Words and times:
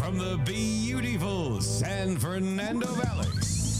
from 0.00 0.16
the 0.16 0.40
beautiful 0.46 1.60
San 1.60 2.16
Fernando 2.16 2.86
Valley, 2.86 3.28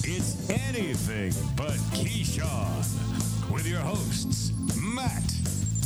it's 0.04 0.50
anything 0.50 1.32
but 1.56 1.76
Keyshawn 1.96 3.50
with 3.50 3.66
your 3.66 3.80
hosts, 3.80 4.52
Matt, 4.76 5.22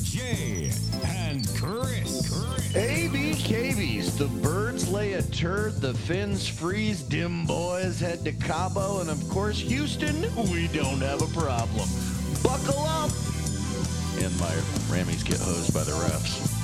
Jay, 0.02 0.72
and 1.06 1.46
Chris. 1.54 2.32
ABKBs, 2.74 4.18
the 4.18 4.26
birds 4.42 4.88
lay 4.88 5.12
a 5.12 5.22
turd, 5.22 5.80
the 5.80 5.94
fins 5.94 6.48
freeze, 6.48 7.02
dim 7.02 7.46
boys 7.46 8.00
head 8.00 8.24
to 8.24 8.32
Cabo, 8.32 9.00
and 9.00 9.10
of 9.10 9.28
course, 9.28 9.60
Houston, 9.60 10.22
we 10.50 10.66
don't 10.68 11.00
have 11.00 11.22
a 11.22 11.38
problem. 11.38 11.88
Buckle 12.42 12.82
up! 12.82 13.10
And 14.18 14.36
my 14.40 14.52
Rammies 14.90 15.24
get 15.24 15.38
hosed 15.38 15.72
by 15.72 15.84
the 15.84 15.92
refs. 15.92 16.63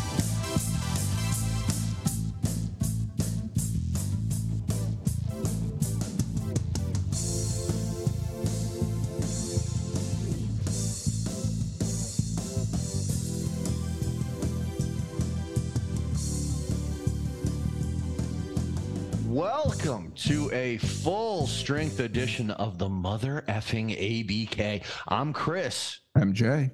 A 20.70 20.78
full 20.78 21.48
strength 21.48 21.98
edition 21.98 22.48
of 22.52 22.78
the 22.78 22.88
mother 22.88 23.42
effing 23.48 23.90
ABK. 23.90 24.84
I'm 25.08 25.32
Chris. 25.32 25.98
I'm 26.14 26.32
Jay. 26.32 26.70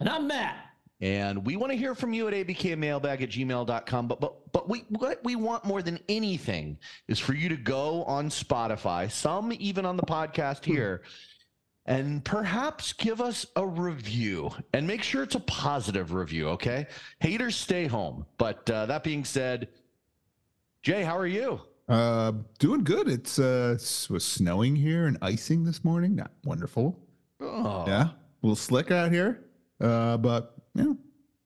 And 0.00 0.06
I'm 0.06 0.26
Matt. 0.26 0.66
And 1.00 1.46
we 1.46 1.56
want 1.56 1.72
to 1.72 1.78
hear 1.78 1.94
from 1.94 2.12
you 2.12 2.28
at 2.28 2.34
abkmailbag 2.34 3.22
at 3.22 3.30
gmail.com. 3.30 4.06
But 4.06 4.20
but 4.20 4.52
but 4.52 4.68
we 4.68 4.80
what 4.90 5.24
we 5.24 5.34
want 5.34 5.64
more 5.64 5.80
than 5.80 5.98
anything 6.10 6.76
is 7.08 7.18
for 7.18 7.32
you 7.32 7.48
to 7.48 7.56
go 7.56 8.04
on 8.04 8.28
Spotify, 8.28 9.10
some 9.10 9.50
even 9.58 9.86
on 9.86 9.96
the 9.96 10.02
podcast 10.02 10.66
here, 10.66 11.00
and 11.86 12.22
perhaps 12.22 12.92
give 12.92 13.22
us 13.22 13.46
a 13.56 13.66
review 13.66 14.50
and 14.74 14.86
make 14.86 15.02
sure 15.02 15.22
it's 15.22 15.36
a 15.36 15.40
positive 15.40 16.12
review, 16.12 16.50
okay? 16.50 16.86
Haters 17.20 17.56
stay 17.56 17.86
home. 17.86 18.26
But 18.36 18.68
uh, 18.68 18.84
that 18.84 19.04
being 19.04 19.24
said, 19.24 19.68
Jay, 20.82 21.02
how 21.02 21.16
are 21.16 21.26
you? 21.26 21.62
Uh, 21.90 22.32
doing 22.58 22.84
good. 22.84 23.08
It's 23.08 23.38
uh, 23.38 23.76
it 23.78 24.06
was 24.10 24.24
snowing 24.24 24.76
here 24.76 25.06
and 25.06 25.18
icing 25.22 25.64
this 25.64 25.84
morning. 25.84 26.14
Not 26.14 26.30
wonderful. 26.44 26.98
Oh, 27.40 27.84
Yeah, 27.86 28.02
a 28.04 28.14
little 28.42 28.54
slick 28.56 28.90
out 28.90 29.10
here. 29.10 29.42
Uh, 29.80 30.16
but 30.16 30.54
yeah, 30.74 30.92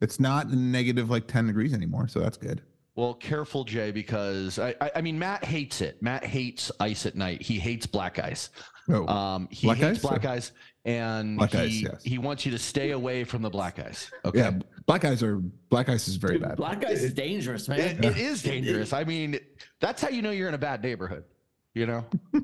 it's 0.00 0.20
not 0.20 0.50
negative 0.50 1.08
like 1.08 1.26
ten 1.26 1.46
degrees 1.46 1.72
anymore, 1.72 2.08
so 2.08 2.20
that's 2.20 2.36
good. 2.36 2.62
Well, 2.96 3.14
careful, 3.14 3.64
Jay, 3.64 3.90
because 3.90 4.58
I, 4.60 4.74
I, 4.80 4.90
I 4.96 5.00
mean, 5.00 5.18
Matt 5.18 5.44
hates 5.44 5.80
it. 5.80 6.00
Matt 6.00 6.24
hates 6.24 6.70
ice 6.78 7.06
at 7.06 7.16
night. 7.16 7.42
He 7.42 7.58
hates 7.58 7.86
black 7.86 8.18
ice. 8.20 8.50
Oh, 8.88 9.06
Um, 9.08 9.48
he 9.50 9.66
Black 9.66 9.78
hates 9.78 9.98
ice? 9.98 10.02
black 10.02 10.24
ice, 10.26 10.52
and 10.84 11.38
Black 11.38 11.52
he, 11.52 11.58
ice, 11.58 11.82
yes. 11.82 12.02
he 12.04 12.18
wants 12.18 12.44
you 12.44 12.52
to 12.52 12.58
stay 12.58 12.90
away 12.90 13.24
from 13.24 13.40
the 13.42 13.48
black 13.50 13.78
ice. 13.78 14.10
Okay. 14.24 14.38
yeah, 14.38 14.52
black 14.86 15.04
eyes 15.04 15.22
are 15.22 15.38
black 15.70 15.88
ice 15.88 16.08
is 16.08 16.16
very 16.16 16.34
Dude, 16.34 16.42
bad. 16.42 16.56
Black 16.56 16.84
ice 16.84 17.02
is 17.02 17.14
dangerous, 17.14 17.68
man. 17.68 17.80
It, 17.80 18.04
it 18.04 18.16
is 18.18 18.42
dangerous. 18.42 18.92
I 18.92 19.04
mean, 19.04 19.38
that's 19.80 20.02
how 20.02 20.08
you 20.10 20.20
know 20.22 20.30
you're 20.30 20.48
in 20.48 20.54
a 20.54 20.58
bad 20.58 20.82
neighborhood. 20.82 21.24
You 21.74 21.86
know. 21.86 22.04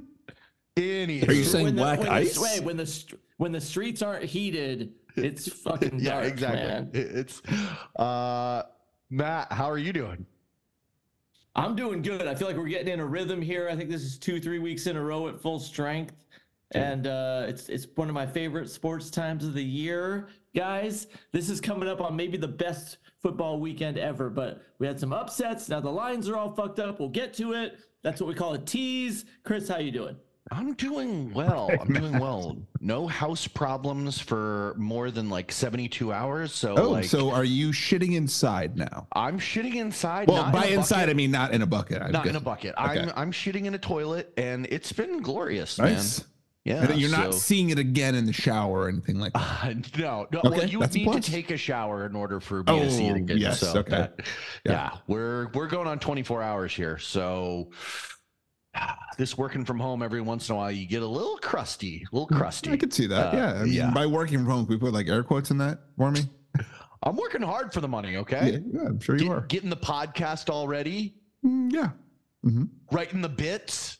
Any. 0.77 1.23
Are 1.27 1.33
you 1.33 1.45
saying 1.45 1.67
when 1.67 1.77
the, 1.77 1.83
black 1.83 1.99
when 2.01 2.09
ice? 2.09 2.35
The, 2.35 2.41
wait, 2.41 2.63
when 2.63 2.77
the 2.77 3.05
when 3.37 3.53
the 3.53 3.61
streets 3.61 4.01
aren't 4.03 4.25
heated, 4.25 4.93
it's 5.17 5.49
fucking 5.63 5.99
yeah, 6.01 6.11
dark, 6.21 6.27
exactly. 6.27 6.63
man. 6.69 6.91
It- 6.95 7.17
It's 7.17 7.43
uh, 7.97 8.63
Matt. 9.11 9.53
How 9.53 9.69
are 9.71 9.79
you 9.79 9.93
doing? 9.93 10.25
I'm 11.57 11.75
doing 11.75 12.01
good. 12.01 12.27
I 12.27 12.35
feel 12.35 12.47
like 12.47 12.57
we're 12.57 12.69
getting 12.69 12.89
in 12.93 13.01
a 13.01 13.05
rhythm 13.07 13.43
here. 13.43 13.69
I 13.69 13.75
think 13.77 13.91
this 13.91 14.03
is 14.03 14.17
two, 14.19 14.41
three 14.41 14.61
weeks 14.61 14.87
in 14.87 14.97
a 14.97 15.03
row 15.03 15.27
at 15.29 15.41
full 15.43 15.59
strength, 15.59 16.15
and 16.73 17.07
uh, 17.07 17.45
it's 17.49 17.69
it's 17.69 17.87
one 17.95 18.09
of 18.09 18.15
my 18.15 18.27
favorite 18.27 18.71
sports 18.71 19.11
times 19.11 19.45
of 19.45 19.55
the 19.55 19.65
year, 19.65 20.29
guys. 20.55 21.07
This 21.33 21.49
is 21.51 21.61
coming 21.61 21.89
up 21.89 22.01
on 22.01 22.15
maybe 22.17 22.37
the 22.37 22.49
best 22.49 22.99
football 23.23 23.61
weekend 23.61 23.99
ever. 23.99 24.31
But 24.31 24.63
we 24.79 24.87
had 24.87 24.99
some 25.01 25.13
upsets. 25.13 25.69
Now 25.69 25.81
the 25.81 25.91
lines 25.91 26.29
are 26.29 26.37
all 26.37 26.53
fucked 26.53 26.79
up. 26.79 27.01
We'll 27.01 27.09
get 27.09 27.35
to 27.35 27.53
it. 27.53 27.79
That's 28.03 28.21
what 28.21 28.29
we 28.29 28.35
call 28.35 28.55
a 28.55 28.59
tease. 28.59 29.25
Chris, 29.45 29.69
how 29.69 29.79
you 29.79 29.91
doing? 29.91 30.17
I'm 30.53 30.73
doing 30.75 31.33
well. 31.33 31.71
I'm 31.81 31.93
doing 31.93 32.19
well. 32.19 32.57
No 32.81 33.07
house 33.07 33.47
problems 33.47 34.19
for 34.19 34.75
more 34.79 35.11
than 35.13 35.29
like 35.31 35.53
72 35.53 36.13
hours. 36.13 36.53
So, 36.53 36.77
oh, 36.77 36.91
like, 36.91 37.05
so 37.05 37.31
are 37.31 37.45
you 37.45 37.69
shitting 37.71 38.17
inside 38.17 38.77
now? 38.77 39.07
I'm 39.13 39.39
shitting 39.39 39.77
inside. 39.77 40.29
Well, 40.29 40.45
not 40.45 40.53
by 40.53 40.67
in 40.67 40.81
inside 40.81 40.97
bucket. 41.03 41.11
I 41.11 41.15
mean 41.15 41.31
not 41.31 41.53
in 41.53 41.63
a 41.63 41.67
bucket. 41.67 42.03
I'm 42.03 42.11
not 42.11 42.27
in 42.27 42.35
a 42.35 42.41
bucket. 42.41 42.75
Okay. 42.77 43.01
I'm 43.01 43.13
I'm 43.15 43.33
shitting 43.33 43.67
in 43.67 43.75
a 43.75 43.79
toilet, 43.79 44.33
and 44.37 44.67
it's 44.71 44.93
been 44.93 45.21
glorious, 45.21 45.79
Nice. 45.79 46.21
man. 46.21 46.27
Yeah, 46.65 46.85
And 46.85 47.01
you're 47.01 47.11
not 47.11 47.33
seeing 47.35 47.71
it 47.71 47.79
again 47.79 48.15
in 48.15 48.27
the 48.27 48.35
shower 48.35 48.81
or 48.81 48.89
anything 48.91 49.19
like 49.19 49.33
that. 49.33 49.41
Uh, 49.63 49.75
no, 49.99 50.27
no. 50.31 50.41
Okay, 50.45 50.59
well, 50.59 50.67
you 50.69 50.83
a 50.83 50.87
need 50.89 51.11
to 51.11 51.21
take 51.23 51.51
a 51.51 51.57
shower 51.57 52.05
in 52.05 52.15
order 52.15 52.39
for 52.39 52.63
me 52.65 52.81
to 52.81 52.91
see 52.91 53.07
it 53.07 53.13
Oh, 53.13 53.17
again. 53.17 53.39
yes, 53.39 53.61
so 53.61 53.79
okay. 53.79 53.91
that- 53.91 54.15
yeah. 54.67 54.73
Yeah. 54.73 54.91
we're 55.07 55.49
we're 55.55 55.69
going 55.69 55.87
on 55.89 55.99
24 55.99 56.43
hours 56.43 56.75
here. 56.75 56.99
So 56.99 57.71
this 59.19 59.39
working 59.39 59.65
from 59.65 59.81
home 59.81 60.03
every 60.03 60.21
once 60.21 60.49
in 60.49 60.55
a 60.55 60.59
while, 60.59 60.71
you 60.71 60.87
get 60.87 61.03
a 61.03 61.07
little 61.07 61.39
crusty, 61.39 62.05
a 62.13 62.15
little 62.15 62.27
crusty. 62.29 62.71
I 62.71 62.77
could 62.77 62.93
see 62.93 63.07
that. 63.07 63.33
Uh, 63.33 63.37
yeah. 63.37 63.53
I 63.55 63.65
mean, 63.65 63.73
yeah. 63.73 63.91
by 63.91 64.07
working 64.07 64.39
from 64.39 64.47
home, 64.47 64.67
we 64.69 64.77
put 64.77 64.93
like 64.93 65.09
air 65.09 65.23
quotes 65.23 65.51
in 65.51 65.59
that 65.59 65.79
for 65.97 66.11
me? 66.11 66.21
I'm 67.03 67.17
working 67.17 67.41
hard 67.43 67.73
for 67.73 67.81
the 67.81 67.89
money. 67.89 68.17
Okay, 68.19 68.61
yeah 68.71 68.81
I'm 68.83 69.01
sure 69.01 69.17
you 69.17 69.25
Get- 69.25 69.33
are. 69.33 69.41
getting 69.43 69.71
the 69.71 69.77
podcast 69.77 70.51
all 70.51 70.69
ready, 70.69 71.15
Mm, 71.45 71.73
yeah. 71.73 71.89
hmm 72.43 72.65
writing 72.93 73.23
the 73.23 73.29
bits. 73.31 73.97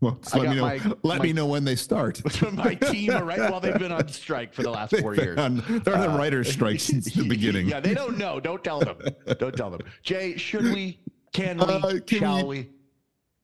Well, 0.00 0.18
let 0.34 0.42
me 0.50 0.54
know. 0.56 0.62
my- 0.62 0.80
let 1.02 1.18
my- 1.18 1.24
me 1.24 1.32
know 1.32 1.46
when 1.46 1.64
they 1.64 1.74
start. 1.76 2.20
My 2.52 2.74
team 2.74 3.12
are 3.12 3.24
right. 3.24 3.38
Well, 3.38 3.60
they've 3.60 3.78
been 3.78 3.92
on 3.92 4.06
strike 4.22 4.52
for 4.52 4.62
the 4.62 4.70
last 4.70 4.90
They've 4.90 5.00
four 5.00 5.14
years. 5.14 5.38
on- 5.38 5.62
they're 5.84 5.94
on 5.94 6.00
the 6.02 6.12
Uh, 6.12 6.18
writer's 6.18 6.52
strike 6.52 6.80
since 6.80 7.06
the 7.14 7.26
beginning. 7.28 7.68
Yeah, 7.68 7.80
they 7.80 7.94
don't 7.94 8.18
know. 8.18 8.38
Don't 8.38 8.62
tell 8.62 8.80
them. 8.80 8.98
Don't 9.38 9.56
tell 9.56 9.70
them. 9.70 9.80
Jay, 10.02 10.36
should 10.36 10.64
we? 10.64 11.00
Can 11.32 11.58
we? 11.58 11.64
Uh, 11.64 11.98
can 12.06 12.18
shall 12.18 12.46
we- 12.46 12.58
we? 12.58 12.70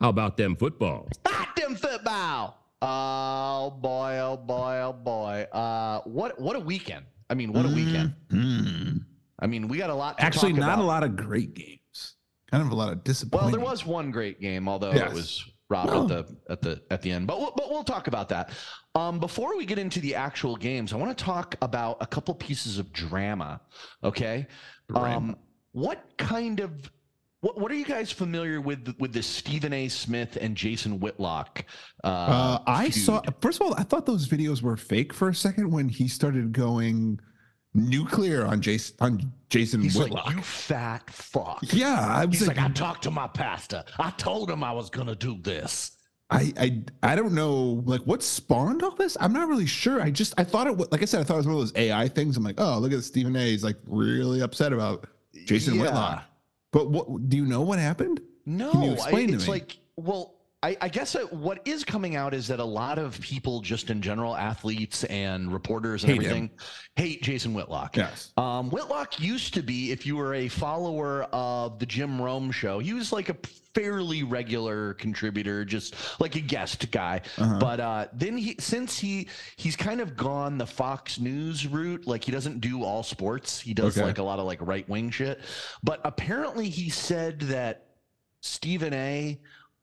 How 0.01 0.09
about 0.11 0.37
them 0.37 0.57
football? 0.57 1.09
Back 1.25 1.57
them 1.57 1.75
football. 1.77 2.59
Oh 2.83 3.71
boy! 3.71 4.19
Oh 4.21 4.37
boy! 4.37 4.81
Oh 4.83 4.93
boy! 4.93 5.47
Uh, 5.53 6.01
what 6.01 6.39
what 6.41 6.57
a 6.57 6.61
weekend! 6.61 7.07
I 7.31 7.35
mean, 7.35 7.53
what 7.53 7.65
a 7.65 7.69
weekend! 7.69 8.13
Mm. 8.31 9.05
I 9.39 9.47
mean, 9.47 9.69
we 9.69 9.79
got 9.79 9.89
a 9.91 9.95
lot. 9.95 10.19
To 10.19 10.25
Actually, 10.25 10.53
talk 10.53 10.61
not 10.61 10.75
about. 10.75 10.83
a 10.83 10.87
lot 10.87 11.03
of 11.05 11.15
great 11.17 11.55
games. 11.55 12.17
Kind 12.51 12.63
of 12.65 12.71
a 12.73 12.75
lot 12.75 12.93
of 12.93 13.05
disappointment. 13.05 13.53
Well, 13.53 13.61
there 13.63 13.71
was 13.71 13.87
one 13.87 14.11
great 14.11 14.41
game, 14.41 14.69
although 14.69 14.93
Yes. 14.93 15.11
it 15.13 15.15
was 15.15 15.45
robbed 15.73 15.91
No. 15.93 16.03
at 16.03 16.09
the 16.09 16.37
at 16.53 16.61
the 16.63 16.83
at 16.95 17.01
the 17.03 17.11
end. 17.17 17.27
But 17.27 17.37
we'll, 17.41 17.53
but 17.57 17.67
we'll 17.71 17.85
talk 17.95 18.07
about 18.07 18.29
that. 18.29 18.51
Um, 18.95 19.19
before 19.19 19.57
we 19.57 19.65
get 19.67 19.79
into 19.79 20.01
the 20.01 20.15
actual 20.15 20.55
games, 20.57 20.93
I 20.93 20.97
want 20.97 21.17
to 21.17 21.25
talk 21.25 21.57
about 21.63 21.97
a 22.01 22.07
couple 22.07 22.35
pieces 22.35 22.79
of 22.79 22.93
drama. 22.93 23.61
Okay. 24.05 24.47
Um, 24.95 25.37
what 25.73 25.99
kind 26.19 26.61
of 26.61 26.71
what 27.41 27.59
what 27.59 27.73
are 27.73 27.75
you 27.83 27.85
guys 27.87 28.13
familiar 28.13 28.61
with 28.61 28.95
with 28.99 29.13
the 29.13 29.23
Stephen 29.23 29.73
A. 29.73 29.89
Smith 29.89 30.37
and 30.41 30.55
Jason 30.57 31.01
Whitlock? 31.01 31.65
Uh, 32.05 32.07
Uh, 32.09 32.59
I 32.67 32.91
saw. 32.91 33.23
First 33.41 33.61
of 33.61 33.67
all, 33.67 33.75
I 33.79 33.83
thought 33.85 34.05
those 34.07 34.29
videos 34.29 34.61
were 34.63 34.77
fake 34.77 35.13
for 35.15 35.29
a 35.29 35.35
second 35.35 35.71
when 35.73 35.89
he 35.89 36.07
started 36.09 36.53
going 36.53 37.19
nuclear 37.75 38.47
on 38.47 38.61
Jason 38.61 38.97
on 39.01 39.33
Jason 39.49 39.81
He's 39.83 39.97
Whitlock. 39.97 40.27
like, 40.27 40.37
you 40.37 40.43
fat 40.43 41.09
fuck. 41.11 41.59
yeah, 41.73 42.07
I 42.09 42.25
was 42.25 42.39
He's 42.39 42.49
like, 42.49 42.57
like, 42.57 42.71
I 42.71 42.73
talked 42.73 43.03
to 43.05 43.11
my 43.11 43.27
pastor. 43.29 43.85
I 43.99 44.11
told 44.13 44.51
him 44.51 44.63
I 44.65 44.73
was 44.73 44.91
gonna 44.91 45.15
do 45.15 45.39
this. 45.41 45.93
I, 46.31 46.53
I 46.59 46.83
I 47.03 47.17
don't 47.17 47.33
know 47.35 47.83
like 47.85 48.01
what 48.03 48.23
spawned 48.23 48.83
all 48.83 48.95
this. 48.97 49.17
I'm 49.21 49.33
not 49.35 49.49
really 49.49 49.67
sure. 49.67 50.01
I 50.01 50.11
just 50.11 50.33
I 50.39 50.45
thought 50.45 50.67
it 50.67 50.77
was 50.77 50.89
like 50.91 51.03
I 51.03 51.05
said 51.05 51.21
I 51.21 51.25
thought 51.25 51.35
it 51.35 51.39
was 51.39 51.47
one 51.47 51.55
of 51.57 51.61
those 51.61 51.73
AI 51.77 52.09
things. 52.09 52.37
I'm 52.37 52.45
like, 52.45 52.59
oh 52.61 52.79
look 52.79 52.93
at 52.93 53.05
Stephen 53.05 53.37
A. 53.37 53.51
He's 53.51 53.65
like 53.65 53.77
really 53.87 54.41
upset 54.41 54.73
about 54.73 55.07
Jason 55.45 55.75
Yeah. 55.75 55.83
Whitlock. 55.83 56.25
But 56.73 56.91
what 56.91 57.29
do 57.29 57.37
you 57.37 57.45
know 57.45 57.61
what 57.63 57.79
happened? 57.79 58.21
No, 58.47 58.71
Can 58.73 58.83
you 58.83 58.97
I- 58.99 59.11
it's 59.35 59.47
like, 59.47 59.77
well, 59.97 60.35
I, 60.65 60.77
I 60.81 60.89
guess 60.89 61.15
that 61.15 61.33
what 61.33 61.61
is 61.67 61.83
coming 61.83 62.15
out 62.15 62.35
is 62.35 62.47
that 62.49 62.61
a 62.61 62.65
lot 62.65 62.99
of 62.99 63.21
people, 63.21 63.61
just 63.61 63.91
in 63.91 64.01
general, 64.01 64.37
athletes 64.37 65.03
and 65.05 65.53
reporters 65.53 66.05
and 66.05 66.13
Hate 66.13 66.21
him. 66.23 66.27
everything, 66.27 66.51
hate 66.95 67.21
Jason 67.23 67.53
Whitlock. 67.53 67.97
Yes. 67.97 68.33
Um, 68.37 68.71
Whitlock 68.71 69.19
used 69.21 69.55
to 69.55 69.63
be, 69.63 69.91
if 69.91 70.07
you 70.07 70.17
were 70.17 70.35
a 70.35 70.47
follower 70.47 71.25
of 71.33 71.81
the 71.81 71.87
Jim 71.87 72.21
Rome 72.23 72.53
show, 72.53 72.79
he 72.79 72.95
was 72.95 73.13
like 73.13 73.29
a 73.29 73.37
fairly 73.75 74.23
regular 74.23 74.95
contributor, 74.95 75.65
just 75.65 75.97
like 76.21 76.37
a 76.37 76.41
guest 76.41 76.91
guy. 76.93 77.23
Uh-huh. 77.39 77.59
But 77.59 77.81
uh, 77.81 78.07
then 78.13 78.37
he, 78.37 78.55
since 78.61 78.97
he 78.99 79.27
he's 79.57 79.75
kind 79.75 80.01
of 80.01 80.17
gone 80.17 80.59
the 80.59 80.67
Fox 80.67 81.19
News 81.19 81.67
route, 81.67 82.07
like 82.07 82.23
he 82.23 82.31
doesn't 82.31 82.61
do 82.61 82.85
all 82.85 83.03
sports. 83.03 83.59
He 83.59 83.75
does 83.75 83.99
Okay. 83.99 84.07
like 84.07 84.19
a 84.19 84.23
lot 84.23 84.39
of 84.39 84.45
like 84.45 84.59
right 84.61 84.89
wing 84.89 85.11
shit. 85.11 85.41
But 85.83 86.01
apparently, 86.05 86.69
he 86.69 86.89
said 86.89 87.41
that 87.41 87.87
Stephen 88.43 88.93
A. 88.95 89.41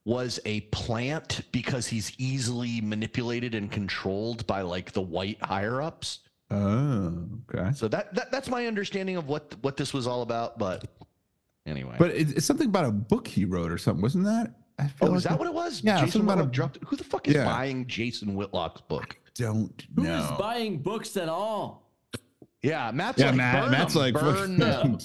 was 0.10 0.40
a 0.46 0.62
plant 0.62 1.42
because 1.52 1.86
he's 1.88 2.12
easily 2.18 2.82
manipulated 2.82 3.54
and 3.54 3.72
controlled 3.72 4.46
by 4.48 4.62
like 4.62 4.92
the 4.92 5.02
white 5.02 5.38
higher 5.44 5.82
ups. 5.82 6.20
Oh, 6.50 7.28
okay. 7.56 7.72
So 7.76 7.88
that, 7.90 8.14
that 8.16 8.32
that's 8.32 8.50
my 8.50 8.66
understanding 8.66 9.18
of 9.18 9.28
what 9.28 9.56
what 9.62 9.78
this 9.78 9.94
was 9.94 10.08
all 10.08 10.24
about. 10.24 10.58
But 10.58 10.86
Anyway. 11.68 11.96
But 12.00 12.12
it, 12.12 12.36
it's 12.38 12.46
something 12.46 12.68
about 12.68 12.86
a 12.86 12.92
book 12.92 13.28
he 13.28 13.46
wrote 13.46 13.72
or 13.72 13.78
something, 13.78 14.02
wasn't 14.02 14.26
that? 14.26 14.56
I 14.80 14.88
feel 14.88 15.10
oh, 15.10 15.16
is 15.16 15.26
like 15.26 15.34
that 15.34 15.40
what 15.40 15.48
it 15.48 15.54
was? 15.54 15.84
Yeah, 15.84 15.98
Jason 15.98 16.12
something 16.12 16.22
about 16.28 16.40
a- 16.40 16.44
Whitlock 16.48 16.54
dropped. 16.54 16.80
Who 16.88 16.96
the 16.96 17.04
fuck 17.04 17.28
is 17.28 17.36
Yeah. 17.36 17.46
buying 17.46 17.86
Jason 17.86 18.34
Whitlock's 18.34 18.82
book? 18.82 19.18
Don't 19.36 19.86
know. 19.96 20.04
Who 20.04 20.34
is 20.34 20.40
buying 20.40 20.80
books 20.80 21.16
at 21.18 21.30
all? 21.30 21.92
Yeah, 22.64 22.90
Matt's 22.92 23.20
Yeah, 23.20 23.28
like, 23.28 23.36
Matt- 23.36 23.62
burn 23.64 23.72
Matt's 23.72 23.96
'em, 23.96 24.02
like, 24.02 24.14
burn 24.16 24.58
them. 24.58 24.98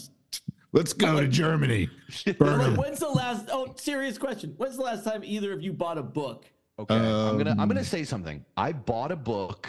Let's 0.74 0.92
go 0.92 1.20
to 1.20 1.28
Germany. 1.28 1.88
Burn 2.38 2.58
Like, 2.58 2.66
'em. 2.66 2.74
when's 2.76 2.98
the 2.98 3.08
last? 3.08 3.48
Oh, 3.50 3.72
serious 3.76 4.18
question. 4.18 4.54
When's 4.56 4.76
the 4.76 4.82
last 4.82 5.04
time 5.04 5.22
either 5.24 5.52
of 5.52 5.62
you 5.62 5.72
bought 5.72 5.98
a 5.98 6.02
book? 6.02 6.46
Okay, 6.80 6.96
I'm 6.96 7.38
gonna 7.38 7.52
I'm 7.52 7.60
Um, 7.60 7.68
gonna 7.68 7.84
say 7.84 8.02
something. 8.02 8.44
I 8.56 8.72
bought 8.72 9.12
a 9.12 9.16
book 9.16 9.68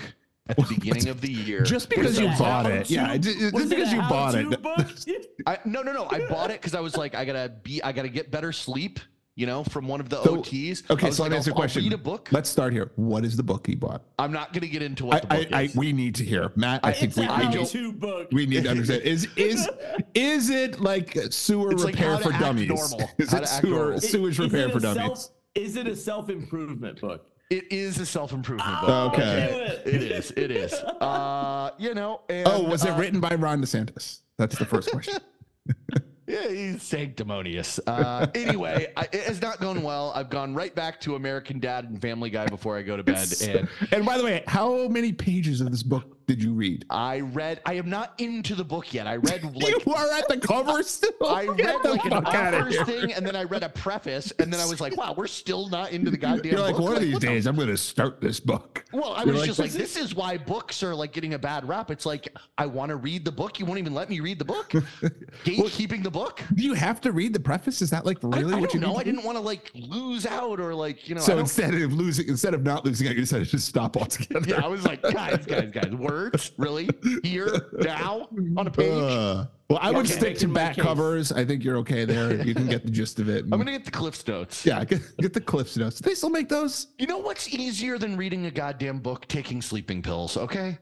at 0.50 0.58
the 0.58 0.64
beginning 0.70 1.08
of 1.10 1.22
the 1.22 1.32
year. 1.32 1.62
Just 1.62 1.90
because 1.90 2.20
you 2.20 2.26
bought 2.40 2.66
it, 2.66 2.90
yeah. 2.90 3.16
Just, 3.18 3.38
just 3.38 3.54
Was 3.54 3.70
because 3.70 3.94
you 3.94 4.00
bought 4.00 4.34
it. 5.08 5.28
I, 5.46 5.60
no, 5.66 5.84
no, 5.84 5.94
no. 5.94 6.08
I 6.10 6.26
bought 6.28 6.50
it 6.50 6.60
because 6.60 6.74
I 6.74 6.80
was 6.80 6.98
like, 6.98 7.14
I 7.14 7.24
gotta 7.24 7.54
be, 7.62 7.84
I 7.84 7.92
gotta 7.92 8.10
get 8.10 8.32
better 8.32 8.52
sleep. 8.52 9.00
You 9.38 9.46
know, 9.46 9.66
from 9.66 9.90
one 9.90 10.00
of 10.00 10.08
the 10.08 10.24
So- 10.24 10.38
OTs. 10.38 10.90
Okay, 10.90 11.12
so 11.12 11.24
like, 11.24 11.30
let 11.30 11.32
me 11.32 11.38
ask 11.38 11.48
you 11.48 11.52
a 11.52 11.56
I'll- 11.56 11.62
I'll 11.62 11.64
question. 11.64 11.84
Read 11.84 11.92
a 11.94 11.98
book. 11.98 12.30
Let's 12.32 12.50
start 12.50 12.72
here. 12.72 12.92
What 12.96 13.26
is 13.26 13.36
the 13.36 13.44
book 13.44 13.68
he 13.68 13.76
bought? 13.76 14.02
I'm 14.18 14.32
not 14.32 14.54
gonna 14.54 14.68
get 14.68 14.82
into 14.82 15.06
I, 15.10 15.16
what 15.16 15.22
the 15.24 15.34
I, 15.34 15.44
book 15.44 15.54
I, 15.54 15.62
is. 15.64 15.76
we 15.76 15.92
need 15.92 16.16
to 16.16 16.24
hear. 16.24 16.54
Matt, 16.56 16.80
I, 16.86 16.94
think 16.94 17.10
It's 17.10 17.18
we, 17.18 17.26
a 17.26 17.32
we, 17.38 17.48
need, 17.48 17.56
how-to 17.58 17.92
book. 17.92 18.28
we 18.32 18.46
need 18.46 18.64
to 18.64 18.70
understand. 18.70 19.02
Is 19.02 19.28
is 19.36 19.68
is 20.14 20.50
it 20.50 20.80
like 20.80 21.18
sewer 21.32 21.74
It's 21.74 21.84
like 21.84 21.96
repair 21.96 22.12
how 22.12 22.18
for 22.20 22.32
act 22.32 22.42
dummies? 22.44 22.70
normal. 22.70 23.10
Is 23.18 23.32
How 23.32 23.38
it 23.40 23.46
to 23.46 23.52
act 23.52 23.62
sewer 23.62 23.76
normal. 23.78 24.00
sewage 24.02 24.34
Is 24.34 24.40
repair 24.40 24.70
for 24.70 24.78
a 24.78 24.82
dummies? 24.82 25.04
self- 25.04 25.30
Is 25.54 25.76
it 25.76 25.88
a 25.88 25.96
self 25.98 26.30
improvement 26.30 27.02
book? 27.02 27.30
it 27.52 27.72
is 27.72 28.00
a 28.00 28.06
self 28.06 28.32
improvement 28.32 28.70
Oh, 28.84 29.10
book. 29.10 29.20
Okay. 29.20 29.82
do 29.84 29.92
It 29.92 30.02
is. 30.02 30.32
It 30.32 30.50
is. 30.50 30.74
Uh, 30.74 31.72
you 31.78 31.94
know. 31.94 32.22
And, 32.30 32.48
oh, 32.48 32.64
was 32.64 32.86
it 32.86 32.92
uh, 32.92 32.98
written 32.98 33.20
by 33.20 33.36
Ron 33.36 33.62
DeSantis? 33.62 34.22
That's 34.38 34.58
the 34.58 34.66
first 34.66 34.92
question. 34.92 35.20
Yeah, 36.28 36.48
he's 36.50 36.82
sanctimonious. 36.82 37.80
Uh, 37.86 38.26
anyway, 38.34 38.92
I, 38.98 39.04
it 39.12 39.24
has 39.26 39.42
not 39.42 39.60
gone 39.60 39.84
well. 39.84 40.12
I've 40.16 40.30
gone 40.30 40.56
right 40.56 40.74
back 40.74 41.00
to 41.02 41.16
American 41.16 41.60
Dad 41.60 41.86
and 41.86 42.02
Family 42.02 42.32
Guy 42.32 42.48
before 42.48 42.78
I 42.78 42.82
go 42.82 42.98
to 42.98 43.04
bed, 43.04 43.28
and 43.44 43.70
and 43.92 44.06
by 44.06 44.18
the 44.18 44.24
way, 44.24 44.44
how 44.48 44.88
many 44.88 45.12
pages 45.12 45.62
of 45.62 45.70
this 45.70 45.84
book 45.84 46.15
did 46.28 46.42
you 46.42 46.54
read? 46.54 46.86
I 46.90 47.20
read. 47.20 47.62
I 47.66 47.74
am 47.74 47.90
not 47.90 48.14
into 48.18 48.56
the 48.56 48.64
book 48.64 48.94
yet. 48.94 49.08
I 49.08 49.18
read 49.18 49.44
like 49.56 49.86
you 49.86 49.94
are 49.94 50.12
at 50.12 50.28
the 50.28 50.38
cover 50.38 50.82
still. 50.84 51.12
I 51.26 51.46
read 51.46 51.78
the 51.84 51.92
like 51.92 52.06
an 52.06 52.14
author's 52.14 52.82
thing, 52.84 53.14
and 53.14 53.26
then 53.26 53.36
I 53.36 53.44
read 53.44 53.64
a 53.64 53.70
preface, 53.70 54.32
and 54.40 54.52
then 54.52 54.60
I 54.60 54.66
was 54.66 54.82
like, 54.82 54.98
"Wow, 54.98 55.14
we're 55.16 55.28
still 55.28 55.70
not 55.70 55.92
into 55.92 56.10
the 56.12 56.18
goddamn." 56.26 56.52
You're 56.52 56.62
like, 56.62 56.76
book? 56.76 56.84
one 56.84 56.96
of 56.96 57.02
these 57.02 57.14
what 57.14 57.22
the 57.22 57.28
days, 57.28 57.46
I'm 57.46 57.56
going 57.56 57.68
to 57.68 57.78
start 57.78 58.22
this 58.22 58.40
book. 58.40 58.84
Well, 58.92 59.14
I 59.14 59.24
You're 59.24 59.34
was 59.34 59.42
like, 59.42 59.48
just 59.48 59.60
like, 59.60 59.72
this 59.72 59.96
is 59.98 60.16
why 60.16 60.38
books 60.38 60.82
are 60.84 60.96
like 60.96 61.12
getting 61.12 61.34
a 61.34 61.40
bad 61.40 61.68
rap. 61.68 61.92
It's 61.92 62.06
like 62.06 62.36
I 62.58 62.66
want 62.66 62.90
to 62.90 62.96
read 62.96 63.26
the 63.26 63.32
book, 63.32 63.60
you 63.60 63.66
won't 63.66 63.80
even 63.80 63.94
let 63.94 64.10
me 64.10 64.20
read 64.20 64.40
the 64.40 64.46
book. 64.46 64.70
Gatekeeping 65.44 66.04
the 66.04 66.12
book. 66.12 66.42
Do 66.54 66.64
you 66.64 66.74
have 66.74 67.02
to 67.02 67.12
read 67.12 67.34
the 67.34 67.40
preface? 67.40 67.82
Is 67.82 67.90
that 67.92 68.06
like 68.06 68.18
really 68.24 68.54
I 68.54 68.60
what 68.60 68.72
don't 68.72 68.74
you 68.74 68.80
know. 68.80 68.96
I 68.96 69.04
didn't 69.04 69.24
want 69.24 69.38
to 69.38 69.42
like 69.44 69.72
lose 69.76 70.26
out 70.26 70.60
or 70.60 70.74
like 70.74 71.08
you 71.08 71.16
know. 71.16 71.22
So 71.22 71.38
instead 71.38 71.74
of 71.76 71.94
losing, 71.94 72.28
instead 72.28 72.54
of 72.54 72.64
not 72.64 72.86
losing 72.86 73.08
out, 73.08 73.16
you 73.16 73.22
decided 73.22 73.46
to 73.46 73.52
just 73.52 73.68
stop 73.68 73.98
altogether. 73.98 74.50
yeah, 74.50 74.64
I 74.64 74.68
was 74.68 74.84
like, 74.86 75.02
guys, 75.02 75.46
guys, 75.46 75.70
guys, 75.72 75.94
words 76.16 76.52
really 76.58 76.90
here 77.24 77.70
now 77.80 78.28
on 78.58 78.68
a 78.68 78.72
page. 78.72 78.92
Uh, 78.92 79.46
well, 79.70 79.80
I 79.82 79.92
would 79.92 80.06
Okay. 80.06 80.14
stick 80.14 80.38
to 80.40 80.48
back 80.48 80.78
covers. 80.78 81.32
I 81.32 81.44
think 81.44 81.64
you're 81.64 81.78
okay 81.78 82.06
there. 82.06 82.46
You 82.46 82.54
can 82.54 82.68
get 82.68 82.84
the 82.86 82.92
gist 82.92 83.20
of 83.20 83.30
it. 83.30 83.44
I'm 83.46 83.50
gonna 83.52 83.72
get 83.72 83.86
the 83.86 83.92
Cliff's 83.92 84.26
notes. 84.28 84.66
yeah, 84.66 84.84
get, 84.86 85.02
get 85.18 85.34
the 85.34 85.42
cliffs 85.42 85.76
notes. 85.78 86.00
Do 86.00 86.10
they 86.10 86.16
still 86.16 86.30
make 86.30 86.50
those? 86.50 86.88
You 87.00 87.08
know 87.08 87.18
what's 87.18 87.48
easier 87.50 87.98
than 87.98 88.16
reading 88.16 88.46
a 88.46 88.52
goddamn 88.52 89.00
book? 89.00 89.28
Taking 89.28 89.62
sleeping 89.62 90.02
pills. 90.02 90.38
Okay. 90.38 90.78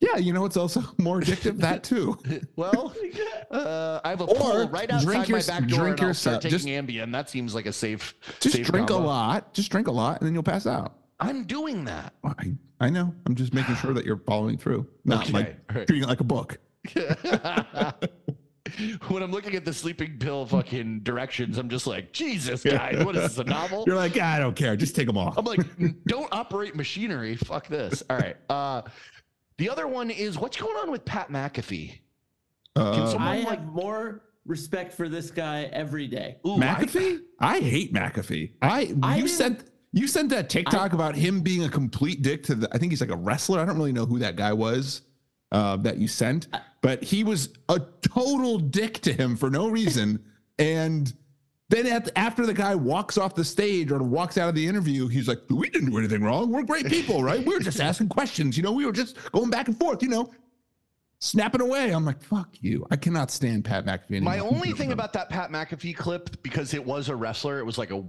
Yeah, 0.00 0.16
you 0.16 0.32
know 0.32 0.40
what's 0.42 0.56
also 0.56 0.82
more 0.98 1.20
addictive? 1.20 1.58
That 1.58 1.84
too. 1.84 2.18
Well, 2.56 2.92
uh, 3.52 4.00
I 4.04 4.10
have 4.10 4.20
a 4.20 4.24
Or 4.24 4.34
pool 4.34 4.68
right 4.68 4.90
outside 4.90 5.04
drink 5.06 5.28
my 5.28 5.38
your- 5.38 5.46
back 5.46 5.66
door, 5.68 5.78
drink 5.78 5.98
and 6.00 6.08
I'll 6.08 6.14
start 6.14 6.42
yourself- 6.44 6.62
taking 6.64 6.84
Ambien. 6.86 7.12
That 7.12 7.30
seems 7.30 7.54
like 7.54 7.66
a 7.66 7.72
safe. 7.72 8.14
Just 8.40 8.56
safe 8.56 8.66
drink 8.66 8.90
a 8.90 8.94
lot. 8.94 9.54
Just 9.54 9.70
drink 9.70 9.86
a 9.86 9.92
lot, 9.92 10.18
and 10.20 10.26
then 10.26 10.34
you'll 10.34 10.42
pass 10.42 10.66
out. 10.66 10.96
I'm 11.22 11.44
doing 11.44 11.84
that. 11.86 12.14
I, 12.24 12.52
I 12.80 12.90
know. 12.90 13.14
I'm 13.26 13.34
just 13.34 13.54
making 13.54 13.76
sure 13.76 13.92
that 13.94 14.04
you're 14.04 14.18
following 14.26 14.56
through, 14.58 14.86
not 15.04 15.24
Okay, 15.24 15.32
like 15.32 15.56
all 15.70 15.76
right. 15.76 15.86
treating 15.86 16.04
it 16.04 16.08
like 16.08 16.20
a 16.20 16.24
book. 16.24 16.58
when 19.08 19.22
I'm 19.22 19.30
looking 19.30 19.54
at 19.54 19.64
the 19.64 19.72
sleeping 19.72 20.18
pill 20.18 20.46
fucking 20.46 21.00
directions, 21.00 21.58
I'm 21.58 21.68
just 21.68 21.86
like, 21.86 22.12
Jesus, 22.12 22.62
guys, 22.62 23.04
what 23.04 23.16
is 23.16 23.22
this, 23.22 23.38
a 23.38 23.44
novel? 23.44 23.84
You're 23.86 23.96
like, 23.96 24.16
"Ah, 24.20 24.34
I 24.34 24.38
don't 24.38 24.56
care. 24.56 24.76
Just 24.76 24.96
take 24.96 25.06
them 25.06 25.18
off. 25.18 25.36
I'm 25.36 25.44
like, 25.44 25.60
don't 26.06 26.28
operate 26.32 26.74
machinery. 26.74 27.36
Fuck 27.36 27.68
this. 27.68 28.02
All 28.08 28.16
right. 28.16 28.36
Uh, 28.48 28.82
the 29.58 29.68
other 29.68 29.86
one 29.86 30.10
is 30.10 30.38
what's 30.38 30.56
going 30.56 30.76
on 30.76 30.90
with 30.90 31.04
Pat 31.04 31.30
McAfee? 31.30 32.00
Uh, 32.76 33.06
someone- 33.10 33.28
I 33.28 33.36
like- 33.40 33.58
have 33.60 33.66
more 33.66 34.22
respect 34.46 34.92
for 34.94 35.08
this 35.08 35.30
guy 35.30 35.64
every 35.72 36.06
day. 36.08 36.38
Ooh, 36.46 36.56
McAfee? 36.56 37.20
I, 37.38 37.60
hate 37.60 37.92
McAfee. 37.92 38.52
I, 38.62 38.92
I 39.02 39.16
you 39.16 39.22
didn't- 39.24 39.28
sent 39.36 39.64
you 39.92 40.08
sent 40.08 40.30
that 40.30 40.48
TikTok 40.48 40.94
about 40.94 41.14
him 41.14 41.42
being 41.42 41.64
a 41.64 41.68
complete 41.68 42.22
dick 42.22 42.42
to 42.44 42.54
the. 42.54 42.68
I 42.72 42.78
think 42.78 42.92
he's 42.92 43.00
like 43.00 43.10
a 43.10 43.16
wrestler. 43.16 43.60
I 43.60 43.64
don't 43.64 43.76
really 43.76 43.92
know 43.92 44.06
who 44.06 44.18
that 44.20 44.36
guy 44.36 44.52
was 44.52 45.02
uh, 45.52 45.76
that 45.78 45.98
you 45.98 46.08
sent, 46.08 46.48
but 46.80 47.02
he 47.02 47.24
was 47.24 47.50
a 47.68 47.80
total 48.00 48.58
dick 48.58 49.00
to 49.00 49.12
him 49.12 49.36
for 49.36 49.50
no 49.50 49.68
reason. 49.68 50.24
and 50.58 51.12
then 51.68 51.86
at 51.86 52.10
after 52.16 52.46
the 52.46 52.54
guy 52.54 52.74
walks 52.74 53.18
off 53.18 53.34
the 53.34 53.44
stage 53.44 53.92
or 53.92 54.02
walks 54.02 54.38
out 54.38 54.48
of 54.48 54.54
the 54.54 54.66
interview, 54.66 55.08
he's 55.08 55.28
like, 55.28 55.40
"We 55.50 55.68
didn't 55.68 55.90
do 55.90 55.98
anything 55.98 56.22
wrong. 56.22 56.50
We're 56.50 56.62
great 56.62 56.86
people, 56.86 57.22
right? 57.22 57.44
We 57.44 57.54
were 57.54 57.60
just 57.60 57.80
asking 57.90 58.08
questions. 58.08 58.56
You 58.56 58.62
know, 58.62 58.72
we 58.72 58.86
were 58.86 58.92
just 58.92 59.16
going 59.32 59.50
back 59.50 59.68
and 59.68 59.78
forth. 59.78 60.02
You 60.02 60.08
know." 60.08 60.32
Snapping 61.24 61.60
away. 61.60 61.90
I'm 61.90 62.04
like, 62.04 62.20
fuck 62.20 62.48
you. 62.60 62.84
I 62.90 62.96
cannot 62.96 63.30
stand 63.30 63.64
Pat 63.64 63.86
McAfee. 63.86 64.22
My 64.22 64.40
only 64.40 64.72
thing 64.72 64.90
about 64.90 65.12
that 65.12 65.28
Pat 65.28 65.52
McAfee 65.52 65.96
clip, 65.96 66.42
because 66.42 66.74
it 66.74 66.84
was 66.84 67.08
a 67.10 67.14
wrestler, 67.14 67.60
it 67.60 67.64
was 67.64 67.78
like 67.78 67.92
a. 67.92 68.02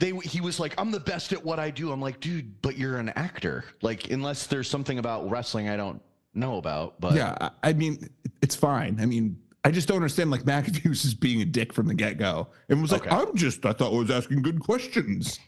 They 0.00 0.10
he 0.24 0.40
was 0.40 0.58
like, 0.58 0.74
I'm 0.78 0.90
the 0.90 0.98
best 0.98 1.32
at 1.32 1.44
what 1.44 1.60
I 1.60 1.70
do. 1.70 1.92
I'm 1.92 2.00
like, 2.00 2.18
dude, 2.20 2.60
but 2.62 2.76
you're 2.76 2.96
an 2.96 3.10
actor. 3.10 3.64
Like, 3.82 4.10
unless 4.10 4.46
there's 4.46 4.68
something 4.68 4.98
about 4.98 5.30
wrestling 5.30 5.68
I 5.68 5.76
don't 5.76 6.00
know 6.34 6.56
about. 6.56 6.98
But 7.00 7.14
yeah, 7.14 7.36
I 7.40 7.50
I 7.62 7.72
mean, 7.74 8.08
it's 8.40 8.56
fine. 8.56 8.98
I 8.98 9.04
mean, 9.06 9.38
I 9.62 9.70
just 9.70 9.86
don't 9.88 9.98
understand. 9.98 10.30
Like 10.30 10.42
McAfee 10.44 10.88
was 10.88 11.02
just 11.02 11.20
being 11.28 11.42
a 11.42 11.44
dick 11.44 11.72
from 11.74 11.86
the 11.86 11.94
get 11.94 12.16
go, 12.16 12.48
and 12.70 12.80
was 12.80 12.92
like, 12.92 13.06
Okay. 13.06 13.14
"I'm 13.14 13.36
just, 13.36 13.64
I 13.66 13.74
thought 13.74 13.92
I 13.92 13.96
was 13.96 14.10
asking 14.10 14.40
good 14.42 14.58
questions." 14.60 15.38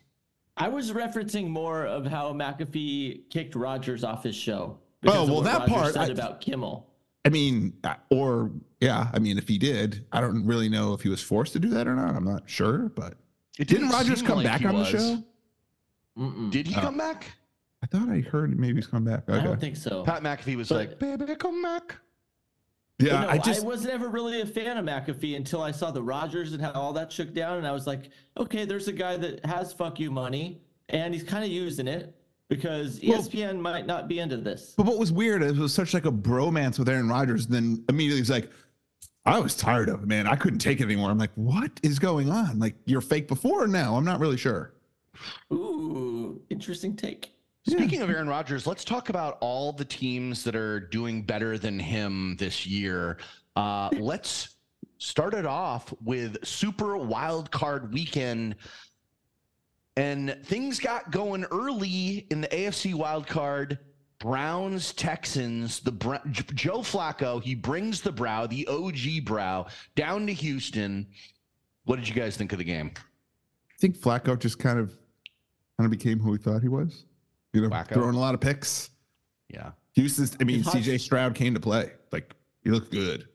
I 0.58 0.68
was 0.68 0.92
referencing 0.92 1.48
more 1.48 1.86
of 1.86 2.04
how 2.04 2.30
McAfee 2.34 3.30
kicked 3.30 3.54
Rodgers 3.54 4.04
off 4.04 4.22
his 4.22 4.36
show. 4.36 4.78
Oh, 5.06 5.22
of 5.22 5.28
well, 5.30 5.36
what 5.38 5.44
that 5.44 5.60
Rodgers 5.60 5.74
part, 5.74 5.94
said 5.94 6.10
I- 6.10 6.12
about 6.12 6.40
Kimmel. 6.42 6.86
I 7.24 7.28
mean, 7.30 7.72
uh, 7.84 7.94
or 8.10 8.50
yeah, 8.80 9.08
I 9.14 9.18
mean, 9.18 9.38
if 9.38 9.48
he 9.48 9.56
did, 9.56 10.04
I 10.12 10.20
don't 10.20 10.44
really 10.44 10.68
know 10.68 10.92
if 10.92 11.00
he 11.00 11.08
was 11.08 11.22
forced 11.22 11.52
to 11.54 11.58
do 11.60 11.68
that 11.70 11.86
or 11.88 11.94
not. 11.94 12.14
I'm 12.16 12.24
not 12.24 12.50
sure, 12.50 12.90
but 12.94 13.14
it 13.58 13.68
didn't 13.68 13.88
Rodgers 13.90 14.22
come 14.22 14.36
like 14.38 14.46
back 14.46 14.64
on 14.64 14.74
was. 14.74 14.92
the 14.92 14.98
show? 14.98 15.22
Mm-mm. 16.18 16.50
Did 16.50 16.66
he 16.66 16.74
Oh. 16.76 16.80
come 16.80 16.96
back? 16.98 17.32
I 17.82 17.86
thought 17.86 18.08
I 18.08 18.20
heard 18.20 18.58
maybe 18.58 18.76
he's 18.76 18.86
coming 18.86 19.10
back. 19.12 19.28
I 19.28 19.42
don't 19.42 19.60
think 19.60 19.76
so. 19.76 20.04
Pat 20.04 20.22
McAfee 20.22 20.56
was 20.56 20.68
But- 20.68 20.74
like, 20.76 20.98
baby, 20.98 21.34
come 21.34 21.62
back. 21.62 21.96
yeah, 22.98 23.06
You 23.22 23.26
know, 23.26 23.28
I 23.32 23.38
just, 23.38 23.66
was 23.66 23.84
never 23.84 24.08
really 24.08 24.40
a 24.42 24.46
fan 24.46 24.76
of 24.76 24.84
McAfee 24.84 25.36
until 25.36 25.62
I 25.62 25.72
saw 25.72 25.90
the 25.90 26.02
Rodgers 26.02 26.52
and 26.52 26.62
how 26.62 26.70
all 26.72 26.92
that 26.92 27.10
shook 27.10 27.34
down, 27.34 27.58
and 27.58 27.66
I 27.66 27.72
was 27.72 27.86
like, 27.86 28.10
okay, 28.36 28.64
there's 28.64 28.86
a 28.88 28.92
guy 28.92 29.16
that 29.16 29.44
has 29.44 29.72
fuck 29.72 29.98
you 29.98 30.10
money, 30.12 30.60
and 30.90 31.12
he's 31.12 31.24
kind 31.24 31.44
of 31.44 31.50
using 31.50 31.88
it 31.88 32.14
because 32.48 33.02
E 33.02 33.08
Well- 33.08 33.18
ESPN 33.22 33.58
might 33.58 33.86
not 33.86 34.06
be 34.06 34.20
into 34.20 34.36
this. 34.36 34.74
But 34.76 34.86
what 34.86 34.98
was 34.98 35.10
weird, 35.10 35.42
is 35.42 35.52
it 35.52 35.58
was 35.58 35.74
such 35.74 35.92
like 35.94 36.04
a 36.06 36.12
bromance 36.12 36.78
with 36.78 36.88
Aaron 36.88 37.08
Rodgers. 37.08 37.46
Then 37.48 37.82
immediately 37.88 38.20
he's 38.20 38.30
like, 38.30 38.48
I 39.24 39.38
was 39.38 39.54
tired 39.54 39.88
of 39.88 40.02
it, 40.02 40.06
man. 40.06 40.26
I 40.26 40.34
couldn't 40.34 40.58
take 40.58 40.80
it 40.80 40.84
anymore. 40.84 41.10
I'm 41.10 41.18
like, 41.18 41.30
what 41.36 41.70
is 41.82 41.98
going 41.98 42.28
on? 42.28 42.58
Like, 42.58 42.74
you're 42.86 43.00
fake 43.00 43.28
before 43.28 43.64
or 43.64 43.68
now? 43.68 43.96
I'm 43.96 44.04
not 44.04 44.18
really 44.18 44.36
sure. 44.36 44.74
Ooh, 45.52 46.40
interesting 46.50 46.96
take. 46.96 47.32
Speaking 47.68 48.02
of 48.02 48.10
Aaron 48.10 48.28
Rodgers, 48.28 48.66
let's 48.66 48.84
talk 48.84 49.08
about 49.08 49.38
all 49.40 49.72
the 49.72 49.84
teams 49.84 50.42
that 50.42 50.56
are 50.56 50.80
doing 50.80 51.22
better 51.22 51.56
than 51.56 51.78
him 51.78 52.36
this 52.38 52.66
year. 52.66 53.18
Uh, 53.54 53.88
let's 53.98 54.56
start 54.98 55.34
it 55.34 55.46
off 55.46 55.94
with 56.02 56.44
Super 56.44 56.96
Wild 56.96 57.52
Card 57.52 57.92
Weekend. 57.92 58.56
And 59.96 60.36
things 60.44 60.80
got 60.80 61.12
going 61.12 61.44
early 61.44 62.26
in 62.30 62.40
the 62.40 62.48
AFC 62.48 62.94
Wild 62.94 63.28
Card. 63.28 63.78
Browns, 64.22 64.92
Texans, 64.92 65.80
the 65.80 65.90
Br- 65.90 66.14
Joe 66.30 66.78
Flacco, 66.78 67.42
he 67.42 67.56
brings 67.56 68.00
the 68.00 68.12
brow, 68.12 68.46
the 68.46 68.64
OG 68.68 69.24
brow, 69.24 69.66
down 69.96 70.28
to 70.28 70.32
Houston. 70.32 71.08
What 71.86 71.96
did 71.96 72.08
you 72.08 72.14
guys 72.14 72.36
think 72.36 72.52
of 72.52 72.58
the 72.58 72.64
game? 72.64 72.92
I 72.96 73.00
think 73.80 73.98
Flacco 73.98 74.38
just 74.38 74.60
kind 74.60 74.78
of 74.78 74.90
kind 75.76 75.86
of 75.86 75.90
became 75.90 76.20
who 76.20 76.30
we 76.30 76.38
thought 76.38 76.62
he 76.62 76.68
was. 76.68 77.04
You 77.52 77.62
know, 77.62 77.68
Flacco. 77.68 77.94
throwing 77.94 78.14
a 78.14 78.18
lot 78.20 78.34
of 78.34 78.40
picks. 78.40 78.90
Yeah. 79.48 79.72
Houston's, 79.94 80.36
I 80.40 80.44
mean, 80.44 80.62
CJ 80.62 81.00
Stroud 81.00 81.34
came 81.34 81.52
to 81.54 81.60
play. 81.60 81.90
Like, 82.12 82.32
he 82.62 82.70
looked 82.70 82.92
good. 82.92 83.26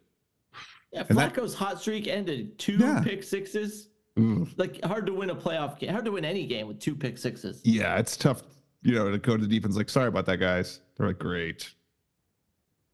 Yeah, 0.94 1.03
And 1.10 1.17
that- 1.17 1.34
Flacco's 1.34 1.53
hot 1.53 1.82
streak 1.82 2.08
ended 2.08 2.58
two 2.58 2.77
Yeah. 2.77 3.01
pick 3.03 3.24
sixes. 3.24 3.89
Ooh. 4.17 4.48
Like 4.56 4.82
hard 4.86 5.06
to 5.08 5.13
win 5.13 5.29
a 5.32 5.36
playoff 5.36 5.77
game, 5.77 5.91
hard 5.91 6.06
to 6.06 6.12
win 6.13 6.24
any 6.24 6.48
game 6.48 6.67
with 6.70 6.79
two 6.79 6.96
pick 6.96 7.17
sixes. 7.17 7.62
Yeah, 7.65 7.98
it's 8.00 8.15
tough, 8.15 8.41
you 8.84 8.93
know, 8.96 9.12
to 9.12 9.17
go 9.17 9.36
to 9.38 9.46
the 9.46 9.48
defense 9.60 9.75
like, 9.75 9.89
sorry 9.89 10.07
about 10.07 10.25
that, 10.27 10.38
guys. 10.38 10.81
They're 10.98 11.07
like, 11.07 11.19
great. 11.19 11.74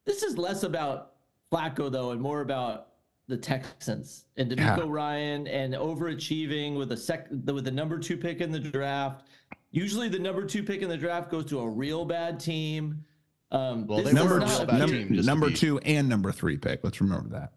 This 0.05 0.23
is 0.23 0.37
less 0.37 0.63
about 0.63 1.13
Flacco 1.51 1.91
though, 1.91 2.11
and 2.11 2.21
more 2.21 2.41
about 2.41 2.87
the 3.27 3.37
Texans 3.37 4.25
and 4.37 4.51
DeMeco 4.51 4.57
Yeah. 4.79 4.85
Ryan 4.87 5.47
and 5.47 5.73
overachieving 5.73 6.75
with 6.77 6.91
a 6.91 6.97
sec 6.97 7.27
with 7.29 7.63
the 7.63 7.71
number 7.71 7.97
two 7.99 8.17
pick 8.17 8.41
in 8.41 8.51
the 8.51 8.59
draft. 8.59 9.25
Usually, 9.71 10.09
the 10.09 10.19
number 10.19 10.45
two 10.45 10.61
pick 10.63 10.81
in 10.81 10.89
the 10.89 10.97
draft 10.97 11.31
goes 11.31 11.45
to 11.45 11.59
a 11.59 11.67
real 11.69 12.05
bad 12.05 12.39
team. 12.39 13.05
Um, 13.51 13.87
Well, 13.87 14.03
they 14.03 14.11
number 14.11 14.37
a 14.37 14.39
not 14.41 14.49
real 14.49 14.57
two, 14.57 14.63
a 14.63 14.65
bad 14.67 14.87
pure- 14.89 14.99
number, 14.99 15.15
team, 15.15 15.25
number 15.25 15.49
two 15.51 15.79
and 15.79 16.09
number 16.09 16.31
three 16.31 16.57
pick. 16.57 16.83
Let's 16.83 16.99
remember 16.99 17.29
that. 17.29 17.53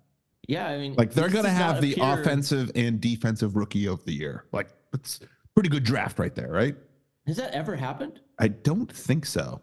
Yeah, 0.46 0.68
I 0.68 0.78
mean, 0.78 0.94
Like 0.94 1.12
they're 1.12 1.28
going 1.28 1.44
to 1.44 1.50
have 1.50 1.80
the 1.80 1.92
appear- 1.94 2.20
offensive 2.20 2.70
and 2.76 3.00
defensive 3.00 3.56
rookie 3.56 3.88
of 3.88 4.04
the 4.04 4.12
year. 4.12 4.44
Like 4.52 4.68
it's 4.94 5.18
pretty 5.54 5.68
good 5.68 5.82
draft 5.82 6.18
right 6.20 6.34
there, 6.34 6.50
right? 6.52 6.76
Has 7.26 7.36
that 7.36 7.52
ever 7.52 7.74
happened? 7.76 8.20
I 8.38 8.48
don't 8.48 8.90
think 8.90 9.26
so. 9.26 9.60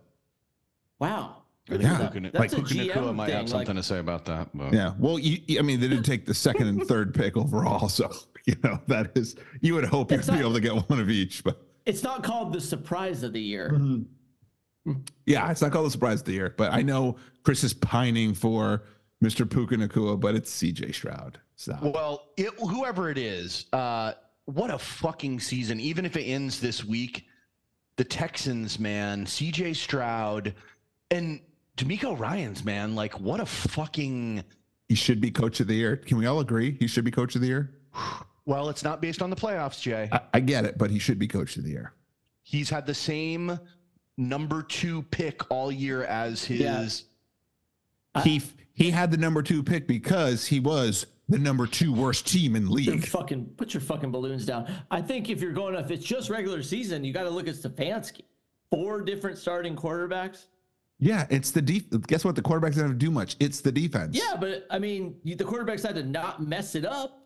Wow. 1.00 1.38
I 1.70 1.72
think 1.74 1.84
Yeah. 1.84 2.08
Puka- 2.10 2.30
That's 2.34 2.54
like 2.54 2.62
a 2.62 2.66
Puka 2.66 2.74
Nacua 2.74 2.94
GM 3.12 3.16
might 3.16 3.26
thing, 3.28 3.36
have 3.38 3.50
something 3.50 3.68
like- 3.68 3.78
to 3.78 3.84
say 3.84 4.00
about 4.00 4.26
that. 4.26 4.50
But. 4.54 4.74
Yeah. 4.74 4.94
Well, 5.00 5.18
you, 5.18 5.40
you- 5.48 5.60
I 5.60 5.62
mean, 5.62 5.80
they 5.80 5.88
didn't 5.88 6.04
take 6.04 6.26
the 6.26 6.34
second 6.34 6.68
and 6.68 6.84
third 6.86 7.14
pick 7.14 7.38
overall, 7.38 7.88
so 7.90 8.12
you 8.46 8.56
know 8.64 8.80
that 8.88 9.12
is. 9.16 9.36
You 9.62 9.76
would 9.76 9.86
hope 9.86 10.12
you'd 10.12 10.20
It's 10.20 10.30
be 10.30 10.40
able 10.40 10.54
to 10.54 10.60
get 10.60 10.74
one 10.90 11.00
of 11.00 11.10
each, 11.10 11.44
but 11.44 11.62
It's 11.86 12.04
not 12.04 12.24
called 12.24 12.52
the 12.52 12.60
surprise 12.62 13.24
of 13.24 13.32
the 13.34 13.42
year. 13.42 13.72
Mm-hmm. 13.74 14.92
yeah, 15.26 15.50
it's 15.50 15.62
not 15.62 15.72
called 15.72 15.88
a 15.88 15.92
surprise 15.92 16.20
of 16.20 16.26
the 16.26 16.34
year. 16.34 16.54
But 16.58 16.74
I 16.74 16.82
know 16.82 17.16
Chris 17.44 17.64
is 17.64 17.74
pining 17.74 18.34
for 18.34 18.84
Mr. 19.24 19.50
Puka 19.50 19.76
Nacua, 19.76 20.20
but 20.20 20.36
it's 20.36 20.52
CJ 20.52 20.94
Stroud. 20.94 21.40
So 21.56 21.78
Well, 21.82 22.28
it, 22.36 22.50
whoever 22.60 23.10
it 23.10 23.18
is, 23.18 23.68
uh, 23.72 24.14
what 24.46 24.70
a 24.70 24.78
fucking 24.78 25.40
season. 25.40 25.80
Even 25.80 26.04
if 26.06 26.18
it 26.18 26.24
ends 26.24 26.60
this 26.60 26.84
week, 26.84 27.26
the 27.96 28.04
Texans, 28.04 28.80
man, 28.80 29.26
CJ 29.26 29.76
Stroud 29.76 30.54
and 31.12 31.40
DeMeco 31.78 32.18
Ryans, 32.18 32.64
man, 32.66 32.96
like 32.96 33.20
what 33.20 33.40
a 33.40 33.46
fucking. 33.46 34.44
he 34.90 34.96
should 34.96 35.22
be 35.22 35.32
coach 35.32 35.60
of 35.60 35.68
the 35.68 35.76
year. 35.76 35.98
Can 35.98 36.18
we 36.18 36.26
all 36.26 36.40
agree 36.40 36.76
he 36.80 36.88
should 36.88 37.04
be 37.06 37.12
coach 37.12 37.36
of 37.36 37.42
the 37.42 37.48
year? 37.48 37.72
Well, 38.46 38.68
it's 38.68 38.84
not 38.84 39.02
based 39.02 39.22
on 39.22 39.30
the 39.30 39.38
playoffs, 39.38 39.80
Jay. 39.82 40.10
I, 40.12 40.20
I 40.34 40.40
get 40.42 40.66
it, 40.66 40.78
but 40.78 40.92
he 40.92 41.00
should 41.00 41.18
be 41.18 41.30
coach 41.30 41.56
of 41.56 41.64
the 41.64 41.70
year. 41.70 41.94
He's 42.42 42.70
had 42.70 42.86
the 42.86 42.94
same 42.94 43.58
number 44.18 44.62
two 44.64 45.04
pick 45.04 45.50
all 45.50 45.72
year 45.72 46.04
as 46.04 46.44
his. 46.44 47.06
I- 48.14 48.20
he 48.22 48.42
he 48.74 48.92
had 48.92 49.12
the 49.12 49.18
number 49.18 49.42
two 49.42 49.64
pick 49.64 49.88
because 49.88 50.46
he 50.46 50.60
was 50.60 51.06
the 51.30 51.40
number 51.40 51.66
two 51.66 51.94
worst 51.94 52.28
team 52.28 52.56
in 52.56 52.64
Your 52.64 52.72
league. 52.72 53.08
fucking 53.08 53.46
put 53.58 53.74
your 53.74 53.82
fucking 53.82 54.12
balloons 54.12 54.46
down. 54.46 54.72
I 54.92 55.02
think 55.02 55.30
if 55.30 55.42
you're 55.42 55.54
going, 55.54 55.76
if 55.76 55.90
it's 55.92 56.06
just 56.06 56.30
regular 56.30 56.62
season, 56.64 57.04
you 57.04 57.14
got 57.14 57.24
to 57.24 57.30
look 57.30 57.48
at 57.48 57.56
Stefanski. 57.56 58.22
Four 58.72 59.02
different 59.02 59.38
starting 59.38 59.76
quarterbacks. 59.76 60.46
Yeah, 61.00 61.28
it's 61.30 61.52
the 61.52 61.62
def- 61.62 61.90
guess 62.08 62.24
what? 62.26 62.36
The 62.36 62.42
quarterbacks 62.42 62.76
don't 62.76 62.84
have 62.86 62.92
to 62.92 62.98
do 62.98 63.12
much. 63.12 63.36
It's 63.40 63.62
the 63.62 63.72
defense. 63.72 64.18
Yeah, 64.18 64.36
but 64.40 64.66
I 64.70 64.80
mean, 64.80 65.16
the 65.24 65.36
quarterbacks 65.36 65.86
had 65.86 65.96
to 65.96 66.04
not 66.04 66.42
mess 66.42 66.76
it 66.76 66.86
up. 66.86 67.20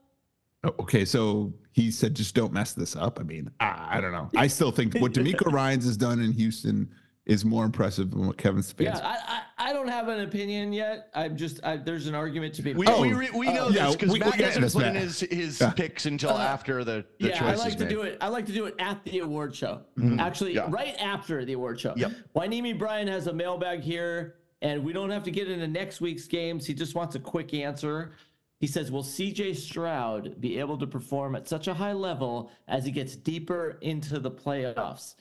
Oh, 0.63 0.73
Okay, 0.79 1.05
so 1.05 1.53
he 1.71 1.91
said 1.91 2.15
just 2.15 2.33
don't 2.33 2.51
mess 2.51 2.73
this 2.73 2.95
up. 2.95 3.19
I 3.19 3.23
mean, 3.23 3.49
I, 3.59 3.97
I 3.97 4.01
don't 4.01 4.11
know. 4.11 4.29
I 4.35 4.47
still 4.47 4.71
think 4.71 4.95
what 4.95 5.11
DeMeco 5.13 5.51
Ryans 5.51 5.85
has 5.85 5.95
done 5.97 6.19
in 6.19 6.31
Houston 6.33 6.89
is 7.27 7.43
more 7.45 7.65
impressive 7.65 8.09
than 8.11 8.25
what 8.25 8.37
Kevin 8.37 8.61
Stefanski. 8.61 8.83
Yeah, 8.85 8.97
I, 9.03 9.17
I 9.27 9.69
I 9.69 9.73
don't 9.73 9.89
have 9.89 10.07
an 10.07 10.21
opinion 10.21 10.71
yet. 10.71 11.09
I'm 11.13 11.35
just 11.35 11.59
I, 11.63 11.75
there's 11.75 12.07
an 12.07 12.15
argument 12.15 12.53
to 12.55 12.61
be. 12.61 12.73
We, 12.73 12.85
made. 12.85 12.91
Oh, 12.93 13.01
we, 13.01 13.11
re- 13.13 13.29
we 13.35 13.47
know 13.53 13.67
yeah, 13.69 13.87
this 13.87 13.95
because 13.97 14.13
we- 14.13 14.19
Matt 14.19 14.31
we 14.31 14.37
get 14.37 14.55
doesn't 14.55 14.79
put 14.81 14.87
in 14.87 14.95
his, 14.95 15.19
his 15.19 15.59
Yeah. 15.59 15.71
picks 15.71 16.05
until 16.05 16.31
Uh, 16.31 16.37
after 16.41 16.83
the, 16.85 17.05
the 17.19 17.27
yeah, 17.29 17.43
I 17.45 17.55
like 17.55 17.67
is 17.69 17.75
to 17.75 17.83
made. 17.83 17.89
do 17.89 18.01
it. 18.03 18.17
I 18.21 18.29
like 18.29 18.45
to 18.45 18.53
do 18.53 18.65
it 18.65 18.75
at 18.79 19.03
the 19.03 19.19
award 19.19 19.53
show. 19.53 19.81
Actually, 20.19 20.55
Yeah. 20.55 20.67
right 20.69 20.95
after 21.01 21.43
the 21.43 21.53
award 21.53 21.79
show. 21.81 21.93
Yep. 21.97 22.11
Wainimi 22.35 22.77
Bryan 22.79 23.07
has 23.09 23.27
a 23.27 23.33
mailbag 23.33 23.81
here, 23.81 24.35
and 24.61 24.83
we 24.83 24.93
don't 24.93 25.09
have 25.09 25.23
to 25.23 25.31
get 25.31 25.49
into 25.49 25.67
next 25.67 25.99
week's 25.99 26.27
games. 26.27 26.65
He 26.65 26.73
just 26.73 26.95
wants 26.95 27.15
a 27.15 27.19
quick 27.19 27.53
answer. 27.53 28.13
He 28.59 28.67
says, 28.67 28.89
"Will 28.89 29.03
C.J. 29.03 29.53
Stroud 29.55 30.39
be 30.39 30.59
able 30.59 30.77
to 30.77 30.87
perform 30.87 31.35
at 31.35 31.47
such 31.47 31.67
a 31.67 31.73
high 31.73 31.93
level 31.93 32.51
as 32.69 32.85
he 32.85 32.91
gets 32.91 33.15
deeper 33.17 33.77
into 33.81 34.17
the 34.19 34.31
playoffs?" 34.31 35.15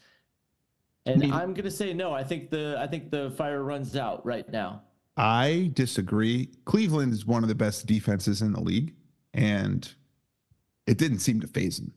And 1.07 1.21
mean- 1.21 1.33
I'm 1.33 1.55
gonna 1.55 1.71
say 1.71 1.93
no. 1.95 2.13
I 2.13 2.25
think 2.25 2.51
the 2.51 2.77
I 2.79 2.87
think 2.87 3.11
the 3.11 3.31
fire 3.31 3.63
runs 3.63 3.97
out 3.97 4.25
right 4.27 4.49
now. 4.51 4.83
I 5.17 5.71
disagree. 5.73 6.51
Cleveland 6.67 7.13
is 7.15 7.25
one 7.25 7.43
of 7.43 7.49
the 7.49 7.55
best 7.55 7.87
defenses 7.87 8.43
in 8.43 8.53
the 8.53 8.61
league, 8.61 8.95
and 9.33 9.91
it 10.87 10.99
didn't 10.99 11.21
seem 11.21 11.41
to 11.41 11.47
phase 11.47 11.79
him. 11.79 11.93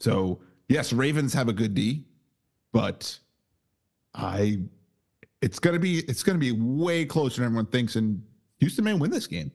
So 0.00 0.40
yes, 0.68 0.92
Ravens 0.92 1.32
have 1.34 1.48
a 1.48 1.52
good 1.52 1.74
D, 1.74 2.04
but 2.72 3.18
I 4.14 4.62
it's 5.42 5.58
gonna 5.58 5.78
be 5.78 5.98
it's 6.00 6.22
gonna 6.22 6.38
be 6.38 6.52
way 6.52 7.04
closer 7.04 7.36
than 7.36 7.46
everyone 7.46 7.66
thinks, 7.66 7.96
and 7.96 8.22
Houston 8.58 8.84
may 8.84 8.94
win 8.94 9.10
this 9.10 9.26
game. 9.26 9.52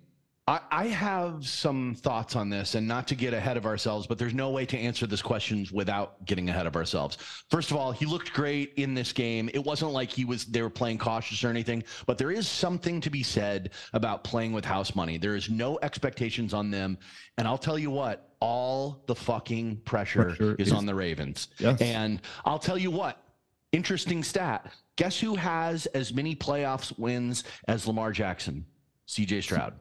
I, 0.52 0.60
I 0.70 0.88
have 0.88 1.48
some 1.48 1.96
thoughts 1.96 2.36
on 2.36 2.50
this, 2.50 2.76
and 2.76 2.86
not 2.86 3.08
to 3.08 3.16
get 3.16 3.34
ahead 3.34 3.56
of 3.56 3.66
ourselves, 3.66 4.06
but 4.06 4.18
there's 4.18 4.34
no 4.34 4.50
way 4.50 4.66
to 4.66 4.78
answer 4.78 5.08
this 5.08 5.22
question 5.22 5.66
without 5.72 6.26
getting 6.26 6.50
ahead 6.50 6.68
of 6.68 6.76
ourselves. 6.76 7.18
First 7.50 7.72
of 7.72 7.78
all, 7.78 7.94
he 7.94 8.06
looked 8.06 8.34
great 8.34 8.74
in 8.76 8.94
this 8.94 9.14
game. 9.14 9.50
It 9.54 9.64
wasn't 9.64 9.92
like 9.92 10.12
he 10.12 10.26
was 10.26 10.44
they 10.46 10.62
were 10.62 10.70
playing 10.70 10.98
cautious 10.98 11.42
or 11.46 11.48
anything, 11.48 11.86
but 12.06 12.18
there 12.18 12.32
is 12.32 12.50
something 12.50 13.00
to 13.00 13.10
be 13.10 13.24
said 13.24 13.70
about 13.94 14.26
playing 14.26 14.52
with 14.52 14.66
house 14.66 14.94
money. 14.94 15.18
There 15.18 15.38
is 15.38 15.50
no 15.50 15.80
expectations 15.82 16.54
on 16.54 16.70
them, 16.70 16.98
and 17.38 17.48
I'll 17.48 17.58
tell 17.58 17.80
you 17.80 17.90
what, 17.90 18.34
all 18.42 19.04
the 19.08 19.16
fucking 19.16 19.78
pressure, 19.86 20.26
Pressure 20.26 20.56
is, 20.60 20.68
is- 20.68 20.74
on 20.74 20.86
the 20.86 20.96
Ravens. 20.96 21.48
Yes. 21.60 21.80
And 21.80 22.20
I'll 22.44 22.60
tell 22.60 22.78
you 22.78 22.92
what, 22.92 23.24
interesting 23.72 24.22
stat. 24.22 24.70
Guess 24.98 25.18
who 25.18 25.36
has 25.36 25.86
as 25.88 26.14
many 26.14 26.36
playoffs 26.36 26.98
wins 27.00 27.46
as 27.70 27.88
Lamar 27.88 28.12
Jackson? 28.12 28.66
CJ 29.08 29.44
Stroud. 29.44 29.76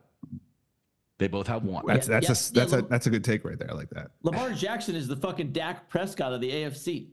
They 1.21 1.29
both 1.29 1.47
have 1.49 1.63
one. 1.65 1.85
That's 1.87 2.07
that's 2.07 2.25
yeah, 2.25 2.31
a 2.33 2.53
that's 2.65 2.73
yeah, 2.73 2.79
a 2.79 2.83
that's 2.83 3.07
a 3.07 3.11
good 3.11 3.23
take 3.23 3.45
right 3.45 3.59
there. 3.59 3.71
I 3.71 3.75
like 3.75 3.91
that. 3.91 4.11
Lamar 4.23 4.53
Jackson 4.53 4.97
is 4.97 5.07
the 5.07 5.17
fucking 5.17 5.53
Dak 5.53 5.89
Prescott 5.91 6.33
of 6.33 6.41
the 6.41 6.51
AFC. 6.51 7.09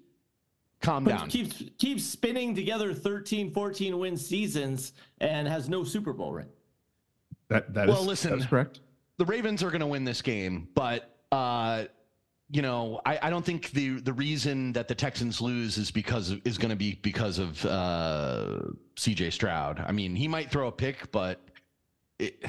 Calm 0.81 1.03
But 1.03 1.17
down. 1.17 1.29
keeps 1.29 1.61
keeps 1.77 2.03
spinning 2.05 2.55
together 2.55 2.93
13, 2.93 3.51
14 3.53 3.99
win 3.99 4.15
seasons 4.15 4.93
and 5.19 5.45
has 5.45 5.67
no 5.67 5.83
Super 5.83 6.13
Bowl 6.13 6.31
ring. 6.31 6.47
That 7.49 7.73
that 7.73 7.89
is 7.89 7.95
Well, 7.95 8.05
listen. 8.05 8.31
that's 8.31 8.45
correct. 8.49 8.79
the 9.17 9.25
Ravens 9.25 9.61
are 9.61 9.69
going 9.71 9.81
to 9.81 9.87
win 9.87 10.05
this 10.05 10.21
game, 10.21 10.69
but 10.73 11.17
uh, 11.33 11.83
you 12.49 12.61
know, 12.61 13.01
I, 13.05 13.19
I 13.23 13.29
don't 13.29 13.43
think 13.43 13.71
the 13.71 13.99
the 13.99 14.13
reason 14.13 14.71
that 14.71 14.87
the 14.87 14.95
Texans 14.95 15.41
lose 15.41 15.77
is 15.77 15.91
because 15.91 16.31
of, 16.31 16.39
is 16.47 16.57
going 16.57 16.69
to 16.69 16.77
be 16.77 16.93
because 17.01 17.39
of 17.39 17.65
uh, 17.65 18.59
C.J. 18.95 19.31
Stroud. 19.31 19.83
I 19.85 19.91
mean, 19.91 20.15
he 20.15 20.29
might 20.29 20.49
throw 20.49 20.67
a 20.69 20.71
pick, 20.71 21.11
but 21.11 21.41
it, 22.19 22.45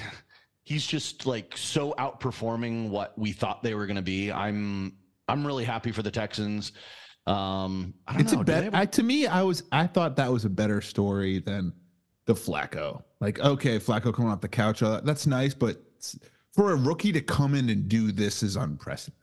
he's 0.68 0.87
just 0.87 1.25
like 1.25 1.56
so 1.56 1.94
outperforming 1.98 2.90
what 2.90 3.18
we 3.18 3.32
thought 3.32 3.62
they 3.62 3.72
were 3.75 3.87
going 3.87 3.96
to 3.96 4.02
be. 4.02 4.30
I'm 4.30 4.92
I'm 5.26 5.46
really 5.46 5.64
happy 5.64 5.92
for 5.92 6.02
the 6.02 6.10
Texans. 6.10 6.72
Um, 7.26 7.94
I 8.06 8.12
don't 8.12 8.20
It's 8.22 8.32
know. 8.32 8.40
a 8.46 8.70
have- 8.76 8.90
to 8.92 9.02
me, 9.02 9.26
I 9.26 9.42
was 9.42 9.62
I 9.72 9.87
thought 9.87 10.14
that 10.16 10.30
was 10.30 10.44
a 10.44 10.50
better 10.50 10.82
story 10.82 11.38
than 11.38 11.72
the 12.26 12.34
Flacco. 12.34 13.02
Like, 13.20 13.40
okay, 13.40 13.78
Flacco 13.78 14.12
coming 14.14 14.30
off 14.30 14.42
the 14.42 14.48
couch, 14.48 14.82
uh, 14.82 15.00
that's 15.02 15.26
nice, 15.26 15.54
but 15.54 15.82
for 16.52 16.72
a 16.72 16.76
rookie 16.76 17.12
to 17.12 17.20
come 17.22 17.54
in 17.54 17.70
and 17.70 17.88
do 17.88 18.12
this 18.12 18.42
is 18.42 18.56
unprecedented. 18.56 19.14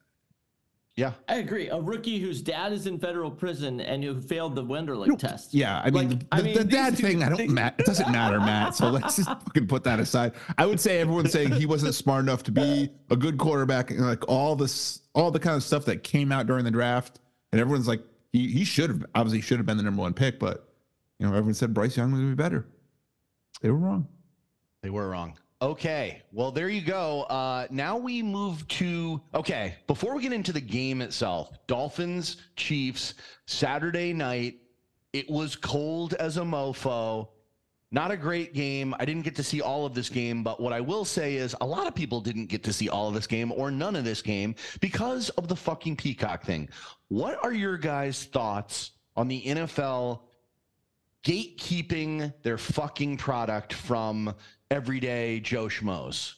Yeah, 0.98 1.12
I 1.28 1.36
agree. 1.40 1.68
A 1.68 1.78
rookie 1.80 2.20
whose 2.20 2.42
dad 2.42 2.72
is 2.72 2.88
in 2.88 2.98
federal 3.00 3.30
prison 3.30 3.82
and 3.82 4.02
who 4.02 4.22
failed 4.22 4.56
the 4.56 4.64
Wonderlic 4.64 5.20
test. 5.20 5.54
Yeah, 5.54 5.82
I 5.84 5.90
mean, 5.92 6.10
Like, 6.10 6.20
the, 6.22 6.26
I 6.32 6.42
mean, 6.42 6.54
the 6.54 6.64
dad 6.64 6.96
two 6.96 7.04
thing, 7.06 7.22
I 7.22 7.28
don't 7.28 7.38
things- 7.38 7.52
Matt. 7.52 7.76
It 7.80 7.86
doesn't 7.86 8.10
matter, 8.14 8.40
Matt. 8.40 8.76
So 8.76 8.90
let's 8.90 9.18
just 9.18 9.28
fucking 9.46 9.68
put 9.68 9.84
that 9.84 10.00
aside. 10.00 10.32
I 10.58 10.66
would 10.66 10.80
say 10.80 11.00
everyone's 11.02 11.34
saying 11.34 11.52
he 11.52 11.66
wasn't 11.66 11.96
smart 11.96 12.24
enough 12.24 12.44
to 12.44 12.52
be 12.54 12.90
a 13.10 13.16
good 13.18 13.38
quarterback, 13.38 13.92
and 13.92 14.00
like 14.06 14.26
all 14.30 14.56
this, 14.56 15.02
all 15.14 15.32
the 15.32 15.40
kind 15.40 15.58
of 15.58 15.64
stuff 15.64 15.84
that 15.86 16.04
came 16.04 16.32
out 16.32 16.48
during 16.48 16.64
the 16.64 16.72
draft, 16.72 17.20
and 17.52 17.60
everyone's 17.60 17.90
like, 17.90 18.02
he 18.32 18.48
he 18.50 18.64
should 18.64 18.90
have 18.90 19.06
obviously 19.16 19.42
should 19.42 19.58
have 19.58 19.66
been 19.66 19.78
the 19.78 19.84
number 19.84 20.02
one 20.02 20.14
pick, 20.14 20.40
but 20.40 20.70
you 21.20 21.26
know, 21.26 21.34
everyone 21.34 21.54
said 21.54 21.74
Bryce 21.74 21.98
Young 21.98 22.12
was 22.14 22.22
gonna 22.22 22.32
be 22.32 22.36
better. 22.36 22.66
They 23.62 23.70
were 23.70 23.78
wrong. 23.78 24.08
They 24.82 24.90
were 24.90 25.10
wrong. 25.10 25.38
Okay. 25.62 26.22
Well, 26.32 26.52
there 26.52 26.70
you 26.70 26.82
go. 26.82 27.24
Uh, 27.24 27.68
now 27.70 27.98
we 27.98 28.22
move 28.22 28.68
to 28.68 29.22
okay. 29.34 29.76
Before 29.88 30.16
we 30.16 30.22
get 30.22 30.34
into 30.34 30.52
the 30.52 30.62
game 30.62 31.02
itself, 31.02 31.52
Dolphins, 31.68 32.38
Chiefs, 32.56 33.14
Saturday 33.46 34.14
night. 34.14 34.60
It 35.14 35.30
was 35.30 35.56
cold 35.56 36.14
as 36.16 36.36
a 36.36 36.42
mofo. 36.42 37.30
Not 37.90 38.12
a 38.12 38.18
great 38.18 38.54
game. 38.54 38.94
I 39.00 39.06
didn't 39.06 39.22
get 39.22 39.38
to 39.38 39.44
see 39.44 39.62
all 39.62 39.86
of 39.86 39.94
this 39.94 40.10
game, 40.10 40.44
but 40.44 40.60
what 40.60 40.74
I 40.74 40.82
will 40.82 41.06
say 41.06 41.36
is 41.36 41.56
a 41.62 41.66
lot 41.66 41.88
of 41.88 41.96
people 41.96 42.20
didn't 42.20 42.48
get 42.48 42.62
to 42.64 42.74
see 42.74 42.90
all 42.90 43.08
of 43.08 43.14
this 43.14 43.26
game 43.26 43.54
or 43.54 43.72
none 43.72 43.96
of 43.96 44.04
this 44.04 44.22
game 44.22 44.56
because 44.82 45.30
of 45.30 45.48
the 45.48 45.56
fucking 45.56 45.96
Peacock 45.96 46.44
thing. 46.44 46.68
What 47.08 47.42
are 47.42 47.54
your 47.54 47.78
guys' 47.78 48.26
thoughts 48.26 48.92
on 49.16 49.30
the 49.30 49.42
NFL 49.44 50.20
gatekeeping 51.24 52.34
their 52.44 52.58
fucking 52.58 53.18
product 53.18 53.72
from 53.72 54.36
everyday 54.72 55.40
Joe 55.40 55.66
Schmoes. 55.66 56.36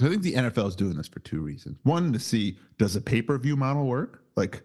I 0.00 0.08
think 0.08 0.22
the 0.22 0.34
NFL 0.34 0.68
is 0.68 0.76
doing 0.76 0.94
this 0.96 1.08
for 1.08 1.20
two 1.20 1.40
reasons. 1.40 1.78
One, 1.84 2.12
to 2.12 2.18
see 2.18 2.58
does 2.78 2.96
a 2.96 3.00
pay 3.00 3.22
per 3.22 3.38
view 3.38 3.56
model 3.56 3.86
work? 3.86 4.22
Like 4.36 4.62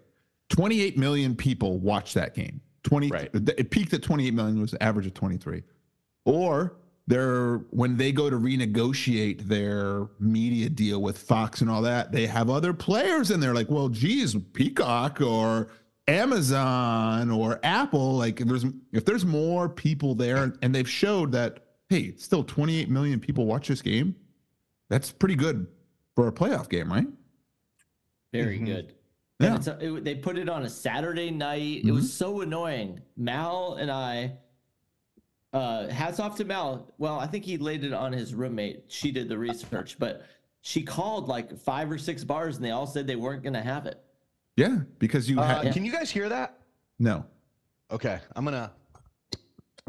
28 0.50 0.98
million 0.98 1.36
people 1.36 1.80
watch 1.80 2.14
that 2.14 2.36
game. 2.36 2.60
20, 2.84 3.10
Right. 3.10 3.30
it 3.34 3.70
peaked 3.70 3.94
at 3.94 4.02
28 4.04 4.34
million, 4.34 4.60
was 4.60 4.74
an 4.74 4.82
average 4.82 5.06
of 5.06 5.14
23. 5.14 5.64
Or 6.26 6.76
they're 7.08 7.58
when 7.70 7.96
they 7.96 8.12
go 8.12 8.30
to 8.30 8.36
renegotiate 8.38 9.42
their 9.48 10.08
media 10.20 10.70
deal 10.70 11.02
with 11.02 11.18
Fox 11.18 11.62
and 11.62 11.70
all 11.70 11.82
that, 11.84 12.12
they 12.12 12.26
have 12.28 12.50
other 12.50 12.74
players 12.74 13.32
and 13.32 13.42
they're 13.42 13.54
like, 13.56 13.70
well, 13.70 13.88
geez, 13.88 14.36
Peacock 14.54 15.22
or 15.22 15.70
Amazon 16.08 17.32
or 17.32 17.60
Apple, 17.64 18.18
like 18.18 18.42
if 18.42 18.48
there's 18.48 18.66
if 18.92 19.06
there's 19.06 19.26
more 19.26 19.70
people 19.70 20.14
there 20.16 20.54
and 20.62 20.76
they've 20.76 20.90
showed 20.90 21.32
that, 21.32 21.66
hey, 21.92 22.16
still 22.16 22.42
28 22.42 22.90
million 22.90 23.20
people 23.20 23.46
watch 23.46 23.68
this 23.68 23.82
game, 23.82 24.16
that's 24.90 25.12
pretty 25.12 25.36
good 25.36 25.68
for 26.16 26.30
a 26.30 26.32
playoff 26.32 26.70
game, 26.70 26.90
right? 26.92 27.06
Very 28.32 28.60
Mhm. 28.60 28.66
good. 28.66 28.96
Yeah. 29.42 29.56
It's 29.56 29.68
a, 29.68 29.78
it, 29.98 30.04
they 30.06 30.16
put 30.16 30.38
it 30.38 30.48
on 30.48 30.64
a 30.64 30.70
Saturday 30.70 31.32
night. 31.32 31.62
It 31.62 31.84
Mm-hmm. 31.86 31.96
was 31.96 32.14
so 32.14 32.40
annoying. 32.42 33.02
Mal 33.18 33.74
and 33.74 33.92
I, 33.92 34.38
uh, 35.52 35.90
hats 35.90 36.22
off 36.22 36.38
to 36.38 36.46
Mal. 36.46 36.94
Well, 36.98 37.20
I 37.20 37.28
think 37.28 37.44
he 37.44 37.58
laid 37.58 37.84
it 37.84 37.92
on 37.92 38.14
his 38.14 38.34
roommate. 38.34 38.86
She 38.88 39.12
did 39.12 39.28
the 39.28 39.38
research, 39.38 40.00
but 40.00 40.24
she 40.62 40.82
called 40.84 41.28
like 41.28 41.58
five 41.58 41.92
or 41.92 41.98
six 41.98 42.24
bars 42.24 42.56
and 42.56 42.64
they 42.64 42.72
all 42.72 42.88
said 42.88 43.06
they 43.06 43.18
weren't 43.18 43.44
going 43.44 43.54
to 43.56 43.62
have 43.62 43.86
it. 43.86 44.02
Yeah, 44.56 44.80
because 44.98 45.30
you 45.30 45.40
Uh, 45.42 45.62
had 45.64 45.74
Can 45.74 45.84
you 45.84 45.92
guys 45.92 46.10
hear 46.10 46.30
that? 46.30 46.58
no. 47.00 47.26
Okay, 47.90 48.22
I'm 48.38 48.46
gonna. 48.46 48.72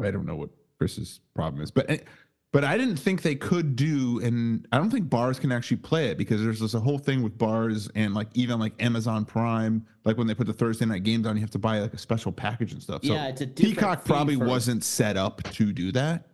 I 0.01 0.11
don't 0.11 0.25
know 0.25 0.35
what 0.35 0.49
Chris's 0.83 1.21
problem 1.33 1.61
is, 1.63 1.71
but 1.71 2.03
but 2.51 2.63
I 2.65 2.77
didn't 2.77 2.97
think 2.97 3.21
they 3.21 3.35
could 3.35 3.75
do, 3.75 4.19
and 4.21 4.67
I 4.73 4.77
don't 4.77 4.89
think 4.91 5.09
bars 5.09 5.39
can 5.39 5.51
actually 5.51 5.77
play 5.77 6.09
it 6.09 6.17
because 6.17 6.43
there's 6.43 6.59
this 6.59 6.73
whole 6.73 6.99
thing 6.99 7.23
with 7.23 7.35
bars 7.37 7.89
and 7.95 8.13
like 8.13 8.27
even 8.35 8.59
like 8.59 8.73
Amazon 8.83 9.23
Prime, 9.25 9.85
like 10.03 10.17
when 10.17 10.27
they 10.27 10.35
put 10.35 10.45
the 10.45 10.53
Thursday 10.53 10.85
night 10.85 11.03
games 11.03 11.25
on, 11.25 11.35
you 11.37 11.41
have 11.41 11.49
to 11.51 11.57
buy 11.57 11.79
like 11.79 11.93
a 11.93 11.97
special 11.97 12.31
package 12.33 12.73
and 12.73 12.83
stuff. 12.83 13.01
So 13.03 13.13
Yeah, 13.13 13.27
it's 13.27 13.41
a 13.41 13.47
Peacock 13.47 14.03
probably 14.05 14.35
for- 14.35 14.45
wasn't 14.45 14.83
set 14.83 15.15
up 15.17 15.41
to 15.53 15.71
do 15.71 15.91
that. 15.93 16.27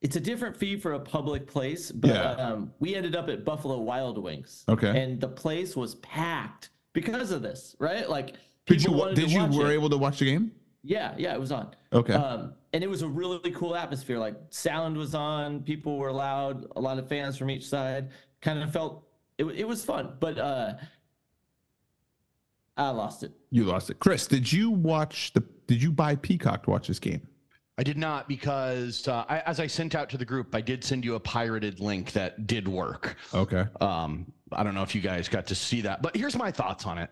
It's 0.00 0.16
a 0.16 0.20
different 0.20 0.56
fee 0.56 0.76
for 0.78 0.94
a 0.94 1.00
public 1.00 1.46
place, 1.46 1.90
but 1.92 2.08
Yeah. 2.10 2.30
um, 2.30 2.72
we 2.78 2.94
ended 2.94 3.14
up 3.16 3.28
at 3.28 3.44
Buffalo 3.44 3.80
Wild 3.80 4.16
Wings. 4.16 4.64
Okay. 4.68 4.98
And 5.02 5.20
the 5.20 5.28
place 5.28 5.76
was 5.76 5.96
packed 5.96 6.70
because 6.94 7.32
of 7.32 7.42
this, 7.42 7.76
right? 7.78 8.08
Like, 8.08 8.36
Did 8.66 8.80
you 8.82 8.88
people 8.88 8.94
wa- 8.94 9.00
wanted 9.08 9.16
did 9.16 9.30
you 9.30 9.44
were 9.46 9.70
it. 9.70 9.74
able 9.74 9.90
to 9.90 9.98
watch 9.98 10.20
the 10.20 10.24
game? 10.26 10.52
Yeah, 10.82 11.14
yeah, 11.18 11.34
it 11.34 11.40
was 11.40 11.52
on. 11.52 11.68
Okay. 11.92 12.14
Um, 12.14 12.54
and 12.72 12.84
it 12.84 12.88
was 12.88 13.02
a 13.02 13.08
really 13.08 13.50
cool 13.52 13.74
atmosphere. 13.74 14.18
Like 14.18 14.36
sound 14.50 14.96
was 14.96 15.14
on, 15.14 15.62
people 15.62 15.98
were 15.98 16.12
loud, 16.12 16.66
a 16.76 16.80
lot 16.80 16.98
of 16.98 17.08
fans 17.08 17.36
from 17.36 17.50
each 17.50 17.68
side. 17.68 18.10
Kind 18.40 18.62
of 18.62 18.72
felt 18.72 19.04
it, 19.38 19.44
it 19.44 19.66
was 19.66 19.84
fun, 19.84 20.14
but 20.20 20.38
uh, 20.38 20.74
I 22.76 22.90
lost 22.90 23.22
it. 23.22 23.32
you 23.50 23.64
lost 23.64 23.90
it, 23.90 23.98
Chris. 23.98 24.26
Did 24.26 24.50
you 24.50 24.70
watch 24.70 25.32
the? 25.32 25.44
Did 25.66 25.82
you 25.82 25.92
buy 25.92 26.16
Peacock 26.16 26.64
to 26.64 26.70
watch 26.70 26.88
this 26.88 26.98
game? 26.98 27.26
I 27.78 27.82
did 27.82 27.96
not 27.96 28.28
because 28.28 29.08
uh, 29.08 29.24
I, 29.28 29.40
as 29.40 29.58
I 29.58 29.66
sent 29.66 29.94
out 29.94 30.10
to 30.10 30.18
the 30.18 30.24
group, 30.24 30.54
I 30.54 30.60
did 30.60 30.84
send 30.84 31.04
you 31.04 31.14
a 31.14 31.20
pirated 31.20 31.80
link 31.80 32.12
that 32.12 32.46
did 32.46 32.68
work. 32.68 33.16
Okay. 33.32 33.64
Um, 33.80 34.30
I 34.52 34.62
don't 34.62 34.74
know 34.74 34.82
if 34.82 34.94
you 34.94 35.00
guys 35.00 35.28
got 35.28 35.46
to 35.46 35.54
see 35.54 35.80
that, 35.82 36.02
but 36.02 36.14
here's 36.14 36.36
my 36.36 36.50
thoughts 36.50 36.84
on 36.84 36.98
it. 36.98 37.08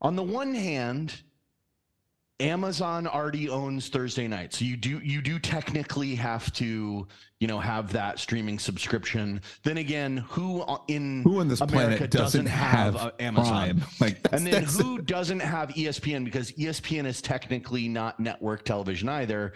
On 0.00 0.14
the 0.14 0.22
one 0.22 0.54
hand, 0.54 1.22
Amazon 2.40 3.06
already 3.08 3.48
owns 3.48 3.88
Thursday 3.88 4.28
night, 4.28 4.54
so 4.54 4.64
you 4.64 4.76
do 4.76 5.00
you 5.00 5.20
do 5.20 5.40
technically 5.40 6.14
have 6.14 6.52
to 6.52 7.06
you 7.40 7.48
know 7.48 7.58
have 7.58 7.92
that 7.92 8.20
streaming 8.20 8.60
subscription. 8.60 9.40
Then 9.64 9.78
again, 9.78 10.18
who 10.18 10.64
in 10.86 11.22
Who 11.22 11.40
on 11.40 11.48
this 11.48 11.60
America 11.60 11.96
planet 11.96 12.10
doesn't, 12.12 12.46
have, 12.46 12.94
uh, 12.94 13.10
Amazon? 13.18 13.80
Prime? 13.80 13.82
Like, 14.00 14.32
And 14.32 14.46
then 14.46 14.62
who 14.64 15.02
doesn't 15.02 15.40
have 15.40 15.70
ESPN 15.70 16.24
because 16.24 16.52
ESPN 16.52 17.06
is 17.06 17.20
technically 17.20 17.88
not 17.88 18.20
network 18.20 18.64
television 18.64 19.08
either. 19.08 19.54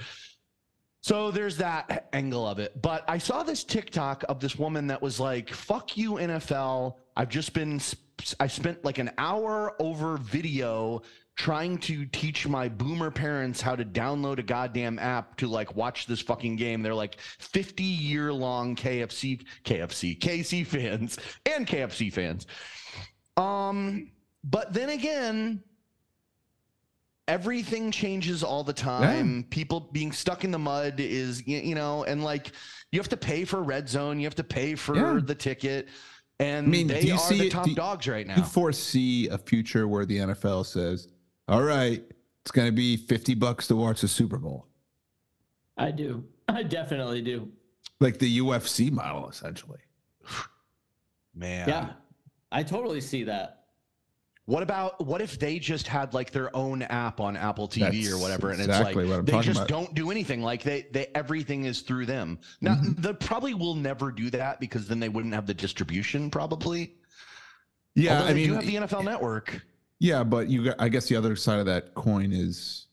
So 1.03 1.33
there's 1.33 1.57
that 1.57 2.09
angle 2.13 2.47
of 2.47 2.61
it. 2.61 2.81
But 2.81 3.05
I 3.09 3.19
saw 3.19 3.43
this 3.43 3.65
TikTok 3.65 4.25
of 4.29 4.39
this 4.39 4.57
woman 4.57 4.87
that 4.87 5.03
was 5.03 5.19
like, 5.19 5.51
fuck 5.51 5.97
you, 5.97 6.13
NFL. 6.13 6.95
I've 7.17 7.29
just 7.29 7.53
been, 7.53 7.81
I 8.39 8.47
spent 8.47 8.85
like 8.85 8.99
an 8.99 9.11
hour 9.19 9.75
over 9.81 10.17
video 10.17 11.03
trying 11.43 11.77
to 11.77 12.07
teach 12.07 12.47
my 12.47 12.69
boomer 12.69 13.11
parents 13.11 13.61
how 13.61 13.75
to 13.75 13.85
download 13.85 14.39
a 14.39 14.43
goddamn 14.45 14.97
app 15.01 15.37
to 15.37 15.49
like 15.49 15.75
watch 15.75 16.07
this 16.07 16.21
fucking 16.21 16.55
game. 16.55 16.83
They're 16.83 16.95
like 16.95 17.19
50 17.41 17.83
year 17.83 18.33
long 18.33 18.77
KFC, 18.77 19.45
KFC, 19.65 20.17
KC 20.21 20.65
fans 20.65 21.19
and 21.45 21.67
KFC 21.67 22.13
fans. 22.13 22.47
Um, 23.37 24.13
but 24.45 24.73
then 24.73 24.91
again, 24.91 25.65
everything 27.27 27.91
changes 27.91 28.45
all 28.45 28.63
the 28.63 28.73
time. 28.73 29.45
People 29.51 29.81
being 29.91 30.13
stuck 30.13 30.45
in 30.45 30.53
the 30.53 30.61
mud 30.61 31.01
is, 31.01 31.45
you 31.45 31.75
know, 31.75 32.05
and 32.05 32.23
like 32.23 32.53
you 32.93 33.01
have 33.01 33.09
to 33.09 33.17
pay 33.17 33.45
for 33.45 33.65
red 33.65 33.89
zone, 33.89 34.21
you 34.21 34.27
have 34.27 34.37
to 34.37 34.45
pay 34.45 34.77
for 34.77 34.95
Yeah. 34.95 35.21
the 35.25 35.35
ticket, 35.35 35.89
and 36.39 36.67
I 36.67 36.71
mean, 36.71 36.87
they 36.87 37.01
do 37.01 37.07
you 37.09 37.15
are 37.15 37.19
see 37.19 37.39
the 37.39 37.49
top 37.51 37.65
do 37.65 37.75
dogs 37.75 38.07
right 38.07 38.27
now. 38.29 38.37
Do 38.37 38.41
you 38.43 38.47
foresee 38.47 39.27
a 39.29 39.39
future 39.39 39.89
where 39.89 40.05
the 40.07 40.19
NFL 40.19 40.67
says, 40.67 41.09
"All 41.49 41.63
right, 41.63 42.03
it's 42.43 42.51
going 42.51 42.67
to 42.69 42.73
be 42.73 42.97
50 42.97 43.35
bucks 43.35 43.67
to 43.69 43.77
watch 43.77 44.01
the 44.01 44.09
Super 44.09 44.39
Bowl." 44.39 44.67
I 45.77 45.91
do. 45.91 46.25
I 46.49 46.63
definitely 46.63 47.23
do. 47.23 47.49
Like 48.01 48.19
the 48.19 48.39
UFC 48.41 48.91
model 48.91 49.29
essentially. 49.29 49.79
Man, 51.35 51.69
Yeah, 51.69 51.91
I 52.51 52.63
totally 52.63 53.01
see 53.01 53.25
that. 53.25 53.59
What 54.47 54.63
about 54.65 55.07
what 55.07 55.23
if 55.23 55.39
they 55.39 55.59
just 55.61 55.87
had 55.87 56.13
like 56.15 56.33
their 56.33 56.55
own 56.55 56.83
app 56.83 57.21
on 57.21 57.37
Apple 57.37 57.69
TV 57.69 58.13
or 58.13 58.19
whatever, 58.19 58.51
and 58.51 58.61
exactly 58.61 59.05
it's 59.05 59.11
what 59.11 59.19
like 59.25 59.35
I'm 59.37 59.41
they 59.41 59.47
just 59.47 59.59
about. 59.61 59.69
don't 59.69 59.95
do 59.95 60.11
anything. 60.11 60.43
Like 60.43 60.63
they, 60.65 60.87
they 60.91 61.07
everything 61.15 61.65
is 61.65 61.81
through 61.83 62.07
them. 62.07 62.41
Now 62.61 62.75
Mm-hmm. 62.75 63.01
they 63.01 63.13
probably 63.15 63.55
will 63.55 63.77
never 63.77 64.11
do 64.11 64.31
that 64.31 64.59
because 64.59 64.89
then 64.89 64.99
they 64.99 65.09
wouldn't 65.09 65.33
have 65.33 65.47
the 65.47 65.55
distribution. 65.55 66.29
Probably. 66.29 66.95
Yeah, 67.95 68.17
Although 68.19 68.25
I 68.31 68.33
they 68.33 68.45
do 68.45 68.51
mean 68.51 68.55
have 68.75 68.89
the 68.91 68.97
NFL 68.97 69.05
Network. 69.05 69.65
Yeah, 70.03 70.25
but 70.25 70.49
you 70.49 70.65
got, 70.65 70.77
I 70.81 70.89
guess 70.89 71.07
the 71.07 71.15
other 71.15 71.37
side 71.37 71.61
of 71.61 71.67
that 71.67 71.95
coin 71.95 72.33
is 72.33 72.87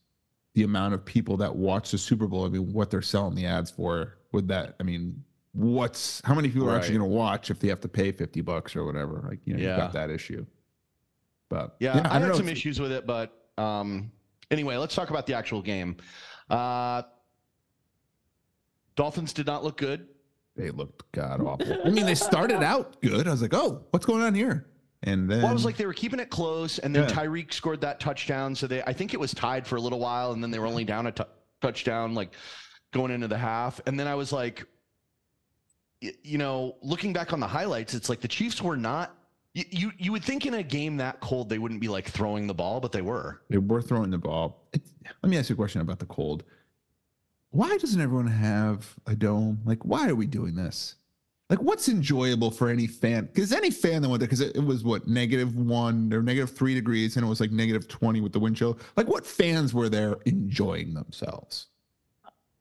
the 0.53 0.61
amount 0.61 0.93
of 0.93 1.03
people 1.03 1.37
that 1.37 1.55
watch 1.55 1.89
the 1.89 1.97
Super 1.97 2.27
Bowl. 2.27 2.45
I 2.45 2.49
mean, 2.49 2.71
what 2.71 2.91
they're 2.91 3.01
selling 3.01 3.33
the 3.33 3.47
ads 3.47 3.71
for 3.71 4.19
with 4.31 4.47
that. 4.49 4.75
I 4.79 4.83
mean, 4.83 5.23
what's 5.53 6.21
how 6.23 6.35
many 6.35 6.49
people 6.49 6.69
are 6.69 6.75
actually 6.75 6.99
going 6.99 7.09
to 7.09 7.15
watch 7.15 7.49
if 7.49 7.59
they 7.59 7.67
have 7.67 7.81
to 7.81 7.87
pay 7.87 8.11
50 8.11 8.41
bucks 8.41 8.75
or 8.75 8.85
whatever? 8.85 9.25
Like, 9.27 9.39
you 9.45 9.55
know, 9.55 9.59
you've 9.59 9.75
got 9.75 9.91
that 9.93 10.11
issue. 10.11 10.45
But 11.49 11.77
Yeah, 11.79 11.97
I, 11.97 12.01
don't 12.01 12.11
had 12.11 12.27
know 12.27 12.37
some 12.37 12.47
issues 12.47 12.79
with 12.79 12.91
it, 12.91 13.07
but 13.07 13.35
um, 13.57 14.11
anyway, 14.51 14.77
let's 14.77 14.93
talk 14.93 15.09
about 15.09 15.25
the 15.25 15.33
actual 15.33 15.63
game. 15.63 15.97
Uh, 16.47 17.01
Dolphins 18.95 19.33
did 19.33 19.47
not 19.47 19.63
look 19.63 19.77
good. 19.77 20.05
They 20.55 20.69
looked 20.69 21.11
god 21.11 21.41
awful. 21.41 21.75
I 21.83 21.89
mean, 21.89 22.05
they 22.05 22.13
started 22.13 22.61
out 22.61 23.01
good. 23.01 23.27
I 23.27 23.31
was 23.31 23.41
like, 23.41 23.55
oh, 23.55 23.83
what's 23.89 24.05
going 24.05 24.21
on 24.21 24.35
here? 24.35 24.67
And 25.03 25.29
then 25.29 25.41
Well, 25.41 25.51
it 25.51 25.53
was 25.53 25.65
like 25.65 25.77
they 25.77 25.85
were 25.85 25.93
keeping 25.93 26.19
it 26.19 26.29
close, 26.29 26.77
and 26.79 26.93
then 26.93 27.07
Yeah. 27.07 27.15
Tyreek 27.15 27.53
scored 27.53 27.81
that 27.81 27.99
touchdown. 27.99 28.53
So 28.53 28.67
they, 28.67 28.81
I 28.83 28.91
think 28.93 29.13
it 29.13 29.19
was 29.19 29.33
tied 29.33 29.65
for 29.65 29.77
a 29.77 29.81
little 29.81 29.99
while, 29.99 30.33
and 30.33 30.43
then 30.43 30.51
they 30.51 30.59
were 30.59 30.67
only 30.67 30.83
down 30.83 31.07
a 31.07 31.11
t- 31.11 31.23
touchdown, 31.61 32.13
like 32.13 32.33
going 32.91 33.11
into 33.11 33.27
the 33.27 33.37
half. 33.37 33.79
And 33.85 33.97
then 33.99 34.07
I 34.07 34.15
was 34.15 34.31
like, 34.33 34.65
you 36.01 36.37
know, 36.37 36.75
looking 36.81 37.13
back 37.13 37.33
on 37.33 37.39
the 37.39 37.47
highlights, 37.47 37.93
it's 37.93 38.09
like 38.09 38.19
the 38.21 38.27
Chiefs 38.27 38.61
were 38.61 38.77
not. 38.77 39.15
You, 39.53 39.63
you 39.71 39.91
you 39.97 40.11
would 40.11 40.23
think 40.23 40.45
in 40.45 40.53
a 40.53 40.63
game 40.63 40.97
that 40.97 41.19
cold 41.21 41.49
they 41.49 41.57
wouldn't 41.57 41.81
be 41.81 41.87
like 41.87 42.09
throwing 42.09 42.45
the 42.45 42.53
ball, 42.53 42.79
but 42.79 42.91
they 42.91 43.01
were. 43.01 43.41
they 43.49 43.57
were 43.57 43.81
throwing 43.81 44.11
the 44.11 44.17
ball. 44.17 44.67
It, 44.73 44.81
let 45.23 45.29
me 45.29 45.37
ask 45.37 45.49
you 45.49 45.53
a 45.53 45.57
question 45.57 45.81
about 45.81 45.99
the 45.99 46.05
cold. 46.05 46.43
Why 47.51 47.75
doesn't 47.77 47.99
everyone 47.99 48.27
have 48.27 48.95
a 49.07 49.15
dome? 49.15 49.61
Like, 49.65 49.83
why 49.83 50.07
are 50.07 50.13
we 50.15 50.27
doing 50.27 50.55
this? 50.55 50.95
Like, 51.49 51.61
what's 51.63 51.89
enjoyable 51.89 52.51
for 52.51 52.69
any 52.69 52.85
fan? 52.85 53.25
Because 53.25 53.51
any 53.51 53.71
fan 53.71 54.03
that 54.03 54.09
went 54.09 54.19
there, 54.19 54.27
because 54.27 54.41
it, 54.41 54.55
it 54.55 54.63
was 54.63 54.83
what 54.83 55.07
negative 55.07 55.55
one 55.55 56.13
or 56.13 56.21
negative 56.21 56.51
three 56.51 56.75
degrees, 56.75 57.15
and 57.17 57.25
it 57.25 57.29
was 57.29 57.39
like 57.39 57.51
negative 57.51 57.87
twenty 57.87 58.21
with 58.21 58.33
the 58.33 58.39
wind 58.39 58.55
chill. 58.55 58.77
Like, 58.95 59.07
what 59.07 59.25
fans 59.25 59.73
were 59.73 59.89
there 59.89 60.17
enjoying 60.25 60.93
themselves? 60.93 61.67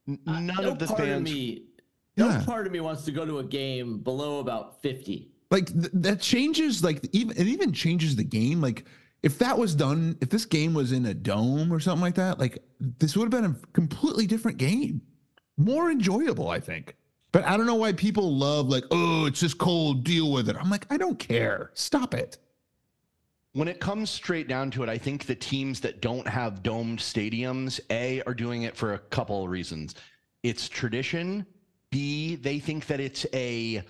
N- 0.08 0.18
Uh, 0.26 0.40
None 0.40 0.62
no 0.62 0.70
of 0.70 0.78
the 0.78 0.86
part 0.86 1.00
fans. 1.00 1.16
Of 1.16 1.22
me, 1.34 1.64
no 2.16 2.28
Yeah. 2.28 2.44
part 2.46 2.66
of 2.66 2.72
me 2.72 2.80
wants 2.80 3.04
to 3.04 3.12
go 3.12 3.26
to 3.26 3.38
a 3.40 3.44
game 3.44 3.98
below 3.98 4.38
about 4.40 4.80
50. 4.80 5.30
like 5.50 5.66
th- 5.72 5.90
that 5.94 6.20
changes 6.20 6.82
like 6.84 7.06
even 7.12 7.36
it 7.36 7.46
even 7.46 7.72
changes 7.72 8.16
the 8.16 8.24
game 8.24 8.60
like 8.60 8.84
if 9.22 9.38
that 9.38 9.56
was 9.58 9.74
done 9.74 10.16
if 10.20 10.28
this 10.28 10.44
game 10.44 10.74
was 10.74 10.92
in 10.92 11.06
a 11.06 11.14
dome 11.14 11.72
or 11.72 11.80
something 11.80 12.02
like 12.02 12.14
that 12.16 12.38
like 12.38 12.58
this 12.98 13.16
would 13.16 13.32
have 13.32 13.42
been 13.42 13.50
a 13.50 13.56
completely 13.72 14.26
different 14.26 14.58
game 14.58 15.00
more 15.56 15.90
enjoyable 15.90 16.48
i 16.50 16.60
think 16.60 16.96
but 17.32 17.44
i 17.44 17.56
don't 17.56 17.66
know 17.66 17.74
why 17.74 17.92
people 17.92 18.34
love 18.36 18.68
like 18.68 18.84
oh 18.90 19.26
it's 19.26 19.40
just 19.40 19.58
cold 19.58 20.04
deal 20.04 20.32
with 20.32 20.48
it 20.48 20.56
i'm 20.56 20.70
like 20.70 20.86
i 20.90 20.96
don't 20.96 21.18
care 21.18 21.70
stop 21.74 22.14
it 22.14 22.38
when 23.58 23.66
it 23.66 23.80
comes 23.80 24.10
straight 24.10 24.46
down 24.46 24.70
to 24.72 24.82
it, 24.82 24.88
I 24.88 24.98
think 24.98 25.26
the 25.26 25.34
teams 25.34 25.80
that 25.80 26.00
don't 26.00 26.28
have 26.28 26.62
domed 26.62 26.98
stadiums, 27.00 27.80
A, 27.90 28.22
are 28.22 28.34
doing 28.34 28.62
it 28.62 28.76
for 28.76 28.94
a 28.94 28.98
couple 28.98 29.42
of 29.42 29.50
reasons. 29.50 29.94
It's 30.42 30.68
tradition. 30.68 31.44
B, 31.90 32.36
they 32.36 32.60
think 32.60 32.86
that 32.86 33.00
it's 33.00 33.26
a 33.32 33.82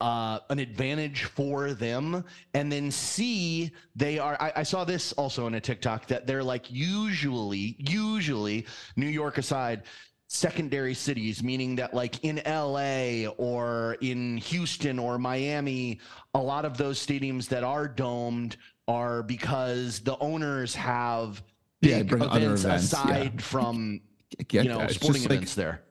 uh, 0.00 0.40
an 0.50 0.58
advantage 0.58 1.24
for 1.24 1.72
them. 1.72 2.24
And 2.54 2.70
then 2.72 2.90
C, 2.90 3.70
they 3.94 4.18
are. 4.18 4.36
I, 4.40 4.52
I 4.56 4.62
saw 4.64 4.84
this 4.84 5.12
also 5.12 5.46
in 5.46 5.54
a 5.54 5.60
TikTok 5.60 6.06
that 6.08 6.26
they're 6.26 6.42
like 6.42 6.70
usually, 6.70 7.76
usually 7.78 8.66
New 8.96 9.06
York 9.06 9.38
aside, 9.38 9.84
secondary 10.34 10.94
cities, 10.94 11.42
meaning 11.42 11.76
that 11.76 11.94
like 11.94 12.22
in 12.24 12.42
LA 12.44 13.28
or 13.38 13.96
in 14.00 14.36
Houston 14.38 14.98
or 14.98 15.18
Miami, 15.18 16.00
a 16.34 16.38
lot 16.38 16.64
of 16.64 16.76
those 16.76 17.04
stadiums 17.04 17.48
that 17.48 17.62
are 17.62 17.86
domed 17.86 18.56
are 18.88 19.22
because 19.22 20.00
the 20.00 20.18
owners 20.18 20.74
have 20.74 21.42
Yeah, 21.80 21.98
big 21.98 22.08
bring 22.08 22.22
other 22.22 22.54
events, 22.54 22.64
events, 22.64 22.92
yeah. 22.92 23.00
aside 23.00 23.42
from 23.42 24.00
you 24.50 24.64
know 24.64 24.78
that. 24.78 24.90
Sporting 24.90 25.22
just 25.22 25.30
like, 25.30 25.36
events 25.36 25.54
there. 25.54 25.82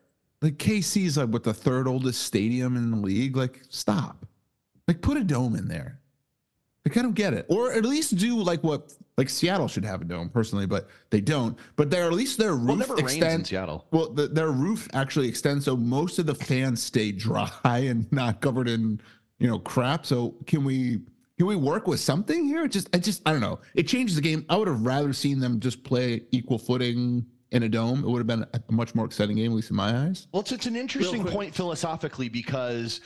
like 0.41 0.57
KC's 0.57 1.17
like 1.17 1.29
with 1.29 1.43
the 1.43 1.53
third 1.53 1.87
oldest 1.87 2.23
stadium 2.23 2.75
in 2.75 2.91
the 2.91 2.97
league. 2.97 3.37
Like, 3.37 3.61
stop. 3.69 4.25
Like, 4.87 5.01
put 5.01 5.15
a 5.15 5.23
dome 5.23 5.55
in 5.55 5.69
there. 5.69 5.99
Like, 6.85 6.97
I 6.97 7.01
don't 7.01 7.13
get 7.13 7.33
it. 7.33 7.45
Or 7.47 7.71
at 7.71 7.85
least 7.85 8.17
do 8.17 8.35
like 8.37 8.61
what 8.63 8.93
like 9.17 9.29
Seattle 9.29 9.67
should 9.67 9.85
have 9.85 10.01
a 10.01 10.05
dome 10.05 10.29
personally, 10.29 10.65
but 10.65 10.89
they 11.11 11.21
don't. 11.21 11.57
But 11.75 11.89
they're 11.89 12.05
at 12.05 12.13
least 12.13 12.37
their 12.37 12.55
roof 12.55 12.67
Well, 12.67 12.75
it 12.75 12.79
never 12.79 12.95
rains 12.95 13.13
in 13.13 13.17
extends. 13.17 13.49
Seattle. 13.49 13.87
Well, 13.91 14.09
the, 14.09 14.27
their 14.27 14.51
roof 14.51 14.89
actually 14.93 15.29
extends 15.29 15.65
so 15.65 15.77
most 15.77 16.19
of 16.19 16.25
the 16.25 16.35
fans 16.35 16.83
stay 16.83 17.11
dry 17.11 17.49
and 17.63 18.11
not 18.11 18.41
covered 18.41 18.67
in 18.67 18.99
you 19.39 19.47
know 19.47 19.59
crap. 19.59 20.05
So 20.05 20.35
can 20.45 20.63
we 20.65 20.99
can 21.37 21.47
we 21.47 21.55
work 21.55 21.87
with 21.87 21.99
something 21.99 22.45
here? 22.45 22.65
It 22.65 22.71
just 22.71 22.93
I 22.93 22.99
just 22.99 23.21
I 23.25 23.31
don't 23.31 23.41
know. 23.41 23.59
It 23.75 23.87
changes 23.87 24.15
the 24.15 24.21
game. 24.21 24.45
I 24.49 24.57
would 24.57 24.67
have 24.67 24.81
rather 24.81 25.13
seen 25.13 25.39
them 25.39 25.59
just 25.59 25.83
play 25.83 26.23
equal 26.31 26.57
footing 26.57 27.25
in 27.51 27.63
a 27.63 27.69
dome. 27.69 28.03
It 28.03 28.09
would 28.09 28.17
have 28.17 28.27
been 28.27 28.43
a, 28.53 28.61
a 28.67 28.71
much 28.71 28.93
more 28.93 29.05
exciting 29.05 29.37
game, 29.37 29.51
at 29.51 29.55
least 29.55 29.69
in 29.69 29.77
my 29.77 30.05
eyes. 30.05 30.27
Well, 30.33 30.41
it's, 30.41 30.51
it's 30.51 30.65
an 30.65 30.75
interesting 30.75 31.23
point 31.23 31.55
philosophically 31.55 32.27
because 32.27 32.99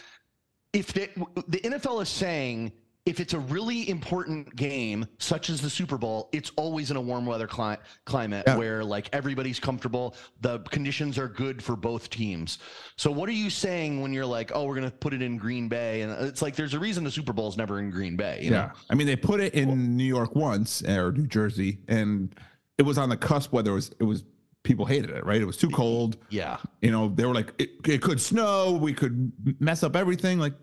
if 0.74 0.94
the, 0.94 1.10
the 1.48 1.60
NFL 1.60 2.02
is 2.02 2.10
saying 2.10 2.72
if 3.08 3.22
it's 3.22 3.34
a 3.34 3.39
really 3.39 3.89
important 3.89 4.54
game, 4.58 5.06
such 5.17 5.50
as 5.50 5.62
the 5.62 5.70
Super 5.70 5.98
Bowl, 5.98 6.30
it's 6.34 6.52
always 6.58 6.91
in 6.91 6.98
a 6.98 7.02
warm 7.02 7.26
weather 7.26 7.48
cli- 7.48 7.78
climate 8.06 8.43
Yeah. 8.46 8.58
where 8.58 8.84
like 8.84 9.08
everybody's 9.13 9.62
comfortable, 9.62 10.13
the 10.41 10.60
conditions 10.60 11.17
are 11.17 11.30
good 11.30 11.63
for 11.63 11.78
both 11.78 12.10
teams. 12.10 12.60
So, 12.98 13.10
what 13.10 13.30
are 13.30 13.34
you 13.34 13.50
saying 13.50 14.02
when 14.02 14.12
you're 14.12 14.26
like, 14.26 14.52
oh, 14.54 14.65
we're 14.65 14.76
going 14.76 14.89
to 14.91 14.96
put 14.96 15.13
it 15.13 15.22
in 15.22 15.38
Green 15.38 15.70
Bay? 15.70 16.02
And 16.02 16.12
it's 16.28 16.41
like 16.41 16.56
there's 16.58 16.74
a 16.74 16.80
reason 16.80 17.06
the 17.06 17.12
Super 17.12 17.32
Bowl 17.32 17.48
is 17.48 17.56
never 17.56 17.80
in 17.80 17.89
Green 17.91 18.17
Bay. 18.17 18.41
You 18.43 18.52
know? 18.52 18.70
I 18.89 18.96
mean, 18.96 19.08
they 19.08 19.15
put 19.15 19.39
it 19.39 19.54
in 19.54 19.96
New 19.96 20.04
York 20.04 20.36
once 20.36 20.84
eh, 20.84 20.98
or 20.98 21.13
New 21.13 21.28
Jersey, 21.28 21.80
and 21.88 22.36
it 22.78 22.84
was 22.84 22.98
on 22.98 23.08
the 23.08 23.17
cusp 23.17 23.54
whether 23.54 23.72
it 23.72 23.76
was 23.76 23.91
it 24.02 24.04
was 24.04 24.26
people 24.63 24.86
hated 24.86 25.12
it, 25.12 25.26
right? 25.26 25.41
It 25.41 25.46
was 25.46 25.56
too 25.56 25.70
cold. 25.70 26.17
Yeah. 26.30 26.58
You 26.82 26.91
know, 26.91 27.08
they 27.08 27.26
were 27.26 27.34
like, 27.34 27.54
it, 27.58 27.70
it 27.88 28.02
could 28.02 28.20
snow, 28.20 28.74
we 28.74 28.91
could 28.93 29.32
mess 29.62 29.82
up 29.82 29.96
everything. 29.96 30.39
Like, 30.39 30.54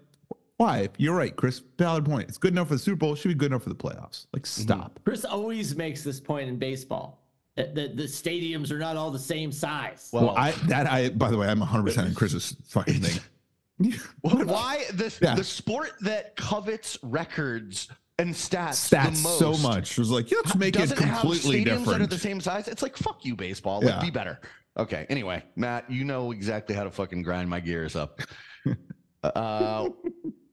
why? 0.64 0.88
You're 0.98 1.14
right, 1.14 1.34
Chris. 1.36 1.62
Valid 1.78 2.04
point. 2.04 2.28
It's 2.28 2.38
good 2.38 2.52
enough 2.52 2.68
for 2.68 2.74
the 2.74 2.80
Super 2.80 2.96
Bowl. 2.96 3.12
It 3.12 3.16
should 3.16 3.28
be 3.28 3.34
good 3.34 3.52
enough 3.52 3.62
for 3.64 3.68
the 3.68 3.74
playoffs. 3.74 4.26
Like, 4.32 4.46
stop. 4.46 4.98
Chris 5.04 5.24
always 5.24 5.76
makes 5.76 6.02
this 6.02 6.20
point 6.20 6.48
in 6.48 6.58
baseball 6.58 7.20
that 7.56 7.74
the, 7.74 7.88
the 7.88 8.04
stadiums 8.04 8.70
are 8.70 8.78
not 8.78 8.96
all 8.96 9.10
the 9.10 9.18
same 9.18 9.52
size. 9.52 10.08
Well, 10.12 10.26
Well, 10.26 10.34
I 10.36 10.52
that 10.68 10.90
I 10.90 11.10
by 11.10 11.30
the 11.30 11.36
way, 11.36 11.48
I'm 11.48 11.60
100 11.60 11.84
percent 11.84 12.08
in 12.08 12.14
Chris's 12.14 12.56
fucking 12.68 13.00
thing. 13.00 13.20
Well, 14.22 14.44
why 14.44 14.84
the 14.92 15.12
Yeah. 15.20 15.34
the 15.34 15.44
sport 15.44 15.90
that 16.02 16.36
covets 16.36 16.96
records 17.02 17.88
and 18.18 18.32
stats, 18.32 18.88
Stats 18.90 19.16
the 19.16 19.22
most 19.22 19.38
so 19.40 19.56
much. 19.68 19.92
It 19.92 19.98
was 19.98 20.10
like, 20.10 20.30
yeah, 20.30 20.38
let's 20.44 20.56
make 20.56 20.76
it 20.76 20.78
doesn't 20.78 20.98
have 20.98 21.20
completely 21.20 21.64
stadiums 21.64 21.64
that 21.64 21.72
are 21.72 21.84
different. 21.92 22.10
the 22.10 22.18
same 22.18 22.40
size. 22.40 22.68
It's 22.68 22.82
like 22.82 22.96
fuck 22.96 23.24
you, 23.24 23.34
baseball. 23.36 23.80
Like, 23.80 23.88
Yeah. 23.90 24.00
be 24.00 24.10
better. 24.10 24.40
Okay. 24.78 25.06
Anyway, 25.10 25.42
Matt, 25.56 25.90
you 25.90 26.04
know 26.04 26.30
exactly 26.32 26.74
how 26.74 26.84
to 26.84 26.90
fucking 26.90 27.22
grind 27.22 27.48
my 27.50 27.60
gears 27.60 27.94
up. 27.96 28.20
uh, 29.24 29.88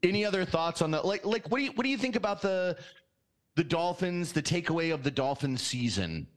any 0.04 0.26
other 0.26 0.46
thoughts 0.46 0.82
on 0.82 0.92
that? 0.92 1.06
like? 1.06 1.26
Like, 1.26 1.50
what 1.50 1.60
do 1.60 1.64
you 1.64 1.72
what 1.74 1.84
do 1.84 1.90
you 1.90 1.98
think 1.98 2.16
about 2.16 2.42
the 2.42 2.78
the 3.56 3.64
Dolphins? 3.64 4.32
The 4.32 4.42
takeaway 4.42 4.94
of 4.94 5.04
the 5.04 5.12
Dolphins 5.12 5.62
season. 5.62 6.28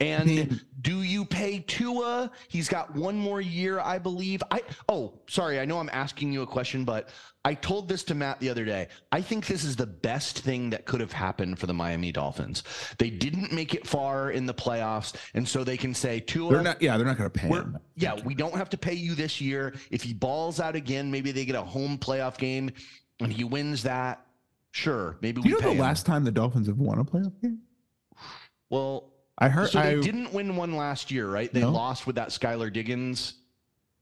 And 0.00 0.26
mean- 0.26 0.60
do 0.80 1.02
you 1.02 1.24
pay 1.24 1.60
Tua? 1.60 2.30
He's 2.48 2.68
got 2.68 2.94
one 2.94 3.16
more 3.16 3.40
year, 3.40 3.80
I 3.80 3.98
believe. 3.98 4.42
I 4.50 4.62
oh, 4.88 5.20
sorry, 5.28 5.60
I 5.60 5.64
know 5.64 5.78
I'm 5.78 5.90
asking 5.92 6.32
you 6.32 6.42
a 6.42 6.46
question, 6.46 6.84
but 6.84 7.10
I 7.46 7.54
told 7.54 7.88
this 7.88 8.02
to 8.04 8.14
Matt 8.14 8.40
the 8.40 8.48
other 8.48 8.64
day. 8.64 8.88
I 9.12 9.20
think 9.20 9.46
this 9.46 9.64
is 9.64 9.76
the 9.76 9.86
best 9.86 10.40
thing 10.40 10.70
that 10.70 10.86
could 10.86 11.00
have 11.00 11.12
happened 11.12 11.58
for 11.58 11.66
the 11.66 11.74
Miami 11.74 12.10
Dolphins. 12.10 12.64
They 12.98 13.10
didn't 13.10 13.52
make 13.52 13.74
it 13.74 13.86
far 13.86 14.30
in 14.30 14.46
the 14.46 14.54
playoffs, 14.54 15.14
and 15.34 15.46
so 15.46 15.62
they 15.62 15.76
can 15.76 15.94
say 15.94 16.20
Tua. 16.20 16.52
They're 16.54 16.62
not. 16.62 16.82
Yeah, 16.82 16.96
they're 16.96 17.06
not 17.06 17.18
going 17.18 17.30
to 17.30 17.38
pay 17.38 17.48
him. 17.48 17.78
yeah, 17.96 18.18
we 18.24 18.34
don't 18.34 18.54
have 18.54 18.70
to 18.70 18.78
pay 18.78 18.94
you 18.94 19.14
this 19.14 19.40
year. 19.40 19.74
If 19.90 20.02
he 20.02 20.12
balls 20.12 20.58
out 20.58 20.74
again, 20.74 21.10
maybe 21.10 21.32
they 21.32 21.44
get 21.44 21.54
a 21.54 21.62
home 21.62 21.98
playoff 21.98 22.36
game, 22.36 22.72
and 23.20 23.32
he 23.32 23.44
wins 23.44 23.82
that. 23.84 24.26
Sure, 24.72 25.16
maybe 25.20 25.40
Do 25.40 25.44
we 25.46 25.50
you 25.50 25.54
know 25.60 25.68
the 25.68 25.72
him. 25.72 25.78
last 25.78 26.04
time 26.04 26.24
the 26.24 26.32
Dolphins 26.32 26.66
have 26.66 26.78
won 26.78 26.98
a 26.98 27.04
playoff 27.04 27.40
game? 27.40 27.60
Well, 28.70 29.12
I 29.38 29.48
heard. 29.48 29.70
So 29.70 29.80
they 29.80 29.90
I, 29.96 30.00
didn't 30.00 30.32
win 30.32 30.56
one 30.56 30.74
last 30.76 31.10
year, 31.10 31.28
right? 31.28 31.52
They 31.52 31.60
No. 31.60 31.70
lost 31.70 32.06
with 32.06 32.16
that 32.16 32.28
Skylar 32.30 32.72
Diggins. 32.72 33.34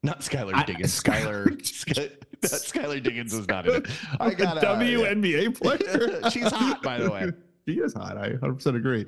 Not 0.02 0.20
Skylar 0.20 0.54
I- 0.54 0.64
Diggins. 0.64 1.00
Skylar- 1.00 1.46
Skylar. 1.62 1.94
Sky, 1.94 2.08
that 2.40 2.50
Skylar 2.50 3.02
Diggins 3.02 3.34
was 3.34 3.46
not 3.48 3.66
in 3.68 3.76
it. 3.76 3.86
I 4.18 4.34
got 4.34 4.58
a 4.58 4.66
WNBA 4.66 5.54
player. 5.60 6.30
She's 6.30 6.50
hot, 6.50 6.82
by 6.82 6.98
the 6.98 7.10
way. 7.10 7.30
she 7.68 7.74
is 7.78 7.92
hot. 7.94 8.16
I 8.16 8.30
100% 8.30 8.74
agree. 8.76 9.06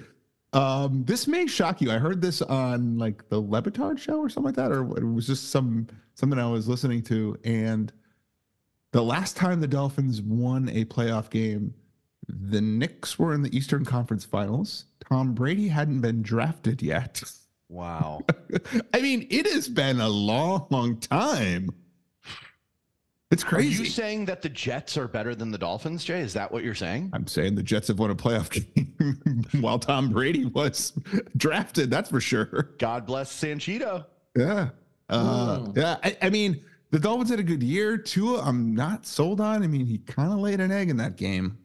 Um, 0.52 1.02
this 1.04 1.26
may 1.26 1.46
shock 1.48 1.80
you. 1.80 1.90
I 1.90 1.98
heard 1.98 2.20
this 2.20 2.42
on 2.42 2.96
like 2.96 3.28
the 3.28 3.40
Le 3.40 3.60
Batard 3.60 3.98
show 3.98 4.18
or 4.20 4.28
something 4.28 4.54
like 4.54 4.56
that, 4.56 4.70
or 4.70 4.82
it 4.98 5.02
was 5.04 5.26
just 5.26 5.50
some 5.50 5.88
something 6.14 6.38
I 6.38 6.46
was 6.48 6.68
listening 6.68 7.02
to. 7.04 7.36
And 7.42 7.92
the 8.94 9.02
last 9.02 9.36
time 9.36 9.60
the 9.60 9.66
Dolphins 9.66 10.22
won 10.22 10.68
a 10.68 10.84
playoff 10.84 11.28
game, 11.28 11.74
the 12.28 12.60
Knicks 12.60 13.18
were 13.18 13.34
in 13.34 13.42
the 13.42 13.54
Eastern 13.54 13.84
Conference 13.84 14.24
Finals. 14.24 14.84
Tom 15.10 15.34
Brady 15.34 15.66
hadn't 15.66 16.00
been 16.00 16.22
drafted 16.22 16.80
yet. 16.80 17.20
Wow. 17.68 18.22
I 18.94 19.00
mean, 19.00 19.26
it 19.30 19.46
has 19.50 19.68
been 19.68 20.00
a 20.00 20.08
long, 20.08 20.68
long 20.70 20.96
time. 20.98 21.70
It's 23.32 23.42
Are 23.42 23.46
crazy. 23.48 23.82
you 23.82 23.88
saying 23.90 24.26
that 24.26 24.42
the 24.42 24.48
Jets 24.48 24.96
are 24.96 25.08
better 25.08 25.34
than 25.34 25.50
the 25.50 25.58
Dolphins, 25.58 26.04
Jay? 26.04 26.20
Is 26.20 26.32
that 26.34 26.52
what 26.52 26.62
you're 26.62 26.72
saying? 26.76 27.10
I'm 27.12 27.26
saying 27.26 27.56
the 27.56 27.64
Jets 27.64 27.88
have 27.88 27.98
won 27.98 28.10
a 28.10 28.14
playoff 28.14 28.48
game 28.74 29.44
while 29.60 29.80
Tom 29.80 30.10
Brady 30.10 30.44
was 30.44 30.92
drafted. 31.36 31.90
That's 31.90 32.10
for 32.10 32.20
sure. 32.20 32.70
God 32.78 33.06
bless 33.06 33.32
Sanchito. 33.34 34.04
Yeah. 34.36 34.68
Uh, 35.08 35.58
Mm. 35.58 35.76
Yeah. 35.76 35.96
I, 36.04 36.16
I 36.22 36.30
mean, 36.30 36.62
the 36.94 37.00
Dolphins 37.00 37.28
had 37.30 37.40
a 37.40 37.42
good 37.42 37.60
year. 37.60 37.98
Tua, 37.98 38.40
I'm 38.42 38.72
not 38.72 39.04
sold 39.04 39.40
on. 39.40 39.64
I 39.64 39.66
mean, 39.66 39.84
he 39.84 39.98
kind 39.98 40.32
of 40.32 40.38
laid 40.38 40.60
an 40.60 40.70
egg 40.70 40.90
in 40.90 40.96
that 40.98 41.16
game. 41.16 41.58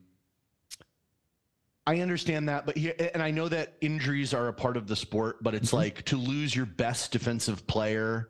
I 1.86 2.00
understand 2.00 2.50
that, 2.50 2.66
but 2.66 2.76
here, 2.76 2.96
and 3.14 3.22
I 3.22 3.30
know 3.30 3.48
that 3.48 3.76
injuries 3.80 4.34
are 4.34 4.48
a 4.48 4.54
part 4.54 4.76
of 4.76 4.88
the 4.88 4.96
sport, 4.96 5.44
but 5.44 5.54
it's 5.54 5.70
Mhm. 5.70 5.74
like 5.74 6.04
to 6.06 6.18
lose 6.18 6.56
your 6.56 6.66
best 6.66 7.12
defensive 7.12 7.68
player. 7.68 8.30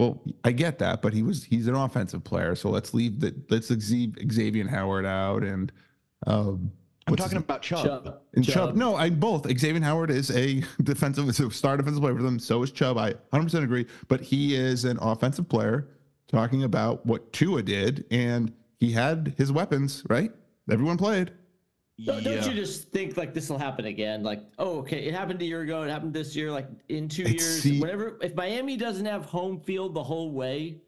Well, 0.00 0.20
I 0.42 0.50
get 0.50 0.80
that, 0.80 1.00
but 1.00 1.12
he 1.12 1.22
was 1.22 1.44
he's 1.44 1.68
an 1.68 1.76
offensive 1.76 2.24
player, 2.24 2.56
so 2.56 2.70
let's 2.70 2.92
leave 2.92 3.20
the 3.20 3.32
let's 3.48 3.70
leave 3.70 4.16
Xavier 4.32 4.66
Howard 4.66 5.06
out 5.06 5.44
and 5.44 5.70
um 6.26 6.72
I'm 7.06 7.14
talking 7.14 7.38
about 7.38 7.62
Chubb. 7.62 7.84
Chubb. 7.84 8.20
And 8.34 8.44
Chubb. 8.44 8.74
No, 8.74 8.96
I 8.96 9.10
both. 9.10 9.46
Xavier 9.58 9.80
Howard 9.82 10.10
is 10.10 10.32
a 10.32 10.60
defensive, 10.82 11.28
is 11.28 11.38
a 11.38 11.48
star 11.52 11.76
defensive 11.76 12.02
player 12.02 12.16
for 12.16 12.22
them. 12.24 12.40
So 12.40 12.64
is 12.64 12.72
Chubb. 12.72 12.98
I 12.98 13.14
100% 13.32 13.62
agree. 13.62 13.86
But 14.08 14.20
he 14.20 14.56
is 14.56 14.84
an 14.84 14.98
offensive 15.00 15.48
player 15.48 15.86
talking 16.28 16.64
about 16.64 17.04
what 17.06 17.32
Tua 17.32 17.62
did, 17.62 18.04
and 18.10 18.52
he 18.80 18.92
had 18.92 19.34
his 19.36 19.52
weapons, 19.52 20.02
right? 20.08 20.32
Everyone 20.70 20.96
played. 20.96 21.32
Don't, 22.04 22.22
don't 22.22 22.46
you 22.46 22.52
just 22.52 22.90
think 22.90 23.16
like 23.16 23.32
this 23.32 23.48
will 23.48 23.56
happen 23.58 23.86
again? 23.86 24.22
Like, 24.22 24.42
oh, 24.58 24.80
okay, 24.80 25.04
it 25.06 25.14
happened 25.14 25.40
a 25.40 25.44
year 25.46 25.62
ago. 25.62 25.82
It 25.82 25.88
happened 25.90 26.12
this 26.12 26.36
year. 26.36 26.50
Like 26.50 26.68
in 26.88 27.08
Tua 27.08 27.26
It's- 27.26 27.40
years, 27.42 27.62
see- 27.62 27.80
whenever 27.80 28.18
if 28.20 28.34
Miami 28.34 28.76
doesn't 28.76 29.06
have 29.06 29.24
home 29.24 29.60
field 29.60 29.94
the 29.94 30.02
whole 30.04 30.30
way, 30.32 30.82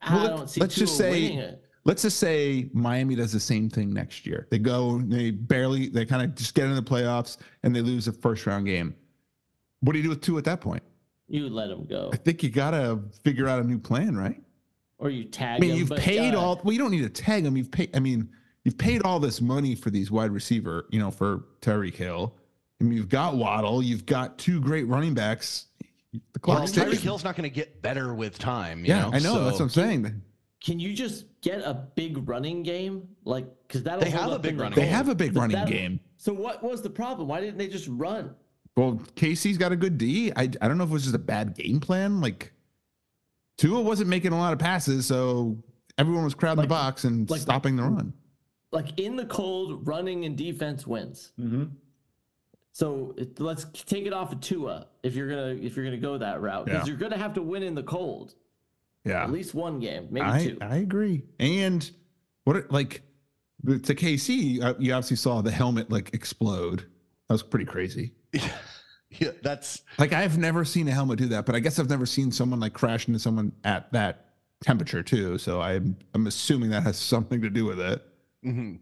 I 0.00 0.14
Well, 0.14 0.22
let- 0.24 0.36
don't 0.36 0.48
see 0.50 0.60
let's 0.60 0.76
just 0.76 0.96
say- 0.96 1.10
winning 1.10 1.38
it. 1.38 1.64
Let's 1.84 2.02
just 2.02 2.18
say 2.18 2.68
Miami 2.74 3.14
does 3.14 3.32
the 3.32 3.40
same 3.40 3.70
thing 3.70 3.94
next 3.94 4.26
year. 4.26 4.46
They 4.50 4.58
go, 4.58 5.00
they 5.00 5.30
barely, 5.30 5.88
they 5.88 6.04
kind 6.04 6.22
of 6.22 6.34
just 6.34 6.54
get 6.54 6.66
in 6.66 6.74
the 6.74 6.82
playoffs 6.82 7.38
and 7.62 7.74
they 7.74 7.80
lose 7.80 8.06
a 8.08 8.12
first 8.12 8.46
round 8.46 8.66
game. 8.66 8.94
What 9.80 9.92
do 9.94 9.98
you 9.98 10.02
do 10.02 10.10
with 10.10 10.20
two 10.20 10.36
at 10.36 10.44
that 10.44 10.60
point? 10.60 10.82
You 11.28 11.48
let 11.48 11.70
him 11.70 11.86
go, 11.86 12.10
I 12.12 12.16
think 12.16 12.42
you 12.42 12.50
got 12.50 12.72
to 12.72 13.00
figure 13.24 13.48
out 13.48 13.62
a 13.62 13.66
new 13.66 13.78
plan, 13.78 14.16
right? 14.16 14.40
Or 14.98 15.10
you 15.10 15.24
tag 15.24 15.58
I 15.58 15.60
mean, 15.60 15.70
him. 15.70 15.76
you've 15.78 15.88
but, 15.90 15.98
paid 16.00 16.34
uh, 16.34 16.40
all. 16.40 16.60
Well, 16.64 16.72
you 16.72 16.78
don't 16.78 16.90
need 16.90 17.02
to 17.02 17.08
tag 17.08 17.44
them. 17.44 17.56
You've 17.56 17.70
paid. 17.70 17.94
I 17.94 18.00
mean, 18.00 18.30
you've 18.64 18.78
paid 18.78 19.02
all 19.02 19.20
this 19.20 19.40
money 19.40 19.74
for 19.74 19.90
these 19.90 20.10
wide 20.10 20.30
receiver. 20.32 20.86
You 20.90 20.98
know, 20.98 21.10
for 21.10 21.44
Terry 21.60 21.90
Hill. 21.90 22.34
I 22.80 22.84
mean, 22.84 22.96
you've 22.96 23.08
got 23.08 23.36
Waddle. 23.36 23.82
You've 23.82 24.06
got 24.06 24.38
two 24.38 24.60
great 24.60 24.86
running 24.88 25.14
backs. 25.14 25.66
The 26.12 26.20
Well, 26.46 26.56
clock's 26.58 26.72
Tyreek. 26.72 26.98
Hill's 27.00 27.22
not 27.24 27.36
going 27.36 27.48
to 27.48 27.54
get 27.54 27.82
better 27.82 28.14
with 28.14 28.38
time. 28.38 28.80
You 28.80 28.86
Yeah, 28.94 29.02
know? 29.02 29.10
I 29.12 29.18
know. 29.18 29.44
That's 29.44 29.58
what 29.58 29.64
I'm 29.64 29.68
saying. 29.70 30.22
Can 30.64 30.80
you 30.80 30.94
just 30.94 31.26
get 31.42 31.60
a 31.60 31.74
big 31.94 32.28
running 32.28 32.62
game? 32.62 33.06
Like, 33.24 33.46
because 33.66 33.82
that'll 33.84 34.00
They 34.00 34.10
have 34.10 34.32
a 34.32 34.38
big 34.38 34.52
in 34.52 34.56
the 34.56 34.62
running 34.64 34.76
They 34.76 34.82
cold. 34.82 34.94
have 34.94 35.08
a 35.08 35.14
big 35.14 35.34
But 35.34 35.40
running 35.40 35.56
that- 35.56 35.68
game. 35.68 36.00
So 36.16 36.32
what 36.32 36.62
was 36.64 36.82
the 36.82 36.90
problem? 36.90 37.28
Why 37.28 37.40
didn't 37.40 37.58
they 37.58 37.68
just 37.68 37.86
run? 37.88 38.34
Well, 38.76 39.00
KC's 39.16 39.58
got 39.58 39.70
a 39.72 39.76
good 39.76 39.98
D. 39.98 40.32
I 40.34 40.42
I 40.42 40.46
don't 40.68 40.78
know 40.78 40.84
if 40.84 40.90
it 40.90 40.92
was 40.92 41.02
just 41.04 41.14
a 41.14 41.18
bad 41.20 41.54
game 41.54 41.78
plan. 41.80 42.20
Like 42.20 42.52
Tua 43.58 43.80
wasn't 43.82 44.08
making 44.08 44.32
a 44.32 44.38
lot 44.38 44.52
of 44.54 44.58
passes, 44.58 45.04
so 45.06 45.56
everyone 45.98 46.24
was 46.24 46.34
crowding 46.34 46.58
Like- 46.58 46.68
the 46.68 46.74
box 46.74 47.04
and 47.04 47.28
like- 47.28 47.40
stopping 47.40 47.76
the 47.76 47.82
run. 47.82 48.14
Like 48.72 48.98
in 49.00 49.16
the 49.16 49.24
cold, 49.26 49.86
running 49.86 50.24
and 50.24 50.36
defense 50.36 50.86
wins. 50.86 51.32
Mm-hmm. 51.40 51.64
So 52.72 53.14
it, 53.16 53.40
let's 53.40 53.64
take 53.86 54.06
it 54.06 54.12
off 54.12 54.30
of 54.32 54.40
Tua 54.40 54.86
if 55.02 55.14
you're 55.14 55.28
gonna 55.28 55.54
if 55.60 55.74
you're 55.74 55.84
gonna 55.84 55.96
go 55.96 56.16
that 56.18 56.40
route 56.40 56.66
because 56.66 56.86
Yeah. 56.86 56.92
you're 56.92 56.98
gonna 57.00 57.16
have 57.18 57.34
to 57.34 57.42
win 57.42 57.62
in 57.62 57.74
the 57.74 57.82
cold 57.82 58.34
Yeah. 59.04 59.24
at 59.24 59.32
least 59.32 59.54
one 59.54 59.80
game, 59.80 60.06
maybe 60.10 60.26
I, 60.26 60.44
two. 60.44 60.58
I 60.60 60.76
agree. 60.76 61.24
And 61.40 61.90
what 62.44 62.70
like 62.70 63.02
the- 63.64 63.78
to 63.80 63.94
KC, 63.94 64.62
uh, 64.62 64.74
you 64.78 64.92
obviously 64.92 65.16
saw 65.16 65.40
the 65.40 65.50
helmet 65.50 65.90
like 65.90 66.12
explode. 66.14 66.80
That 67.28 67.34
was 67.34 67.42
pretty 67.42 67.64
crazy. 67.66 68.12
Yeah, 69.20 69.30
that's 69.42 69.82
Like 69.98 70.12
I've 70.12 70.36
never 70.36 70.64
seen 70.64 70.86
a 70.88 70.92
helmet 70.92 71.18
do 71.18 71.26
that, 71.28 71.46
but 71.46 71.54
I 71.54 71.60
guess 71.60 71.78
I've 71.78 71.88
never 71.88 72.04
seen 72.06 72.30
someone 72.30 72.60
like 72.60 72.74
crash 72.74 73.08
into 73.08 73.18
someone 73.18 73.52
at 73.64 73.90
that 73.92 74.26
temperature 74.62 75.02
too. 75.02 75.38
So 75.38 75.60
I'm 75.62 75.96
I'm 76.14 76.26
assuming 76.26 76.70
that 76.70 76.82
has 76.82 76.98
something 76.98 77.40
to 77.40 77.48
do 77.50 77.64
with 77.64 77.80
it. 77.80 78.02
mhm. 78.44 78.78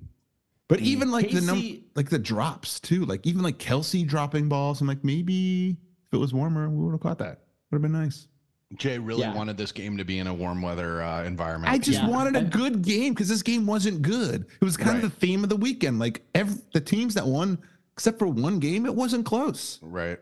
But 0.69 0.81
even 0.81 1.13
like 1.13 1.31
the 1.31 1.41
num- 1.43 1.85
like 1.95 2.11
the 2.11 2.19
drops 2.19 2.81
too, 2.81 3.05
like 3.05 3.25
even 3.25 3.43
like 3.43 3.59
Kelce 3.59 4.05
dropping 4.07 4.49
balls, 4.49 4.81
I'm 4.81 4.89
like 4.89 5.05
maybe 5.05 5.71
if 6.09 6.13
it 6.13 6.17
was 6.19 6.35
warmer, 6.35 6.69
we 6.69 6.85
would 6.85 6.91
have 6.93 7.01
caught 7.01 7.19
that. 7.19 7.43
Would 7.71 7.77
have 7.77 7.83
been 7.83 7.93
nice. 7.93 8.27
Jay 8.75 8.99
really 8.99 9.21
Yeah. 9.21 9.33
wanted 9.33 9.57
this 9.57 9.71
game 9.71 9.97
to 9.97 10.05
be 10.05 10.19
in 10.19 10.27
a 10.27 10.35
warm 10.35 10.61
weather 10.61 11.01
uh, 11.03 11.23
environment. 11.23 11.73
I 11.73 11.79
just 11.79 12.01
Yeah. 12.03 12.09
wanted 12.09 12.35
a 12.35 12.43
good 12.43 12.83
game 12.83 13.15
because 13.15 13.29
this 13.29 13.43
game 13.45 13.65
wasn't 13.65 14.03
good. 14.03 14.45
It 14.61 14.65
was 14.65 14.77
kind 14.77 14.97
Right. 14.97 15.05
of 15.05 15.11
the 15.13 15.17
theme 15.21 15.45
of 15.45 15.51
the 15.51 15.57
weekend. 15.57 16.01
Like 16.01 16.23
every, 16.35 16.61
the 16.73 16.81
teams 16.81 17.15
that 17.15 17.25
won, 17.29 17.59
except 17.97 18.19
for 18.19 18.27
one 18.27 18.59
game, 18.59 18.85
it 18.85 18.95
wasn't 18.95 19.25
close. 19.25 19.79
right, 19.83 20.19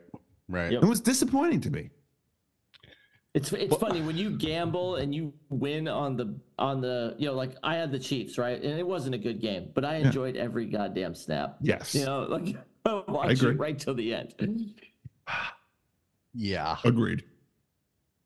right. 0.48 0.72
Yep. 0.72 0.82
It 0.82 0.86
was 0.86 1.00
disappointing 1.00 1.60
to 1.62 1.70
me. 1.70 1.90
It's 3.34 3.52
it's 3.52 3.76
funny 3.78 4.00
when 4.00 4.16
you 4.16 4.30
gamble 4.30 4.94
and 4.94 5.12
you 5.12 5.34
win 5.48 5.88
on 5.88 6.16
the 6.16 6.38
on 6.56 6.80
the 6.80 7.16
you 7.18 7.26
know 7.26 7.34
like 7.34 7.56
I 7.64 7.74
had 7.74 7.90
the 7.90 7.98
Chiefs 7.98 8.38
right 8.38 8.62
and 8.62 8.78
it 8.78 8.86
wasn't 8.86 9.16
a 9.16 9.18
good 9.18 9.40
game 9.40 9.70
but 9.74 9.84
I 9.84 9.96
enjoyed 9.96 10.36
every 10.36 10.66
goddamn 10.66 11.16
snap. 11.16 11.56
Yes. 11.60 11.96
You 11.96 12.04
know 12.04 12.20
like 12.30 12.56
watch 13.08 13.32
agree. 13.32 13.50
it 13.50 13.58
right 13.58 13.78
till 13.78 13.94
the 13.94 14.14
end. 14.14 14.34
Yeah. 16.36 16.76
Agreed. 16.84 17.22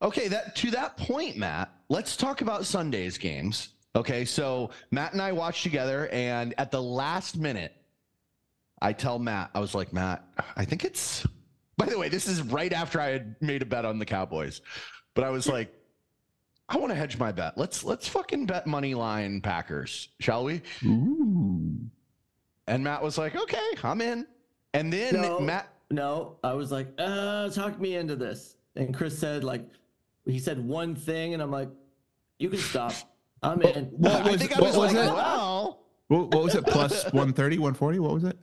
Okay, 0.01 0.29
that 0.29 0.57
to 0.57 0.71
that 0.71 0.97
point, 0.97 1.37
Matt, 1.37 1.71
let's 1.91 2.17
talk 2.17 2.41
about 2.41 2.65
Sunday's 2.65 3.19
games. 3.19 3.71
Okay, 3.97 4.25
so 4.25 4.71
Matt 4.91 5.13
and 5.13 5.21
I 5.21 5.33
watched 5.33 5.63
together, 5.63 6.09
and 6.09 6.55
at 6.57 6.71
the 6.71 6.81
last 6.81 7.37
minute, 7.37 7.75
I 8.81 8.93
tell 8.93 9.19
Matt, 9.19 9.51
I 9.55 9.61
was 9.61 9.75
like, 9.75 9.93
Matt, 9.93 10.25
I 10.57 10.65
think 10.65 10.85
it's 10.85 11.27
by 11.77 11.87
the 11.87 11.99
way, 11.99 12.09
this 12.09 12.27
is 12.27 12.43
right 12.43 12.73
after 12.73 13.01
I 13.01 13.09
had 13.11 13.37
made 13.41 13.63
a 13.63 13.67
bet 13.67 13.85
on 13.85 13.99
the 13.99 14.05
Cowboys. 14.07 14.61
But 15.15 15.25
I 15.25 15.31
was 15.31 15.47
like, 15.49 15.73
I 16.69 16.77
want 16.77 16.91
to 16.91 16.95
hedge 16.97 17.19
my 17.19 17.33
bet. 17.33 17.57
Let's 17.57 17.83
let's 17.85 18.07
fucking 18.09 18.47
bet 18.47 18.67
money 18.67 18.95
line 18.95 19.41
Packers, 19.41 20.09
shall 20.21 20.45
we? 20.45 20.61
Ooh. 20.85 21.79
And 22.67 22.85
Matt 22.85 23.03
was 23.03 23.17
like, 23.17 23.35
okay, 23.35 23.59
I'm 23.83 24.01
in. 24.01 24.27
And 24.75 24.93
then 24.93 25.15
No. 25.15 25.41
Matt 25.41 25.69
No, 25.91 26.37
I 26.45 26.53
was 26.53 26.71
like, 26.71 26.89
uh, 26.99 27.49
talk 27.49 27.81
me 27.81 27.97
into 27.97 28.15
this. 28.17 28.57
And 28.77 28.95
Chris 28.95 29.19
said, 29.19 29.43
like, 29.43 29.65
he 30.27 30.39
said 30.39 30.63
one 30.63 30.95
thing, 30.95 31.33
and 31.35 31.43
I'm 31.43 31.51
like, 31.51 31.71
you 32.39 32.51
can 32.51 32.59
stop. 32.59 32.93
I'm 33.43 33.63
in. 33.63 33.87
What 33.87 34.13
I 34.27 34.31
was- 34.31 34.41
think 34.41 34.57
I 34.57 34.61
what 34.61 34.67
was, 34.69 34.77
was 34.77 34.95
like, 34.95 35.07
it? 35.07 35.13
well, 35.15 35.85
What, 36.09 36.35
what 36.35 36.45
was 36.45 36.55
it? 36.55 36.67
Plus 36.67 37.05
130, 37.07 37.57
140? 37.59 37.99
What 38.01 38.13
was 38.15 38.25
it? 38.25 38.39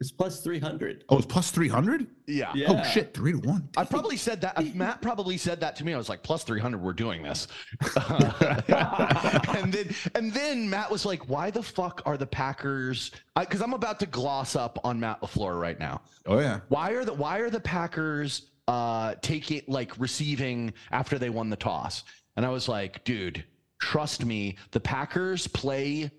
It's 0.00 0.12
plus 0.12 0.40
300. 0.42 1.04
Oh, 1.08 1.16
it's 1.16 1.26
plus 1.26 1.50
300? 1.50 2.06
yeah. 2.28 2.52
Yeah. 2.54 2.66
Oh, 2.68 2.90
shit. 2.90 3.12
Three 3.12 3.32
to 3.32 3.38
one. 3.38 3.68
I 3.76 3.84
probably 3.84 4.16
said 4.16 4.40
that. 4.42 4.62
Matt 4.76 5.02
probably 5.02 5.36
said 5.36 5.60
that 5.60 5.74
to 5.76 5.84
me. 5.84 5.92
I 5.92 5.98
was 5.98 6.08
like, 6.08 6.22
plus 6.22 6.44
300, 6.44 6.80
we're 6.80 6.92
doing 6.92 7.22
this. 7.22 7.48
and 7.96 9.72
then, 9.72 9.94
and 10.14 10.32
then 10.32 10.70
Matt 10.70 10.88
was 10.88 11.04
like, 11.04 11.28
why 11.28 11.50
the 11.50 11.62
fuck 11.62 12.00
are 12.06 12.16
the 12.16 12.26
Packers? 12.26 13.10
Because 13.36 13.60
I'm 13.60 13.72
about 13.72 13.98
to 14.00 14.06
gloss 14.06 14.54
up 14.54 14.78
on 14.84 15.00
Matt 15.00 15.20
LaFleur 15.20 15.60
right 15.60 15.80
now. 15.80 16.00
Oh, 16.26 16.38
yeah. 16.38 16.60
Why 16.68 16.90
are 16.90 17.04
the 17.04 17.14
Why 17.14 17.38
are 17.38 17.50
the 17.50 17.60
Packers 17.60 18.50
uh, 18.68 19.16
taking 19.20 19.62
like 19.66 19.98
receiving 19.98 20.74
after 20.92 21.18
they 21.18 21.30
won 21.30 21.50
the 21.50 21.56
toss? 21.56 22.04
And 22.36 22.46
I 22.46 22.50
was 22.50 22.68
like, 22.68 23.02
dude, 23.02 23.44
trust 23.80 24.24
me, 24.24 24.56
the 24.70 24.78
Packers 24.78 25.48
play 25.48 26.12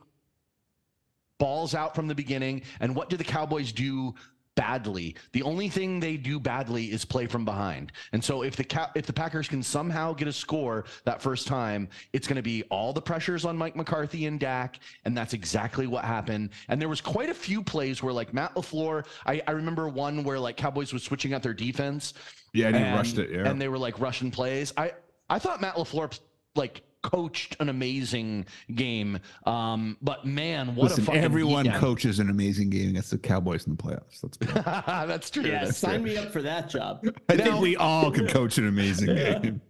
balls 1.40 1.74
out 1.74 1.96
from 1.96 2.08
the 2.08 2.16
beginning. 2.16 2.62
And 2.80 2.96
what 2.96 3.10
do 3.10 3.18
the 3.18 3.24
Cowboys 3.24 3.72
do 3.72 4.14
badly? 4.56 5.16
The 5.32 5.42
only 5.44 5.70
thing 5.70 6.00
they 6.00 6.18
do 6.18 6.40
badly 6.40 6.92
is 6.92 7.06
play 7.06 7.26
from 7.28 7.46
behind. 7.46 7.94
And 8.12 8.24
so 8.24 8.44
if 8.44 8.56
the 8.56 8.64
Cow- 8.64 8.92
if 8.94 9.06
the 9.06 9.14
Packers 9.14 9.48
can 9.48 9.64
somehow 9.64 10.14
get 10.14 10.28
a 10.28 10.34
score 10.34 10.86
that 11.06 11.22
first 11.22 11.48
time, 11.48 11.88
it's 12.14 12.28
going 12.28 12.36
to 12.36 12.42
be 12.44 12.64
all 12.64 12.92
the 12.94 13.02
pressures 13.02 13.46
on 13.46 13.58
Mike 13.58 13.76
McCarthy 13.76 14.26
and 14.26 14.40
Dak, 14.40 14.80
and 15.06 15.18
that's 15.18 15.34
exactly 15.34 15.88
what 15.88 16.04
happened. 16.04 16.50
And 16.68 16.80
there 16.80 16.90
was 16.90 17.02
quite 17.02 17.30
a 17.30 17.34
few 17.34 17.64
plays 17.64 18.04
where 18.04 18.14
like 18.14 18.34
Matt 18.34 18.54
LaFleur, 18.56 19.06
I, 19.26 19.42
I 19.48 19.52
remember 19.52 19.88
one 19.88 20.24
where 20.24 20.40
like 20.40 20.58
Cowboys 20.58 20.94
was 20.94 21.04
switching 21.04 21.34
out 21.34 21.42
their 21.42 21.54
defense. 21.54 22.14
Yeah, 22.54 22.68
and 22.68 22.76
he 22.76 22.84
rushed 22.84 23.18
it. 23.18 23.30
Yeah. 23.32 23.50
and 23.50 23.62
they 23.62 23.70
were 23.70 23.78
like 23.78 24.00
rushing 24.00 24.30
plays. 24.30 24.74
I 24.76 24.92
I 25.30 25.40
thought 25.40 25.62
Matt 25.62 25.76
LaFleur 25.76 26.20
like 26.56 26.82
coached 27.02 27.56
an 27.60 27.70
amazing 27.70 28.46
game. 28.76 29.20
Um, 29.46 29.98
but 30.02 30.26
man, 30.26 30.76
what 30.76 30.86
a 30.86 30.90
Listen, 30.90 31.06
fucking 31.06 31.24
everyone 31.24 31.64
weekend. 31.64 31.82
coaches 31.82 32.20
an 32.20 32.30
amazing 32.30 32.70
game 32.70 32.90
against 32.90 33.12
the 33.12 33.18
Cowboys 33.18 33.66
in 33.68 33.76
the 33.76 33.82
playoffs. 33.82 34.22
Let's 34.24 34.38
be. 34.38 34.46
That's 34.66 35.30
true. 35.30 35.44
Yeah, 35.44 35.66
That's 35.66 35.78
sign 35.78 36.02
true. 36.02 36.12
me 36.12 36.18
up 36.18 36.32
for 36.32 36.42
that 36.42 36.70
job. 36.70 37.06
I 37.30 37.38
think 37.38 37.60
we 37.60 37.76
all 37.76 38.12
can 38.12 38.28
coach 38.28 38.58
an 38.58 38.68
amazing 38.68 39.08
game. 39.16 39.62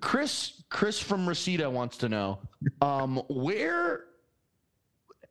Chris 0.00 0.62
Chris 0.70 0.98
from 0.98 1.28
Reseda 1.28 1.68
wants 1.68 1.98
to 1.98 2.08
know 2.08 2.38
um, 2.80 3.22
where 3.28 4.04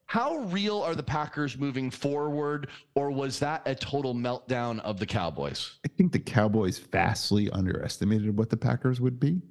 how 0.06 0.38
real 0.38 0.80
are 0.82 0.94
the 0.94 1.02
Packers 1.02 1.58
moving 1.58 1.90
forward, 1.90 2.68
or 2.94 3.10
was 3.10 3.40
that 3.40 3.64
a 3.66 3.74
total 3.74 4.14
meltdown 4.14 4.80
of 4.82 5.00
the 5.00 5.08
Cowboys? 5.08 5.80
I 5.86 5.88
think 5.98 6.12
the 6.12 6.20
Cowboys 6.20 6.78
vastly 6.78 7.50
underestimated 7.50 8.38
what 8.38 8.52
the 8.52 8.58
Packers 8.58 9.02
would 9.02 9.20
be. 9.20 9.42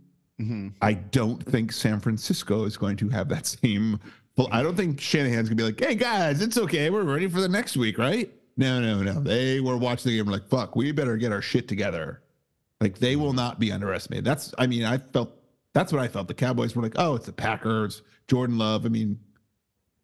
Mm-hmm. 0.43 0.69
I 0.81 0.95
don't 0.95 1.43
think 1.45 1.73
San 1.73 2.01
Francisco 2.01 2.65
is 2.65 2.77
going 2.77 2.97
to 2.97 3.09
have 3.11 3.29
that 3.29 3.47
same. 3.47 4.01
Well, 4.37 4.49
I 4.51 4.63
don't 4.63 4.77
think 4.77 5.01
Shanahan's 5.01 5.49
gonna 5.49 5.57
be 5.57 5.63
like, 5.63 5.81
"Hey 5.81 5.95
guys, 5.95 6.41
it's 6.41 6.59
okay. 6.59 6.91
We're 6.91 7.05
ready 7.05 7.29
for 7.29 7.41
the 7.41 7.49
next 7.49 7.77
week, 7.77 7.99
right?" 7.99 8.33
No, 8.57 8.81
no, 8.81 9.03
no. 9.03 9.21
They 9.21 9.61
were 9.61 9.77
watching 9.77 10.11
the 10.11 10.19
game 10.19 10.27
like, 10.27 10.49
"Fuck, 10.49 10.75
we 10.75 10.91
better 10.93 11.17
get 11.17 11.33
our 11.33 11.43
shit 11.43 11.69
together." 11.69 12.23
Like 12.81 12.99
they 12.99 13.17
will 13.17 13.33
not 13.33 13.61
be 13.61 13.71
underestimated. 13.71 14.25
That's. 14.25 14.55
I 14.59 14.67
mean, 14.67 14.85
I 14.85 14.99
felt. 14.99 15.37
That's 15.75 15.93
what 15.93 16.03
I 16.03 16.09
felt. 16.09 16.29
The 16.29 16.35
Cowboys 16.35 16.75
were 16.75 16.83
like, 16.83 16.95
"Oh, 16.97 17.15
it's 17.15 17.27
the 17.27 17.33
Packers." 17.33 18.03
Jordan 18.29 18.57
Love. 18.57 18.87
I 18.87 18.89
mean, 18.89 19.19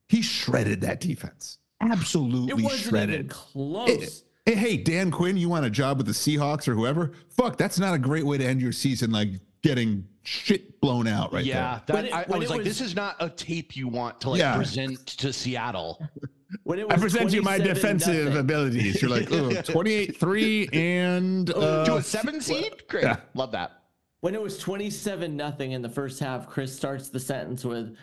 he 0.08 0.22
shredded 0.22 0.82
that 0.82 1.00
defense. 1.00 1.58
Absolutely 1.80 2.68
shredded. 2.68 2.74
It 2.74 2.78
shredded. 2.78 3.14
even 3.14 3.28
close. 3.28 4.24
Hey, 4.44 4.54
hey, 4.54 4.76
Dan 4.78 5.10
Quinn, 5.10 5.36
you 5.36 5.48
want 5.48 5.66
a 5.66 5.70
job 5.70 5.98
with 5.98 6.06
the 6.06 6.12
Seahawks 6.12 6.68
or 6.68 6.74
whoever? 6.74 7.12
Fuck, 7.28 7.58
that's 7.58 7.78
not 7.78 7.94
a 7.94 7.98
great 7.98 8.24
way 8.24 8.38
to 8.38 8.44
end 8.44 8.62
your 8.62 8.72
season, 8.72 9.10
like 9.10 9.28
getting 9.62 10.06
shit 10.22 10.80
blown 10.80 11.06
out 11.08 11.32
right 11.32 11.44
yeah, 11.44 11.80
When 11.86 11.96
that, 11.96 12.04
it- 12.06 12.14
I, 12.14 12.22
I 12.22 12.24
when 12.26 12.38
was 12.40 12.50
like, 12.50 12.58
was- 12.58 12.66
this 12.68 12.80
is 12.80 12.94
not 12.94 13.16
a 13.20 13.28
tape 13.30 13.76
you 13.76 13.88
want 13.88 14.20
to 14.22 14.30
like 14.30 14.38
Yeah. 14.40 14.56
present 14.56 15.06
to 15.06 15.32
Seattle. 15.32 16.02
When 16.62 16.78
it 16.78 16.88
there. 16.88 16.96
I 16.96 17.00
present 17.00 17.30
you 17.32 17.42
my 17.42 17.58
defensive 17.58 18.24
nothing. 18.26 18.40
abilities. 18.40 19.02
You're 19.02 19.10
like, 19.10 19.30
oh, 19.30 19.50
28-3 19.50 20.74
and 20.74 21.46
to 21.48 21.56
uh, 21.58 21.96
a 21.98 22.02
seven 22.02 22.40
seed, 22.40 22.84
great, 22.88 23.04
yeah. 23.04 23.16
love 23.34 23.52
that. 23.52 23.82
When 24.20 24.34
it 24.34 24.40
was 24.40 24.58
27 24.58 25.36
nothing 25.36 25.72
in 25.72 25.82
the 25.82 25.90
first 25.90 26.18
half, 26.20 26.48
Chris 26.48 26.74
starts 26.74 27.10
the 27.10 27.20
sentence 27.20 27.66
with, 27.66 27.96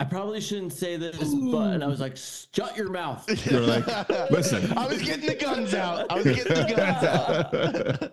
I 0.00 0.04
probably 0.04 0.40
shouldn't 0.40 0.72
say 0.72 0.96
this, 0.96 1.16
but, 1.18 1.72
and 1.72 1.82
I 1.82 1.88
was 1.88 1.98
like, 1.98 2.16
shut 2.16 2.76
your 2.76 2.88
mouth. 2.88 3.24
you're 3.50 3.60
like, 3.62 3.84
listen, 4.30 4.72
I 4.78 4.86
was 4.86 5.02
getting 5.02 5.26
the 5.26 5.34
guns 5.34 5.74
out. 5.74 6.06
I 6.08 6.14
was 6.14 6.24
getting 6.24 6.54
the 6.54 6.74
guns 6.74 7.04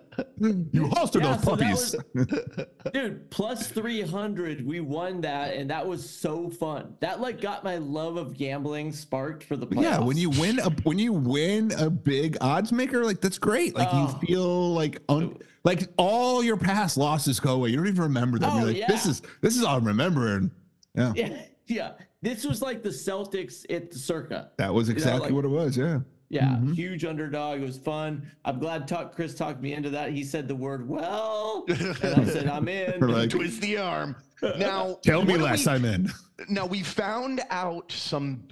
you 0.72 0.86
holster 0.88 1.20
Yeah, 1.20 1.36
those 1.36 1.44
so 1.44 1.54
that 1.54 1.94
puppies. 2.26 2.92
Dude, 2.92 3.30
plus 3.30 3.68
300, 3.68 4.66
we 4.66 4.80
won 4.80 5.20
that, 5.20 5.54
and 5.54 5.70
that 5.70 5.86
was 5.86 6.08
so 6.08 6.50
fun. 6.50 6.96
That 6.98 7.20
like 7.20 7.40
got 7.40 7.62
my 7.62 7.76
love 7.76 8.16
of 8.16 8.36
gambling 8.36 8.90
sparked 8.92 9.44
for 9.44 9.56
the 9.56 9.66
playoffs. 9.68 9.82
yeah, 9.82 10.00
when 10.00 10.16
you 10.16 10.30
win 10.30 10.58
a 10.58 10.70
when 10.82 10.98
you 10.98 11.12
win 11.12 11.70
a 11.78 11.88
big 11.88 12.36
odds 12.40 12.72
maker, 12.72 13.04
like 13.04 13.20
that's 13.20 13.38
great. 13.38 13.76
Like 13.76 13.88
Oh. 13.92 14.18
you 14.20 14.26
feel 14.26 14.72
like 14.74 15.00
un, 15.08 15.36
like 15.62 15.88
all 15.98 16.42
your 16.42 16.56
past 16.56 16.96
losses 16.96 17.38
go 17.38 17.54
away. 17.54 17.68
You 17.70 17.76
don't 17.76 17.86
even 17.86 18.02
remember 18.02 18.40
them. 18.40 18.50
Oh, 18.52 18.58
You're 18.66 18.80
like, 18.80 18.88
this 18.88 19.06
is 19.06 19.22
this 19.40 19.56
is 19.56 19.62
all 19.62 19.76
I'm 19.76 19.84
remembering. 19.86 20.50
Yeah. 20.96 21.12
Yeah, 21.14 21.42
yeah. 21.66 21.92
This 22.22 22.44
was 22.44 22.62
like 22.62 22.82
the 22.82 22.88
Celtics 22.90 23.64
at 23.74 23.90
the 23.90 23.98
Circa. 23.98 24.50
That 24.58 24.72
was 24.72 24.88
You 24.88 24.94
know, 24.94 24.98
exactly 24.98 25.20
like- 25.28 25.32
what 25.34 25.44
it 25.44 25.48
was. 25.48 25.76
Yeah. 25.76 26.00
Yeah, 26.28 26.48
Mm-hmm. 26.56 26.72
huge 26.72 27.04
underdog. 27.04 27.60
It 27.60 27.64
was 27.64 27.78
fun. 27.78 28.28
I'm 28.44 28.58
glad 28.58 28.88
talk, 28.88 29.14
Chris 29.14 29.36
talked 29.36 29.60
me 29.62 29.74
into 29.74 29.90
that. 29.90 30.10
He 30.10 30.24
said 30.24 30.48
the 30.48 30.56
word 30.56 30.88
"well," 30.88 31.64
and 31.68 31.80
I 32.02 32.24
said 32.24 32.48
I'm 32.48 32.66
in. 32.80 32.98
We're 32.98 33.10
like, 33.10 33.30
Twist 33.30 33.60
the 33.60 33.76
arm. 33.76 34.16
Now, 34.58 34.98
tell 35.04 35.22
me 35.24 35.34
what 35.34 35.38
do 35.38 35.44
less. 35.44 35.66
we- 35.66 35.72
I'm 35.72 35.84
in. 35.84 36.10
Now 36.48 36.66
we 36.66 36.82
found 36.82 37.42
out 37.50 37.92
some 37.92 38.48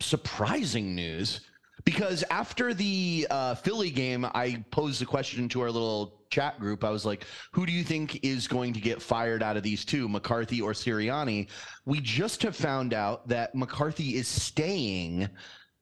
surprising 0.00 0.94
news 0.96 1.40
because 1.84 2.24
after 2.30 2.74
the 2.74 3.26
uh, 3.30 3.54
Philly 3.54 3.90
game, 3.90 4.24
I 4.34 4.64
posed 4.72 5.00
a 5.00 5.06
question 5.06 5.48
to 5.50 5.60
our 5.60 5.70
little 5.70 6.21
chat 6.32 6.58
group. 6.58 6.82
I 6.82 6.90
was 6.90 7.04
like, 7.04 7.26
"Who 7.52 7.64
do 7.66 7.72
you 7.72 7.84
think 7.84 8.24
is 8.24 8.48
going 8.48 8.72
to 8.72 8.80
get 8.80 9.00
fired 9.00 9.42
out 9.42 9.56
of 9.56 9.62
these 9.62 9.84
two, 9.84 10.08
McCarthy 10.08 10.60
or 10.60 10.72
Sirianni?" 10.72 11.48
We 11.84 12.00
just 12.00 12.42
have 12.42 12.56
found 12.56 12.94
out 12.94 13.28
that 13.28 13.54
McCarthy 13.54 14.16
is 14.16 14.26
staying 14.26 15.28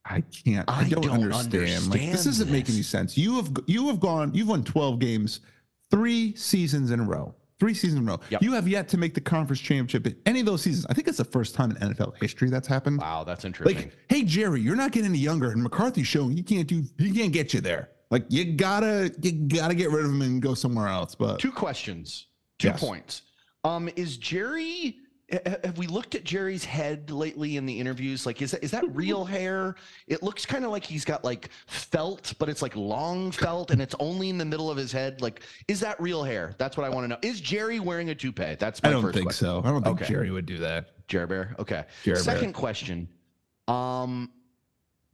I 0.05 0.23
can't. 0.45 0.69
I, 0.69 0.81
I 0.81 0.89
don't, 0.89 1.03
don't 1.03 1.33
understand. 1.33 1.89
Like 1.89 2.01
this 2.01 2.11
understand 2.11 2.25
doesn't 2.25 2.51
make 2.51 2.69
any 2.69 2.83
sense. 2.83 3.17
You 3.17 3.37
have 3.37 3.51
you 3.67 3.89
have 3.89 4.01
gone. 4.01 4.33
You've 4.35 4.49
won 4.49 4.65
twelve 4.65 4.99
games, 4.99 5.41
three 5.91 6.35
seasons 6.37 6.91
in 6.91 7.01
a 7.01 7.05
row. 7.05 7.35
Three 7.59 7.75
seasons 7.75 8.01
in 8.01 8.09
a 8.09 8.13
row. 8.13 8.21
Yep. 8.31 8.43
You 8.43 8.53
have 8.53 8.67
yet 8.67 8.89
to 8.89 8.97
make 8.97 9.13
the 9.13 9.21
conference 9.21 9.61
championship 9.61 10.07
in 10.07 10.17
any 10.25 10.41
of 10.41 10.47
those 10.47 10.63
seasons. 10.63 10.87
I 10.89 10.95
think 10.95 11.09
it's 11.09 11.19
the 11.19 11.25
first 11.25 11.55
time 11.55 11.71
in 11.71 11.77
NFL 11.77 12.17
history 12.19 12.49
that's 12.49 12.67
happened. 12.67 12.99
Wow, 12.99 13.25
that's 13.25 13.45
interesting. 13.45 13.77
Like, 13.77 13.97
hey 14.09 14.23
Jerry, 14.23 14.63
you're 14.63 14.77
not 14.77 14.93
getting 14.93 15.11
any 15.11 15.19
younger, 15.19 15.51
and 15.51 15.63
McCarthy's 15.63 16.07
showing 16.07 16.31
he 16.31 16.43
can't 16.43 16.67
do. 16.67 16.83
He 16.99 17.13
can't 17.13 17.33
get 17.33 17.53
you 17.53 17.61
there. 17.61 17.91
Like 18.11 18.25
you 18.29 18.44
gotta 18.55 19.12
you 19.23 19.33
gotta 19.33 19.75
get 19.75 19.90
rid 19.90 20.05
of 20.05 20.11
him 20.11 20.23
and 20.23 20.42
go 20.42 20.55
somewhere 20.55 20.88
else. 20.88 21.14
But 21.14 21.38
two 21.38 21.53
questions, 21.53 22.27
two 22.59 22.68
Yes. 22.68 22.81
points. 22.81 23.23
Um, 23.64 23.88
is 23.96 24.16
Jerry? 24.16 24.96
Have 25.62 25.79
we 25.79 25.87
looked 25.87 26.16
at 26.16 26.25
Jerry's 26.25 26.64
head 26.64 27.09
lately 27.12 27.57
in 27.57 27.64
the 27.64 27.79
interviews? 27.79 28.27
Like, 28.27 28.42
is 28.42 28.51
that 28.51 28.64
is 28.64 28.73
that 28.73 28.83
real 28.92 29.25
hair? 29.25 29.77
It 30.09 30.25
looks 30.25 30.44
kind 30.44 30.64
of 30.64 30.73
like 30.73 30.85
he's 30.85 31.05
got 31.05 31.23
like 31.25 31.51
felt, 31.68 32.35
but 32.40 32.49
it's 32.49 32.62
like 32.62 32.75
long 32.75 33.31
felt, 33.31 33.70
and 33.70 33.81
it's 33.81 33.94
only 34.01 34.29
in 34.29 34.38
the 34.38 34.44
middle 34.44 34.68
of 34.73 34.77
his 34.77 34.90
head. 34.90 35.20
Like, 35.20 35.42
is 35.68 35.79
that 35.81 36.01
real 36.01 36.25
hair? 36.25 36.57
That's 36.59 36.77
what 36.77 36.85
I 36.85 36.88
want 36.88 37.05
to 37.05 37.09
know. 37.09 37.18
Is 37.23 37.40
Jerry 37.40 37.79
wearing 37.79 38.11
a 38.11 38.14
toupee? 38.16 38.57
That's 38.59 38.83
my 38.83 38.88
I 38.88 38.92
don't 38.92 39.12
think 39.12 39.27
question. 39.27 39.46
so. 39.46 39.61
I 39.64 39.70
don't 39.70 39.85
think 39.85 40.01
Okay. 40.03 40.12
Jerry 40.12 40.33
would 40.33 40.46
do 40.46 40.59
that. 40.59 41.07
Jerry 41.07 41.29
Bear. 41.29 41.55
Okay. 41.61 41.85
Jerry 42.03 42.16
Bear. 42.16 42.23
Second 42.25 42.53
question. 42.55 43.09
Um, 43.68 44.33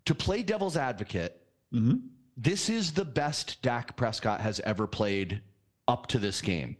to 0.06 0.14
play 0.14 0.42
devil's 0.42 0.78
advocate, 0.78 1.42
Mhm. 1.74 2.00
This 2.36 2.68
is 2.68 2.92
the 2.92 3.04
best 3.04 3.62
Dak 3.62 3.96
Prescott 3.96 4.40
has 4.40 4.60
ever 4.60 4.86
played 4.86 5.40
up 5.88 6.06
to 6.08 6.18
this 6.18 6.40
game 6.40 6.76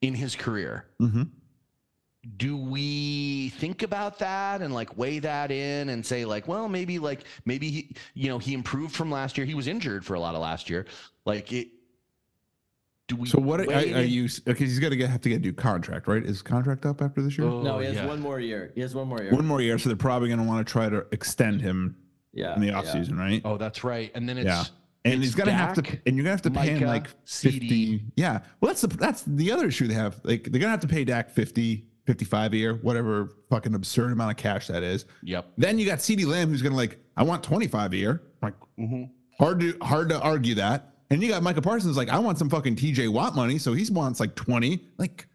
in 0.00 0.14
his 0.14 0.36
career. 0.36 0.86
Mhm. 1.00 1.30
Do 2.36 2.56
we 2.56 3.48
think 3.50 3.82
about 3.82 4.18
that 4.20 4.62
and 4.62 4.72
like 4.72 4.96
weigh 4.96 5.18
that 5.20 5.50
in 5.50 5.88
and 5.88 6.06
say 6.06 6.24
like, 6.24 6.46
well, 6.46 6.68
maybe 6.68 6.98
like 6.98 7.24
maybe 7.44 7.70
he, 7.70 7.96
you 8.14 8.28
know, 8.28 8.38
he 8.38 8.54
improved 8.54 8.94
from 8.94 9.10
last 9.10 9.36
year. 9.36 9.44
He 9.44 9.54
was 9.54 9.66
injured 9.66 10.04
for 10.04 10.14
a 10.14 10.20
lot 10.20 10.34
of 10.34 10.40
last 10.40 10.70
year. 10.70 10.86
Like 11.24 11.52
it. 11.52 11.68
Do 13.08 13.16
we? 13.16 13.28
So 13.28 13.40
what 13.40 13.60
are, 13.60 13.66
weigh 13.66 13.92
are 13.94 14.02
you? 14.02 14.28
Okay, 14.46 14.64
he's 14.64 14.78
gonna 14.78 14.94
get, 14.94 15.10
have 15.10 15.20
to 15.22 15.28
get 15.28 15.36
a 15.36 15.40
new 15.40 15.52
contract, 15.52 16.06
right? 16.06 16.24
Is 16.24 16.42
contract 16.42 16.86
up 16.86 17.02
after 17.02 17.22
this 17.22 17.36
year? 17.36 17.48
Oh, 17.48 17.60
no, 17.60 17.80
he 17.80 17.86
has 17.86 17.96
yeah. 17.96 18.06
one 18.06 18.20
more 18.20 18.38
year. 18.38 18.70
He 18.76 18.80
has 18.82 18.94
one 18.94 19.08
more 19.08 19.20
year. 19.20 19.32
One 19.32 19.46
more 19.46 19.60
year, 19.60 19.76
so 19.78 19.88
they're 19.88 19.96
probably 19.96 20.28
gonna 20.28 20.44
want 20.44 20.64
to 20.64 20.70
try 20.70 20.88
to 20.88 21.04
extend 21.10 21.60
him 21.60 21.96
yeah. 22.32 22.54
in 22.54 22.60
the 22.60 22.68
yeah. 22.68 22.78
off 22.78 22.88
season, 22.88 23.16
right? 23.18 23.42
Oh, 23.44 23.56
that's 23.56 23.82
right. 23.82 24.12
And 24.14 24.28
then 24.28 24.38
it's 24.38 24.46
Yeah. 24.46 24.64
And 25.04 25.14
it's 25.14 25.24
he's 25.24 25.34
gonna 25.34 25.52
have 25.52 25.74
to, 25.74 25.82
Dak, 25.82 26.00
and 26.06 26.16
you're 26.16 26.22
gonna 26.22 26.30
have 26.34 26.42
to 26.42 26.50
pay 26.50 26.66
him 26.68 26.74
Micah, 26.74 26.86
like 26.86 27.24
CeeDee. 27.26 27.60
50. 27.60 28.04
Yeah. 28.16 28.40
Well, 28.60 28.68
that's 28.68 28.82
the 28.82 28.88
that's 28.88 29.22
the 29.26 29.50
other 29.50 29.66
issue 29.66 29.88
they 29.88 29.94
have. 29.94 30.20
Like 30.22 30.44
they're 30.44 30.60
gonna 30.60 30.70
have 30.70 30.80
to 30.80 30.86
pay 30.88 31.04
Dak 31.04 31.30
50, 31.30 31.84
55 32.06 32.52
a 32.52 32.56
year, 32.56 32.74
whatever 32.76 33.30
fucking 33.50 33.74
absurd 33.74 34.12
amount 34.12 34.30
of 34.30 34.36
cash 34.36 34.68
that 34.68 34.82
is. 34.84 35.04
Yep. 35.24 35.52
Then 35.58 35.78
you 35.78 35.86
got 35.86 35.98
CeeDee 35.98 36.26
Lamb 36.26 36.50
who's 36.50 36.62
gonna 36.62 36.76
like, 36.76 36.98
I 37.16 37.24
want 37.24 37.42
25 37.42 37.92
a 37.92 37.96
year. 37.96 38.22
Like 38.42 38.54
Mhm. 38.78 39.10
hard 39.38 39.58
to 39.60 39.76
hard 39.82 40.08
to 40.10 40.20
argue 40.20 40.54
that. 40.56 40.94
And 41.10 41.20
you 41.22 41.28
got 41.28 41.42
Micah 41.42 41.60
Parsons 41.62 41.96
like, 41.96 42.08
I 42.08 42.18
want 42.20 42.38
some 42.38 42.48
fucking 42.48 42.76
TJ 42.76 43.08
Watt 43.08 43.34
money, 43.34 43.58
so 43.58 43.72
he 43.74 43.84
wants 43.92 44.18
like 44.20 44.34
20. 44.34 44.80
Like, 44.98 45.26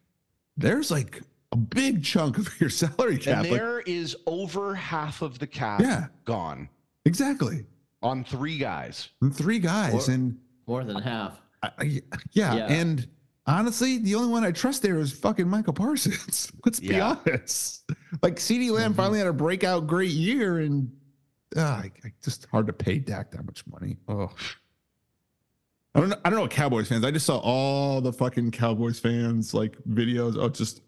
there's 0.55 0.89
like 0.89 1.21
a 1.51 1.57
big 1.57 2.03
chunk 2.03 2.37
of 2.37 2.49
your 2.59 2.69
salary 2.71 3.17
cap. 3.17 3.43
And 3.43 3.51
Like, 3.51 3.59
there 3.59 3.81
is 3.81 4.15
over 4.25 4.73
half 4.75 5.21
of 5.21 5.37
the 5.39 5.45
cap 5.47 5.81
Yeah. 5.81 6.07
gone 6.25 6.67
exactly. 7.05 7.65
On 8.01 8.23
three 8.23 8.57
guys. 8.57 9.09
And 9.21 9.35
three 9.35 9.59
guys, 9.59 10.07
Or- 10.07 10.11
and 10.11 10.37
More 10.67 10.83
than 10.83 11.01
half. 11.01 11.39
I, 11.63 11.67
I- 11.79 12.01
yeah, 12.31 12.53
Yeah. 12.55 12.67
and 12.67 13.07
honestly, 13.47 13.97
the 13.97 14.15
only 14.15 14.29
one 14.29 14.43
I 14.43 14.51
trust 14.51 14.81
there 14.83 14.99
is 14.99 15.11
fucking 15.11 15.47
Michael 15.47 15.73
Parsons. 15.73 16.51
Let's 16.65 16.79
be 16.79 16.87
Yeah. 16.87 17.15
honest. 17.25 17.89
Like 18.21 18.35
CeeDee 18.35 18.71
Lamb 18.71 18.93
Mhm. 18.93 18.97
finally 18.97 19.17
had 19.19 19.27
a 19.27 19.33
breakout 19.33 19.87
great 19.87 20.11
year, 20.11 20.59
and 20.59 20.91
uh, 21.55 21.61
I, 21.61 21.91
I 22.03 22.11
just 22.23 22.45
hard 22.51 22.67
to 22.67 22.73
pay 22.73 22.99
Dak 22.99 23.31
that 23.31 23.45
much 23.45 23.65
money. 23.67 23.97
Oh, 24.07 24.29
I 25.95 25.99
don't 26.01 26.09
know. 26.09 26.17
I 26.23 26.29
don't 26.29 26.35
know 26.37 26.41
what 26.43 26.51
Cowboys 26.51 26.87
fans. 26.89 27.03
I 27.03 27.09
just 27.11 27.25
saw 27.25 27.37
all 27.39 28.01
the 28.01 28.13
fucking 28.13 28.51
Cowboys 28.51 28.99
fans 28.99 29.53
like 29.55 29.75
videos. 29.89 30.35
Oh, 30.37 30.47
just, 30.49 30.77
it's 30.77 30.86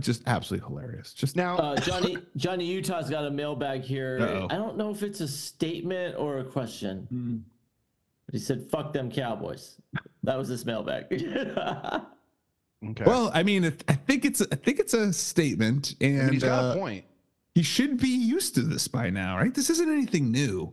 just 0.00 0.22
absolutely 0.26 0.66
hilarious. 0.68 1.12
Just 1.12 1.36
Now, 1.36 1.56
Uh, 1.58 1.76
Johnny 1.76 2.16
Johnny 2.36 2.64
Utah's 2.66 3.10
got 3.10 3.26
a 3.26 3.30
mailbag 3.30 3.82
here. 3.82 4.18
Uh-oh. 4.20 4.46
I 4.50 4.54
don't 4.56 4.76
know 4.76 4.90
if 4.90 5.02
it's 5.02 5.20
a 5.20 5.28
statement 5.28 6.16
or 6.18 6.38
a 6.38 6.44
question. 6.44 7.44
But 8.26 8.34
he 8.34 8.38
said, 8.40 8.68
"Fuck 8.70 8.92
them 8.92 9.10
Cowboys." 9.10 9.76
That 10.22 10.38
was 10.38 10.48
his 10.48 10.64
mailbag. 10.64 11.06
okay. 11.12 13.04
well, 13.04 13.30
I 13.34 13.42
mean, 13.42 13.64
it, 13.64 13.84
I 13.88 13.94
think 13.94 14.24
it's 14.24 14.40
I 14.40 14.56
think 14.56 14.78
it's 14.78 14.94
a 14.94 15.12
statement, 15.12 15.94
I 16.00 16.04
and 16.06 16.18
mean, 16.24 16.32
he's 16.34 16.42
got 16.42 16.64
uh, 16.64 16.72
a 16.74 16.76
point. 16.80 17.04
he 17.54 17.62
should 17.62 17.98
be 18.00 18.08
used 18.08 18.54
to 18.54 18.62
this 18.62 18.88
by 18.88 19.10
now, 19.10 19.36
right? 19.36 19.52
This 19.54 19.70
isn't 19.70 19.90
anything 19.90 20.30
new. 20.30 20.72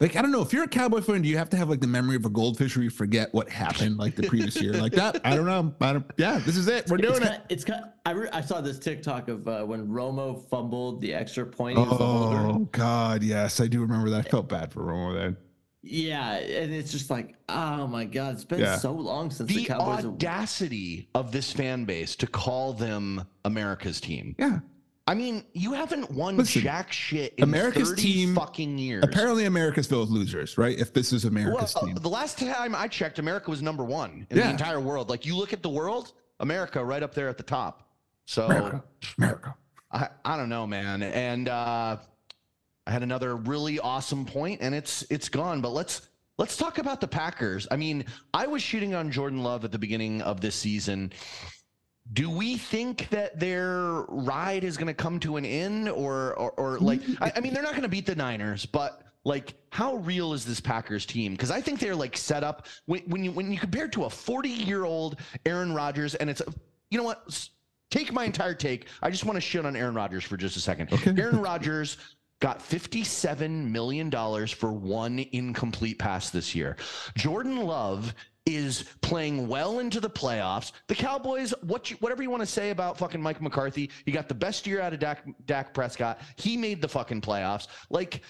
Like, 0.00 0.16
I 0.16 0.22
don't 0.22 0.32
know. 0.32 0.40
If 0.40 0.52
you're 0.54 0.64
a 0.64 0.68
Cowboy 0.68 1.02
fan, 1.02 1.20
do 1.20 1.28
you 1.28 1.36
have 1.36 1.50
to 1.50 1.58
have 1.58 1.68
like 1.68 1.80
the 1.80 1.86
memory 1.86 2.16
of 2.16 2.24
a 2.24 2.30
goldfish 2.30 2.74
where 2.74 2.82
you 2.82 2.88
forget 2.88 3.32
what 3.34 3.50
happened 3.50 3.98
like 3.98 4.16
the 4.16 4.26
previous 4.26 4.60
year? 4.60 4.72
Like 4.72 4.92
that? 4.92 5.20
I 5.24 5.36
don't 5.36 5.44
know. 5.44 5.74
I 5.82 5.92
don't, 5.92 6.06
yeah, 6.16 6.38
this 6.38 6.56
is 6.56 6.68
it. 6.68 6.88
We're 6.88 6.96
it's 6.98 7.06
doing 7.06 7.20
kind, 7.20 7.34
it. 7.34 7.42
it's 7.50 7.64
kind. 7.64 7.84
I, 8.06 8.12
re- 8.12 8.28
I 8.32 8.40
saw 8.40 8.62
this 8.62 8.78
TikTok 8.78 9.28
of 9.28 9.46
uh, 9.46 9.62
when 9.64 9.86
Romo 9.88 10.48
fumbled 10.48 11.02
the 11.02 11.12
extra 11.12 11.44
point. 11.44 11.76
He 11.78 11.84
was 11.84 11.98
the 11.98 12.06
holder. 12.06 12.38
Oh, 12.38 12.68
God. 12.72 13.22
Yes, 13.22 13.60
I 13.60 13.66
do 13.66 13.82
remember 13.82 14.08
that. 14.08 14.26
I 14.26 14.30
felt 14.30 14.48
bad 14.48 14.72
for 14.72 14.80
Romo 14.84 15.14
then. 15.14 15.36
Yeah, 15.82 16.32
and 16.34 16.72
it's 16.74 16.92
just 16.92 17.08
like, 17.10 17.34
oh 17.48 17.86
my 17.86 18.04
god, 18.04 18.34
it's 18.34 18.44
been 18.44 18.60
Yeah. 18.60 18.76
so 18.76 18.92
long 18.92 19.30
since 19.30 19.48
the, 19.48 19.56
The 19.56 19.64
Cowboys. 19.66 19.96
have- 19.96 20.06
audacity 20.06 21.08
of 21.14 21.30
this 21.32 21.52
fan 21.52 21.84
base 21.84 22.16
to 22.16 22.26
call 22.26 22.72
them 22.74 23.24
America's 23.44 24.00
team. 24.00 24.34
Yeah. 24.38 24.60
I 25.10 25.14
mean, 25.14 25.42
you 25.54 25.72
haven't 25.72 26.08
won 26.12 26.36
Listen, 26.36 26.62
jack 26.62 26.92
shit 26.92 27.34
in 27.36 27.42
America's 27.42 27.88
30 27.90 28.02
team- 28.02 28.34
fucking 28.36 28.78
years. 28.78 29.02
Apparently, 29.02 29.46
America's 29.46 29.88
filled 29.88 30.08
with 30.08 30.16
losers, 30.16 30.56
right? 30.56 30.78
If 30.78 30.92
this 30.92 31.12
is 31.12 31.24
well, 31.24 31.32
America's 31.32 31.74
uh, 31.74 31.80
team. 31.80 31.96
the 31.96 32.08
last 32.08 32.38
time 32.38 32.76
I 32.76 32.86
checked, 32.86 33.18
America 33.18 33.50
was 33.50 33.60
number 33.60 33.82
one 33.82 34.24
in 34.30 34.36
Yeah. 34.36 34.44
the 34.44 34.50
entire 34.50 34.78
world. 34.78 35.10
Like 35.10 35.26
you 35.26 35.36
look 35.36 35.52
at 35.52 35.64
the 35.64 35.68
world, 35.68 36.12
America 36.38 36.84
right 36.84 37.02
up 37.02 37.12
there 37.12 37.28
at 37.28 37.36
the 37.36 37.42
top. 37.42 37.88
So 38.26 38.46
America. 38.46 38.84
America. 39.18 39.54
I, 39.90 40.08
I 40.24 40.36
don't 40.36 40.48
know, 40.48 40.64
man. 40.64 41.02
And 41.02 41.48
uh, 41.48 41.96
I 42.86 42.90
had 42.92 43.02
another 43.02 43.34
really 43.34 43.80
awesome 43.80 44.24
point, 44.24 44.60
and 44.62 44.76
it's 44.76 45.04
it's 45.10 45.28
gone. 45.28 45.60
But 45.60 45.70
let's 45.70 46.02
let's 46.38 46.56
talk 46.56 46.78
about 46.78 47.00
the 47.00 47.08
Packers. 47.08 47.66
I 47.72 47.74
mean, 47.76 48.04
I 48.32 48.46
was 48.46 48.62
shooting 48.62 48.94
on 48.94 49.10
Jordan 49.10 49.42
Love 49.42 49.64
at 49.64 49.72
the 49.72 49.78
beginning 49.80 50.22
of 50.22 50.40
this 50.40 50.54
season. 50.54 51.12
Do 52.12 52.28
we 52.28 52.56
think 52.56 53.08
that 53.10 53.38
their 53.38 54.04
ride 54.08 54.64
is 54.64 54.76
going 54.76 54.88
to 54.88 54.94
come 54.94 55.20
to 55.20 55.36
an 55.36 55.44
end, 55.44 55.88
or 55.88 56.34
or, 56.34 56.50
or 56.52 56.78
like? 56.78 57.00
I, 57.20 57.32
I 57.36 57.40
mean, 57.40 57.54
they're 57.54 57.62
not 57.62 57.72
going 57.72 57.82
to 57.82 57.88
beat 57.88 58.06
the 58.06 58.16
Niners, 58.16 58.66
but 58.66 59.02
like, 59.24 59.54
how 59.70 59.96
real 59.96 60.32
is 60.32 60.44
this 60.44 60.60
Packers 60.60 61.06
team? 61.06 61.32
Because 61.32 61.50
I 61.50 61.60
think 61.60 61.78
they're 61.78 61.94
like 61.94 62.16
set 62.16 62.42
up 62.42 62.66
when, 62.86 63.02
when 63.02 63.24
you 63.24 63.32
when 63.32 63.52
you 63.52 63.58
compare 63.58 63.84
it 63.84 63.92
to 63.92 64.04
a 64.04 64.10
40 64.10 64.48
year 64.48 64.84
old 64.84 65.20
Aaron 65.46 65.72
Rodgers, 65.72 66.14
and 66.16 66.28
it's 66.30 66.42
you 66.90 66.98
know 66.98 67.04
what? 67.04 67.48
Take 67.90 68.12
my 68.12 68.24
entire 68.24 68.54
take. 68.54 68.86
I 69.02 69.10
just 69.10 69.24
want 69.24 69.36
to 69.36 69.40
shit 69.40 69.66
on 69.66 69.76
Aaron 69.76 69.94
Rodgers 69.94 70.24
for 70.24 70.36
just 70.36 70.56
a 70.56 70.60
second. 70.60 70.92
Okay. 70.92 71.14
Aaron 71.20 71.40
Rodgers 71.40 71.96
got 72.40 72.60
$57 72.60 73.70
million 73.70 74.10
for 74.46 74.72
one 74.72 75.24
incomplete 75.32 75.98
pass 75.98 76.30
this 76.30 76.54
year. 76.54 76.76
Jordan 77.16 77.58
Love 77.58 78.14
is 78.46 78.84
playing 79.02 79.48
well 79.48 79.78
into 79.80 80.00
the 80.00 80.10
playoffs. 80.10 80.72
The 80.88 80.94
Cowboys, 80.94 81.52
what 81.62 81.90
you, 81.90 81.96
whatever 82.00 82.22
you 82.22 82.30
want 82.30 82.40
to 82.42 82.46
say 82.46 82.70
about 82.70 82.98
fucking 82.98 83.20
Mike 83.20 83.40
McCarthy, 83.40 83.90
he 84.04 84.12
got 84.12 84.28
the 84.28 84.34
best 84.34 84.66
year 84.66 84.80
out 84.80 84.92
of 84.92 84.98
Dak, 84.98 85.24
Dak 85.46 85.74
Prescott. 85.74 86.20
He 86.36 86.56
made 86.56 86.80
the 86.80 86.88
fucking 86.88 87.20
playoffs. 87.20 87.68
Like 87.90 88.22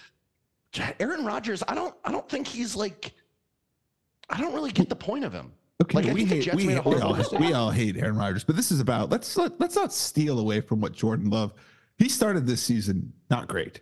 Aaron 0.98 1.24
Rodgers, 1.24 1.62
I 1.66 1.74
don't 1.74 1.94
I 2.04 2.12
don't 2.12 2.28
think 2.28 2.46
he's 2.46 2.76
like 2.76 3.12
I 4.28 4.40
don't 4.40 4.54
really 4.54 4.72
get 4.72 4.88
the 4.88 4.96
point 4.96 5.24
of 5.24 5.32
him. 5.32 5.52
Okay, 5.82 6.02
Like, 6.02 6.14
we 6.14 6.24
hate 6.24 6.54
we, 6.54 6.66
hate- 6.66 6.84
we, 6.84 6.94
all, 7.00 7.16
we 7.38 7.52
all 7.54 7.70
hate 7.70 7.96
Aaron 7.96 8.16
Rodgers, 8.16 8.44
but 8.44 8.54
this 8.54 8.70
is 8.70 8.80
about 8.80 9.10
let's 9.10 9.36
let, 9.36 9.58
let's 9.60 9.76
not 9.76 9.92
steal 9.92 10.38
away 10.38 10.60
from 10.60 10.80
what 10.80 10.92
Jordan 10.92 11.30
Love. 11.30 11.54
He 11.98 12.08
started 12.08 12.46
this 12.46 12.62
season 12.62 13.12
not 13.30 13.48
great. 13.48 13.80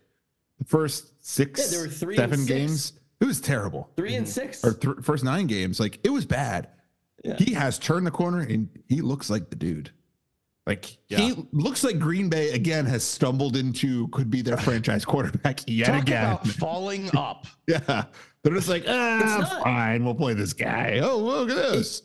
The 0.58 0.64
first 0.64 1.12
six, 1.24 1.60
Yeah, 1.60 1.66
there 1.78 1.86
were 1.86 1.92
three 1.92 2.16
seven 2.16 2.44
games, 2.46 2.92
it 3.20 3.24
was 3.26 3.40
terrible. 3.40 3.90
Three 3.96 4.14
and 4.14 4.28
six. 4.28 4.64
Or 4.64 4.72
th- 4.74 4.96
first 5.02 5.24
nine 5.24 5.46
games, 5.46 5.80
like 5.80 5.98
it 6.04 6.10
was 6.10 6.24
bad. 6.24 6.68
Yeah. 7.24 7.36
He 7.36 7.52
has 7.54 7.78
turned 7.78 8.06
the 8.06 8.10
corner 8.12 8.40
and 8.40 8.68
he 8.88 9.00
looks 9.00 9.28
like 9.28 9.50
the 9.50 9.56
dude. 9.56 9.90
Like 10.66 10.98
Yeah. 11.08 11.18
he 11.18 11.46
looks 11.52 11.82
like 11.82 11.98
Green 11.98 12.28
Bay 12.28 12.50
again 12.52 12.84
has 12.86 13.02
stumbled 13.02 13.56
into 13.56 14.06
could 14.08 14.30
be 14.30 14.42
their 14.42 14.56
franchise 14.68 15.04
quarterback 15.04 15.60
yet 15.66 15.86
Talk 15.86 16.02
again. 16.02 16.24
about 16.32 16.46
falling 16.60 17.10
up. 17.16 17.46
Yeah, 17.66 18.04
they're 18.42 18.54
just 18.54 18.68
like, 18.68 18.84
ah, 18.86 19.36
not- 19.40 19.62
fine, 19.62 20.04
we'll 20.04 20.14
play 20.14 20.34
this 20.34 20.52
guy. 20.52 21.00
Oh, 21.02 21.16
look 21.18 21.50
at 21.50 21.56
this. 21.56 22.02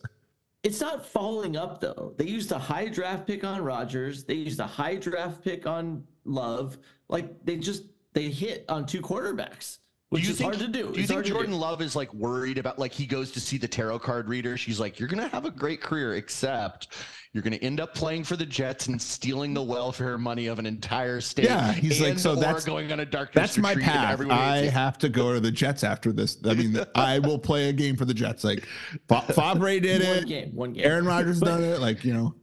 It's 0.64 0.80
not 0.80 1.06
falling 1.06 1.58
up 1.58 1.82
though. 1.82 2.14
They 2.18 2.26
used 2.26 2.54
a 2.54 2.58
high 2.58 2.88
draft 2.88 3.28
pick 3.28 3.44
on 3.44 3.62
Rodgers. 3.62 4.24
They 4.24 4.36
used 4.36 4.62
a 4.62 4.68
high 4.68 4.96
draft 4.96 5.44
pick 5.44 5.68
on 5.68 6.06
Love. 6.24 6.78
Like 7.10 7.44
they 7.46 7.58
just 7.58 7.84
they 8.14 8.30
hit 8.30 8.64
on 8.70 8.86
two 8.86 9.02
quarterbacks. 9.02 9.80
Which 10.14 10.24
do 10.24 10.30
you 10.30 10.34
think, 10.36 10.54
hard 10.56 10.66
to 10.66 10.72
do. 10.72 10.90
Do 10.92 10.94
you 10.98 11.04
It's 11.04 11.12
think 11.12 11.24
do. 11.26 11.30
Jordan 11.32 11.54
Love 11.60 11.82
is 11.82 11.96
like 11.96 12.14
worried 12.14 12.58
about 12.58 12.80
like 12.80 12.92
he 12.94 13.06
goes 13.06 13.32
to 13.32 13.40
see 13.40 13.58
the 13.58 13.68
tarot 13.68 14.00
card 14.00 14.30
reader? 14.30 14.56
She's 14.58 14.80
like, 14.80 15.00
"You're 15.00 15.10
gonna 15.10 15.28
have 15.28 15.46
a 15.46 15.52
great 15.52 15.82
career, 15.82 16.16
except 16.16 16.88
you're 17.34 17.42
gonna 17.44 17.56
end 17.58 17.80
up 17.80 17.96
playing 17.96 18.24
for 18.24 18.36
the 18.36 18.46
Jets 18.46 18.88
and 18.88 19.02
stealing 19.02 19.54
the 19.54 19.62
welfare 19.64 20.18
money 20.18 20.48
of 20.48 20.60
an 20.60 20.66
entire 20.66 21.20
state." 21.22 21.46
Yeah, 21.46 21.72
he's 21.74 22.00
like, 22.02 22.20
so 22.20 22.36
that's- 22.36 22.64
going 22.66 22.92
on 22.92 23.00
a 23.00 23.06
dark. 23.06 23.34
That's 23.34 23.58
my 23.58 23.76
path. 23.76 24.20
I 24.30 24.58
have 24.68 24.98
to 25.00 25.10
go 25.10 25.34
to 25.34 25.40
the 25.40 25.52
Jets 25.52 25.84
after 25.84 26.12
this. 26.12 26.38
I 26.46 26.54
mean, 26.54 26.80
I 26.96 27.20
will 27.20 27.40
play 27.40 27.70
a 27.70 27.74
game 27.74 27.96
for 27.96 28.06
the 28.06 28.14
Jets. 28.14 28.44
Like 28.44 28.66
Fa- 29.08 29.22
Favre 29.34 29.80
did 29.80 30.02
one 30.08 30.18
it. 30.20 30.28
game, 30.28 30.52
one 30.56 30.74
game. 30.74 30.86
Aaron 30.86 31.06
Rodgers 31.06 31.40
But- 31.42 31.46
done 31.48 31.64
it. 31.64 31.80
Like 31.80 32.04
you 32.06 32.14
know, 32.14 32.36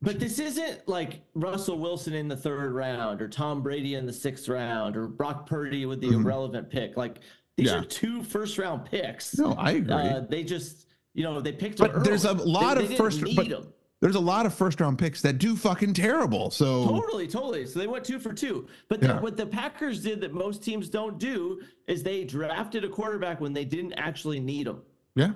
But 0.00 0.20
this 0.20 0.38
isn't 0.38 0.86
like 0.88 1.22
Russell 1.34 1.78
Wilson 1.78 2.14
in 2.14 2.28
the 2.28 2.36
third 2.36 2.72
round 2.72 3.20
or 3.20 3.28
Tom 3.28 3.62
Brady 3.62 3.94
in 3.94 4.06
the 4.06 4.12
sixth 4.12 4.48
round 4.48 4.96
or 4.96 5.08
Brock 5.08 5.46
Purdy 5.48 5.86
with 5.86 6.00
the 6.00 6.08
Mhm. 6.08 6.22
irrelevant 6.22 6.70
pick. 6.70 6.96
Like 6.96 7.18
these 7.56 7.66
Yeah. 7.68 7.80
are 7.80 7.84
two 7.84 8.22
first 8.22 8.58
round 8.58 8.84
picks. 8.84 9.36
no, 9.36 9.54
I 9.54 9.72
agree. 9.72 9.92
Uh, 9.94 10.20
they 10.20 10.44
just, 10.44 10.86
you 11.14 11.24
know, 11.24 11.40
they 11.40 11.50
picked. 11.52 11.78
But 11.78 11.94
them 11.94 12.04
there's 12.04 12.24
a 12.24 12.32
lot 12.34 12.76
They- 12.76 12.84
of 12.84 12.88
they 12.90 12.96
first- 12.96 13.20
but- 13.20 13.28
need 13.44 13.52
'em. 13.52 13.66
There's 14.00 14.14
a 14.14 14.20
lot 14.20 14.46
of 14.46 14.54
first 14.54 14.80
round 14.80 14.96
picks 14.96 15.20
that 15.22 15.38
do 15.38 15.56
fucking 15.56 15.94
terrible. 15.94 16.52
So 16.52 16.84
Totally, 16.84 17.26
totally. 17.26 17.66
So 17.66 17.80
they 17.80 17.88
went 17.88 18.04
two 18.04 18.20
for 18.20 18.32
two. 18.32 18.68
But 18.88 19.02
Yeah. 19.02 19.18
what 19.20 19.36
the 19.36 19.44
Packers 19.46 20.00
did 20.04 20.20
that 20.20 20.32
most 20.32 20.62
teams 20.62 20.88
don't 20.88 21.18
do 21.18 21.60
is 21.88 22.04
they 22.04 22.22
drafted 22.22 22.84
a 22.84 22.88
quarterback 22.88 23.40
when 23.40 23.52
they 23.52 23.64
didn't 23.64 23.94
actually 23.94 24.38
need 24.38 24.68
him, 24.68 24.82
yeah, 25.16 25.32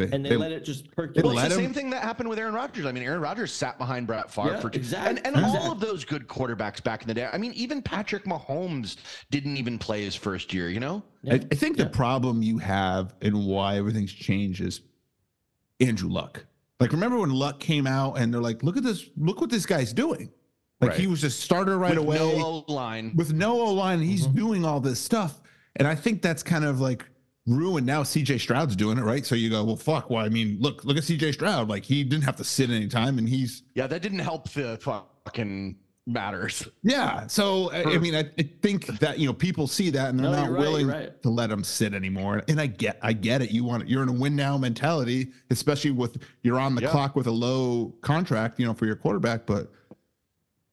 and 0.00 0.24
they, 0.24 0.36
let 0.36 0.52
it 0.52 0.64
just 0.64 0.90
percolate. 0.92 1.24
Well, 1.24 1.38
it's 1.38 1.48
the 1.48 1.54
him- 1.60 1.66
same 1.66 1.74
thing 1.74 1.90
that 1.90 2.02
happened 2.02 2.28
with 2.28 2.38
Aaron 2.38 2.54
Rodgers. 2.54 2.86
I 2.86 2.92
mean, 2.92 3.02
Aaron 3.02 3.20
Rodgers 3.20 3.52
sat 3.52 3.78
behind 3.78 4.06
Brett 4.06 4.30
Favre 4.30 4.52
Yeah, 4.52 4.60
for 4.60 4.70
two, 4.70 4.78
exact- 4.78 5.08
and, 5.08 5.18
and 5.26 5.36
exact. 5.36 5.64
all 5.64 5.72
of 5.72 5.80
those 5.80 6.04
good 6.04 6.26
quarterbacks 6.28 6.82
back 6.82 7.02
in 7.02 7.08
the 7.08 7.14
day. 7.14 7.28
I 7.32 7.38
mean, 7.38 7.52
even 7.54 7.82
Patrick 7.82 8.24
Mahomes 8.24 8.96
didn't 9.30 9.56
even 9.56 9.78
play 9.78 10.02
his 10.04 10.14
first 10.14 10.52
year. 10.54 10.68
You 10.70 10.80
know, 10.80 11.02
I, 11.30 11.34
I 11.34 11.38
think 11.54 11.76
Yeah. 11.78 11.84
the 11.84 11.90
problem 11.90 12.42
you 12.42 12.58
have 12.58 13.14
and 13.22 13.46
why 13.46 13.76
everything's 13.76 14.12
changed 14.12 14.60
is 14.60 14.80
Andrew 15.80 16.08
Luck. 16.08 16.44
Like, 16.80 16.92
remember 16.92 17.18
when 17.18 17.30
Luck 17.30 17.58
came 17.60 17.86
out 17.86 18.14
and 18.18 18.32
they're 18.32 18.40
like, 18.40 18.62
"Look 18.62 18.76
at 18.76 18.82
this! 18.84 19.08
Look 19.16 19.40
what 19.40 19.50
this 19.50 19.66
guy's 19.66 19.92
doing!" 19.92 20.30
Like 20.80 20.90
Right. 20.92 21.00
he 21.00 21.06
was 21.08 21.20
just 21.20 21.40
starter 21.40 21.76
right 21.76 21.90
With 21.90 21.98
away 21.98 22.18
no 22.18 22.64
O 22.68 22.72
line. 22.72 23.12
with 23.16 23.32
no 23.32 23.60
O 23.60 23.72
line. 23.72 24.00
He's 24.00 24.26
Mm-hmm. 24.28 24.36
doing 24.38 24.64
all 24.64 24.78
this 24.78 25.00
stuff, 25.00 25.40
and 25.74 25.88
I 25.88 25.96
think 25.96 26.22
that's 26.22 26.44
kind 26.44 26.64
of 26.64 26.80
like 26.80 27.04
ruined. 27.48 27.86
Now 27.86 28.02
C.J. 28.02 28.38
Stroud's 28.38 28.76
doing 28.76 28.98
it 28.98 29.02
right, 29.02 29.24
so 29.26 29.34
you 29.34 29.50
go, 29.50 29.64
"Well, 29.64 29.76
fuck." 29.76 30.10
Well, 30.10 30.24
I 30.24 30.28
mean, 30.28 30.58
look, 30.60 30.84
look 30.84 30.96
at 30.96 31.04
C.J. 31.04 31.32
Stroud. 31.32 31.68
Like 31.68 31.84
he 31.84 32.04
didn't 32.04 32.24
have 32.24 32.36
to 32.36 32.44
sit 32.44 32.70
any 32.70 32.88
time, 32.88 33.18
and 33.18 33.28
he's 33.28 33.62
Yeah, 33.74 33.86
that 33.86 34.02
didn't 34.02 34.20
help 34.20 34.48
the 34.50 34.78
fucking 35.24 35.76
matters. 36.06 36.66
Yeah. 36.82 37.26
So 37.26 37.70
I, 37.70 37.84
I 37.84 37.98
mean, 37.98 38.14
I, 38.14 38.20
I 38.38 38.48
think 38.62 38.86
that 39.00 39.18
you 39.18 39.26
know 39.26 39.34
people 39.34 39.66
see 39.66 39.90
that 39.90 40.08
and 40.08 40.18
they're 40.18 40.30
No, 40.30 40.36
not 40.44 40.50
right, 40.50 40.58
willing 40.60 40.86
right. 40.86 41.22
to 41.22 41.28
let 41.28 41.50
him 41.50 41.62
sit 41.62 41.92
anymore. 41.92 42.42
And 42.48 42.58
I 42.60 42.66
get, 42.66 42.98
I 43.02 43.12
get 43.12 43.42
it. 43.42 43.50
You 43.50 43.64
want, 43.64 43.86
you're 43.88 44.02
in 44.02 44.08
a 44.08 44.12
win 44.12 44.34
now 44.34 44.56
mentality, 44.56 45.32
especially 45.50 45.90
with 45.90 46.16
you're 46.42 46.58
on 46.58 46.74
the 46.74 46.80
Yeah. 46.82 46.90
clock 46.90 47.14
with 47.14 47.26
a 47.26 47.30
low 47.30 47.94
contract, 48.00 48.58
you 48.58 48.64
know, 48.64 48.72
for 48.72 48.86
your 48.86 48.96
quarterback. 48.96 49.44
But 49.44 49.70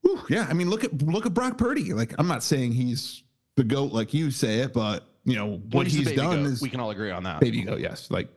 whew, 0.02 0.22
yeah, 0.30 0.48
I 0.50 0.54
mean, 0.54 0.70
look 0.70 0.84
at 0.86 1.02
look 1.02 1.26
at 1.26 1.34
Brock 1.34 1.58
Purdy. 1.58 1.94
Like, 1.94 2.14
I'm 2.18 2.28
not 2.28 2.42
saying 2.44 2.72
he's 2.72 3.24
the 3.58 3.64
goat 3.66 3.92
like 3.92 4.14
you 4.14 4.32
say 4.32 4.60
it, 4.60 4.72
but 4.74 5.06
you 5.26 5.36
know 5.36 5.58
what 5.72 5.88
he's 5.88 6.08
he's 6.08 6.16
done 6.16 6.44
goat. 6.44 6.52
is 6.52 6.62
we 6.62 6.70
can 6.70 6.80
all 6.80 6.92
agree 6.92 7.12
on 7.12 7.24
that. 7.24 7.42
baby 7.42 7.64
goat. 7.64 7.80
Yes, 7.80 8.10
like 8.10 8.30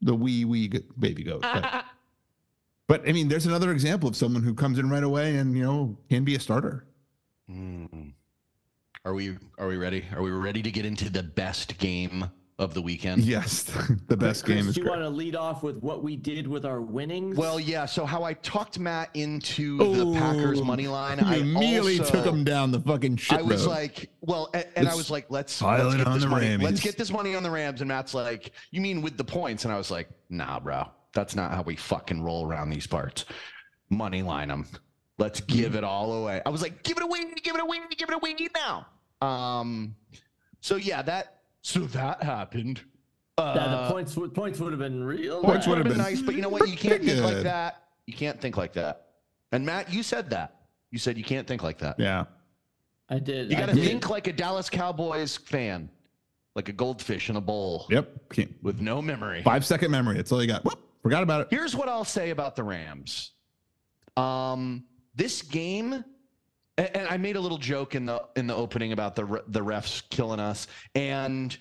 the 0.00 0.14
wee 0.14 0.44
wee 0.44 0.72
baby 0.98 1.24
goat. 1.24 1.42
But, 1.42 1.84
but 2.88 3.08
I 3.08 3.12
mean, 3.12 3.28
there's 3.28 3.46
another 3.46 3.72
example 3.72 4.08
of 4.08 4.16
someone 4.16 4.42
who 4.42 4.54
comes 4.54 4.78
in 4.78 4.88
right 4.88 5.02
away 5.02 5.36
and 5.36 5.56
you 5.56 5.64
know 5.64 5.98
can 6.08 6.24
be 6.24 6.36
a 6.36 6.40
starter. 6.40 6.86
Mm. 7.50 8.12
Are 9.04 9.12
we 9.12 9.36
are 9.58 9.66
we 9.66 9.76
ready? 9.76 10.04
Are 10.14 10.22
we 10.22 10.30
ready 10.30 10.62
to 10.62 10.70
get 10.70 10.86
into 10.86 11.10
the 11.10 11.22
best 11.22 11.78
game 11.78 12.30
of 12.58 12.74
the 12.74 12.82
weekend? 12.82 13.22
Yes, 13.22 13.62
the 14.08 14.16
best 14.16 14.44
Chris, 14.44 14.56
game 14.56 14.68
is 14.68 14.74
do 14.74 14.80
you 14.80 14.86
great. 14.86 14.98
want 14.98 15.02
to 15.02 15.08
lead 15.08 15.36
off 15.36 15.62
with 15.62 15.76
what 15.78 16.02
we 16.02 16.16
did 16.16 16.46
with 16.46 16.64
our 16.64 16.80
winnings? 16.80 17.36
Well, 17.36 17.58
yeah. 17.58 17.86
So 17.86 18.04
how 18.04 18.22
I 18.22 18.34
talked 18.34 18.78
Matt 18.78 19.10
into 19.14 19.78
the 19.78 20.12
Packers 20.18 20.62
money 20.62 20.86
line. 20.86 21.20
I 21.20 21.36
immediately 21.36 21.98
also, 21.98 22.12
took 22.12 22.26
him 22.26 22.44
down 22.44 22.70
the 22.70 22.80
fucking 22.80 23.16
shit 23.16 23.38
I 23.38 23.42
was 23.42 23.66
road. 23.66 23.70
like, 23.70 24.10
well, 24.20 24.50
and, 24.54 24.66
and 24.76 24.88
I 24.88 24.94
was 24.94 25.10
like, 25.10 25.26
let's, 25.30 25.60
pile 25.60 25.86
let's 25.86 25.94
it 25.94 25.98
get 25.98 26.06
on 26.06 26.14
this 26.14 26.22
the 26.22 26.28
money. 26.28 26.56
Let's 26.56 26.80
get 26.80 26.96
this 26.96 27.10
money 27.10 27.34
on 27.34 27.42
the 27.42 27.50
Rams. 27.50 27.80
And 27.80 27.88
Matt's 27.88 28.14
like, 28.14 28.52
you 28.70 28.80
mean 28.80 29.02
with 29.02 29.16
the 29.16 29.24
points? 29.24 29.64
And 29.64 29.72
I 29.72 29.76
was 29.76 29.90
like, 29.90 30.08
nah, 30.30 30.60
bro, 30.60 30.86
that's 31.12 31.34
not 31.34 31.52
how 31.52 31.62
we 31.62 31.76
fucking 31.76 32.22
roll 32.22 32.46
around 32.46 32.70
these 32.70 32.86
parts. 32.86 33.24
Money 33.90 34.22
line 34.22 34.48
them. 34.48 34.66
Let's 35.18 35.40
give 35.40 35.76
it 35.76 35.84
all 35.84 36.12
away. 36.12 36.42
I 36.44 36.48
was 36.50 36.60
like, 36.60 36.82
give 36.82 36.96
it 36.96 37.02
away, 37.04 37.20
give 37.42 37.54
it 37.54 37.60
away, 37.60 37.78
give 37.96 38.08
it 38.08 38.14
away 38.14 38.34
now. 38.54 38.86
Um, 39.26 39.94
so 40.60 40.76
yeah, 40.76 41.02
that 41.02 41.42
so 41.64 41.80
that 41.80 42.22
happened. 42.22 42.82
Uh, 43.38 43.54
yeah, 43.56 43.82
the 43.82 43.90
points 43.90 44.16
would 44.16 44.34
points 44.34 44.60
would 44.60 44.72
have 44.72 44.78
been 44.78 45.02
real. 45.02 45.42
Points 45.42 45.66
nice. 45.66 45.66
would 45.66 45.78
have 45.78 45.86
been 45.86 45.94
been 45.94 46.02
nice, 46.02 46.20
but 46.20 46.34
you 46.34 46.42
know 46.42 46.50
what? 46.50 46.68
You 46.68 46.76
can't 46.76 47.00
pretty 47.00 47.08
think 47.08 47.24
like 47.24 47.42
that. 47.42 47.84
You 48.06 48.12
can't 48.12 48.38
think 48.38 48.58
like 48.58 48.74
that. 48.74 49.06
And 49.50 49.64
Matt, 49.64 49.92
you 49.92 50.02
said 50.02 50.28
that. 50.30 50.60
You 50.90 50.98
said 50.98 51.16
you 51.16 51.24
can't 51.24 51.48
think 51.48 51.62
like 51.62 51.78
that. 51.78 51.98
yeah, 51.98 52.26
I 53.08 53.18
did. 53.18 53.50
You 53.50 53.56
got 53.56 53.70
to 53.70 53.74
think 53.74 54.10
like 54.10 54.26
a 54.26 54.32
Dallas 54.32 54.68
Cowboys 54.68 55.38
fan, 55.38 55.88
like 56.54 56.68
a 56.68 56.72
goldfish 56.72 57.30
in 57.30 57.36
a 57.36 57.40
bowl 57.40 57.86
yep. 57.88 58.12
Can't, 58.30 58.54
with 58.62 58.80
no 58.80 59.00
memory. 59.00 59.42
five 59.42 59.64
second 59.64 59.90
memory. 59.90 60.16
That's 60.16 60.30
all 60.30 60.42
you 60.42 60.46
got. 60.48 60.64
Whoop, 60.64 60.78
forgot 61.02 61.22
about 61.22 61.40
it. 61.40 61.46
Here's 61.50 61.74
what 61.74 61.88
I'll 61.88 62.04
say 62.04 62.28
about 62.28 62.56
the 62.56 62.62
Rams. 62.62 63.32
Um, 64.18 64.84
this 65.14 65.40
game, 65.40 66.04
and, 66.78 66.90
and 66.94 67.08
I 67.08 67.16
made 67.16 67.36
a 67.36 67.40
little 67.40 67.58
joke 67.58 67.94
in 67.94 68.06
the 68.06 68.22
in 68.36 68.46
the 68.46 68.54
opening 68.54 68.92
about 68.92 69.16
the 69.16 69.42
the 69.48 69.60
refs 69.60 70.02
killing 70.10 70.40
us. 70.40 70.66
And 70.94 71.56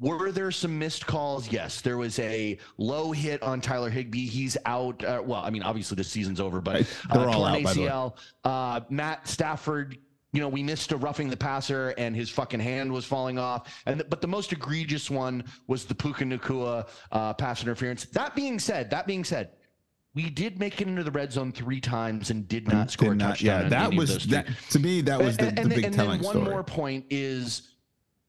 were 0.00 0.32
there 0.32 0.50
some 0.50 0.78
missed 0.78 1.06
calls? 1.06 1.50
Yes, 1.50 1.80
there 1.80 1.96
was 1.96 2.18
a 2.18 2.58
low 2.78 3.12
hit 3.12 3.42
on 3.42 3.60
Tyler 3.60 3.90
Higbee. 3.90 4.26
He's 4.26 4.56
out. 4.66 5.02
Uh, 5.04 5.22
well, 5.24 5.42
I 5.42 5.50
mean, 5.50 5.62
obviously 5.62 5.94
the 5.94 6.04
season's 6.04 6.40
over, 6.40 6.60
but 6.60 6.74
Right. 6.74 6.98
They're 7.12 7.28
uh, 7.28 7.32
all 7.32 7.44
out, 7.44 7.62
by 7.62 7.72
the 7.72 7.80
way. 7.82 7.86
ACL. 7.88 8.16
Uh, 8.44 8.80
Matt 8.90 9.28
Stafford. 9.28 9.98
You 10.32 10.40
know, 10.40 10.48
we 10.48 10.64
missed 10.64 10.90
a 10.90 10.96
roughing 10.96 11.30
the 11.30 11.36
passer, 11.36 11.94
and 11.96 12.16
his 12.16 12.28
fucking 12.28 12.58
hand 12.58 12.90
was 12.90 13.04
falling 13.04 13.38
off. 13.38 13.72
And 13.86 14.02
but 14.10 14.20
the 14.20 14.26
most 14.26 14.52
egregious 14.52 15.08
one 15.08 15.44
was 15.68 15.84
the 15.84 15.94
Puka 15.94 16.24
Nacua 16.24 16.88
uh, 17.12 17.34
pass 17.34 17.62
interference. 17.62 18.06
That 18.06 18.34
being 18.34 18.58
said, 18.58 18.90
that 18.90 19.06
being 19.06 19.22
said, 19.22 19.50
we 20.14 20.30
did 20.30 20.58
make 20.60 20.80
it 20.80 20.86
into 20.88 21.02
the 21.02 21.10
red 21.10 21.32
zone 21.32 21.50
three 21.52 21.80
times 21.80 22.30
and 22.30 22.46
did 22.48 22.68
not 22.68 22.90
score 22.90 23.08
Did 23.08 23.14
a 23.14 23.16
not- 23.16 23.28
touchdown. 23.30 23.62
yeah, 23.64 23.68
that 23.68 23.94
was 23.94 24.26
that 24.28 24.46
to 24.70 24.78
me. 24.78 25.00
That 25.00 25.20
was 25.20 25.36
the, 25.36 25.48
And- 25.48 25.56
the 25.56 25.60
and, 25.62 25.70
big 25.70 25.84
and 25.84 25.94
telling 25.94 26.20
then 26.20 26.24
one 26.24 26.36
story. 26.36 26.50
more 26.50 26.62
point 26.62 27.04
is 27.10 27.62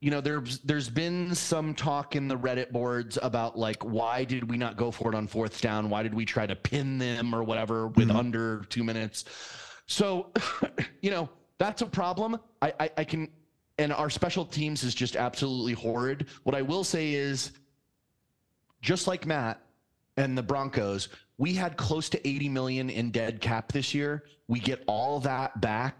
you 0.01 0.11
know 0.11 0.19
there's 0.21 0.59
there's 0.59 0.89
been 0.89 1.33
some 1.35 1.73
talk 1.73 2.15
in 2.15 2.27
the 2.27 2.37
reddit 2.37 2.71
boards 2.71 3.17
about 3.21 3.57
like 3.57 3.81
why 3.83 4.23
did 4.23 4.49
we 4.49 4.57
not 4.57 4.77
go 4.77 4.91
for 4.91 5.11
it 5.11 5.15
on 5.15 5.25
fourth 5.25 5.61
down 5.61 5.89
why 5.89 6.03
did 6.03 6.13
we 6.13 6.25
try 6.25 6.45
to 6.45 6.55
pin 6.55 6.97
them 6.97 7.33
or 7.33 7.43
whatever 7.43 7.87
with 7.87 8.09
Mhm. 8.09 8.15
under 8.15 8.65
two 8.69 8.83
minutes 8.83 9.23
so 9.87 10.31
you 11.01 11.09
know 11.11 11.29
that's 11.57 11.81
a 11.81 11.85
problem 11.85 12.37
I, 12.61 12.73
I 12.79 12.89
i 12.97 13.03
can 13.05 13.29
and 13.79 13.93
our 13.93 14.09
special 14.09 14.45
teams 14.45 14.83
is 14.83 14.93
just 14.93 15.15
absolutely 15.15 15.73
horrid 15.73 16.27
what 16.43 16.55
i 16.55 16.61
will 16.61 16.83
say 16.83 17.13
is 17.13 17.53
just 18.81 19.07
like 19.07 19.25
matt 19.25 19.59
and 20.17 20.37
the 20.37 20.43
broncos 20.43 21.07
we 21.37 21.53
had 21.53 21.77
close 21.77 22.09
to 22.09 22.27
80 22.27 22.49
million 22.49 22.89
in 22.89 23.11
dead 23.11 23.41
cap 23.41 23.71
this 23.71 23.93
year. 23.93 24.23
We 24.47 24.59
get 24.59 24.83
all 24.87 25.19
that 25.21 25.59
back 25.61 25.97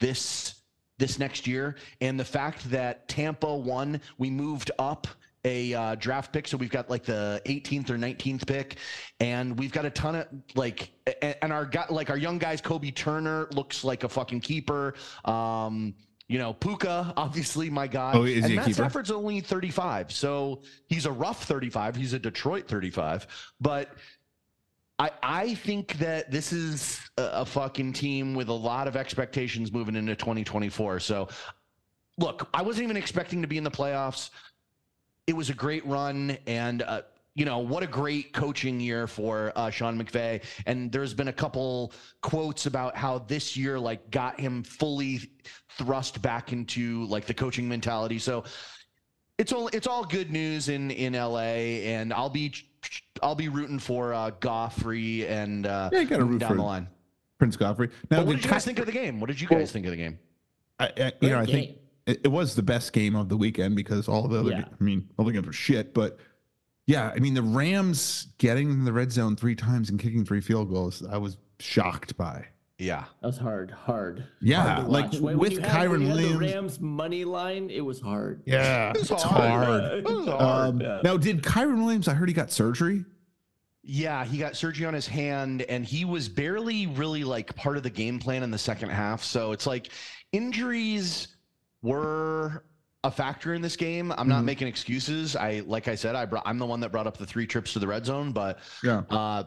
this 0.00 0.60
this 0.98 1.18
next 1.18 1.46
year. 1.46 1.76
And 2.00 2.18
the 2.18 2.24
fact 2.24 2.70
that 2.70 3.08
Tampa 3.08 3.54
won 3.54 4.00
we 4.18 4.30
moved 4.30 4.70
up 4.78 5.08
a 5.44 5.74
uh, 5.74 5.94
draft 5.96 6.32
pick. 6.32 6.48
So 6.48 6.56
we've 6.56 6.70
got 6.70 6.88
like 6.88 7.04
the 7.04 7.40
18th 7.46 7.90
or 7.90 7.98
19th 7.98 8.46
pick. 8.46 8.76
And 9.20 9.58
we've 9.58 9.72
got 9.72 9.84
a 9.84 9.90
ton 9.90 10.14
of 10.14 10.26
like 10.54 10.90
and 11.20 11.52
our 11.52 11.66
guy 11.66 11.86
like 11.90 12.10
our 12.10 12.16
young 12.16 12.38
guys 12.38 12.60
Kobie 12.60 12.94
Turner 12.94 13.48
looks 13.52 13.84
like 13.84 14.04
a 14.04 14.08
fucking 14.08 14.40
keeper. 14.40 14.94
Um 15.24 15.94
you 16.26 16.38
know 16.38 16.54
Puka 16.54 17.12
obviously 17.16 17.68
my 17.68 17.86
guy. 17.86 18.12
Oh, 18.14 18.24
is 18.24 18.44
and 18.44 18.50
he 18.50 18.56
Matt 18.56 18.66
keeper? 18.66 18.76
Stafford's 18.76 19.10
only 19.10 19.40
35 19.40 20.10
so 20.10 20.62
he's 20.88 21.04
a 21.04 21.12
rough 21.12 21.44
35 21.44 21.96
he's 21.96 22.14
a 22.14 22.18
Detroit 22.18 22.66
35 22.66 23.26
but 23.60 23.90
I, 24.98 25.10
I 25.22 25.54
think 25.54 25.98
that 25.98 26.30
this 26.30 26.52
is 26.52 27.00
a, 27.18 27.22
a 27.32 27.44
fucking 27.44 27.92
team 27.94 28.34
with 28.34 28.48
a 28.48 28.52
lot 28.52 28.86
of 28.86 28.96
expectations 28.96 29.72
moving 29.72 29.96
into 29.96 30.14
2024. 30.14 31.00
So, 31.00 31.28
look, 32.18 32.48
I 32.54 32.62
wasn't 32.62 32.84
even 32.84 32.96
expecting 32.96 33.42
to 33.42 33.48
be 33.48 33.58
in 33.58 33.64
the 33.64 33.70
playoffs. 33.70 34.30
It 35.26 35.34
was 35.34 35.50
a 35.50 35.54
great 35.54 35.84
run, 35.86 36.36
and 36.46 36.82
uh, 36.82 37.02
you 37.34 37.44
know 37.44 37.58
what 37.58 37.82
a 37.82 37.86
great 37.86 38.32
coaching 38.32 38.78
year 38.78 39.06
for 39.06 39.52
uh, 39.56 39.70
Sean 39.70 40.00
McVay. 40.00 40.42
And 40.66 40.92
there's 40.92 41.14
been 41.14 41.28
a 41.28 41.32
couple 41.32 41.92
quotes 42.22 42.66
about 42.66 42.96
how 42.96 43.18
this 43.18 43.56
year 43.56 43.80
like 43.80 44.10
got 44.10 44.38
him 44.38 44.62
fully 44.62 45.22
thrust 45.76 46.22
back 46.22 46.52
into 46.52 47.04
like 47.06 47.26
the 47.26 47.34
coaching 47.34 47.68
mentality. 47.68 48.18
So 48.18 48.44
it's 49.38 49.52
all 49.52 49.68
it's 49.68 49.88
all 49.88 50.04
good 50.04 50.30
news 50.30 50.68
in 50.68 50.92
in 50.92 51.14
LA, 51.14 51.38
and 51.88 52.12
I'll 52.12 52.30
be 52.30 52.54
I'll 53.22 53.34
be 53.34 53.48
rooting 53.48 53.78
for 53.78 54.12
uh, 54.14 54.30
Goffrey 54.40 55.28
and 55.28 55.66
uh, 55.66 55.90
Yeah, 55.92 56.00
you 56.00 56.06
gotta 56.06 56.24
root 56.24 56.38
down 56.40 56.50
for 56.50 56.56
the 56.56 56.62
line. 56.62 56.88
Prince 57.38 57.56
Godfrey. 57.56 57.88
Now, 58.10 58.18
But 58.18 58.26
what 58.26 58.32
the 58.32 58.36
did 58.36 58.44
you 58.44 58.50
guys 58.50 58.64
Ti- 58.64 58.68
think 58.68 58.78
of 58.80 58.86
the 58.86 58.92
game? 58.92 59.20
What 59.20 59.26
did 59.28 59.40
you 59.40 59.48
Well, 59.50 59.58
guys 59.60 59.72
think 59.72 59.86
of 59.86 59.90
the 59.90 59.96
game? 59.96 60.18
I, 60.78 60.86
I, 60.96 61.12
you 61.20 61.30
know, 61.30 61.38
I 61.40 61.44
Great 61.44 61.50
think 61.54 61.78
it, 62.06 62.20
it 62.24 62.28
was 62.28 62.54
the 62.54 62.62
best 62.62 62.92
game 62.92 63.14
of 63.16 63.28
the 63.28 63.36
weekend 63.36 63.76
because 63.76 64.08
all 64.08 64.26
the 64.28 64.40
other, 64.40 64.50
Yeah. 64.50 64.64
I 64.80 64.84
mean, 64.84 65.08
all 65.18 65.24
the 65.24 65.32
games 65.32 65.46
were 65.46 65.52
shit. 65.52 65.94
But 65.94 66.18
yeah, 66.86 67.12
I 67.14 67.18
mean, 67.18 67.34
the 67.34 67.42
Rams 67.42 68.28
getting 68.38 68.70
in 68.70 68.84
the 68.84 68.92
red 68.92 69.10
zone 69.12 69.36
three 69.36 69.54
times 69.54 69.88
and 69.90 69.98
kicking 69.98 70.24
three 70.24 70.40
field 70.40 70.70
goals, 70.70 71.02
I 71.08 71.16
was 71.16 71.36
shocked 71.60 72.16
by. 72.16 72.46
Yeah. 72.78 73.04
That 73.20 73.26
was 73.28 73.38
hard, 73.38 73.70
hard. 73.70 74.24
Yeah, 74.40 74.76
hard 74.76 74.88
like 74.88 75.04
watch. 75.06 75.14
When- 75.14 75.22
when 75.22 75.38
with 75.38 75.52
you 75.52 75.60
had- 75.60 75.88
when 75.90 76.00
Kyren 76.00 76.00
you 76.02 76.06
had 76.08 76.16
Williams- 76.16 76.38
the 76.38 76.54
Rams 76.54 76.80
money 76.80 77.24
line, 77.24 77.70
it 77.70 77.80
was 77.82 78.00
hard. 78.00 78.42
Yeah, 78.46 78.90
It 78.90 78.98
was 78.98 79.10
it's 79.12 79.22
hard. 79.22 79.64
hard. 79.66 79.82
It 79.98 80.04
was 80.04 80.26
hard. 80.26 80.40
Um, 80.74 80.80
yeah. 80.80 81.00
Now, 81.04 81.16
did 81.16 81.42
Kyren 81.42 81.84
Williams? 81.84 82.08
I 82.08 82.14
heard 82.14 82.28
he 82.28 82.34
got 82.34 82.50
surgery. 82.50 83.04
Yeah, 83.84 84.24
he 84.24 84.38
got 84.38 84.56
surgery 84.56 84.86
on 84.86 84.94
his 84.94 85.06
hand 85.06 85.62
and 85.62 85.84
he 85.84 86.04
was 86.04 86.28
barely 86.28 86.86
really 86.88 87.22
like 87.22 87.54
part 87.54 87.76
of 87.76 87.82
the 87.82 87.90
game 87.90 88.18
plan 88.18 88.42
in 88.42 88.50
the 88.50 88.58
second 88.58 88.88
half. 88.88 89.22
So 89.22 89.52
it's 89.52 89.66
like 89.66 89.90
injuries 90.32 91.28
were 91.82 92.64
a 93.04 93.10
factor 93.10 93.52
in 93.54 93.60
this 93.62 93.76
game. 93.76 94.10
I'm 94.16 94.26
not 94.28 94.40
Mhm. 94.42 94.46
making 94.46 94.68
excuses. 94.68 95.36
I 95.36 95.62
like 95.66 95.86
I 95.86 95.94
said, 95.94 96.16
I 96.16 96.24
brought 96.24 96.44
I'm 96.46 96.58
the 96.58 96.66
one 96.66 96.80
that 96.80 96.90
brought 96.90 97.06
up 97.06 97.18
the 97.18 97.26
three 97.26 97.46
trips 97.46 97.74
to 97.74 97.78
the 97.78 97.86
red 97.86 98.06
zone, 98.06 98.32
but 98.32 98.58
Yeah. 98.82 99.02
uh 99.10 99.44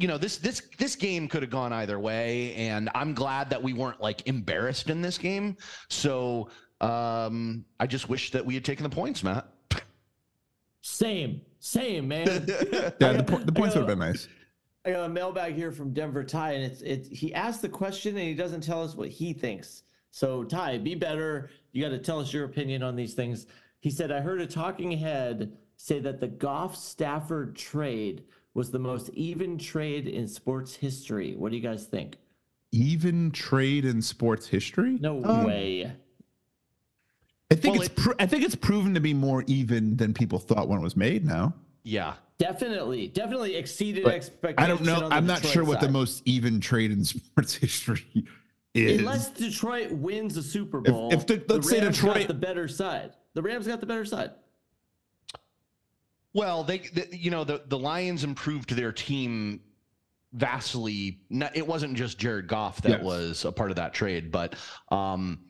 you 0.00 0.08
know, 0.08 0.16
this 0.16 0.38
this 0.38 0.62
this 0.78 0.96
game 0.96 1.28
could 1.28 1.42
have 1.42 1.50
gone 1.50 1.72
either 1.72 2.00
way 2.00 2.54
and 2.54 2.88
I'm 2.94 3.12
glad 3.12 3.50
that 3.50 3.62
we 3.62 3.74
weren't 3.74 4.00
like 4.00 4.26
embarrassed 4.26 4.88
in 4.88 5.02
this 5.02 5.18
game. 5.18 5.56
So 5.88 6.48
um 6.80 7.64
I 7.78 7.86
just 7.86 8.08
wish 8.08 8.30
that 8.30 8.44
we 8.44 8.54
had 8.54 8.64
taken 8.64 8.82
the 8.82 8.90
points, 8.90 9.22
Matt. 9.22 9.46
Same, 10.80 11.42
same, 11.58 12.08
man. 12.08 12.26
Yeah, 13.00 13.12
the, 13.12 13.24
po- 13.26 13.38
the 13.38 13.52
points 13.52 13.74
would 13.74 13.82
have 13.82 13.88
been 13.88 13.98
nice. 13.98 14.28
I 14.86 14.92
got 14.92 15.04
a 15.04 15.08
mailbag 15.08 15.54
here 15.54 15.70
from 15.70 15.92
Denver 15.92 16.24
Ty, 16.24 16.52
and 16.52 16.64
it's 16.64 16.80
it's 16.80 17.08
he 17.08 17.34
asked 17.34 17.60
the 17.60 17.68
question 17.68 18.16
and 18.16 18.26
he 18.26 18.34
doesn't 18.34 18.62
tell 18.62 18.82
us 18.82 18.94
what 18.94 19.08
he 19.08 19.34
thinks. 19.34 19.82
So 20.10 20.44
Ty, 20.44 20.78
be 20.78 20.94
better. 20.94 21.50
You 21.72 21.82
got 21.82 21.90
to 21.90 21.98
tell 21.98 22.18
us 22.18 22.32
your 22.32 22.44
opinion 22.46 22.82
on 22.82 22.96
these 22.96 23.12
things. 23.12 23.46
He 23.80 23.90
said, 23.90 24.10
I 24.10 24.20
heard 24.20 24.40
a 24.40 24.46
talking 24.46 24.90
head 24.92 25.52
say 25.76 25.98
that 26.00 26.20
the 26.20 26.28
Goff 26.28 26.76
Stafford 26.76 27.56
trade 27.56 28.24
was 28.54 28.70
the 28.70 28.78
most 28.78 29.10
even 29.10 29.58
trade 29.58 30.06
in 30.08 30.26
sports 30.26 30.74
history. 30.74 31.34
What 31.36 31.50
do 31.50 31.56
you 31.56 31.62
guys 31.62 31.84
think? 31.86 32.16
Even 32.72 33.30
trade 33.30 33.84
in 33.84 34.02
sports 34.02 34.46
history? 34.46 34.98
No 35.00 35.22
Um, 35.24 35.44
way. 35.44 35.92
I 37.52 37.54
think 37.56 37.74
Well, 37.74 37.82
it's 37.84 37.94
pro- 37.94 38.14
I 38.18 38.26
think 38.26 38.44
it's 38.44 38.54
proven 38.54 38.94
to 38.94 39.00
be 39.00 39.12
more 39.12 39.44
even 39.46 39.96
than 39.96 40.14
people 40.14 40.38
thought 40.38 40.68
when 40.68 40.78
it 40.78 40.82
was 40.82 40.96
made. 40.96 41.24
Now 41.24 41.54
Yeah. 41.82 42.14
Definitely, 42.38 43.08
definitely 43.08 43.54
exceeded 43.56 44.02
But 44.04 44.14
expectations. 44.14 44.64
I 44.64 44.66
don't 44.66 44.82
know. 45.02 45.08
I'm 45.14 45.26
not 45.26 45.36
Detroit 45.42 45.52
sure 45.52 45.64
what 45.64 45.80
the 45.80 45.90
most 45.90 46.22
even 46.24 46.58
trade 46.58 46.90
in 46.90 47.04
sports 47.04 47.54
history 47.54 48.06
is. 48.72 48.98
Unless 49.00 49.30
Detroit 49.32 49.90
wins 49.92 50.36
the 50.36 50.42
Super 50.42 50.80
Bowl, 50.80 51.12
if 51.12 51.26
the- 51.26 51.42
let's 51.48 51.68
say 51.68 51.80
Rams 51.80 51.96
Detroit- 51.96 52.18
got 52.20 52.28
the 52.28 52.34
better 52.34 52.66
side. 52.66 53.12
The 53.34 53.42
Rams 53.42 53.66
got 53.66 53.80
the 53.80 53.86
better 53.86 54.04
side. 54.06 54.30
Well, 56.32 56.62
they, 56.64 56.78
the, 56.78 57.08
you 57.10 57.30
know, 57.30 57.44
the 57.44 57.62
the 57.66 57.78
Lions 57.78 58.24
improved 58.24 58.70
their 58.70 58.92
team 58.92 59.60
vastly. 60.32 61.18
Not, 61.28 61.56
it 61.56 61.66
wasn't 61.66 61.94
just 61.96 62.18
Jared 62.18 62.46
Goff 62.46 62.82
that 62.82 62.90
Yes. 62.90 63.02
was 63.02 63.44
a 63.44 63.52
part 63.52 63.70
of 63.70 63.76
that 63.76 63.92
trade, 63.92 64.30
but 64.30 64.54
um, 64.90 65.40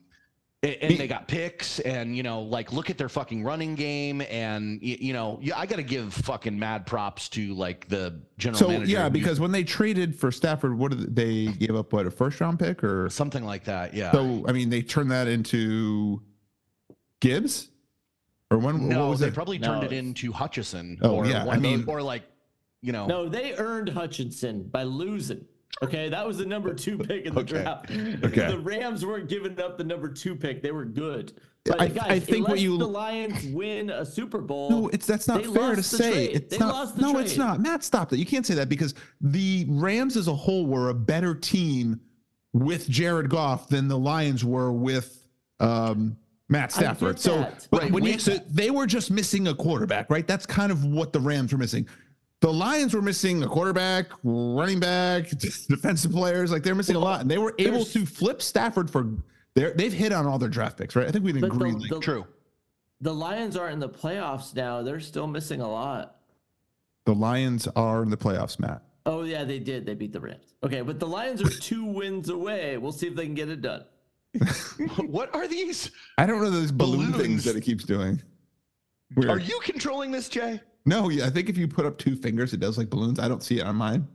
and 0.63 0.99
they 0.99 1.09
got 1.09 1.27
picks, 1.27 1.79
and 1.81 2.15
you 2.15 2.23
know, 2.23 2.43
like 2.43 2.71
look 2.71 2.91
at 2.91 2.99
their 2.99 3.09
fucking 3.09 3.43
running 3.43 3.75
game, 3.75 4.21
and 4.23 4.79
you, 4.83 4.97
you 5.01 5.13
know, 5.15 5.39
yeah, 5.41 5.59
I 5.59 5.65
got 5.65 5.77
to 5.77 5.83
give 5.83 6.13
fucking 6.13 6.59
mad 6.59 6.87
props 6.87 7.31
to 7.31 7.55
like 7.55 7.89
the 7.89 8.21
general 8.37 8.59
so 8.59 8.69
manager. 8.69 8.91
yeah, 8.91 9.09
because 9.09 9.41
when 9.41 9.53
they 9.53 9.65
traded 9.65 10.15
for 10.15 10.31
Stafford, 10.31 10.77
what 10.77 10.91
did 10.91 11.17
they 11.17 11.47
give 11.47 11.75
up? 11.77 11.95
What 11.95 12.07
a 12.07 12.11
first 12.11 12.41
round 12.43 12.59
pick 12.59 12.85
or 12.85 13.09
something 13.09 13.45
like 13.45 13.65
that, 13.65 13.95
yeah. 13.95 14.13
so? 14.13 14.45
I 14.47 14.53
mean, 14.53 14.69
they 14.69 14.83
turned 14.83 15.11
that 15.13 15.29
into 15.29 16.23
Gibbs 17.21 17.70
or 18.51 18.59
when? 18.59 18.75
what 18.81 18.83
no, 18.97 19.11
was 19.11 19.21
they 19.21 19.29
it? 19.29 19.35
probably 19.35 19.59
No, 19.59 19.69
turned 19.69 19.85
it 19.85 19.93
into 19.93 20.33
Hutchinson. 20.33 20.99
Oh, 21.03 21.17
or 21.17 21.27
yeah, 21.27 21.45
one 21.45 21.55
I 21.55 21.57
of 21.57 21.63
those- 21.63 21.79
mean- 21.79 21.85
or 21.89 22.03
like, 22.03 22.25
you 22.83 22.93
know, 22.93 23.07
No, 23.07 23.29
they 23.29 23.55
earned 23.57 23.89
Hutchinson 23.91 24.65
by 24.65 24.83
losing. 24.83 25.45
Okay, 25.83 26.09
that 26.09 26.27
was 26.27 26.39
the 26.39 26.45
number 26.47 26.75
two 26.75 26.99
pick 26.99 27.25
in 27.27 27.35
the 27.35 27.41
Okay. 27.41 27.63
draft. 27.63 27.91
Okay. 27.91 28.49
The 28.51 28.59
Rams 28.59 29.07
weren't 29.07 29.29
giving 29.29 29.59
up 29.61 29.79
the 29.79 29.85
number 29.85 30.09
two 30.09 30.35
pick; 30.35 30.63
they 30.63 30.73
were 30.73 30.85
good. 30.85 31.33
But 31.65 31.81
I- 31.81 31.89
guys, 31.89 32.07
I 32.09 32.19
think 32.19 32.49
what 32.49 32.59
you- 32.59 32.77
the 32.77 32.89
Lions 32.89 33.45
win 33.55 33.91
a 33.91 34.05
Super 34.05 34.41
Bowl, 34.41 34.71
No, 34.71 34.89
it's 34.89 35.07
that's 35.07 35.29
not 35.29 35.45
fair 35.47 35.77
to 35.77 35.83
say. 35.83 36.11
trade. 36.13 36.31
It's 36.37 36.49
They 36.51 36.59
not. 36.59 36.75
lost 36.75 36.97
the 36.97 37.03
no, 37.03 37.19
it's 37.19 37.37
not. 37.37 37.61
Matt, 37.61 37.85
stop 37.85 38.09
that. 38.11 38.19
You 38.19 38.27
can't 38.27 38.45
say 38.45 38.55
that 38.55 38.69
because 38.69 38.95
the 39.21 39.65
Rams 39.69 40.17
as 40.17 40.27
a 40.27 40.35
whole 40.35 40.67
were 40.67 40.89
a 40.89 40.95
better 40.95 41.35
team 41.35 42.01
with 42.53 42.89
Jared 42.89 43.29
Goff 43.31 43.69
than 43.69 43.87
the 43.89 43.99
Lions 43.99 44.45
were 44.45 44.73
with 44.73 45.25
um, 45.61 46.17
Matt 46.51 46.73
Stafford. 46.73 47.19
So, 47.19 47.51
but 47.71 47.83
Right, 47.83 47.93
when 47.93 48.05
you, 48.05 48.19
so 48.19 48.37
they 48.51 48.71
were 48.71 48.87
just 48.87 49.11
missing 49.11 49.49
a 49.49 49.55
quarterback, 49.55 50.11
right? 50.11 50.27
That's 50.27 50.45
kind 50.45 50.71
of 50.73 50.85
what 50.85 51.13
the 51.13 51.21
Rams 51.21 51.53
were 51.53 51.59
missing. 51.59 51.87
The 52.41 52.53
Lions 52.53 52.93
were 52.93 53.03
missing 53.03 53.43
a 53.43 53.47
quarterback, 53.47 54.07
running 54.25 54.81
back, 54.81 55.29
defensive 55.69 56.11
players. 56.11 56.51
Like 56.51 56.63
they're 56.65 56.75
missing 56.75 56.97
a 56.97 57.01
lot, 57.01 57.21
and 57.21 57.31
they 57.31 57.39
were 57.39 57.55
able 57.59 57.85
to 57.85 58.05
flip 58.05 58.43
Stafford 58.43 58.91
for. 58.91 59.09
They're, 59.55 59.73
they've 59.73 59.93
hit 59.93 60.13
on 60.13 60.27
all 60.27 60.39
their 60.39 60.49
draft 60.49 60.77
picks, 60.79 60.95
right? 60.97 61.07
I 61.07 61.11
think 61.11 61.25
we 61.25 61.33
But 61.33 61.45
agree. 61.53 61.71
the- 61.73 61.79
like, 61.79 61.91
the- 61.91 62.01
true. 62.01 62.27
the 63.01 63.13
Lions 63.15 63.57
aren't 63.57 63.75
in 63.75 63.79
the 63.81 63.89
playoffs 63.89 64.55
now. 64.55 64.83
They're 64.83 65.01
still 65.01 65.27
missing 65.27 65.61
a 65.61 65.71
lot. 65.71 66.17
the 67.05 67.15
Lions 67.15 67.67
are 67.77 68.03
in 68.03 68.11
the 68.11 68.17
playoffs, 68.17 68.59
Matt. 68.59 68.83
Oh 69.07 69.23
yeah, 69.23 69.45
they 69.45 69.59
did. 69.59 69.87
They 69.87 69.95
beat 69.95 70.13
the 70.13 70.21
Rams. 70.21 70.55
Okay, 70.63 70.81
but 70.83 70.99
the 71.01 71.07
Lions 71.07 71.43
are 71.43 71.49
two 71.49 71.85
wins 71.99 72.29
away. 72.29 72.77
We'll 72.77 72.93
see 72.93 73.07
if 73.07 73.15
they 73.15 73.25
can 73.25 73.35
get 73.35 73.49
it 73.49 73.61
done. 73.63 73.85
what 75.07 75.35
are 75.35 75.49
these? 75.49 75.91
I 76.19 76.27
don't 76.27 76.41
know 76.43 76.51
those 76.51 76.73
balloon 76.73 77.11
Balloons. 77.13 77.23
things 77.23 77.45
that 77.45 77.57
it 77.57 77.63
keeps 77.63 77.85
doing. 77.85 78.23
Weird. 79.17 79.31
Are 79.31 79.39
you 79.39 79.61
controlling 79.65 80.11
this, 80.11 80.29
Jay? 80.29 80.61
No, 80.87 81.09
yeah, 81.09 81.27
I 81.27 81.31
think 81.31 81.49
if 81.49 81.59
you 81.59 81.67
put 81.69 81.85
up 81.85 81.99
two 81.99 82.17
fingers, 82.17 82.53
it 82.53 82.61
does 82.61 82.79
like 82.79 82.89
balloons. 82.89 83.19
I 83.19 83.29
don't 83.29 83.43
see 83.43 83.59
it 83.59 83.67
on 83.67 83.77
mine. 83.77 84.07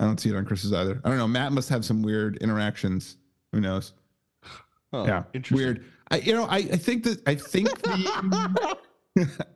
I 0.00 0.04
don't 0.04 0.18
see 0.18 0.30
it 0.30 0.36
on 0.36 0.44
Chris's 0.44 0.72
either. 0.72 1.00
I 1.04 1.08
don't 1.08 1.18
know. 1.18 1.28
Matt 1.28 1.52
must 1.52 1.68
have 1.68 1.84
some 1.84 2.02
weird 2.02 2.38
interactions. 2.38 3.16
Who 3.52 3.60
knows? 3.60 3.92
Oh, 4.92 5.06
yeah, 5.06 5.24
interesting. 5.32 5.56
weird. 5.56 5.84
I, 6.10 6.16
you 6.18 6.32
know, 6.32 6.44
I, 6.44 6.56
I 6.56 6.76
think 6.76 7.04
that 7.04 7.26
I 7.26 7.34
think 7.34 7.68
the 7.82 8.76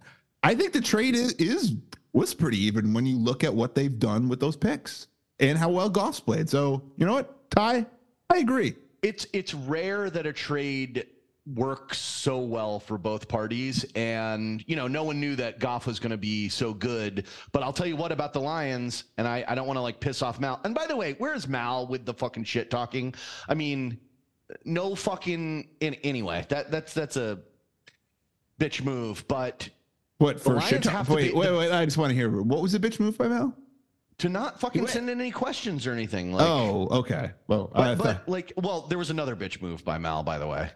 I 0.43 0.55
think 0.55 0.73
the 0.73 0.81
trade 0.81 1.15
is, 1.15 1.33
is 1.35 1.75
was 2.13 2.35
pretty 2.35 2.59
even 2.59 2.93
when 2.95 3.07
you 3.07 3.17
look 3.17 3.45
at 3.45 3.53
what 3.53 3.75
they've 3.75 3.99
done 3.99 4.29
with 4.29 4.41
those 4.41 4.57
picks 4.57 5.09
and 5.41 5.59
how 5.59 5.69
well 5.69 5.91
Goff's 5.91 6.21
played. 6.21 6.49
So 6.49 6.83
you 6.97 7.07
know 7.07 7.15
what, 7.15 7.51
Ty, 7.51 7.87
I 8.31 8.39
agree. 8.39 8.75
It's 9.03 9.27
it's 9.33 9.55
rare 9.55 10.11
that 10.11 10.27
a 10.27 10.33
trade 10.33 11.07
works 11.55 11.97
so 11.99 12.39
well 12.41 12.79
for 12.79 12.99
both 12.99 13.27
parties 13.27 13.87
and 13.95 14.63
you 14.67 14.77
know 14.77 14.87
no 14.87 15.03
one 15.03 15.19
knew 15.19 15.35
that 15.35 15.59
goff 15.59 15.87
was 15.87 15.99
going 15.99 16.11
to 16.11 16.19
be 16.19 16.47
so 16.47 16.75
good 16.75 17.25
but 17.53 17.63
i'll 17.63 17.73
tell 17.73 17.87
you 17.87 17.97
what 17.97 18.13
about 18.13 18.35
the 18.35 18.41
lions 18.41 19.05
and 19.17 19.27
i, 19.27 19.43
I 19.49 19.55
don't 19.55 19.67
want 19.67 19.79
to 19.79 19.81
like 19.81 19.99
piss 19.99 20.21
off 20.21 20.39
mal 20.41 20.61
and 20.65 20.75
by 20.75 20.87
the 20.87 20.95
way 20.95 21.15
where's 21.17 21.49
mal 21.49 21.87
with 21.87 22.05
the 22.05 22.13
fucking 22.13 22.45
shit 22.45 22.71
talking 22.71 23.15
i 23.49 23.55
mean 23.55 23.99
no 24.67 24.95
fucking 24.95 25.69
in 25.81 25.95
anyway 26.05 26.45
that 26.51 26.71
that's 26.71 26.93
that's 26.93 27.17
a 27.17 27.39
bitch 28.61 28.85
move 28.85 29.27
but 29.27 29.71
What 30.19 30.39
for 30.41 30.61
shit? 30.61 30.83
to 30.83 31.05
Wait, 31.09 31.33
be- 31.33 31.39
wait, 31.39 31.51
wait! 31.57 31.73
I 31.73 31.85
just 31.87 31.97
want 31.97 32.11
to 32.11 32.15
hear 32.15 32.29
what 32.43 32.61
was 32.61 32.73
the 32.73 32.79
bitch 32.79 33.01
move 33.01 33.17
by 33.17 33.29
Mel? 33.29 33.55
To 34.19 34.29
not 34.29 34.59
fucking 34.61 34.87
send 34.89 35.09
in 35.09 35.21
any 35.21 35.31
questions 35.31 35.87
or 35.87 35.93
anything 35.93 36.33
like 36.33 36.47
oh, 36.47 36.89
okay. 36.91 37.31
Well, 37.47 37.71
I 37.75 37.95
But, 37.95 37.99
thought- 38.05 38.27
but 38.27 38.29
like, 38.29 38.53
well, 38.57 38.83
there 38.83 38.99
was 38.99 39.11
another 39.11 39.37
bitch 39.37 39.63
move 39.63 39.85
by 39.85 39.99
Mal, 39.99 40.23
by 40.23 40.39
the 40.39 40.47
way. 40.47 40.71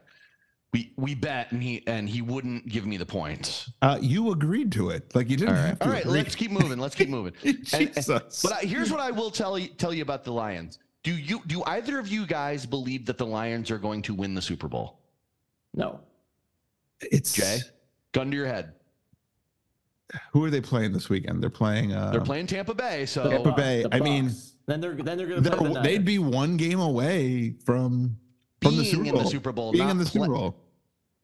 We 0.72 0.93
we 0.97 1.14
bet 1.14 1.53
and 1.53 1.62
he 1.62 1.86
and 1.86 2.09
he 2.09 2.22
wouldn't 2.22 2.66
give 2.66 2.86
me 2.86 2.97
the 2.97 3.05
points. 3.05 3.70
uh, 3.82 3.99
you 4.01 4.30
agreed 4.32 4.72
to 4.72 4.88
it. 4.88 5.14
Like 5.14 5.28
you 5.28 5.36
didn't 5.36 5.51
All 5.55 5.61
right, 5.61 5.66
have 5.68 5.78
to. 5.80 5.84
all 5.84 5.90
right. 5.93 6.05
agree. 6.05 6.12
Let's 6.22 6.34
keep 6.34 6.51
moving. 6.51 6.78
Let's 6.78 6.95
keep 6.95 7.11
moving. 7.11 7.34
And- 7.45 7.57
and- 7.74 7.95
Jesus. 7.95 8.40
but 8.43 8.53
I, 8.55 8.61
here's 8.61 8.90
what 8.90 9.01
I 9.01 9.11
will 9.11 9.30
tell 9.30 9.59
you 9.59 9.68
tell 9.68 9.93
you 9.93 10.01
about 10.03 10.24
the 10.24 10.32
Lions. 10.32 10.78
Do 11.03 11.12
you 11.14 11.43
do 11.47 11.62
either 11.64 11.99
of 11.99 12.09
you 12.09 12.24
guys 12.26 12.64
believe 12.64 13.05
that 13.07 13.18
the 13.18 13.26
Lions 13.26 13.70
are 13.70 13.76
going 13.78 14.01
to 14.03 14.14
win 14.14 14.34
the 14.34 14.40
Super 14.40 14.66
Bowl? 14.68 15.01
No, 15.74 16.01
it's 17.03 17.34
Jay, 17.34 17.59
gun 18.12 18.30
to 18.30 18.36
your 18.36 18.47
head. 18.47 18.72
Who 20.32 20.44
are 20.44 20.50
they 20.50 20.60
playing 20.60 20.92
this 20.92 21.08
weekend? 21.08 21.42
They're 21.42 21.50
playing. 21.50 21.92
Uh, 21.92 22.10
They're 22.10 22.20
playing 22.20 22.46
Tampa 22.46 22.74
Bay, 22.74 23.06
so 23.06 23.28
Tampa 23.28 23.44
Bucks, 23.50 23.56
Bay, 23.62 23.84
I 23.92 24.00
mean, 24.00 24.30
then 24.66 24.80
they're 24.80 24.94
then 24.94 25.16
they're 25.18 25.26
gonna 25.26 25.40
the 25.40 25.50
they're- 25.50 25.58
they'd 25.68 25.74
Niners. 25.74 25.98
be 26.04 26.18
one 26.18 26.56
game 26.56 26.80
away 26.80 27.54
from 27.64 28.16
from 28.60 28.76
the 28.76 28.82
being 28.82 28.92
Super 28.94 29.04
in 29.06 29.12
Bowl. 29.14 29.22
the 29.24 29.28
Super 29.30 29.52
Bowl, 29.52 29.72
being 29.72 29.88
in 29.88 29.98
the 29.98 30.06
Super 30.06 30.26
play- 30.26 30.34
Bowl. 30.36 30.58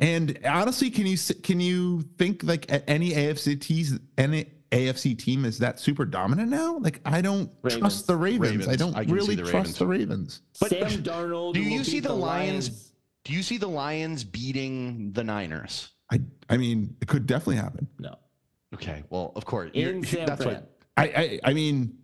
And 0.01 0.39
honestly, 0.45 0.91
can 0.91 1.07
you 1.07 1.16
can 1.43 1.61
you 1.61 2.03
think 2.18 2.43
like 2.45 2.66
any 2.89 3.11
AFC 3.12 3.61
teams 3.61 3.99
any 4.16 4.47
AFC 4.70 5.18
team 5.18 5.45
is 5.45 5.59
that 5.59 5.80
super 5.80 6.05
dominant 6.05 6.51
now? 6.51 6.78
Like 6.78 7.01
I 7.05 7.20
don't 7.20 7.51
Ravens. 7.62 7.80
trust 7.80 8.07
the 8.07 8.16
Ravens. 8.16 8.68
I 8.68 8.76
don't 8.76 8.97
I 8.97 9.03
really 9.03 9.34
the 9.34 9.43
trust 9.43 9.55
Ravens. 9.55 9.78
the 9.78 9.86
Ravens. 9.86 10.41
But- 10.61 10.70
Sam 10.70 11.03
Darnold. 11.03 11.55
Do 11.55 11.61
you 11.62 11.84
see 11.84 11.95
beat 12.01 12.05
the 12.09 12.12
Lions- 12.14 12.68
Lions. 12.68 12.93
Do 13.24 13.32
you 13.34 13.43
see 13.43 13.59
the 13.59 13.68
Lions 13.68 14.24
beating 14.24 15.12
the 15.12 15.24
Niners? 15.24 15.89
I 16.12 16.20
I 16.49 16.57
mean, 16.57 16.97
it 17.03 17.09
could 17.09 17.26
definitely 17.26 17.57
happen. 17.57 17.86
No, 17.99 18.14
Okay, 18.75 19.03
well, 19.11 19.33
of 19.37 19.45
course. 19.45 19.71
in 19.75 19.81
you're- 19.81 20.07
San 20.07 20.27
that's 20.27 20.43
Fran. 20.43 20.55
what 20.57 20.71
I 20.97 21.05
I, 21.05 21.41
I 21.45 21.53
mean, 21.55 21.97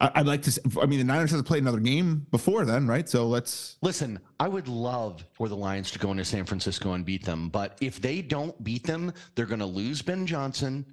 I, 0.00 0.10
I'd 0.16 0.26
like 0.26 0.42
to. 0.42 0.60
I 0.82 0.86
mean, 0.86 0.98
the 0.98 1.04
Niners 1.04 1.30
have 1.30 1.44
played 1.44 1.62
another 1.62 1.78
game 1.80 2.26
before 2.30 2.64
then, 2.64 2.86
right? 2.86 3.08
So 3.08 3.26
let's. 3.28 3.76
Listen, 3.80 4.18
I 4.40 4.48
would 4.48 4.68
love 4.68 5.24
for 5.32 5.48
the 5.48 5.56
Lions 5.56 5.90
to 5.92 5.98
go 5.98 6.10
into 6.10 6.24
San 6.24 6.44
Francisco 6.44 6.92
and 6.94 7.04
beat 7.04 7.24
them, 7.24 7.48
but 7.48 7.78
if 7.80 8.00
they 8.00 8.20
don't 8.22 8.62
beat 8.64 8.84
them, 8.84 9.12
they're 9.34 9.46
going 9.46 9.60
to 9.60 9.66
lose 9.66 10.02
Ben 10.02 10.26
Johnson. 10.26 10.84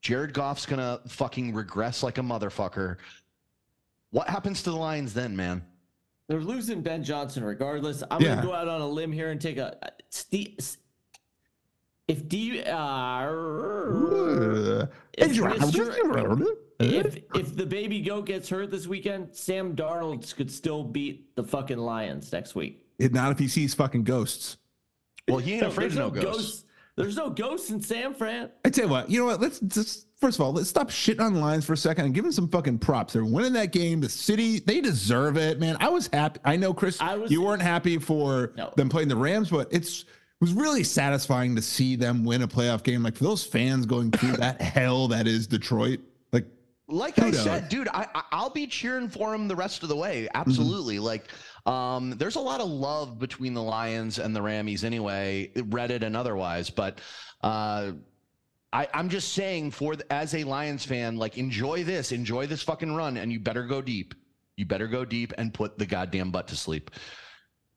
Jared 0.00 0.32
Goff's 0.32 0.66
going 0.66 0.78
to 0.80 1.00
fucking 1.08 1.52
regress 1.54 2.02
like 2.02 2.18
a 2.18 2.22
motherfucker. 2.22 2.96
What 4.10 4.28
happens 4.28 4.62
to 4.62 4.70
the 4.70 4.76
Lions 4.76 5.12
then, 5.12 5.34
man? 5.36 5.64
They're 6.28 6.40
losing 6.40 6.80
Ben 6.80 7.04
Johnson 7.04 7.44
regardless. 7.44 8.02
I'm 8.10 8.20
Yeah. 8.22 8.36
gonna 8.36 8.46
go 8.46 8.52
out 8.54 8.66
on 8.68 8.80
a 8.80 8.88
limb 8.88 9.12
here 9.12 9.30
and 9.30 9.40
take 9.40 9.58
a. 9.58 9.76
Uh, 9.84 9.90
Steve, 10.10 10.56
if 12.08 12.28
D, 12.28 12.62
uh, 12.62 13.26
if, 15.18 15.32
Mr. 15.32 16.46
if 16.78 17.16
if 17.34 17.56
the 17.56 17.66
baby 17.66 18.00
goat 18.00 18.26
gets 18.26 18.48
hurt 18.48 18.70
this 18.70 18.86
weekend, 18.86 19.34
Sam 19.34 19.74
Darnold 19.74 20.34
could 20.36 20.50
still 20.50 20.84
beat 20.84 21.34
the 21.34 21.42
fucking 21.42 21.78
Lions 21.78 22.30
next 22.32 22.54
week. 22.54 22.84
Not 22.98 23.32
if 23.32 23.38
he 23.38 23.48
sees 23.48 23.74
fucking 23.74 24.04
ghosts. 24.04 24.56
Well, 25.28 25.38
he 25.38 25.54
ain't 25.54 25.64
afraid 25.66 25.88
of 25.92 25.96
no 25.96 26.10
ghosts. 26.10 26.64
There's 26.96 27.16
no 27.16 27.28
ghosts 27.28 27.70
in 27.70 27.82
San 27.82 28.14
Fran. 28.14 28.50
I 28.64 28.70
tell 28.70 28.86
you 28.86 28.90
what, 28.90 29.10
you 29.10 29.20
know 29.20 29.26
what? 29.26 29.40
Let's 29.40 29.58
just 29.60 30.06
first 30.18 30.38
of 30.38 30.42
all, 30.44 30.52
let's 30.52 30.68
stop 30.70 30.88
shitting 30.90 31.20
on 31.20 31.34
the 31.34 31.40
Lions 31.40 31.64
for 31.66 31.72
a 31.72 31.76
second 31.76 32.06
and 32.06 32.14
give 32.14 32.22
them 32.24 32.32
some 32.32 32.48
fucking 32.48 32.78
props. 32.78 33.12
They're 33.14 33.24
winning 33.24 33.52
that 33.54 33.72
game. 33.72 34.00
The 34.00 34.08
city, 34.08 34.60
they 34.60 34.80
deserve 34.80 35.36
it, 35.36 35.58
man. 35.60 35.76
I 35.80 35.88
was 35.88 36.08
happy. 36.12 36.40
I 36.44 36.56
know, 36.56 36.72
Chris, 36.72 36.98
I 37.00 37.16
was- 37.16 37.30
you 37.30 37.42
weren't 37.42 37.60
happy 37.60 37.98
for 37.98 38.52
No. 38.56 38.72
them 38.76 38.88
playing 38.88 39.08
the 39.08 39.16
Rams, 39.16 39.50
but 39.50 39.68
it's 39.72 40.06
it 40.40 40.44
was 40.44 40.52
really 40.52 40.84
satisfying 40.84 41.56
to 41.56 41.62
see 41.62 41.96
them 41.96 42.22
win 42.22 42.42
a 42.42 42.48
playoff 42.48 42.82
game. 42.82 43.02
Like 43.02 43.16
for 43.16 43.24
those 43.24 43.44
fans 43.44 43.86
going 43.86 44.10
through 44.10 44.32
that 44.36 44.60
hell 44.60 45.08
that 45.08 45.26
is 45.26 45.46
Detroit. 45.46 46.00
Like 46.32 46.44
Like 46.88 47.18
I 47.18 47.30
said, 47.30 47.68
dude, 47.70 47.88
I, 47.88 48.06
I'll 48.32 48.50
be 48.50 48.66
cheering 48.66 49.08
for 49.08 49.30
them 49.32 49.48
the 49.48 49.56
rest 49.56 49.82
of 49.82 49.88
the 49.88 49.96
way. 49.96 50.28
Absolutely. 50.34 50.98
Like, 50.98 51.30
um, 51.64 52.10
there's 52.18 52.36
a 52.36 52.40
lot 52.40 52.60
of 52.60 52.68
love 52.68 53.18
between 53.18 53.54
the 53.54 53.62
Lions 53.62 54.18
and 54.18 54.36
the 54.36 54.40
Rammies 54.40 54.84
anyway, 54.84 55.50
Reddit 55.56 56.02
and 56.02 56.14
otherwise. 56.16 56.68
But 56.68 57.00
uh, 57.42 57.92
I, 58.72 58.88
I'm 58.92 59.08
just 59.08 59.32
saying, 59.32 59.70
for 59.70 59.96
the, 59.96 60.12
as 60.12 60.34
a 60.34 60.44
Lions 60.44 60.84
fan, 60.84 61.16
like, 61.16 61.38
enjoy 61.38 61.82
this, 61.82 62.12
enjoy 62.12 62.46
this 62.46 62.62
fucking 62.62 62.94
run, 62.94 63.16
and 63.16 63.32
you 63.32 63.40
better 63.40 63.64
go 63.64 63.80
deep. 63.80 64.14
You 64.56 64.66
better 64.66 64.86
go 64.86 65.04
deep 65.04 65.32
and 65.38 65.52
put 65.52 65.78
the 65.78 65.86
goddamn 65.86 66.30
butt 66.30 66.46
to 66.48 66.56
sleep. 66.56 66.90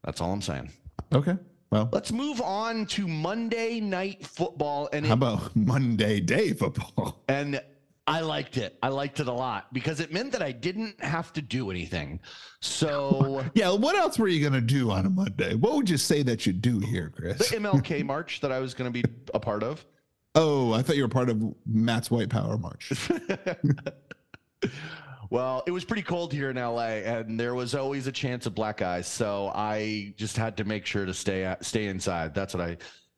That's 0.03 0.21
all 0.21 0.31
I'm 0.31 0.41
saying. 0.41 0.71
okay, 1.13 1.37
well, 1.71 1.89
Let's 1.91 2.11
move 2.11 2.41
on 2.41 2.85
to 2.87 3.07
Monday 3.07 3.79
night 3.79 4.25
football, 4.25 4.89
and 4.93 5.05
how 5.05 5.13
it 5.13 5.17
about 5.17 5.55
Monday 5.55 6.19
Day 6.19 6.53
Football? 6.53 7.23
and 7.27 7.61
I 8.07 8.21
liked 8.21 8.57
it. 8.57 8.75
I 8.81 8.87
liked 8.87 9.19
it 9.19 9.27
a 9.27 9.31
lot 9.31 9.71
because 9.71 9.99
it 9.99 10.11
meant 10.11 10.31
that 10.31 10.41
I 10.41 10.51
didn't 10.51 10.99
have 10.99 11.31
to 11.33 11.43
do 11.43 11.69
anything. 11.69 12.19
So 12.59 13.45
Yeah, 13.53 13.71
what 13.71 13.95
else 13.95 14.17
were 14.17 14.27
you 14.27 14.43
gonna 14.43 14.61
do 14.61 14.89
on 14.89 15.05
a 15.05 15.09
Monday? 15.11 15.53
What 15.53 15.73
would 15.75 15.87
you 15.87 15.97
say 15.97 16.23
that 16.23 16.47
you 16.47 16.53
do 16.53 16.79
here, 16.79 17.11
Chris? 17.15 17.37
the 17.49 17.57
MLK 17.57 18.03
march 18.05 18.41
that 18.41 18.51
I 18.51 18.59
was 18.59 18.73
going 18.73 18.91
to 18.91 19.03
be 19.03 19.07
a 19.35 19.39
part 19.39 19.61
of. 19.61 19.85
Oh, 20.33 20.73
I 20.73 20.81
thought 20.81 20.95
you 20.95 21.03
were 21.03 21.07
part 21.07 21.29
of 21.29 21.39
Matt's 21.67 22.09
White 22.09 22.29
Power 22.29 22.57
March. 22.57 22.91
Well, 25.31 25.61
it 25.67 25.71
was 25.71 25.85
pretty 25.85 26.01
cold 26.01 26.33
here 26.33 26.49
in 26.49 26.55
LA, 26.55 27.01
and 27.05 27.39
there 27.39 27.53
was 27.53 27.75
always 27.75 28.07
a 28.07 28.11
chance 28.11 28.47
of 28.47 28.55
black 28.55 28.81
eyes. 28.81 29.07
So 29.07 29.51
I 29.53 30.13
just 30.17 30.35
had 30.35 30.57
to 30.57 30.63
make 30.63 30.85
sure 30.85 31.05
to 31.05 31.13
stay 31.13 31.55
stay 31.61 31.85
inside. 31.85 32.33
That's 32.33 32.53
what 32.55 32.61
I. 32.61 32.77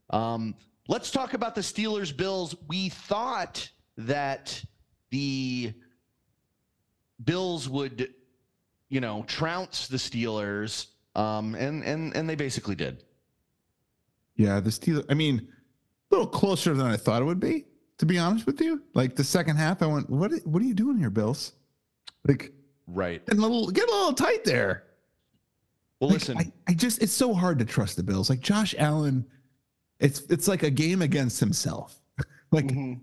Um, 0.09 0.55
let's 0.89 1.09
talk 1.09 1.33
about 1.33 1.55
the 1.55 1.61
Steelers 1.61 2.15
Bills. 2.15 2.53
We 2.67 2.89
thought 2.89 3.69
that 3.97 4.61
the 5.09 5.73
Bills 7.23 7.69
would, 7.69 8.13
you 8.89 8.99
know, 8.99 9.23
trounce 9.23 9.87
the 9.87 9.97
Steelers, 9.97 10.87
um, 11.15 11.55
and 11.55 11.81
and 11.85 12.13
and 12.13 12.29
they 12.29 12.35
basically 12.35 12.75
did. 12.75 13.03
Yeah, 14.35 14.59
the 14.59 14.69
Steelers. 14.69 15.05
I 15.09 15.13
mean, 15.13 15.47
a 16.11 16.15
little 16.15 16.27
closer 16.27 16.73
than 16.73 16.87
I 16.87 16.97
thought 16.97 17.21
it 17.21 17.25
would 17.25 17.39
be. 17.39 17.67
To 17.99 18.05
be 18.07 18.17
honest 18.17 18.47
with 18.47 18.59
you, 18.59 18.81
like 18.95 19.15
the 19.15 19.23
second 19.23 19.57
half, 19.57 19.81
I 19.81 19.85
went, 19.85 20.09
"What? 20.09 20.31
What 20.43 20.61
are 20.61 20.65
you 20.65 20.73
doing 20.73 20.97
here, 20.97 21.11
Bills? 21.11 21.53
Like, 22.27 22.51
Right. 22.87 23.21
And 23.29 23.39
a 23.39 23.41
little, 23.41 23.69
get 23.71 23.87
a 23.87 23.91
little 23.91 24.13
tight 24.13 24.43
there." 24.43 24.83
Well, 25.99 26.09
Like, 26.09 26.19
listen. 26.19 26.37
I, 26.37 26.51
I 26.67 26.73
just, 26.73 27.01
it's 27.01 27.13
so 27.13 27.33
hard 27.33 27.59
to 27.59 27.65
trust 27.65 27.95
the 27.95 28.03
Bills. 28.03 28.29
Like 28.29 28.39
Josh 28.41 28.73
Allen, 28.77 29.25
it's 29.99 30.21
it's 30.29 30.47
like 30.47 30.63
a 30.63 30.69
game 30.71 31.01
against 31.03 31.39
himself. 31.39 32.01
like 32.51 32.65
Mhm. 32.65 32.99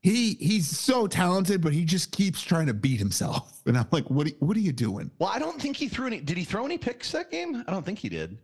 he 0.00 0.34
he's 0.34 0.68
so 0.68 1.06
talented, 1.08 1.60
but 1.60 1.72
he 1.72 1.84
just 1.84 2.12
keeps 2.12 2.40
trying 2.40 2.66
to 2.66 2.74
beat 2.74 2.98
himself. 2.98 3.48
And 3.66 3.78
I'm 3.78 3.86
like, 3.92 4.08
what? 4.10 4.26
Are, 4.26 4.30
what 4.40 4.56
are 4.56 4.60
you 4.60 4.72
doing? 4.72 5.08
Well, 5.20 5.28
I 5.32 5.38
don't 5.38 5.60
think 5.62 5.76
he 5.76 5.86
threw 5.88 6.06
any. 6.08 6.20
Did 6.20 6.36
he 6.36 6.42
throw 6.42 6.64
any 6.64 6.78
picks 6.78 7.12
that 7.12 7.30
game? 7.30 7.62
I 7.68 7.70
don't 7.70 7.84
think 7.86 7.98
he 8.00 8.08
did. 8.08 8.38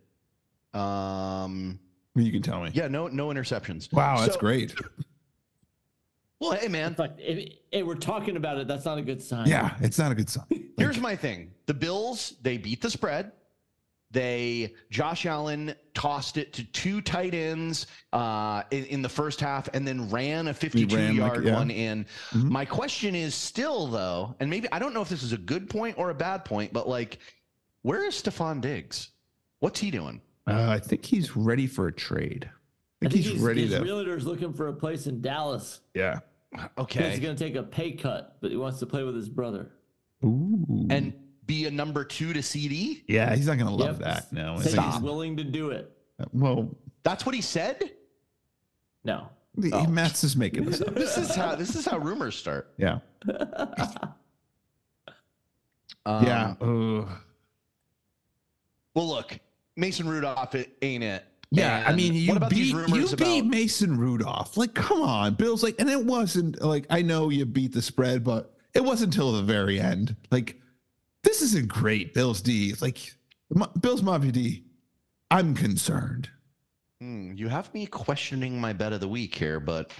Um. 0.73 1.79
You 2.15 2.31
can 2.31 2.41
tell 2.41 2.61
me. 2.61 2.71
Yeah. 2.73 2.87
No. 2.87 3.07
No 3.07 3.27
interceptions. 3.29 3.91
Wow, 3.93 4.19
that's 4.21 4.33
So- 4.35 4.39
great. 4.39 4.73
Well, 6.39 6.51
hey 6.53 6.67
man. 6.69 6.95
Fuck, 6.95 7.11
if, 7.17 7.53
if 7.71 7.85
we're 7.85 7.95
talking 7.95 8.37
about 8.37 8.57
it, 8.57 8.67
that's 8.67 8.85
not 8.85 8.97
a 8.97 9.01
good 9.01 9.21
sign. 9.21 9.47
Yeah, 9.47 9.75
it's 9.81 9.97
not 9.99 10.11
a 10.11 10.15
good 10.15 10.29
sign. 10.29 10.45
Like, 10.49 10.61
Here's 10.77 10.99
my 10.99 11.15
thing: 11.15 11.51
the 11.65 11.73
Bills 11.73 12.35
they 12.41 12.57
beat 12.57 12.81
the 12.81 12.89
spread. 12.89 13.31
They 14.11 14.73
Josh 14.89 15.27
Allen 15.27 15.75
tossed 15.93 16.37
it 16.37 16.51
to 16.53 16.63
two 16.63 16.99
tight 17.01 17.35
ends 17.35 17.85
uh, 18.11 18.63
in, 18.71 18.85
in 18.85 19.01
the 19.03 19.09
first 19.09 19.39
half, 19.39 19.69
and 19.73 19.87
then 19.87 20.09
ran 20.09 20.47
a 20.47 20.53
52 20.53 20.95
ran 20.95 21.07
like- 21.09 21.15
yard 21.33 21.45
yeah. 21.45 21.53
one 21.53 21.69
in. 21.69 22.05
Mhm. 22.31 22.49
My 22.49 22.65
question 22.65 23.13
is 23.13 23.35
still 23.35 23.85
though, 23.85 24.35
and 24.39 24.49
maybe 24.49 24.67
I 24.71 24.79
don't 24.79 24.93
know 24.95 25.01
if 25.03 25.09
this 25.09 25.21
is 25.21 25.31
a 25.33 25.37
good 25.37 25.69
point 25.69 25.95
or 25.99 26.09
a 26.09 26.15
bad 26.15 26.43
point, 26.43 26.73
but 26.73 26.87
like, 26.87 27.19
where 27.83 28.03
is 28.07 28.15
Stefon 28.15 28.61
Diggs? 28.61 29.09
What's 29.59 29.79
he 29.79 29.91
doing? 29.91 30.21
uh, 30.47 30.69
I 30.69 30.79
think 30.79 31.05
he's 31.05 31.35
ready 31.35 31.67
for 31.67 31.87
a 31.87 31.91
trade. 31.93 32.49
I 33.03 33.05
I 33.05 33.09
think, 33.09 33.13
think 33.13 33.25
he's, 33.25 33.33
his, 33.33 33.41
ready 33.43 33.61
his 33.67 33.73
to. 33.73 33.81
realtor's 33.83 34.25
looking 34.25 34.53
for 34.53 34.69
a 34.69 34.73
place 34.73 35.05
in 35.05 35.21
Dallas. 35.21 35.81
yeah. 35.93 36.19
Okay, 36.77 37.11
He's 37.11 37.19
going 37.19 37.35
to 37.35 37.43
take 37.43 37.55
a 37.55 37.63
pay 37.63 37.91
cut, 37.91 38.37
but 38.41 38.49
he 38.51 38.57
wants 38.57 38.79
to 38.79 38.85
play 38.85 39.03
with 39.03 39.15
his 39.15 39.29
brother. 39.29 39.71
Ooh. 40.25 40.87
and 40.89 41.13
be 41.45 41.65
a 41.65 41.71
number 41.71 42.03
two 42.03 42.33
to 42.33 42.39
CeeDee. 42.39 43.03
yeah, 43.07 43.33
he's 43.35 43.47
not 43.47 43.57
gonna 43.57 43.73
love 43.73 44.01
Yep. 44.01 44.05
that. 44.05 44.33
No. 44.33 44.55
I 44.55 44.61
Said 44.63 44.73
he's 44.73 44.91
he's- 44.93 45.01
willing 45.01 45.37
to 45.37 45.43
do 45.45 45.69
it. 45.71 45.89
well, 46.33 46.75
That's 47.03 47.25
what 47.25 47.33
he 47.33 47.41
said. 47.41 47.91
No. 49.05 49.29
Oh. 49.71 49.87
Matt's 49.87 50.21
just 50.21 50.35
making 50.37 50.65
this 50.65 50.81
up. 50.81 50.89
This 50.95 51.17
is 51.17 51.33
how 51.33 51.55
this 51.55 51.75
is 51.75 51.85
how 51.85 51.97
rumors 51.99 52.35
start. 52.35 52.73
Yeah. 52.77 52.99
Um, 56.05 56.25
yeah. 56.25 56.55
Ugh. 56.61 57.07
Well, 58.95 59.07
look, 59.07 59.39
Mason 59.75 60.07
Rudolph, 60.07 60.55
it 60.55 60.75
ain't 60.81 61.03
it. 61.03 61.23
Yeah, 61.51 61.83
I 61.87 61.95
mean, 61.95 62.13
you 62.13 62.35
about 62.35 62.51
beat 62.51 62.75
you 62.75 63.15
beat? 63.17 63.45
Mason 63.45 63.97
Rudolph. 63.97 64.55
Like, 64.55 64.75
come 64.75 65.01
on, 65.01 65.33
Bill's 65.33 65.63
like, 65.63 65.75
and 65.79 65.89
it 65.89 66.05
wasn't 66.05 66.61
like 66.61 66.85
I 66.89 67.01
know 67.01 67.29
you 67.29 67.45
beat 67.45 67.73
the 67.73 67.81
spread, 67.81 68.23
but 68.23 68.53
it 68.75 68.83
wasn't 68.83 69.15
until 69.15 69.31
the 69.31 69.41
very 69.41 69.79
end. 69.79 70.15
Like, 70.29 70.59
this 71.23 71.41
isn't 71.41 71.67
great, 71.67 72.13
Bills 72.13 72.41
D. 72.41 72.75
Like, 72.81 73.13
Bills 73.81 74.03
Mafia 74.03 74.31
D. 74.31 74.63
I'm 75.31 75.55
concerned. 75.55 76.29
Hmm, 77.01 77.33
you 77.35 77.47
have 77.47 77.73
me 77.73 77.87
questioning 77.87 78.59
my 78.59 78.73
bet 78.73 78.93
of 78.93 78.99
the 78.99 79.07
week 79.07 79.33
here, 79.33 79.59
but 79.59 79.91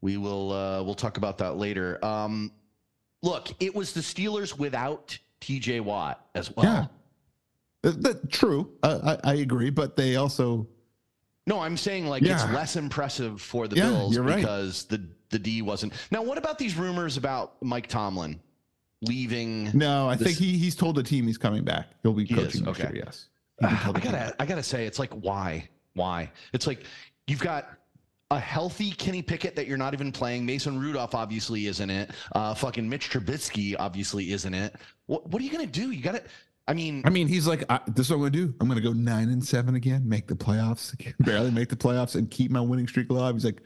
we 0.00 0.16
will 0.16 0.52
uh, 0.52 0.82
we'll 0.82 0.94
talk 0.94 1.18
about 1.18 1.36
that 1.38 1.56
later. 1.56 2.02
Um, 2.04 2.50
look, 3.22 3.48
it 3.60 3.74
was 3.74 3.92
the 3.92 4.00
Steelers 4.00 4.56
without 4.56 5.18
T.J. 5.40 5.80
Watt 5.80 6.24
as 6.34 6.54
well. 6.56 6.64
Yeah. 6.64 6.86
That, 7.82 8.30
true. 8.30 8.70
Uh, 8.82 9.16
I, 9.24 9.32
I 9.32 9.34
agree, 9.36 9.70
but 9.70 9.96
they 9.96 10.16
also 10.16 10.66
No, 11.46 11.60
I'm 11.60 11.76
saying 11.76 12.06
like 12.06 12.22
it's 12.22 12.44
less 12.52 12.76
impressive 12.76 13.40
for 13.40 13.66
the 13.68 13.76
Yeah, 13.76 13.88
Bills 13.90 14.14
you're 14.14 14.22
right. 14.24 14.36
because 14.36 14.84
the 14.84 15.04
the 15.30 15.38
D 15.38 15.62
wasn't. 15.62 15.92
Now, 16.10 16.22
what 16.22 16.38
about 16.38 16.58
these 16.58 16.76
rumors 16.76 17.16
about 17.16 17.60
Mike 17.62 17.86
Tomlin 17.88 18.38
leaving? 19.00 19.70
no. 19.76 20.08
I 20.08 20.14
This- 20.14 20.28
think 20.28 20.38
he 20.38 20.56
he's 20.58 20.74
told 20.76 20.94
the 20.96 21.02
team 21.02 21.26
he's 21.26 21.38
coming 21.38 21.64
back. 21.64 21.88
He'll 22.02 22.12
be 22.12 22.24
He 22.24 22.34
coaching 22.34 22.62
is, 22.62 22.68
okay. 22.68 22.84
year. 22.94 23.02
Yes. 23.06 23.26
Tell 23.60 23.96
I 23.96 24.00
gotta 24.00 24.34
I 24.40 24.46
gotta 24.46 24.62
say, 24.62 24.86
it's 24.86 24.98
like 24.98 25.12
why 25.14 25.68
why? 25.94 26.30
It's 26.52 26.66
like 26.66 26.84
you've 27.26 27.40
got 27.40 27.68
a 28.30 28.38
healthy 28.40 28.92
Kenny 28.92 29.20
Pickett 29.22 29.54
that 29.56 29.66
you're 29.66 29.76
not 29.76 29.92
even 29.94 30.10
playing. 30.10 30.46
Mason 30.46 30.78
Rudolph 30.80 31.14
obviously 31.14 31.66
isn't 31.66 31.90
it. 31.90 32.10
Uh, 32.34 32.54
fucking 32.54 32.88
Mitch 32.88 33.10
Trubisky 33.10 33.76
obviously 33.78 34.32
isn't 34.32 34.54
it. 34.54 34.74
What 35.06 35.28
what 35.28 35.42
are 35.42 35.44
you 35.44 35.50
gonna 35.50 35.66
do? 35.66 35.90
You 35.90 36.02
got 36.02 36.12
to 36.14 36.22
I 36.68 36.74
mean, 36.74 37.02
I 37.04 37.10
mean, 37.10 37.26
he's 37.26 37.46
like, 37.46 37.64
I, 37.68 37.80
this 37.88 38.06
is 38.06 38.10
what 38.10 38.16
I'm 38.16 38.20
going 38.22 38.32
to 38.32 38.46
do. 38.46 38.54
I'm 38.60 38.68
going 38.68 38.80
to 38.80 38.82
go 38.82 38.92
nine 38.92 39.30
and 39.30 39.44
seven 39.44 39.74
again, 39.74 40.08
make 40.08 40.28
the 40.28 40.34
playoffs, 40.34 40.94
barely 41.20 41.50
make 41.50 41.68
the 41.68 41.76
playoffs, 41.76 42.14
and 42.14 42.30
keep 42.30 42.50
my 42.50 42.60
winning 42.60 42.86
streak 42.86 43.10
alive. 43.10 43.34
He's 43.34 43.44
like, 43.44 43.62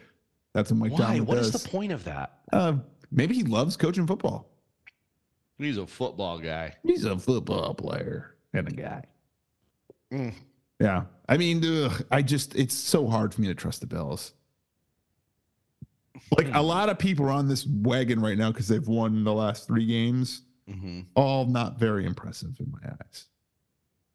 that's 0.55 0.71
what 0.71 0.79
Mike 0.79 0.93
why? 0.93 0.99
Tomlin 0.99 1.27
What 1.27 1.39
is 1.39 1.51
does. 1.51 1.63
the 1.63 1.69
point 1.69 1.93
of 1.93 2.05
that? 2.05 2.39
Uh, 2.53 2.75
maybe 3.11 3.35
he 3.35 3.43
loves 3.43 3.77
coaching 3.77 4.07
football. 4.07 4.49
He's 5.59 5.77
a 5.77 5.87
football 5.87 6.39
guy. 6.39 6.75
He's 6.83 7.05
a 7.05 7.19
football 7.19 7.75
player 7.75 8.37
and 8.55 8.69
a 8.69 8.73
guy. 8.73 9.05
Mm. 10.13 10.35
Yeah. 10.81 11.05
I 11.29 11.37
mean, 11.37 11.63
ugh, 11.65 12.05
I 12.11 12.23
just, 12.23 12.55
it's 12.57 12.75
so 12.75 13.07
hard 13.07 13.35
for 13.35 13.43
me 13.43 13.49
to 13.49 13.55
trust 13.55 13.81
the 13.81 13.87
Bills. 13.87 14.33
Like 16.37 16.49
a 16.55 16.63
lot 16.63 16.89
of 16.89 16.99
people 16.99 17.27
are 17.27 17.31
on 17.31 17.47
this 17.49 17.67
wagon 17.67 18.21
right 18.21 18.39
now 18.39 18.51
because 18.51 18.69
they've 18.69 18.87
won 18.87 19.23
the 19.25 19.33
last 19.33 19.67
three 19.67 19.87
games. 19.87 20.43
Hmm 20.69 21.01
All 21.15 21.47
not 21.47 21.79
very 21.79 22.07
impressive 22.07 22.57
in 22.59 22.71
my 22.71 22.91
eyes. 22.91 23.27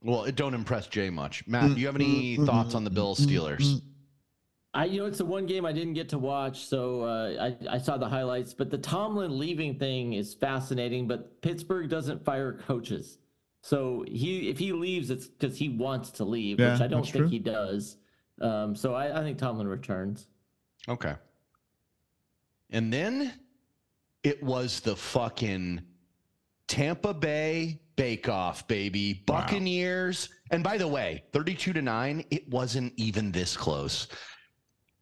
Well, 0.04 0.24
it 0.24 0.36
don't 0.36 0.54
impress 0.54 0.88
Jay 0.88 1.10
much. 1.10 1.46
Matt, 1.48 1.76
do 1.76 1.80
you 1.80 1.86
have 1.86 1.96
any 1.96 2.36
thoughts 2.38 2.74
on 2.74 2.84
the 2.84 2.90
Bills 2.90 3.20
Steelers? 3.26 3.82
I, 4.74 4.86
you 4.86 5.00
know, 5.02 5.06
it's 5.06 5.18
the 5.20 5.26
one 5.26 5.46
game 5.46 5.66
I 5.66 5.74
didn't 5.74 5.94
get 5.94 6.10
to 6.10 6.18
watch, 6.18 6.66
so 6.66 7.02
uh, 7.04 7.54
I, 7.70 7.76
I 7.76 7.78
saw 7.78 7.98
the 7.98 8.08
highlights. 8.08 8.54
But 8.54 8.72
the 8.72 8.78
Tomlin 8.78 9.38
leaving 9.38 9.78
thing 9.78 10.14
is 10.14 10.34
fascinating. 10.34 11.08
But 11.08 11.42
Pittsburgh 11.42 11.90
doesn't 11.90 12.24
fire 12.24 12.54
coaches, 12.54 13.18
so 13.62 14.04
he 14.08 14.50
if 14.50 14.58
he 14.58 14.72
leaves, 14.72 15.10
it's 15.12 15.28
because 15.28 15.58
he 15.58 15.70
wants 15.70 16.10
to 16.12 16.24
leave, 16.26 16.60
Yeah, 16.60 16.72
which 16.74 16.82
I 16.82 16.88
don't 16.88 17.04
think 17.04 17.26
true. 17.26 17.28
he 17.28 17.38
does. 17.40 17.98
Um, 18.40 18.76
so 18.76 18.96
I, 18.96 19.20
I 19.20 19.24
think 19.24 19.38
Tomlin 19.38 19.68
returns. 19.68 20.28
Okay. 20.88 21.14
And 22.72 22.92
then 22.92 23.34
it 24.24 24.42
was 24.42 24.80
the 24.80 24.96
fucking 24.96 25.82
Tampa 26.72 27.14
Bay 27.14 27.82
Bake 27.98 28.30
Off, 28.30 28.66
baby. 28.66 29.26
Wow. 29.28 29.42
Buccaneers. 29.42 30.30
And 30.52 30.64
by 30.64 30.78
the 30.78 30.88
way, 30.88 31.26
32 31.34 31.74
to 31.74 31.82
9, 31.82 32.24
it 32.32 32.50
wasn't 32.50 32.94
even 32.96 33.30
this 33.30 33.58
close 33.58 34.08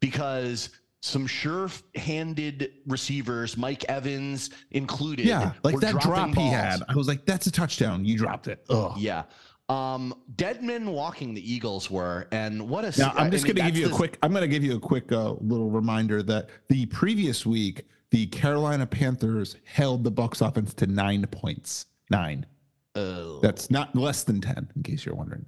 because 0.00 0.70
some 1.00 1.28
sure-handed 1.28 2.72
receivers, 2.88 3.56
Mike 3.56 3.84
Evans 3.88 4.50
included, 4.72 5.26
Yeah, 5.26 5.52
like 5.62 5.78
that 5.78 5.92
drop 5.92 6.02
dropping 6.02 6.34
he 6.34 6.48
had. 6.48 6.82
I 6.88 6.96
was 6.96 7.06
like, 7.06 7.24
that's 7.24 7.46
a 7.46 7.52
touchdown. 7.52 8.04
You 8.04 8.18
dropped 8.18 8.48
it. 8.48 8.64
Ugh. 8.68 8.94
Yeah. 8.98 9.22
Um, 9.68 10.12
dead 10.34 10.64
men 10.64 10.90
walking 10.90 11.34
the 11.34 11.52
Eagles 11.52 11.88
were, 11.88 12.26
and 12.32 12.68
what 12.68 12.84
a 12.84 12.98
Now 12.98 13.12
I'm 13.14 13.30
just 13.30 13.44
going 13.44 13.54
to 13.54 13.62
give 13.62 13.76
you 13.76 13.86
a 13.86 13.90
quick. 13.90 14.18
I'm 14.24 14.32
going 14.32 14.42
to 14.42 14.48
give 14.48 14.64
you 14.64 14.74
a 14.74 14.80
quick 14.80 15.12
uh, 15.12 15.34
little 15.34 15.70
reminder 15.70 16.24
that 16.24 16.48
the 16.68 16.86
previous 16.86 17.46
week 17.46 17.86
the 18.10 18.26
Carolina 18.26 18.86
Panthers 18.86 19.56
held 19.64 20.04
the 20.04 20.10
Bucks 20.10 20.40
offense 20.40 20.74
to 20.74 20.86
nine 20.86 21.26
points. 21.30 21.86
Nine. 22.10 22.44
Oh. 22.96 23.38
That's 23.40 23.70
not 23.70 23.94
less 23.94 24.24
than 24.24 24.40
ten, 24.40 24.68
in 24.74 24.82
case 24.82 25.06
you're 25.06 25.14
wondering. 25.14 25.46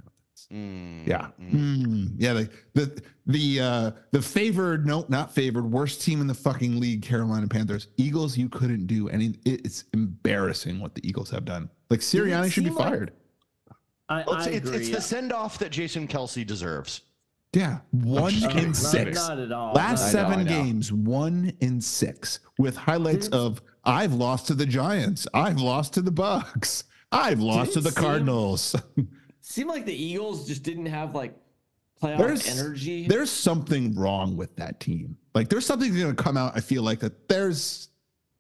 Mm, 0.52 1.06
Yeah, 1.06 1.28
mm. 1.40 1.52
Mm, 1.86 2.12
yeah. 2.18 2.32
The 2.34 2.50
the 2.74 3.02
the 3.26 3.60
uh, 3.60 3.90
the 4.10 4.20
favored, 4.20 4.86
no, 4.86 5.04
not 5.08 5.34
favored, 5.34 5.64
worst 5.70 6.02
team 6.02 6.20
in 6.20 6.26
the 6.26 6.34
fucking 6.34 6.78
league, 6.78 7.02
Carolina 7.02 7.46
Panthers. 7.48 7.88
Eagles, 7.96 8.36
you 8.36 8.48
couldn't 8.48 8.86
do 8.86 9.08
any. 9.08 9.34
It's 9.44 9.84
embarrassing 9.94 10.78
what 10.80 10.94
the 10.94 11.06
Eagles 11.08 11.30
have 11.30 11.44
done. 11.44 11.70
Like 11.90 12.00
Sirianni 12.00 12.50
should 12.52 12.64
be 12.64 12.70
seem 12.70 12.78
like- 12.78 12.88
fired. 12.88 13.12
I, 14.08 14.24
Well, 14.26 14.36
it's, 14.36 14.46
I 14.46 14.50
it's, 14.50 14.68
agree. 14.68 14.80
it's 14.82 14.90
the 14.90 15.00
send 15.00 15.32
off 15.32 15.58
that 15.58 15.70
Jason 15.72 16.06
Kelce 16.06 16.46
deserves. 16.46 17.00
Yeah, 17.52 17.78
one 17.90 18.32
in 18.56 18.72
six. 18.72 19.16
Not 19.16 19.38
at 19.38 19.52
all. 19.52 19.74
Last 19.74 20.06
know, 20.06 20.20
seven 20.20 20.46
games, 20.46 20.90
one 20.92 21.52
in 21.60 21.80
six, 21.80 22.40
with 22.58 22.76
highlights 22.76 23.28
Did 23.28 23.34
of 23.34 23.62
I've 23.84 24.14
lost 24.14 24.46
to 24.46 24.54
the 24.54 24.64
Giants, 24.64 25.26
I've 25.34 25.58
lost 25.58 25.92
to 25.94 26.02
the 26.02 26.10
Bucks, 26.10 26.84
I've 27.10 27.40
lost 27.40 27.74
to 27.74 27.80
the 27.80 27.90
seem- 27.90 28.02
Cardinals. 28.02 28.74
seem 29.42 29.68
like 29.68 29.84
the 29.84 29.92
Eagles 29.94 30.46
just 30.48 30.62
didn't 30.62 30.86
have 30.86 31.14
like 31.14 31.34
playoff 32.02 32.18
There's 32.18 32.58
energy. 32.60 33.06
there's 33.06 33.30
something 33.30 33.94
wrong 33.96 34.34
with 34.36 34.56
that 34.56 34.80
team. 34.80 35.16
Like 35.34 35.48
there's 35.50 35.66
something 35.66 35.92
going 35.94 36.14
to 36.16 36.22
come 36.22 36.38
out. 36.38 36.52
I 36.56 36.60
feel 36.60 36.82
like 36.82 37.00
that 37.00 37.28
there's 37.28 37.88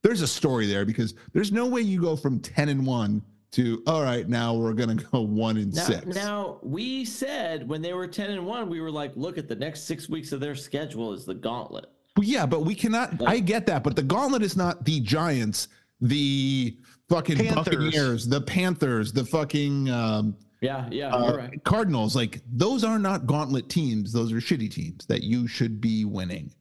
there's 0.02 0.22
a 0.22 0.26
story 0.26 0.66
there 0.66 0.86
because 0.86 1.14
there's 1.34 1.52
no 1.52 1.66
way 1.66 1.82
you 1.82 2.00
go 2.00 2.16
from 2.16 2.40
ten 2.40 2.70
and 2.70 2.86
one 2.86 3.22
to 3.52 3.82
all 3.86 4.02
right 4.02 4.28
now 4.28 4.54
we're 4.54 4.72
going 4.72 4.96
to 4.96 5.04
go 5.04 5.20
one 5.20 5.56
and 5.58 5.74
Now, 5.74 5.82
six. 5.82 6.06
now 6.06 6.58
we 6.62 7.04
said 7.04 7.68
when 7.68 7.82
they 7.82 7.92
were 7.92 8.06
ten 8.06 8.30
and 8.30 8.46
one, 8.46 8.68
we 8.68 8.80
were 8.80 8.90
like, 8.90 9.12
look 9.14 9.38
at 9.38 9.48
the 9.48 9.54
next 9.56 9.82
six 9.84 10.08
weeks 10.08 10.32
of 10.32 10.40
their 10.40 10.54
schedule 10.54 11.12
is 11.12 11.24
the 11.24 11.34
gauntlet. 11.34 11.86
Well, 12.16 12.24
yeah, 12.24 12.44
but 12.46 12.64
we 12.64 12.74
cannot. 12.74 13.22
I 13.26 13.38
get 13.38 13.66
that, 13.66 13.82
but 13.84 13.94
the 13.96 14.02
gauntlet 14.02 14.42
is 14.42 14.56
not 14.56 14.84
the 14.84 15.00
Giants, 15.00 15.68
the 16.00 16.76
fucking 17.08 17.36
Panthers. 17.36 17.54
Buccaneers, 17.76 18.26
the 18.26 18.40
Panthers, 18.40 19.12
the 19.12 19.24
fucking 19.24 19.88
um, 19.90 20.36
Yeah, 20.60 20.88
yeah, 20.90 21.08
uh, 21.14 21.36
right. 21.36 21.64
Cardinals. 21.64 22.16
Like 22.16 22.40
those 22.52 22.84
are 22.84 22.98
not 22.98 23.26
gauntlet 23.26 23.68
teams. 23.68 24.12
Those 24.12 24.32
are 24.32 24.36
shitty 24.36 24.70
teams 24.70 25.06
that 25.06 25.22
you 25.22 25.46
should 25.46 25.80
be 25.80 26.04
winning. 26.06 26.52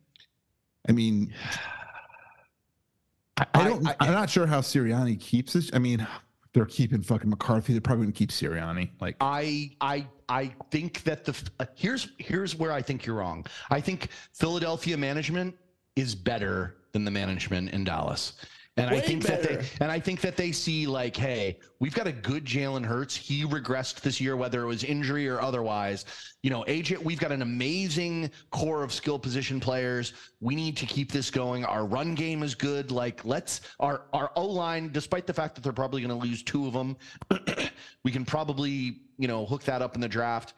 I 0.90 0.92
mean, 0.92 1.34
I, 3.38 3.46
I 3.54 3.62
I- 3.62 3.68
don't. 3.68 3.88
I- 3.88 3.96
I, 4.02 4.08
am 4.08 4.14
not 4.14 4.30
sure 4.30 4.46
how 4.46 4.60
Sirianni 4.62 5.20
keeps 5.20 5.54
this. 5.54 5.70
I 5.74 5.80
mean, 5.80 6.06
they're 6.54 6.66
keeping 6.66 7.02
fucking 7.02 7.30
McCarthy. 7.30 7.74
They're 7.74 7.82
probably 7.82 8.06
going 8.06 8.14
to 8.14 8.18
keep 8.18 8.30
Sirianni. 8.30 8.92
Like, 9.00 9.16
I 9.22 9.72
I 9.80 10.08
I 10.30 10.54
think 10.70 11.04
that 11.04 11.26
the 11.26 11.36
uh, 11.60 11.66
here's 11.76 12.10
here's 12.18 12.56
where 12.56 12.72
I 12.72 12.82
think 12.82 13.06
you're 13.06 13.16
wrong. 13.16 13.46
I 13.70 13.80
think 13.80 14.10
Philadelphia 14.34 14.98
management 14.98 15.56
is 15.96 16.16
better 16.16 16.78
than 16.92 17.06
the 17.06 17.12
management 17.12 17.72
in 17.72 17.84
Dallas. 17.84 18.34
And 18.78 18.90
I 18.90 18.94
Way 18.94 19.02
think 19.02 19.24
that 19.24 19.44
they 19.44 19.66
and 19.82 19.92
I 19.92 20.00
think 20.00 20.22
that 20.22 20.38
they 20.38 20.54
see 20.54 20.88
like, 20.88 21.16
hey, 21.16 21.60
we've 21.80 21.94
got 21.94 22.08
a 22.08 22.12
good 22.14 22.46
Jalen 22.46 22.86
Hurts. 22.86 23.14
He 23.16 23.44
regressed 23.44 24.00
this 24.00 24.22
year, 24.22 24.38
whether 24.38 24.64
it 24.64 24.66
was 24.66 24.86
injury 24.86 25.28
or 25.28 25.42
otherwise. 25.42 26.06
You 26.42 26.52
know, 26.52 26.64
AJ, 26.70 27.00
we've 27.00 27.20
got 27.20 27.34
an 27.34 27.42
amazing 27.42 28.32
core 28.50 28.82
of 28.82 28.94
skill 28.94 29.20
position 29.20 29.60
players. 29.60 30.14
We 30.40 30.56
need 30.56 30.78
to 30.78 30.86
keep 30.86 31.12
this 31.12 31.30
going. 31.30 31.66
Our 31.66 31.86
run 31.86 32.16
game 32.16 32.44
is 32.44 32.56
good. 32.56 32.92
Like, 32.92 33.26
let's 33.26 33.60
our 33.82 34.04
our 34.14 34.32
O 34.38 34.46
line, 34.46 34.90
despite 34.94 35.28
the 35.28 35.34
fact 35.34 35.56
that 35.56 35.66
they're 35.66 35.74
probably 35.74 36.02
going 36.02 36.18
to 36.18 36.26
lose 36.28 36.42
two 36.42 36.66
of 36.66 36.72
them, 36.72 36.96
we 38.06 38.12
can 38.12 38.24
probably 38.24 39.02
you 39.18 39.28
know 39.28 39.46
hook 39.46 39.64
that 39.66 39.82
up 39.82 39.96
in 39.96 40.02
the 40.02 40.08
draft. 40.08 40.54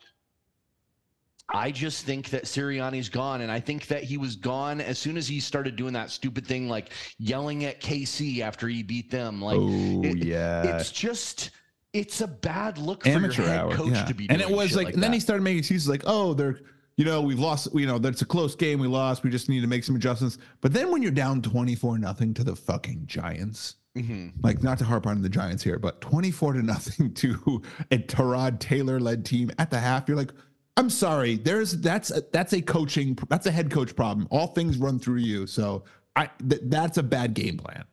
I 1.50 1.72
just 1.72 2.06
think 2.06 2.30
that 2.30 2.46
Sirianni's 2.46 3.10
gone, 3.10 3.42
and 3.42 3.52
I 3.52 3.60
think 3.60 3.88
that 3.88 4.04
he 4.04 4.18
was 4.18 4.36
gone 4.36 4.80
as 4.82 4.98
soon 4.98 5.18
as 5.18 5.28
he 5.28 5.40
started 5.40 5.76
doing 5.76 5.94
that 5.94 6.10
stupid 6.10 6.48
thing, 6.48 6.70
like 6.70 6.92
yelling 7.18 7.66
at 7.66 7.82
KC 7.82 8.40
after 8.40 8.68
he 8.68 8.82
beat 8.82 9.12
them. 9.12 9.42
Like, 9.42 9.58
oh 9.60 10.02
it- 10.04 10.24
yeah, 10.26 10.64
it's 10.78 10.92
just, 10.92 11.52
it's 11.92 12.22
a 12.22 12.28
bad 12.28 12.78
look 12.78 13.04
for 13.04 13.10
amateur 13.10 13.42
your 13.44 13.52
head 13.52 13.60
hour. 13.60 13.72
coach 13.76 13.92
yeah. 13.94 14.06
to 14.06 14.14
be. 14.14 14.28
and 14.30 14.42
it 14.42 14.50
was 14.50 14.76
like, 14.76 14.86
like 14.86 14.94
and 14.96 15.04
then 15.04 15.12
that. 15.12 15.16
he 15.16 15.20
started 15.20 15.44
making 15.44 15.60
excuses 15.60 15.88
like, 15.90 16.04
oh, 16.06 16.34
they're, 16.34 16.60
you 16.96 17.06
know, 17.06 17.22
we've 17.22 17.40
lost, 17.40 17.68
you 17.76 17.86
know, 17.88 18.00
that's 18.00 18.22
a 18.22 18.26
close 18.26 18.56
game. 18.56 18.80
We 18.80 18.88
lost. 18.88 19.24
We 19.24 19.30
just 19.30 19.50
need 19.50 19.62
to 19.62 19.68
make 19.68 19.84
some 19.84 19.96
adjustments. 19.96 20.38
But 20.62 20.74
then 20.74 20.92
when 20.92 21.02
you're 21.04 21.12
down 21.12 21.42
24 21.42 21.98
nothing 21.98 22.34
to 22.36 22.44
the 22.44 22.56
fucking 22.56 23.04
Giants, 23.06 23.76
Mhm. 23.98 24.32
like 24.42 24.64
not 24.64 24.80
to 24.80 24.86
harp 24.86 25.06
on 25.06 25.22
the 25.22 25.30
Giants 25.30 25.62
here, 25.64 25.78
but 25.78 26.02
24 26.02 26.54
to 26.54 26.64
nothing 26.64 27.14
to 27.16 27.62
a 27.92 27.98
Tyrod 28.00 28.60
Taylor 28.60 29.00
led 29.00 29.24
team 29.26 29.52
at 29.60 29.70
the 29.70 29.80
half, 29.80 30.08
you're 30.08 30.18
like, 30.18 30.32
I'm 30.76 30.90
sorry, 30.90 31.36
there's 31.36 31.74
that's 31.74 32.10
a, 32.12 32.24
that's 32.32 32.54
a 32.54 32.62
coaching 32.62 33.18
that's 33.30 33.46
a 33.46 33.52
head 33.52 33.70
coach 33.70 33.96
problem. 33.96 34.28
All 34.32 34.48
things 34.48 34.78
run 34.78 34.98
through 35.00 35.20
you, 35.20 35.46
so 35.46 35.84
I 36.16 36.30
th- 36.50 36.64
that's 36.66 36.98
a 36.98 37.04
bad 37.04 37.34
game 37.36 37.58
plan. 37.58 37.84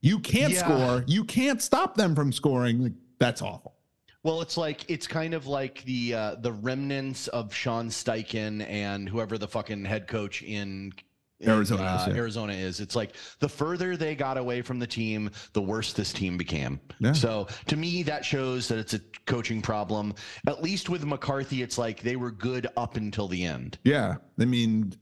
You 0.00 0.18
can't 0.20 0.52
Yeah. 0.54 0.60
score. 0.64 1.04
You 1.06 1.24
can't 1.24 1.60
stop 1.60 1.96
them 1.96 2.14
from 2.14 2.32
scoring. 2.32 2.82
Like 2.82 2.92
that's 3.18 3.42
awful. 3.42 3.74
Well, 4.22 4.40
it's 4.40 4.56
like 4.56 4.84
it's 4.90 5.06
kind 5.06 5.34
of 5.34 5.46
like 5.46 5.82
the 5.84 6.14
uh, 6.14 6.34
the 6.36 6.52
remnants 6.52 7.28
of 7.28 7.54
Sean 7.54 7.88
Steichen 7.88 8.66
and 8.68 9.08
whoever 9.08 9.36
the 9.36 9.48
fucking 9.48 9.84
head 9.84 10.06
coach 10.08 10.42
in. 10.42 10.92
Arizona 11.46 11.82
is, 11.82 11.88
uh, 11.88 12.10
yeah. 12.10 12.16
Arizona 12.16 12.52
is. 12.52 12.80
It's 12.80 12.94
like 12.94 13.16
the 13.38 13.48
further 13.48 13.96
they 13.96 14.14
got 14.14 14.36
away 14.36 14.62
from 14.62 14.78
the 14.78 14.86
team, 14.86 15.30
the 15.52 15.62
worse 15.62 15.92
this 15.92 16.12
team 16.12 16.36
became. 16.36 16.80
Yeah. 16.98 17.12
So 17.12 17.48
to 17.66 17.76
me, 17.76 18.02
that 18.04 18.24
shows 18.24 18.68
that 18.68 18.78
it's 18.78 18.94
a 18.94 19.00
coaching 19.26 19.62
problem. 19.62 20.14
At 20.46 20.62
least 20.62 20.88
with 20.88 21.04
McCarthy, 21.04 21.62
it's 21.62 21.78
like 21.78 22.02
they 22.02 22.16
were 22.16 22.30
good 22.30 22.66
up 22.76 22.96
until 22.96 23.28
the 23.28 23.44
end. 23.44 23.78
Yeah, 23.84 24.16
I 24.38 24.44
mean, 24.44 24.92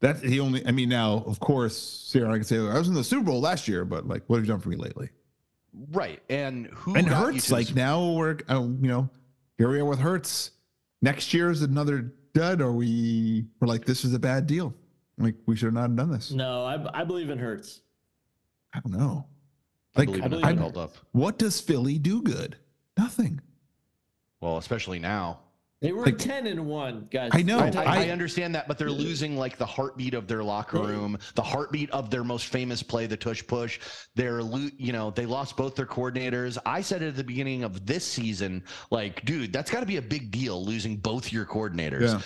that 0.00 0.22
he 0.22 0.40
only. 0.40 0.66
I 0.66 0.70
mean, 0.70 0.88
now 0.88 1.24
of 1.26 1.40
course, 1.40 2.10
Sirianni 2.12 2.34
can 2.34 2.44
say 2.44 2.58
I 2.58 2.78
was 2.78 2.88
in 2.88 2.94
the 2.94 3.04
Super 3.04 3.24
Bowl 3.24 3.40
last 3.40 3.66
year, 3.66 3.84
but 3.84 4.06
like, 4.06 4.22
what 4.26 4.36
have 4.36 4.44
you 4.44 4.52
done 4.52 4.60
for 4.60 4.68
me 4.68 4.76
lately? 4.76 5.08
Right. 5.92 6.22
And 6.28 6.66
who 6.68 6.94
and 6.94 7.06
Hurts, 7.06 7.50
like 7.50 7.74
now 7.74 8.12
we're, 8.12 8.38
uh, 8.48 8.60
you 8.60 8.88
know, 8.88 9.10
here 9.58 9.70
we 9.70 9.78
are 9.78 9.84
with 9.84 9.98
Hurts. 9.98 10.52
Next 11.02 11.34
year 11.34 11.50
is 11.50 11.62
another 11.62 12.12
dud, 12.34 12.60
or 12.60 12.72
we 12.72 13.46
we're 13.60 13.68
like, 13.68 13.84
this 13.84 14.04
is 14.04 14.14
a 14.14 14.18
bad 14.18 14.46
deal. 14.46 14.74
Like 15.18 15.34
we 15.46 15.56
should 15.56 15.66
have 15.66 15.74
not 15.74 15.96
done 15.96 16.10
this. 16.10 16.30
No, 16.30 16.64
I, 16.64 17.00
I 17.00 17.04
believe 17.04 17.30
in 17.30 17.38
Hurts. 17.38 17.80
I 18.74 18.80
don't 18.80 18.92
know. 18.98 19.26
I 19.96 20.04
believe 20.04 20.22
I 20.22 20.24
in 20.26 20.30
believe 20.30 20.46
it 20.48 20.58
held 20.58 20.76
up. 20.76 20.94
what 21.12 21.38
does 21.38 21.60
Philly 21.60 21.98
do 21.98 22.20
good? 22.22 22.56
Nothing. 22.98 23.40
Well, 24.40 24.58
especially 24.58 24.98
now. 24.98 25.40
They 25.80 25.92
were 25.92 26.06
Like- 26.06 26.18
ten 26.18 26.46
and 26.46 26.66
one, 26.66 27.06
guys. 27.10 27.30
I 27.34 27.42
know, 27.42 27.58
I, 27.58 27.68
I, 27.70 27.82
I 27.84 28.04
I- 28.04 28.08
understand 28.10 28.54
that, 28.54 28.66
but 28.66 28.78
they're 28.78 28.90
losing 28.90 29.36
like 29.36 29.58
the 29.58 29.66
heartbeat 29.66 30.14
of 30.14 30.26
their 30.26 30.42
locker 30.42 30.80
room, 30.80 31.18
the 31.34 31.42
heartbeat 31.42 31.90
of 31.90 32.10
their 32.10 32.24
most 32.24 32.46
famous 32.46 32.82
play, 32.82 33.06
the 33.06 33.16
tush 33.16 33.46
push. 33.46 33.78
They're, 34.14 34.40
you 34.78 34.92
know, 34.92 35.10
they 35.10 35.26
lost 35.26 35.54
both 35.56 35.74
their 35.76 35.84
coordinators. 35.86 36.56
I 36.64 36.80
said 36.80 37.02
at 37.02 37.14
the 37.16 37.24
beginning 37.24 37.62
of 37.62 37.84
this 37.86 38.06
season, 38.06 38.64
like, 38.90 39.24
dude, 39.26 39.52
that's 39.52 39.70
got 39.70 39.80
to 39.80 39.86
be 39.86 39.96
a 39.98 40.02
big 40.02 40.30
deal 40.30 40.64
losing 40.64 40.96
both 40.96 41.30
your 41.30 41.44
coordinators. 41.44 42.12
Yeah. 42.12 42.20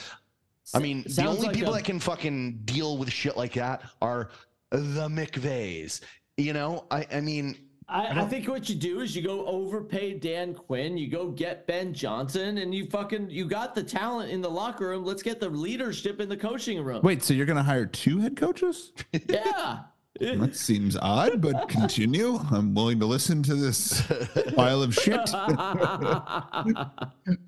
I 0.75 0.79
mean, 0.79 1.05
the 1.07 1.27
only 1.27 1.49
like 1.49 1.57
people 1.57 1.75
a- 1.75 1.77
that 1.77 1.85
can 1.85 2.01
fucking 2.01 2.61
deal 2.65 2.97
with 2.97 3.11
shit 3.11 3.37
like 3.37 3.55
that 3.55 3.83
are 4.01 4.31
the 4.71 5.09
McVays. 5.09 6.01
You 6.37 6.53
know, 6.53 6.87
I, 6.91 7.07
I 7.13 7.21
mean, 7.21 7.57
I, 7.89 8.21
I 8.21 8.25
think 8.27 8.47
what 8.47 8.69
you 8.69 8.77
do 8.77 9.01
is 9.01 9.17
you 9.17 9.23
go 9.23 9.45
overpay 9.47 10.15
Dan 10.15 10.55
Quinn, 10.55 10.97
you 10.97 11.09
go 11.09 11.29
get 11.29 11.67
Ben 11.67 11.93
Johnson, 11.93 12.59
and 12.59 12.73
you 12.75 12.87
fucking 12.87 13.31
you 13.31 13.47
got 13.47 13.75
the 13.75 13.83
talent 13.83 14.31
in 14.31 14.41
the 14.41 14.49
locker 14.49 14.89
room. 14.89 15.05
Let's 15.05 15.23
get 15.23 15.41
the 15.41 15.49
leadership 15.51 16.21
in 16.21 16.29
the 16.29 16.37
coaching 16.37 16.83
room. 16.83 17.01
Wait, 17.03 17.23
so 17.25 17.35
you're 17.35 17.47
gonna 17.47 17.63
hire 17.65 17.87
two 17.87 18.19
head 18.21 18.37
coaches? 18.37 18.93
Yeah. 19.29 19.81
That 20.41 20.55
seems 20.55 20.99
odd, 20.99 21.41
but 21.41 21.67
continue. 21.71 22.37
I'm 22.51 22.75
willing 22.75 23.01
to 23.01 23.07
listen 23.07 23.43
to 23.45 23.55
this 23.55 24.03
pile 24.55 24.83
of 24.83 24.95
shit. 24.95 25.19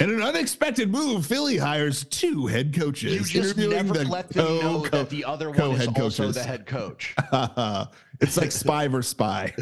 In 0.00 0.10
an 0.10 0.22
unexpected 0.22 0.90
move, 0.90 1.26
Philly 1.26 1.58
hires 1.58 2.04
two 2.04 2.46
head 2.46 2.74
coaches. 2.74 3.12
You 3.34 3.42
just 3.42 3.58
never 3.58 3.92
the 3.92 4.04
let 4.08 4.30
them 4.30 4.46
co- 4.46 4.60
know 4.60 4.86
that 4.88 5.10
the 5.10 5.22
other 5.22 5.50
one 5.50 5.72
is 5.72 5.86
also 5.88 6.32
the 6.32 6.42
head 6.42 6.64
coach. 6.64 7.14
it's 8.22 8.38
like 8.38 8.50
spy 8.50 8.88
versus 8.88 9.10
spy. 9.10 9.52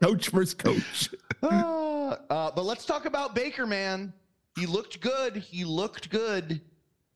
coach 0.00 0.28
versus 0.28 0.54
coach. 0.54 1.10
Uh, 1.42 2.16
uh, 2.30 2.50
but 2.54 2.64
let's 2.64 2.86
talk 2.86 3.06
about 3.06 3.34
Baker, 3.34 3.66
man. 3.66 4.12
He 4.56 4.66
looked 4.66 5.00
good. 5.00 5.36
He 5.36 5.64
looked 5.64 6.10
good. 6.10 6.60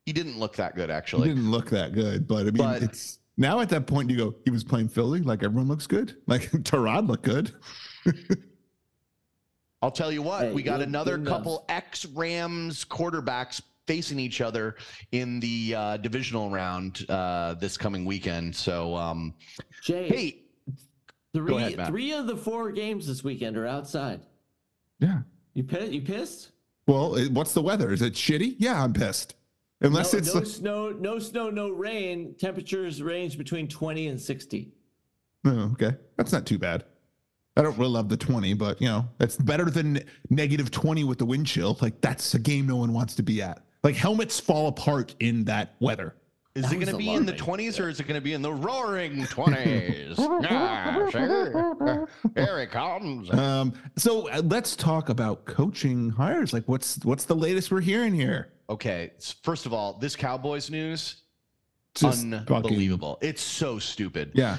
He 0.06 0.12
didn't 0.12 0.40
look 0.40 0.56
that 0.56 0.74
good, 0.74 0.90
actually. 0.90 1.28
He 1.28 1.34
didn't 1.34 1.50
look 1.52 1.70
that 1.70 1.92
good, 1.92 2.26
but 2.26 2.40
I 2.40 2.44
mean, 2.44 2.54
But- 2.56 2.82
it's 2.82 3.20
now 3.36 3.60
at 3.60 3.68
that 3.70 3.86
point 3.86 4.10
you 4.10 4.16
go, 4.16 4.34
he 4.44 4.50
was 4.50 4.64
playing 4.64 4.88
Philly, 4.88 5.20
like 5.20 5.42
everyone 5.42 5.68
looks 5.68 5.86
good. 5.86 6.16
Like 6.26 6.50
Tyrod 6.50 7.08
looked 7.08 7.24
good. 7.24 7.52
I'll 9.82 9.90
tell 9.90 10.10
you 10.12 10.22
what, 10.22 10.44
Hey, 10.46 10.52
we 10.52 10.62
got 10.62 10.78
good- 10.78 10.88
another 10.88 11.18
good 11.18 11.26
couple 11.28 11.64
ex 11.68 12.06
Rams 12.06 12.84
quarterbacks 12.84 13.60
facing 13.86 14.18
each 14.18 14.40
other 14.40 14.76
in 15.12 15.38
the 15.40 15.74
uh, 15.76 15.96
divisional 15.98 16.48
round 16.50 17.04
uh, 17.10 17.52
this 17.54 17.76
coming 17.76 18.06
weekend. 18.06 18.56
So, 18.56 18.94
um, 18.94 19.34
Jay, 19.82 20.08
hey, 20.08 20.42
three 21.34 21.54
ahead, 21.56 21.76
Matt. 21.76 21.88
three 21.88 22.12
of 22.12 22.26
the 22.26 22.36
four 22.36 22.72
games 22.72 23.06
this 23.06 23.22
weekend 23.22 23.58
are 23.58 23.66
outside. 23.66 24.20
Yeah. 25.00 25.20
You 25.52 25.64
pissed? 25.64 25.92
You 25.92 26.00
pissed? 26.00 26.52
Well, 26.86 27.18
what's 27.30 27.52
the 27.52 27.60
weather? 27.60 27.92
Is 27.92 28.00
it 28.00 28.14
shitty? 28.14 28.56
Yeah, 28.58 28.82
I'm 28.82 28.94
pissed. 28.94 29.34
Unless 29.84 30.12
no, 30.12 30.18
it's 30.18 30.28
no 30.34 30.40
like- 30.40 30.46
snow, 30.48 30.90
no 30.90 31.18
snow, 31.18 31.50
no 31.50 31.68
rain. 31.70 32.34
Temperatures 32.38 33.02
range 33.02 33.38
between 33.38 33.68
20 33.68 34.08
and 34.08 34.20
60. 34.20 34.72
Oh, 35.46 35.70
okay. 35.72 35.92
That's 36.16 36.32
not 36.32 36.46
too 36.46 36.58
bad. 36.58 36.84
I 37.56 37.62
don't 37.62 37.76
really 37.78 37.90
love 37.92 38.08
the 38.08 38.16
20, 38.16 38.54
but 38.54 38.80
you 38.82 38.88
know, 38.88 39.06
that's 39.18 39.36
better 39.36 39.66
than 39.66 40.02
negative 40.30 40.70
20 40.72 41.04
with 41.04 41.18
the 41.18 41.24
wind 41.26 41.46
chill. 41.46 41.78
Like 41.80 42.00
that's 42.00 42.34
a 42.34 42.38
game 42.40 42.66
no 42.66 42.76
one 42.76 42.92
wants 42.92 43.14
to 43.16 43.22
be 43.22 43.40
at. 43.42 43.62
Like 43.84 43.94
helmets 43.94 44.40
fall 44.40 44.66
apart 44.68 45.14
in 45.20 45.44
that 45.44 45.74
weather. 45.78 46.16
is 46.56 46.62
That 46.62 46.72
it 46.72 46.76
going 46.76 46.88
to 46.88 46.96
be 46.96 47.10
in 47.10 47.26
the 47.26 47.32
20s 47.34 47.78
or 47.78 47.88
is 47.88 48.00
it 48.00 48.08
going 48.08 48.18
to 48.18 48.24
be 48.24 48.32
in 48.32 48.42
the 48.42 48.52
roaring 48.52 49.22
20s? 49.24 50.18
yeah, 50.42 51.10
sure. 51.10 52.08
Here 52.34 52.58
it 52.60 52.70
comes. 52.70 53.30
Um, 53.32 53.74
so 53.96 54.28
uh, 54.30 54.40
let's 54.46 54.74
talk 54.74 55.10
about 55.10 55.44
coaching 55.44 56.08
hires. 56.10 56.52
Like 56.52 56.64
what's 56.66 56.98
what's 57.04 57.24
the 57.26 57.36
latest 57.36 57.70
we're 57.70 57.80
hearing 57.82 58.14
here? 58.14 58.48
Okay, 58.68 59.12
first 59.42 59.66
of 59.66 59.72
all, 59.72 59.94
this 59.94 60.16
Cowboys 60.16 60.70
news, 60.70 61.16
Just 61.94 62.22
fucking- 62.22 62.34
unbelievable. 62.34 63.18
It's 63.20 63.42
so 63.42 63.78
stupid. 63.78 64.32
yeah. 64.34 64.58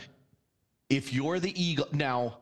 if 0.89 1.12
you're 1.12 1.39
the 1.39 1.60
Eagle 1.62 1.88
now, 1.91 2.38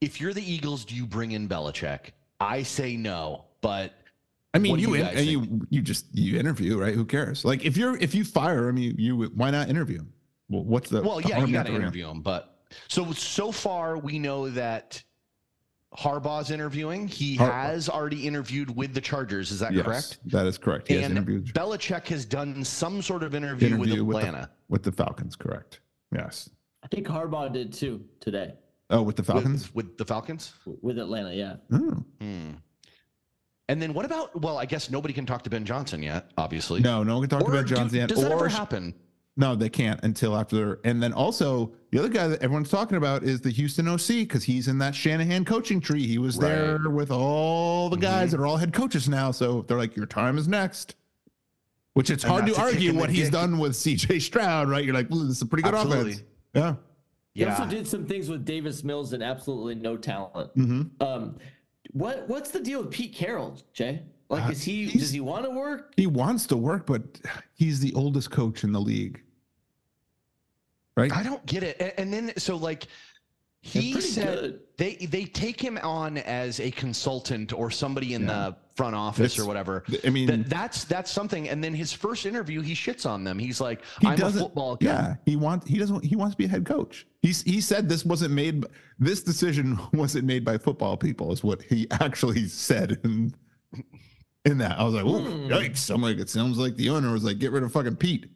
if 0.00 0.20
you're 0.20 0.34
the 0.34 0.42
Eagles, 0.42 0.84
do 0.84 0.94
you 0.94 1.06
bring 1.06 1.32
in 1.32 1.48
Belichick? 1.48 2.10
I 2.40 2.62
say 2.62 2.96
no, 2.96 3.44
but 3.60 3.94
I 4.52 4.58
mean, 4.58 4.78
you 4.78 4.88
you 4.88 4.94
in, 4.94 5.06
and 5.06 5.26
you 5.26 5.66
you 5.70 5.80
just 5.82 6.06
you 6.12 6.38
interview, 6.38 6.78
right? 6.78 6.94
Who 6.94 7.04
cares? 7.04 7.44
Like 7.44 7.64
if 7.64 7.76
you're 7.76 7.96
if 7.98 8.14
you 8.14 8.24
fire 8.24 8.68
him, 8.68 8.76
you 8.76 8.94
you 8.98 9.16
why 9.34 9.50
not 9.50 9.68
interview 9.68 10.00
him? 10.00 10.12
Well, 10.48 10.64
what's 10.64 10.90
the 10.90 11.02
well, 11.02 11.20
the 11.20 11.28
yeah, 11.28 11.44
you 11.44 11.52
got 11.52 11.66
to 11.66 11.74
interview 11.74 12.08
him. 12.08 12.20
But 12.20 12.58
so 12.88 13.12
so 13.12 13.52
far, 13.52 13.96
we 13.96 14.18
know 14.18 14.48
that 14.50 15.02
Harbaugh's 15.98 16.50
interviewing. 16.50 17.08
He 17.08 17.36
Har- 17.36 17.50
has 17.50 17.88
already 17.88 18.26
interviewed 18.26 18.74
with 18.76 18.92
the 18.94 19.00
Chargers. 19.00 19.50
Is 19.50 19.60
that 19.60 19.72
Yes, 19.72 19.84
correct? 19.84 20.18
That 20.26 20.46
is 20.46 20.58
correct. 20.58 20.88
He 20.88 20.94
has 20.94 21.04
and 21.04 21.12
interviewed 21.16 21.46
Belichick 21.54 22.06
has 22.08 22.24
done 22.24 22.62
some 22.64 23.00
sort 23.02 23.22
of 23.22 23.34
interview, 23.34 23.68
interview 23.68 24.04
with 24.04 24.16
with 24.16 24.22
the, 24.24 24.28
Atlanta. 24.28 24.50
with 24.68 24.82
the 24.82 24.92
Falcons. 24.92 25.36
Correct. 25.36 25.80
Yes. 26.12 26.50
I 26.82 26.88
think 26.88 27.06
Harbaugh 27.06 27.52
did 27.52 27.72
too 27.72 28.04
today 28.20 28.54
Oh, 28.90 29.02
with 29.02 29.16
the 29.16 29.22
Falcons. 29.22 29.74
with, 29.74 29.86
with 29.86 29.98
the 29.98 30.04
Falcons. 30.04 30.52
with 30.82 30.98
Atlanta. 30.98 31.32
Yeah. 31.34 31.56
Oh. 31.72 32.04
Hmm. 32.20 32.50
And 33.68 33.82
then 33.82 33.94
what 33.94 34.04
about? 34.04 34.40
Well, 34.40 34.58
I 34.58 34.64
guess 34.66 34.90
nobody 34.90 35.12
can 35.12 35.26
talk 35.26 35.42
to 35.42 35.50
Ben 35.50 35.64
Johnson 35.64 36.00
yet. 36.02 36.30
Obviously, 36.38 36.80
No, 36.80 37.02
no 37.02 37.18
one 37.18 37.28
can 37.28 37.38
talk 37.40 37.48
Or 37.48 37.52
about 37.52 37.66
do- 37.66 37.74
Johnson 37.74 37.98
yet. 37.98 38.08
Does 38.10 38.20
that 38.22 38.30
ever 38.30 38.44
Or 38.44 38.48
happen? 38.48 38.94
No, 39.36 39.54
they 39.54 39.68
can't 39.68 40.00
until 40.02 40.34
after. 40.36 40.80
And 40.84 41.02
then 41.02 41.12
also 41.12 41.72
the 41.90 41.98
other 41.98 42.08
guy 42.08 42.26
that 42.28 42.42
everyone's 42.42 42.70
talking 42.70 42.96
about 42.96 43.22
is 43.22 43.40
the 43.40 43.50
Houston 43.50 43.86
OC 43.88 44.06
because 44.08 44.44
he's 44.44 44.68
in 44.68 44.78
that 44.78 44.94
Shanahan 44.94 45.44
coaching 45.44 45.80
tree. 45.80 46.06
He 46.06 46.18
was 46.18 46.38
there 46.38 46.88
with 46.88 47.10
all 47.10 47.90
the 47.90 47.96
guys 47.96 48.28
Mhm. 48.28 48.30
that 48.32 48.40
are 48.40 48.46
all 48.46 48.56
head 48.56 48.72
coaches 48.72 49.08
now. 49.08 49.30
So 49.30 49.62
they're 49.62 49.76
like, 49.78 49.94
your 49.96 50.06
time 50.06 50.38
is 50.38 50.48
next. 50.48 50.94
Which 51.94 52.10
it's 52.10 52.24
And 52.24 52.30
hard 52.32 52.46
to 52.46 52.52
that's 52.52 52.58
argue 52.74 52.94
what 52.94 53.08
he's 53.10 53.24
dick. 53.24 53.32
done 53.32 53.58
with 53.58 53.74
CJ 53.74 54.20
Stroud, 54.20 54.68
right? 54.68 54.84
You're 54.84 54.94
like, 54.94 55.08
well, 55.10 55.20
this 55.20 55.36
is 55.36 55.42
a 55.42 55.46
pretty 55.46 55.62
good 55.62 55.74
Absolutely. 55.74 56.12
offense. 56.12 56.22
Yeah. 56.54 56.74
He 57.34 57.44
also 57.44 57.66
did 57.66 57.86
some 57.86 58.06
things 58.06 58.28
with 58.30 58.44
Davis 58.46 58.82
Mills 58.84 59.12
and 59.12 59.22
absolutely 59.22 59.74
no 59.74 59.96
talent. 59.98 60.50
hmm 60.54 60.82
Um, 61.00 61.36
what 61.92 62.28
what's 62.28 62.50
the 62.50 62.60
deal 62.60 62.82
with 62.82 62.90
Pete 62.90 63.14
Carroll, 63.14 63.58
Jay? 63.74 64.02
Like, 64.28 64.44
Uh, 64.44 64.50
is 64.50 64.62
he 64.62 64.86
does 64.86 65.10
he 65.12 65.20
want 65.20 65.44
to 65.44 65.50
work? 65.50 65.92
He 65.96 66.06
wants 66.06 66.46
to 66.48 66.56
work, 66.56 66.86
but 66.86 67.02
he's 67.54 67.80
the 67.80 67.92
oldest 67.94 68.30
coach 68.30 68.64
in 68.64 68.72
the 68.72 68.80
league. 68.80 69.22
Right? 70.96 71.12
I 71.12 71.22
don't 71.22 71.44
get 71.46 71.62
it. 71.62 71.94
And 71.98 72.12
then 72.12 72.32
so 72.38 72.56
like 72.56 72.86
he 73.62 74.00
said 74.00 74.38
good. 74.38 74.60
they 74.78 74.94
they 74.94 75.24
take 75.24 75.60
him 75.60 75.76
on 75.82 76.18
as 76.18 76.60
a 76.60 76.70
consultant 76.70 77.52
or 77.52 77.70
somebody 77.70 78.14
in 78.14 78.26
the 78.26 78.56
front 78.76 78.94
office 78.94 79.32
It's- 79.32 79.38
or 79.44 79.48
whatever. 79.48 79.82
I 80.04 80.10
mean, 80.10 80.26
That, 80.28 80.48
that's 80.48 80.84
that's 80.84 81.10
something. 81.10 81.48
And 81.48 81.62
then 81.64 81.74
his 81.74 81.92
first 81.92 82.26
interview, 82.26 82.60
he 82.60 82.74
shits 82.74 83.04
on 83.08 83.24
them. 83.24 83.38
He's 83.38 83.60
like, 83.60 83.82
he 84.00 84.06
"I'm 84.06 84.22
a 84.22 84.30
football 84.30 84.76
guy." 84.76 84.86
yeah, 84.86 85.14
he 85.24 85.34
wants. 85.36 85.66
He 85.66 85.78
doesn't. 85.78 86.04
He 86.04 86.14
wants 86.16 86.34
to 86.34 86.38
be 86.38 86.44
a 86.44 86.48
head 86.48 86.64
coach. 86.64 87.06
He's. 87.22 87.42
He 87.42 87.60
said 87.60 87.88
this 87.88 88.04
wasn't 88.04 88.32
made. 88.34 88.64
This 88.98 89.22
decision 89.22 89.78
wasn't 89.92 90.24
made 90.26 90.44
by 90.44 90.56
football 90.58 90.96
people. 90.96 91.32
Is 91.32 91.42
what 91.42 91.60
he 91.62 91.86
actually 91.90 92.46
said. 92.48 93.00
In, 93.04 93.34
in 94.44 94.58
that, 94.58 94.78
I 94.78 94.84
was 94.84 94.94
like, 94.94 95.04
"Ooh, 95.04 95.18
Hmm. 95.22 95.52
yikes!" 95.52 95.92
I'm 95.92 96.00
like, 96.02 96.18
it 96.18 96.30
sounds 96.30 96.56
like 96.56 96.76
the 96.76 96.88
owner 96.90 97.10
was 97.12 97.24
like, 97.24 97.38
"Get 97.40 97.50
rid 97.50 97.64
of 97.64 97.72
fucking 97.72 97.96
Pete." 97.96 98.26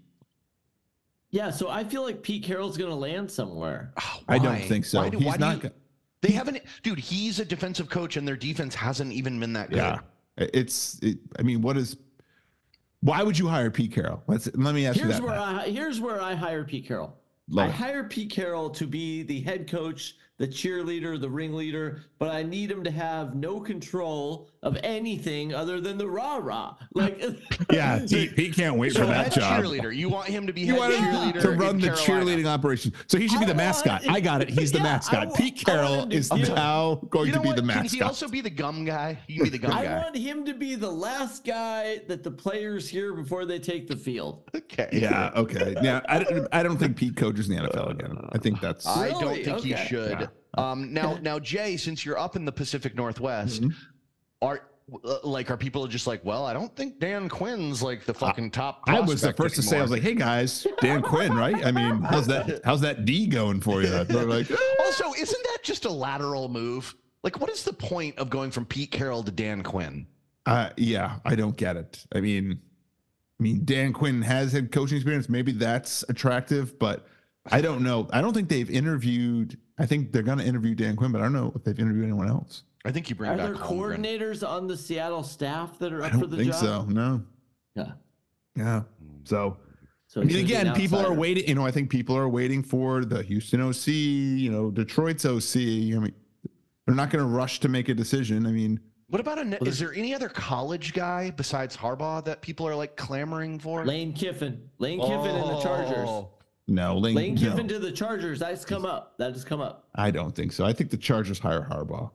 Yeah, 1.30 1.50
so 1.50 1.68
I 1.68 1.84
feel 1.84 2.02
like 2.02 2.22
Pete 2.22 2.42
Carroll's 2.42 2.76
going 2.76 2.90
to 2.90 2.96
land 2.96 3.30
somewhere. 3.30 3.92
Oh, 4.00 4.20
I 4.28 4.38
don't 4.38 4.60
think 4.62 4.84
so. 4.84 5.00
Why 5.00 5.10
do- 5.10 5.18
He's 5.18 5.26
why 5.26 5.36
not. 5.36 5.56
you- 5.56 5.62
go- 5.68 5.74
they 6.22 6.32
haven't, 6.32 6.60
dude. 6.82 6.98
He's 6.98 7.38
a 7.40 7.44
defensive 7.44 7.88
coach, 7.88 8.16
and 8.18 8.26
their 8.28 8.36
defense 8.36 8.74
hasn't 8.74 9.12
even 9.12 9.40
been 9.40 9.52
that 9.54 9.70
good. 9.70 9.76
Yeah, 9.78 10.00
it's. 10.36 10.98
It, 11.02 11.18
I 11.38 11.42
mean, 11.42 11.62
what 11.62 11.76
is? 11.78 11.96
Why 13.00 13.22
would 13.22 13.38
you 13.38 13.48
hire 13.48 13.70
Pete 13.70 13.92
Carroll? 13.92 14.22
Let's 14.26 14.50
let 14.54 14.74
me 14.74 14.84
ask 14.86 14.98
you 14.98 15.04
Here's 15.04 15.16
that. 15.18 15.22
where 15.26 15.38
I 15.38 15.68
here's 15.70 15.98
where 16.00 16.20
I 16.20 16.34
hire 16.34 16.64
Pete 16.64 16.86
Carroll. 16.86 17.16
Love 17.48 17.66
I 17.66 17.68
it. 17.70 17.74
hire 17.74 18.04
Pete 18.04 18.30
Carroll 18.30 18.68
to 18.70 18.86
be 18.86 19.22
the 19.22 19.40
head 19.40 19.66
coach, 19.70 20.16
the 20.40 20.48
cheerleader, 20.48 21.20
the 21.20 21.28
ringleader, 21.28 22.00
but 22.18 22.30
I 22.30 22.42
need 22.42 22.70
him 22.70 22.82
to 22.84 22.90
have 22.90 23.34
no 23.34 23.60
control 23.60 24.48
of 24.62 24.78
anything 24.82 25.52
other 25.54 25.82
than 25.82 25.98
the 25.98 26.06
rah 26.08 26.38
rah. 26.40 26.76
Like, 26.94 27.22
yeah, 27.70 27.98
he, 28.06 28.28
he 28.28 28.50
can't 28.50 28.76
wait 28.78 28.94
So 28.94 29.00
for 29.00 29.06
that 29.06 29.32
job. 29.32 29.62
cheerleader. 29.62 29.94
You 29.94 30.08
want 30.08 30.28
him 30.28 30.46
to 30.46 30.52
be 30.54 30.62
You 30.62 30.72
head 30.72 30.78
want 30.78 30.94
him 30.94 31.04
cheerleader 31.04 31.42
to 31.42 31.50
run 31.50 31.78
the 31.78 31.88
Carolina. 31.90 32.24
cheerleading 32.42 32.46
operation. 32.46 32.92
So 33.06 33.18
he 33.18 33.28
should 33.28 33.38
be 33.40 33.44
I 33.44 33.48
the 33.48 33.52
want- 33.54 33.58
mascot. 33.58 34.08
I 34.08 34.18
got 34.20 34.40
it. 34.40 34.48
He's 34.48 34.72
the 34.72 34.78
Yeah, 34.78 34.84
mascot. 34.84 35.28
wa- 35.28 35.36
Pete 35.36 35.62
Carroll 35.66 36.02
him 36.04 36.10
to 36.10 36.16
is 36.16 36.30
do 36.30 36.36
it. 36.36 36.48
now 36.54 36.94
going 37.10 37.26
You 37.26 37.34
to 37.34 37.40
be 37.40 37.48
what? 37.48 37.56
the 37.56 37.62
mascot. 37.62 37.74
Can 37.76 37.82
mascot. 37.84 37.98
he 37.98 38.02
also 38.02 38.28
be 38.28 38.40
the 38.40 38.48
gum 38.50 38.86
guy? 38.86 39.18
He 39.26 39.34
can 39.34 39.44
be 39.44 39.50
the 39.50 39.58
gum 39.58 39.72
I 39.72 39.84
guy. 39.84 39.98
want 39.98 40.16
him 40.16 40.46
to 40.46 40.54
be 40.54 40.74
the 40.74 40.90
last 40.90 41.44
guy 41.44 42.00
that 42.08 42.22
the 42.24 42.30
players 42.30 42.88
hear 42.88 43.12
before 43.12 43.44
they 43.44 43.58
take 43.58 43.88
the 43.88 43.96
field. 43.96 44.44
Okay. 44.56 44.88
yeah. 44.90 45.32
Okay. 45.36 45.76
Yeah. 45.82 46.00
I, 46.08 46.20
don't- 46.24 46.48
I 46.52 46.62
don't 46.62 46.78
think 46.78 46.96
Pete 46.96 47.14
coaches 47.16 47.50
in 47.50 47.56
the 47.56 47.68
NFL 47.68 47.90
again. 47.90 48.16
I 48.32 48.38
think 48.38 48.58
that's. 48.62 48.86
I 48.86 49.10
don't 49.10 49.20
Really? 49.22 49.44
think 49.44 49.60
he 49.60 49.76
should. 49.76 50.12
Yeah. 50.20 50.26
Um, 50.58 50.92
now, 50.92 51.18
now, 51.22 51.38
Jay, 51.38 51.76
since 51.76 52.04
you're 52.04 52.18
up 52.18 52.34
in 52.36 52.44
the 52.44 52.52
Pacific 52.52 52.94
Northwest, 52.96 53.62
Mhm. 53.62 53.72
are 54.42 54.62
uh, 55.04 55.18
like 55.22 55.48
are 55.52 55.56
people 55.56 55.86
just 55.86 56.08
like, 56.08 56.24
well, 56.24 56.44
I 56.44 56.52
don't 56.52 56.74
think 56.74 56.98
Dan 56.98 57.28
Quinn's 57.28 57.80
like 57.80 58.04
the 58.04 58.12
fucking 58.14 58.50
top. 58.50 58.82
I 58.88 58.98
was 58.98 59.20
the 59.20 59.32
first 59.32 59.54
to 59.54 59.62
say, 59.62 59.78
I 59.78 59.82
was 59.82 59.92
like, 59.92 60.02
"Hey 60.02 60.16
guys, 60.16 60.66
Dan 60.80 61.00
Quinn, 61.00 61.32
right? 61.32 61.64
I 61.64 61.70
mean, 61.70 62.02
how's 62.02 62.26
that? 62.26 62.60
How's 62.64 62.80
that 62.80 63.04
D 63.04 63.28
going 63.28 63.60
for 63.60 63.82
you?" 63.82 63.88
Like, 63.88 64.50
also, 64.80 65.12
isn't 65.16 65.42
that 65.44 65.58
just 65.62 65.84
a 65.84 65.90
lateral 65.90 66.48
move? 66.48 66.92
Like, 67.22 67.38
what 67.40 67.50
is 67.50 67.62
the 67.62 67.72
point 67.72 68.18
of 68.18 68.30
going 68.30 68.50
from 68.50 68.64
Pete 68.64 68.90
Carroll 68.90 69.22
to 69.22 69.30
Dan 69.30 69.62
Quinn? 69.62 70.08
uh, 70.46 70.70
"Yeah, 70.76 71.18
I 71.24 71.36
don't 71.36 71.56
get 71.56 71.76
it." 71.76 72.04
I 72.12 72.20
mean, 72.20 72.58
I 73.38 73.42
mean, 73.44 73.64
Dan 73.64 73.92
Quinn 73.92 74.20
has 74.22 74.50
had 74.52 74.72
coaching 74.72 74.96
experience. 74.96 75.28
Maybe 75.28 75.52
that's 75.52 76.02
attractive, 76.08 76.76
but 76.80 77.06
I 77.52 77.60
don't 77.60 77.82
know. 77.84 78.08
I 78.12 78.20
don't 78.20 78.34
think 78.34 78.48
they've 78.48 78.68
interviewed. 78.68 79.56
I 79.80 79.86
think 79.86 80.12
they're 80.12 80.22
going 80.22 80.38
to 80.38 80.44
interview 80.44 80.74
Dan 80.74 80.94
Quinn, 80.94 81.10
but 81.10 81.20
I 81.20 81.24
don't 81.24 81.32
know 81.32 81.52
if 81.56 81.64
they've 81.64 81.78
interviewed 81.78 82.04
anyone 82.04 82.28
else. 82.28 82.62
I 82.84 82.92
think 82.92 83.08
you 83.10 83.16
bring 83.16 83.30
Are 83.30 83.36
back 83.36 83.46
there 83.46 83.56
Holmgren. 83.56 83.98
coordinators 83.98 84.46
on 84.48 84.66
the 84.66 84.76
Seattle 84.76 85.22
staff 85.22 85.78
that 85.78 85.92
are 85.92 86.02
up 86.04 86.12
for 86.12 86.18
don't 86.18 86.30
the 86.30 86.36
think 86.36 86.52
job? 86.52 86.60
so. 86.60 86.82
No. 86.84 87.22
Yeah. 87.74 87.92
Yeah. 88.56 88.82
So 89.24 89.56
So 90.06 90.20
I 90.20 90.24
mean, 90.24 90.34
gonna 90.34 90.46
be 90.46 90.54
an 90.54 90.60
again, 90.68 90.74
people 90.76 90.98
are 90.98 91.12
waiting. 91.14 91.48
You 91.48 91.54
know, 91.56 91.66
I 91.66 91.70
think 91.70 91.90
people 91.90 92.16
are 92.16 92.28
waiting 92.28 92.62
for 92.62 93.04
the 93.04 93.22
Houston 93.22 93.60
OC. 93.60 93.86
You 93.88 94.50
know, 94.50 94.70
Detroit's 94.70 95.24
OC. 95.26 95.56
I 95.56 95.98
mean, 95.98 96.12
they're 96.86 96.94
not 96.94 97.10
going 97.10 97.22
to 97.24 97.30
rush 97.30 97.60
to 97.60 97.68
make 97.68 97.88
a 97.88 97.94
decision. 97.94 98.46
I 98.46 98.50
mean, 98.52 98.80
What 99.08 99.20
about 99.20 99.38
a? 99.38 99.62
Is 99.64 99.78
there 99.78 99.92
any 99.94 100.14
other 100.14 100.28
college 100.28 100.92
guy 100.94 101.30
besides 101.30 101.76
Harbaugh 101.76 102.24
that 102.24 102.40
people 102.42 102.66
are 102.66 102.74
like 102.76 102.96
clamoring 102.96 103.58
for? 103.58 103.84
Lane 103.84 104.12
Kiffin. 104.12 104.68
Lane 104.78 105.00
Kiffin 105.00 105.36
and 105.36 105.50
the 105.50 105.60
Chargers. 105.60 106.08
Oh. 106.08 106.30
No, 106.70 106.96
Lane. 106.96 107.16
Lane 107.16 107.34
no. 107.34 107.56
To 107.66 107.78
the 107.80 107.90
Chargers. 107.90 108.38
That's 108.38 108.64
come 108.64 108.86
up. 108.86 109.14
That 109.18 109.32
has 109.32 109.44
come 109.44 109.60
up. 109.60 109.88
I 109.96 110.12
don't 110.12 110.34
think 110.34 110.52
so. 110.52 110.64
I 110.64 110.72
think 110.72 110.90
the 110.90 110.96
Chargers 110.96 111.40
hire 111.40 111.66
Harbaugh. 111.68 112.10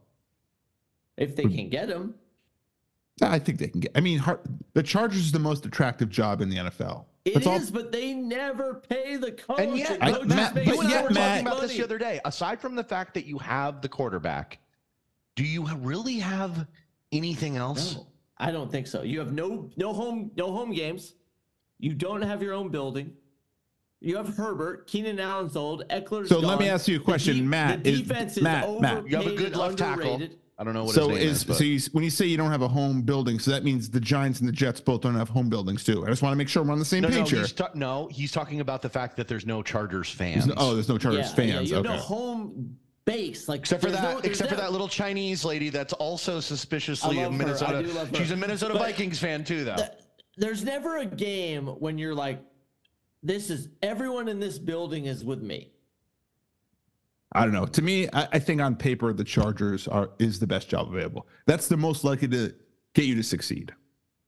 If 1.18 1.36
they 1.36 1.43
can 1.43 1.70
get 1.70 1.89
him. 1.89 2.16
I 3.22 3.38
think 3.38 3.60
they 3.60 3.68
can 3.68 3.82
get. 3.82 3.91
I 3.95 3.99
mean, 3.99 4.18
Har- 4.18 4.39
the 4.74 4.82
Chargers 4.84 5.20
is 5.22 5.32
the 5.34 5.39
most 5.39 5.66
attractive 5.66 6.10
job 6.10 6.39
in 6.39 6.49
the 6.49 6.56
NFL. 6.56 7.06
It 7.26 7.34
That's 7.34 7.47
all- 7.47 7.60
but 7.74 7.91
they 7.91 8.14
never 8.14 8.76
pay 8.88 9.18
the 9.18 9.34
coach. 9.34 9.60
And 9.60 9.78
yet, 9.78 9.99
The 9.99 10.06
I- 10.06 10.12
coach 10.14 10.26
Matt, 10.28 10.56
makes 10.56 10.68
you 10.68 10.80
and 10.80 10.88
I 10.88 10.89
yet, 10.91 11.03
were 11.03 11.10
more 11.10 11.14
Matt- 11.16 11.30
talking 11.43 11.47
about 11.47 11.62
this 11.62 11.72
the 11.78 11.84
other 11.84 11.97
day. 11.97 12.22
Aside 12.24 12.62
from 12.62 12.76
the 12.76 12.84
fact 12.84 13.14
that 13.16 13.26
you 13.26 13.38
have 13.39 13.82
the 13.82 13.89
quarterback, 13.89 14.60
do 15.36 15.43
you 15.43 15.66
really 15.78 16.20
have 16.20 16.66
anything 17.12 17.58
else? 17.58 17.95
No, 17.95 18.08
I 18.38 18.51
don't 18.51 18.72
think 18.72 18.88
so. 18.88 19.01
You 19.01 19.20
have 19.20 19.34
no 19.34 19.70
no 19.76 19.91
home 19.91 20.32
no 20.38 20.53
home 20.53 20.72
games. 20.72 21.16
You 21.78 21.93
don't 21.93 22.22
have 22.22 22.41
your 22.41 22.53
own 22.53 22.70
building. 22.70 23.12
You 24.01 24.17
have 24.17 24.35
Herbert, 24.35 24.87
Keenan 24.87 25.19
Allen's 25.19 25.55
old, 25.55 25.87
Ekeler's 25.89 26.29
So 26.29 26.39
let 26.39 26.59
me 26.59 26.69
ask 26.69 26.87
you 26.87 26.95
a 26.95 26.99
The 26.99 27.05
question, 27.05 27.37
de- 27.37 27.43
Matt, 27.43 27.83
The 27.83 27.91
is- 27.91 28.01
defense 28.01 28.39
Matt, 28.41 28.69
is 28.69 28.81
Matt. 28.81 28.97
overpaid 28.97 29.11
You 29.11 29.17
have 29.17 29.27
a 29.27 29.35
good 29.35 29.45
and 29.47 29.55
left 29.55 29.77
tackle. 29.77 30.13
underrated. 30.13 30.37
I 30.57 30.63
don't 30.63 30.73
know 30.73 30.85
what 30.85 30.95
So 30.95 31.09
his 31.09 31.19
name 31.19 31.27
is 31.27 31.37
is. 31.37 31.43
but- 31.43 31.57
so 31.57 31.63
you, 31.65 31.79
when 31.91 32.03
you 32.03 32.09
say 32.09 32.25
you 32.27 32.37
don't 32.37 32.51
have 32.51 32.61
a 32.61 32.67
home 32.67 33.01
building, 33.01 33.39
so 33.39 33.51
that 33.51 33.63
means 33.65 33.89
the 33.89 33.99
Giants 33.99 34.39
and 34.39 34.47
the 34.47 34.53
Jets 34.53 34.79
both 34.79 35.01
don't 35.01 35.15
have 35.15 35.27
home 35.29 35.49
buildings 35.49 35.83
too. 35.83 36.05
I 36.05 36.09
just 36.09 36.21
want 36.21 36.31
to 36.33 36.37
make 36.37 36.47
sure 36.47 36.63
we're 36.63 36.71
on 36.71 36.79
the 36.79 36.85
same 36.85 37.01
no, 37.01 37.09
no, 37.09 37.21
page 37.23 37.31
here. 37.31 37.41
he's 37.41 37.51
ta- 37.51 37.71
no, 37.73 38.07
he's 38.11 38.31
talking 38.31 38.61
about 38.61 38.81
the 38.81 38.89
fact 38.89 39.17
that 39.17 39.27
there's 39.27 39.45
no 39.45 39.61
Chargers 39.63 40.13
There's 40.15 40.33
fans. 40.33 40.47
no- 40.47 40.53
oh, 40.57 40.73
there's 40.75 40.87
no 40.87 40.97
Chargers 40.97 41.33
yeah, 41.37 41.43
yeah, 41.43 41.53
fans. 41.55 41.69
you 41.69 41.75
have 41.75 41.85
okay. 41.85 41.95
no 41.95 41.99
home 42.01 42.77
base. 43.05 43.49
Like 43.49 43.61
Except 43.61 43.81
for 43.81 43.91
that, 43.91 44.01
no- 44.03 44.09
there's 44.21 44.25
except 44.25 44.49
for 44.49 44.55
that 44.55 44.71
little 44.71 44.87
Chinese 44.87 45.43
lady 45.43 45.69
that's 45.69 45.93
also 45.93 46.39
suspiciously 46.39 47.19
I 47.19 47.23
a 47.23 47.29
love 47.29 47.33
her. 47.33 47.35
I 47.41 47.45
Minnesota. 47.45 47.83
do 47.83 47.89
love 47.91 48.09
her. 48.11 48.15
She's 48.15 48.31
a 48.31 48.35
Minnesota 48.37 48.73
But- 48.75 48.81
Vikings 48.83 49.19
fan 49.19 49.43
too, 49.43 49.63
though. 49.65 49.75
Th- 49.75 49.89
There's 50.37 50.63
never 50.63 50.97
a 50.97 51.05
game 51.05 51.67
when 51.67 51.97
you're 51.97 52.15
like, 52.15 52.41
this 53.26 53.49
is 53.49 53.69
everyone 53.82 54.28
in 54.28 54.39
this 54.39 54.59
building 54.59 55.05
is 55.07 55.23
with 55.26 55.41
me. 55.41 55.71
I 57.34 57.41
don't 57.43 57.53
know. 57.53 57.65
To 57.65 57.82
me, 57.82 58.07
I, 58.13 58.28
I 58.34 58.39
think 58.39 58.61
on 58.61 58.76
paper 58.76 59.11
the 59.11 59.23
Chargers 59.23 59.88
are 59.88 60.11
is 60.19 60.39
the 60.39 60.47
best 60.47 60.69
job 60.69 60.93
available. 60.93 61.28
That's 61.47 61.67
the 61.67 61.76
most 61.76 62.03
likely 62.03 62.28
to 62.30 62.53
get 62.93 63.05
you 63.05 63.15
to 63.15 63.23
succeed. 63.23 63.73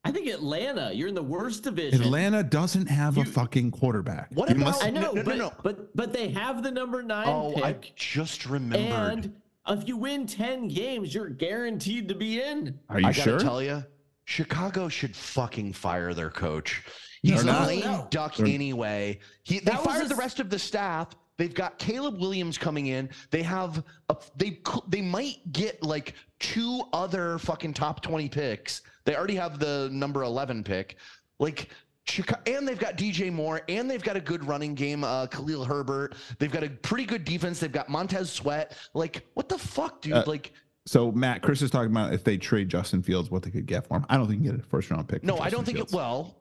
I 0.04 0.12
think 0.12 0.28
Atlanta, 0.28 0.92
you're 0.94 1.10
in 1.10 1.16
the 1.16 1.24
worst 1.24 1.64
division. 1.64 2.02
Atlanta 2.02 2.42
doesn't 2.42 2.88
have 2.88 3.18
a 3.18 3.26
fucking 3.26 3.72
quarterback. 3.72 4.30
What 4.34 4.50
You 4.50 4.56
about- 4.56 4.66
must- 4.66 4.84
I 4.84 4.90
know, 4.90 5.02
No, 5.02 5.12
no, 5.14 5.24
but, 5.24 5.38
no. 5.38 5.54
but 5.64 5.96
but 5.96 6.14
they 6.14 6.30
have 6.30 6.64
the 6.64 6.72
number 6.72 7.04
nine 7.04 7.28
oh, 7.28 7.62
I 7.62 7.74
pick, 7.74 7.96
just 7.96 8.46
remembered. 8.46 9.26
and 9.26 9.36
if 9.80 9.88
you 9.88 9.96
win 9.98 10.26
ten 10.26 10.68
games, 10.68 11.14
you're 11.14 11.30
guaranteed 11.30 12.08
to 12.10 12.16
be 12.16 12.42
in. 12.42 12.80
are 12.90 13.00
you 13.00 13.08
I 13.08 13.14
gotta 13.14 13.38
tell 13.38 13.62
you, 13.62 13.84
Chicago 14.26 14.88
should 14.90 15.16
fucking 15.16 15.74
fire 15.74 16.14
their 16.14 16.30
coach. 16.30 16.84
He's 17.24 17.44
a 17.44 17.66
lame 17.66 17.82
No. 17.82 18.08
duck 18.10 18.36
They're- 18.36 18.46
anyway. 18.48 19.20
He 19.44 19.60
they 19.60 19.72
fired 19.76 20.06
a 20.06 20.10
the 20.10 20.16
rest 20.16 20.40
of 20.40 20.50
the 20.50 20.60
staff. 20.60 21.10
They've 21.38 21.54
got 21.54 21.78
Caleb 21.78 22.20
Williams 22.20 22.58
coming 22.58 22.88
in. 22.88 23.10
They 23.30 23.44
have 23.44 23.84
a, 24.10 24.18
they 24.38 24.60
they 24.88 25.02
might 25.02 25.38
get 25.52 25.82
like 25.84 26.16
two 26.40 26.84
other 26.94 27.38
fucking 27.40 27.74
top 27.74 28.02
twenty 28.02 28.28
picks. 28.30 28.82
They 29.06 29.16
already 29.16 29.36
have 29.36 29.60
the 29.60 29.90
number 29.92 30.24
eleven 30.24 30.64
pick. 30.64 30.98
Like 31.40 31.70
Chicago, 32.06 32.42
and 32.48 32.68
they've 32.68 32.80
got 32.80 32.98
DJ 32.98 33.32
Moore, 33.32 33.62
and 33.70 33.90
they've 33.92 34.02
got 34.02 34.16
a 34.16 34.22
good 34.22 34.44
running 34.46 34.74
game. 34.74 35.04
Uh, 35.04 35.28
Khalil 35.28 35.64
Herbert. 35.66 36.16
They've 36.40 36.52
got 36.52 36.64
a 36.64 36.70
pretty 36.70 37.06
good 37.06 37.24
defense. 37.26 37.60
They've 37.60 37.72
got 37.72 37.90
Montez 37.90 38.32
Sweat. 38.32 38.76
Like 38.96 39.24
what 39.36 39.48
the 39.50 39.58
fuck, 39.60 40.02
dude? 40.02 40.14
Uh, 40.14 40.24
like 40.26 40.54
So 40.88 41.12
Matt, 41.12 41.44
Chris 41.44 41.62
is 41.62 41.70
talking 41.70 41.92
about 41.92 42.14
if 42.14 42.24
they 42.24 42.38
trade 42.38 42.70
Justin 42.70 43.04
Fields, 43.04 43.30
what 43.30 43.44
they 43.44 43.52
could 43.52 43.66
get 43.68 43.86
for 43.88 43.98
him. 43.98 44.06
I 44.10 44.18
don't 44.18 44.28
think 44.28 44.42
you 44.42 44.50
can 44.50 44.58
get 44.58 44.66
a 44.66 44.70
first 44.70 44.90
round 44.90 45.08
pick. 45.08 45.22
for 45.22 45.28
no, 45.28 45.38
I 45.38 45.50
don't 45.52 45.66
think 45.66 45.78
Fields. 45.78 45.94
it. 45.94 45.96
Well, 45.96 46.36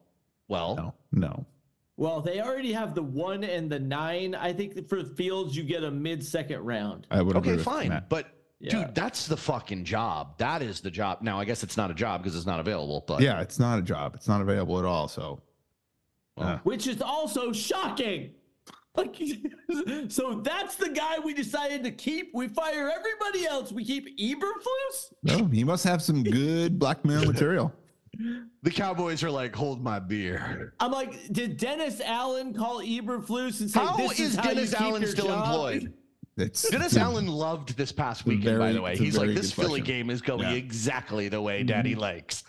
well, 0.48 0.76
No, 0.76 0.94
no. 1.12 1.46
Well, 1.98 2.20
they 2.20 2.40
already 2.42 2.72
have 2.72 2.94
the 2.94 3.02
one 3.02 3.42
and 3.42 3.70
the 3.70 3.78
nine. 3.78 4.34
I 4.34 4.52
think 4.52 4.86
for 4.88 5.02
Fields, 5.02 5.56
you 5.56 5.62
get 5.62 5.82
a 5.82 5.90
mid 5.90 6.22
second 6.24 6.60
round. 6.60 7.06
I 7.10 7.22
would 7.22 7.36
agree 7.36 7.54
Okay, 7.54 7.62
fine. 7.62 7.88
Matt. 7.88 8.10
But 8.10 8.26
Yeah. 8.60 8.84
dude, 8.86 8.94
that's 8.94 9.26
the 9.26 9.36
fucking 9.36 9.84
job. 9.84 10.36
That 10.38 10.60
is 10.62 10.80
the 10.80 10.90
job. 10.90 11.22
Now, 11.22 11.40
I 11.40 11.44
guess 11.46 11.62
it's 11.62 11.76
not 11.78 11.90
a 11.90 11.94
job 11.94 12.22
because 12.22 12.36
it's 12.36 12.44
not 12.46 12.60
available, 12.60 13.02
but 13.06 13.22
yeah, 13.22 13.40
it's 13.40 13.58
not 13.58 13.78
a 13.78 13.82
job. 13.82 14.14
It's 14.14 14.28
not 14.28 14.40
available 14.42 14.78
at 14.78 14.84
all. 14.84 15.08
So 15.08 15.40
Well, 16.36 16.48
yeah. 16.48 16.58
which 16.64 16.86
is 16.86 17.00
also 17.00 17.50
shocking. 17.52 18.32
Like, 18.94 19.16
so 20.08 20.40
that's 20.42 20.76
the 20.76 20.88
guy 20.90 21.18
we 21.18 21.32
decided 21.34 21.82
to 21.84 21.90
keep. 21.90 22.30
We 22.34 22.48
fire 22.48 22.90
everybody 22.94 23.46
else. 23.46 23.72
We 23.72 23.84
keep 23.84 24.18
Eberflus. 24.18 25.12
no, 25.22 25.46
he 25.46 25.64
must 25.64 25.84
have 25.84 26.00
some 26.02 26.22
good 26.22 26.78
blackmail 26.78 27.24
material. 27.26 27.72
the 28.62 28.70
Cowboys 28.70 29.22
are 29.22 29.30
like, 29.30 29.54
hold 29.54 29.82
my 29.82 29.98
beer. 29.98 30.74
I'm 30.80 30.90
like, 30.92 31.32
did 31.32 31.56
Dennis 31.56 32.00
Allen 32.00 32.54
call 32.54 32.80
Eberflus 32.80 33.60
and 33.60 33.70
say, 33.70 33.80
How 33.80 33.96
"This 33.96 34.12
is 34.20 34.30
is, 34.30 34.36
how 34.36 34.42
Dennis 34.42 34.70
keep 34.70 34.80
Allen 34.80 35.06
still 35.06 35.26
job?" 35.26 35.46
employed? 35.48 35.92
It's 36.38 36.68
Dennis 36.70 36.88
it's 36.92 36.96
Allen 37.02 37.26
loved 37.26 37.76
this 37.76 37.92
past 37.92 38.26
weekend, 38.26 38.58
by 38.58 38.72
the 38.72 38.82
way. 38.82 38.96
He's 38.96 39.16
like, 39.16 39.34
this 39.34 39.52
Philly 39.52 39.80
question. 39.80 39.84
game 39.84 40.10
is 40.10 40.20
going 40.22 40.40
Yeah. 40.40 40.52
exactly 40.52 41.28
the 41.28 41.40
way 41.40 41.62
Daddy 41.62 41.94
likes. 41.94 42.44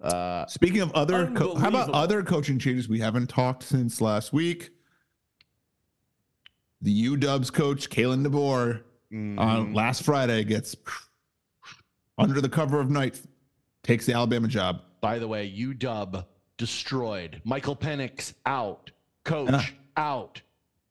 Uh, 0.00 0.46
Speaking 0.46 0.80
of 0.80 0.90
other, 0.92 1.30
co- 1.32 1.54
how 1.56 1.68
about 1.68 1.90
other 1.90 2.22
coaching 2.22 2.58
changes 2.58 2.88
we 2.88 2.98
haven't 3.00 3.28
talked 3.28 3.62
since 3.64 4.00
last 4.00 4.32
week? 4.32 4.70
The 6.80 7.08
UW's 7.08 7.50
coach, 7.50 7.90
Kalen 7.90 8.26
DeBoer, 8.26 8.80
mm, 9.12 9.38
on 9.38 9.74
last 9.74 10.02
Friday 10.02 10.44
gets 10.44 10.74
under 12.16 12.40
the 12.40 12.48
cover 12.48 12.80
of 12.80 12.88
night, 12.88 13.20
takes 13.82 14.06
the 14.06 14.12
Alabama 14.14 14.48
job. 14.48 14.82
by 15.00 15.18
the 15.18 15.26
way, 15.26 15.50
UW 15.50 16.24
destroyed. 16.58 17.40
Michael 17.44 17.76
Penix 17.76 18.34
out. 18.46 18.90
Coach 19.24 19.50
Yeah. 19.50 19.64
out. 19.96 20.42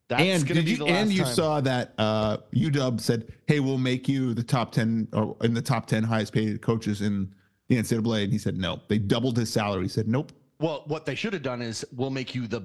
That's 0.08 0.22
and 0.24 0.48
did 0.48 0.66
be 0.66 0.72
you 0.72 0.78
the 0.78 0.86
and 0.86 1.12
you 1.14 1.24
time. 1.24 1.34
saw 1.36 1.62
that 1.62 1.94
uh, 2.00 2.38
UW 2.52 3.00
said, 3.00 3.32
"Hey, 3.46 3.60
we'll 3.60 3.78
make 3.78 4.08
you 4.10 4.34
the 4.34 4.42
top 4.44 4.72
ten 4.72 5.08
or 5.14 5.38
in 5.44 5.54
the 5.54 5.62
top 5.62 5.86
ten 5.86 6.02
highest 6.04 6.34
paid 6.34 6.60
coaches 6.64 7.02
in 7.02 7.32
the 7.68 7.76
NCAA," 7.78 8.24
and 8.24 8.32
he 8.34 8.40
said, 8.40 8.58
"No." 8.58 8.82
They 8.88 8.98
doubled 8.98 9.38
his 9.38 9.52
salary. 9.54 9.84
He 9.84 9.90
said, 9.90 10.08
"Nope." 10.08 10.32
Well, 10.60 10.84
what 10.88 11.06
they 11.06 11.14
should 11.14 11.34
have 11.34 11.44
done 11.44 11.62
is 11.62 11.86
we'll 11.96 12.10
make 12.10 12.34
you 12.34 12.48
the 12.48 12.64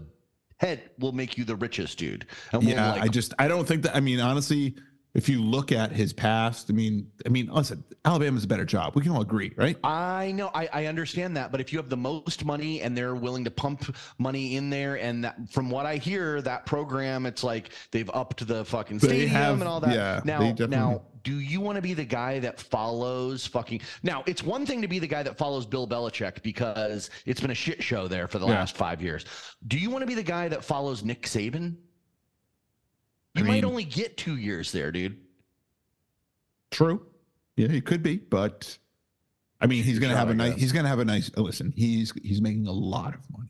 head, 0.56 0.90
we'll 0.98 1.12
make 1.12 1.36
you 1.36 1.44
the 1.44 1.56
richest 1.56 1.98
dude. 1.98 2.26
And 2.52 2.62
we'll 2.64 2.74
Yeah, 2.74 2.92
like, 2.92 3.02
I 3.02 3.08
just 3.08 3.34
I 3.38 3.46
don't 3.46 3.68
think 3.68 3.82
that. 3.82 3.94
I 3.94 4.00
mean, 4.00 4.20
honestly, 4.20 4.74
if 5.14 5.28
you 5.28 5.40
look 5.40 5.70
at 5.72 5.92
his 5.92 6.12
past, 6.12 6.66
I 6.70 6.72
mean, 6.72 7.06
I 7.24 7.28
mean, 7.28 7.46
listen, 7.46 7.84
Alabama's 8.04 8.44
a 8.44 8.48
better 8.48 8.64
job. 8.64 8.94
We 8.96 9.02
can 9.02 9.12
all 9.12 9.22
agree, 9.22 9.52
right? 9.56 9.76
I 9.84 10.32
know, 10.32 10.50
I, 10.54 10.68
I 10.72 10.86
understand 10.86 11.36
that, 11.36 11.52
but 11.52 11.60
if 11.60 11.72
you 11.72 11.78
have 11.78 11.88
the 11.88 11.96
most 11.96 12.44
money 12.44 12.82
and 12.82 12.96
they're 12.96 13.14
willing 13.14 13.44
to 13.44 13.50
pump 13.50 13.94
money 14.18 14.56
in 14.56 14.70
there, 14.70 14.96
and 14.96 15.24
that, 15.24 15.36
from 15.50 15.70
what 15.70 15.86
I 15.86 15.96
hear, 15.96 16.42
that 16.42 16.66
program, 16.66 17.26
it's 17.26 17.44
like 17.44 17.70
they've 17.92 18.10
upped 18.12 18.46
the 18.46 18.64
fucking 18.64 18.98
stadium 18.98 19.30
have- 19.30 19.60
and 19.60 19.68
all 19.68 19.80
that. 19.80 19.94
yeah, 19.94 20.20
now, 20.24 20.40
definitely- 20.40 20.76
now, 20.76 21.02
do 21.22 21.38
you 21.40 21.58
want 21.58 21.76
to 21.76 21.80
be 21.82 21.94
the 21.94 22.04
guy 22.04 22.38
that 22.40 22.60
follows 22.60 23.46
fucking? 23.46 23.80
Now, 24.02 24.22
it's 24.26 24.42
one 24.42 24.66
thing 24.66 24.82
to 24.82 24.88
be 24.88 24.98
the 24.98 25.06
guy 25.06 25.22
that 25.22 25.38
follows 25.38 25.64
Bill 25.64 25.88
Belichick 25.88 26.42
because 26.42 27.08
it's 27.24 27.40
been 27.40 27.50
a 27.50 27.54
shit 27.54 27.82
show 27.82 28.08
there 28.08 28.28
for 28.28 28.38
the 28.38 28.46
Yeah. 28.46 28.52
last 28.54 28.76
five 28.76 29.00
years. 29.00 29.24
Do 29.66 29.78
you 29.78 29.88
want 29.88 30.02
to 30.02 30.06
be 30.06 30.14
the 30.14 30.22
guy 30.22 30.48
that 30.48 30.62
follows 30.62 31.02
Nick 31.02 31.22
Saban? 31.22 31.76
I 33.36 33.40
You 33.40 33.44
might 33.46 33.64
only 33.64 33.84
get 33.84 34.16
two 34.16 34.36
years 34.36 34.70
there, 34.72 34.92
dude. 34.92 35.16
True. 36.70 37.04
Yeah, 37.56 37.68
he 37.68 37.80
could 37.80 38.02
be, 38.02 38.16
but 38.16 38.76
I 39.60 39.66
mean, 39.66 39.84
he's 39.84 39.98
gonna 39.98 40.16
have 40.16 40.28
a 40.30 40.34
nice. 40.34 40.54
He's 40.56 40.72
gonna 40.72 40.88
have 40.88 40.98
a 40.98 41.04
nice. 41.04 41.30
oh, 41.36 41.42
Listen, 41.42 41.72
he's 41.76 42.12
he's 42.22 42.40
making 42.40 42.66
a 42.66 42.72
lot 42.72 43.14
of 43.14 43.20
money. 43.30 43.48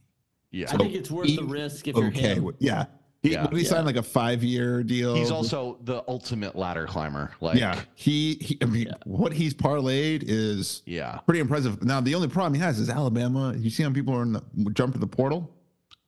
Yeah. 0.50 0.66
I 0.72 0.76
think 0.76 0.94
it's 0.94 1.10
worth 1.10 1.26
he- 1.26 1.36
the 1.36 1.44
risk 1.44 1.88
if 1.88 1.96
you're 1.96 2.06
Okay, 2.08 2.34
him. 2.34 2.44
with- 2.44 2.56
yeah. 2.60 2.86
He, 3.22 3.32
Yeah. 3.32 3.48
he 3.50 3.64
signed 3.64 3.86
like 3.86 3.96
a 3.96 4.02
five-year 4.02 4.82
deal. 4.82 5.14
He's 5.14 5.30
also 5.30 5.78
the 5.84 6.04
ultimate 6.06 6.54
ladder 6.56 6.86
climber. 6.86 7.32
Like, 7.40 7.58
yeah. 7.58 7.80
He, 7.94 8.34
he 8.34 8.58
I 8.60 8.66
mean, 8.66 8.92
what 9.06 9.32
he's 9.32 9.54
parlayed 9.54 10.22
is 10.26 10.82
yeah, 10.84 11.20
pretty 11.24 11.40
impressive. 11.40 11.82
Now, 11.82 12.02
the 12.02 12.14
only 12.14 12.28
problem 12.28 12.52
he 12.52 12.60
has 12.60 12.78
is 12.78 12.90
Alabama. 12.90 13.54
You 13.56 13.70
see 13.70 13.82
how 13.82 13.90
people 13.90 14.14
are 14.14 14.22
in 14.24 14.32
the 14.34 14.42
jump 14.74 14.92
to 14.92 14.98
the 15.00 15.06
portal? 15.06 15.50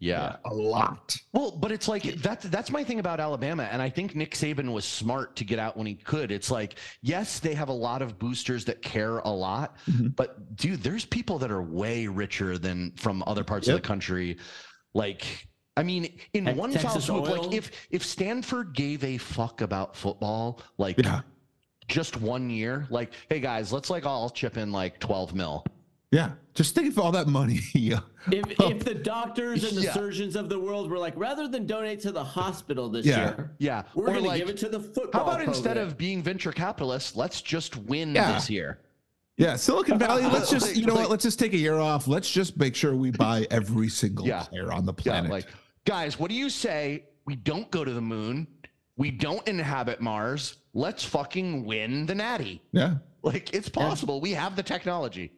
Yeah. 0.06 0.36
A 0.44 0.54
lot. 0.54 1.16
Well, 1.32 1.50
but 1.50 1.72
it's 1.72 1.88
like 1.88 2.02
that's 2.22 2.44
that's 2.46 2.70
my 2.70 2.84
thing 2.84 2.98
about 3.00 3.20
Alabama, 3.20 3.64
and 3.70 3.82
I 3.82 3.90
think 3.90 4.14
Nick 4.14 4.32
Saban 4.34 4.72
was 4.72 4.84
smart 4.84 5.36
to 5.36 5.44
get 5.44 5.58
out 5.58 5.76
when 5.76 5.86
he 5.86 5.94
could. 5.94 6.30
It's 6.30 6.50
like, 6.50 6.78
yes, 7.02 7.38
they 7.40 7.54
have 7.54 7.68
a 7.68 7.72
lot 7.88 8.02
of 8.02 8.18
boosters 8.18 8.64
that 8.66 8.82
care 8.82 9.18
a 9.18 9.30
lot, 9.30 9.76
Mhm. 9.90 10.14
but 10.16 10.56
dude, 10.56 10.82
there's 10.82 11.04
people 11.04 11.38
that 11.40 11.50
are 11.50 11.62
way 11.62 12.06
richer 12.06 12.58
than 12.58 12.92
from 12.96 13.22
other 13.26 13.44
parts 13.44 13.66
Yep. 13.66 13.76
of 13.76 13.82
the 13.82 13.86
country. 13.88 14.36
Like, 14.94 15.46
I 15.76 15.82
mean, 15.82 16.18
in 16.32 16.46
Te- 16.46 16.52
one 16.54 16.72
foul 16.72 16.82
Texas 16.82 17.04
swoop, 17.06 17.24
Oil? 17.28 17.42
like 17.48 17.52
if 17.52 17.70
if 17.90 18.04
Stanford 18.04 18.72
gave 18.74 19.02
a 19.04 19.18
fuck 19.18 19.60
about 19.60 19.96
football, 19.96 20.60
like 20.78 20.98
Yeah. 20.98 21.20
just 21.88 22.16
one 22.20 22.48
year, 22.48 22.86
like, 22.90 23.12
hey 23.28 23.40
guys, 23.40 23.72
let's 23.72 23.90
like 23.90 24.06
all 24.06 24.30
chip 24.30 24.56
in 24.56 24.72
like 24.72 24.98
twelve 25.00 25.34
mil. 25.34 25.64
Yeah. 26.12 26.32
Just 26.54 26.74
think 26.74 26.88
of 26.88 26.98
all 26.98 27.12
that 27.12 27.26
money. 27.26 27.60
If, 28.28 28.50
if 28.50 28.60
oh. 28.60 28.72
the 28.72 28.92
doctors 28.92 29.62
and 29.62 29.76
the 29.76 29.82
Yeah. 29.82 29.92
surgeons 29.94 30.34
of 30.34 30.48
the 30.48 30.58
world 30.58 30.90
were 30.90 30.98
like, 30.98 31.12
rather 31.16 31.46
than 31.46 31.64
donate 31.64 32.00
to 32.00 32.10
the 32.10 32.24
hospital 32.24 32.88
this 32.88 33.06
Yeah. 33.06 33.18
year, 33.36 33.54
Yeah, 33.60 33.82
we're 33.94 34.08
or 34.08 34.14
going 34.14 34.30
to 34.32 34.36
give 34.36 34.48
it 34.48 34.56
to 34.56 34.68
the 34.68 34.80
football. 34.80 35.24
how 35.24 35.30
about 35.30 35.44
instead 35.46 35.76
of 35.76 35.96
being 35.96 36.24
venture 36.24 36.50
capitalists, 36.50 37.14
let's 37.14 37.40
just 37.40 37.76
win 37.76 38.16
Yeah. 38.16 38.32
this 38.32 38.50
year. 38.50 38.80
Yeah. 39.38 39.54
Silicon 39.54 39.96
Valley, 40.00 40.22
let's 40.32 40.50
just, 40.50 40.74
you 40.74 40.86
know 40.86 40.94
Like- 40.94 41.02
what? 41.02 41.10
Let's 41.12 41.22
just 41.22 41.38
take 41.38 41.52
a 41.52 41.56
year 41.56 41.76
off. 41.78 42.08
Let's 42.08 42.28
just 42.28 42.56
make 42.56 42.74
sure 42.74 42.96
we 42.96 43.12
buy 43.12 43.46
every 43.52 43.88
single 43.88 44.26
Yeah. 44.26 44.42
player 44.42 44.72
on 44.72 44.84
the 44.86 44.94
Yeah, 44.98 45.12
planet. 45.12 45.30
like 45.30 45.46
guys, 45.84 46.18
what 46.18 46.28
do 46.28 46.34
you 46.34 46.50
say? 46.50 47.04
We 47.26 47.36
don't 47.36 47.70
go 47.70 47.84
to 47.84 47.92
the 47.92 48.00
moon. 48.02 48.48
We 48.96 49.12
don't 49.12 49.46
inhabit 49.46 50.00
Mars. 50.00 50.56
Let's 50.74 51.04
fucking 51.04 51.64
win 51.64 52.06
the 52.06 52.14
Natty. 52.16 52.60
Yeah. 52.72 52.94
Like 53.22 53.54
it's 53.54 53.68
possible. 53.68 54.20
We 54.20 54.32
have 54.32 54.56
the 54.56 54.64
technology. 54.64 55.30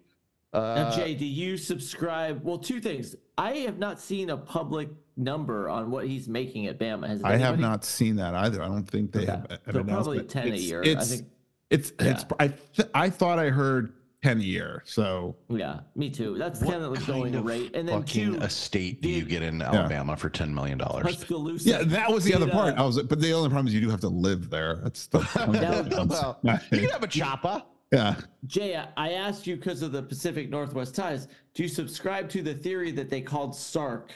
Now, 0.53 0.61
Uh, 0.61 0.97
Jay, 0.97 1.15
do 1.15 1.27
you 1.27 1.57
subscribe? 1.57 2.43
Well, 2.43 2.59
two 2.59 2.81
things. 2.81 3.15
I 3.37 3.53
have 3.59 3.79
not 3.79 4.01
seen 4.01 4.31
a 4.31 4.37
public 4.37 4.89
number 5.17 5.69
on 5.69 5.91
what 5.91 6.07
he's 6.07 6.29
making 6.29 6.67
at 6.67 6.79
Bama. 6.79 7.07
Has 7.09 7.23
I 7.23 7.37
have 7.37 7.59
not 7.59 7.85
seen 7.85 8.17
that 8.17 8.35
either. 8.35 8.63
I 8.63 8.67
don't 8.67 8.85
think 8.89 9.13
they 9.13 9.23
Okay. 9.25 9.33
have 9.33 9.45
an 9.51 9.59
So 9.67 9.85
probably 9.85 10.19
announcement. 10.19 10.29
10 10.31 10.43
a 10.45 10.47
It's- 10.49 10.63
year. 10.63 10.83
I 10.83 11.05
think- 11.05 11.27
it's, 11.71 11.93
it's, 11.99 12.25
I, 12.41 12.49
th- 12.49 12.89
I 12.95 13.11
thought 13.11 13.39
I 13.39 13.51
heard 13.51 13.93
10 14.23 14.39
a 14.39 14.43
year. 14.43 14.83
So 14.87 15.37
Yeah, 15.51 15.81
me 15.95 16.09
too. 16.09 16.39
That's 16.39 16.61
what 16.63 16.71
kind 16.73 16.83
of 16.83 16.99
the 16.99 17.13
going 17.13 17.45
rate. 17.45 17.77
And 17.77 17.87
then 17.87 18.01
fucking 18.01 18.35
two, 18.35 18.41
estate 18.41 19.03
do 19.03 19.09
you 19.11 19.25
get 19.25 19.43
in 19.43 19.61
Alabama 19.61 20.17
for 20.17 20.29
ten 20.31 20.53
million 20.55 20.79
dollars? 20.79 21.05
Tuscaloosa. 21.05 21.69
yeah, 21.69 21.83
that 21.85 22.11
was 22.11 22.25
the 22.25 22.33
did, 22.33 22.43
other 22.43 22.51
part. 22.51 22.77
uh, 22.79 22.83
I 22.83 22.87
was 22.87 22.97
like, 22.97 23.07
but 23.09 23.21
the 23.21 23.33
only 23.33 23.49
problem 23.51 23.69
is 23.69 23.75
you 23.75 23.81
do 23.83 23.91
have 23.91 24.01
to 24.01 24.09
live 24.09 24.49
there. 24.51 24.77
That's 24.83 25.07
the 25.09 25.19
well, 25.37 26.39
you 26.73 26.79
can 26.81 26.89
have 26.89 27.03
a 27.03 27.07
chopper. 27.07 27.63
Yeah. 27.93 28.17
Jay, 28.47 28.77
I- 28.77 28.89
I 28.97 29.13
asked 29.13 29.47
you 29.47 29.57
because 29.57 29.83
of 29.83 29.93
the 29.93 30.03
Pacific 30.03 30.51
Northwest 30.51 30.95
ties. 30.95 31.29
Do 31.55 31.63
you 31.63 31.69
subscribe 31.69 32.29
to 32.31 32.43
the 32.43 32.55
theory 32.55 32.91
that 32.93 33.09
they 33.11 33.21
called 33.21 33.55
Sark 33.57 34.13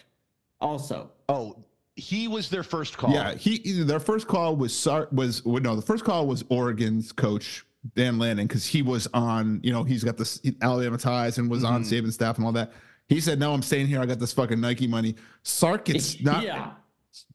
also? 0.60 1.10
Oh, 1.28 1.64
he 1.96 2.28
was 2.28 2.48
their 2.48 2.62
first 2.62 2.96
call. 2.96 3.12
Yeah, 3.12 3.34
he 3.34 3.58
their 3.82 4.00
first 4.00 4.26
call 4.26 4.56
was 4.56 4.76
Sark 4.76 5.10
was 5.12 5.44
no, 5.44 5.76
the 5.76 5.82
first 5.82 6.04
call 6.04 6.26
was 6.26 6.44
Oregon's 6.48 7.12
coach 7.12 7.64
Dan 7.96 8.18
Lanning 8.18 8.46
because 8.46 8.64
he 8.66 8.80
was 8.82 9.08
on, 9.12 9.60
you 9.62 9.72
know, 9.72 9.82
he's 9.84 10.04
got 10.04 10.16
this 10.16 10.40
Alabama 10.62 10.96
ties 10.98 11.38
and 11.38 11.50
was 11.50 11.64
on 11.64 11.82
Mm-hmm. 11.82 12.06
Saban 12.06 12.12
staff 12.12 12.36
and 12.38 12.46
all 12.46 12.52
that. 12.52 12.72
He 13.08 13.20
said, 13.20 13.38
"No, 13.38 13.52
I'm 13.52 13.60
staying 13.62 13.88
here. 13.88 14.00
I 14.00 14.06
got 14.06 14.18
this 14.20 14.32
fucking 14.32 14.60
Nike 14.60 14.86
money." 14.86 15.16
Sark, 15.42 15.90
it's 15.90 16.20
not. 16.22 16.42
yeah. 16.44 16.70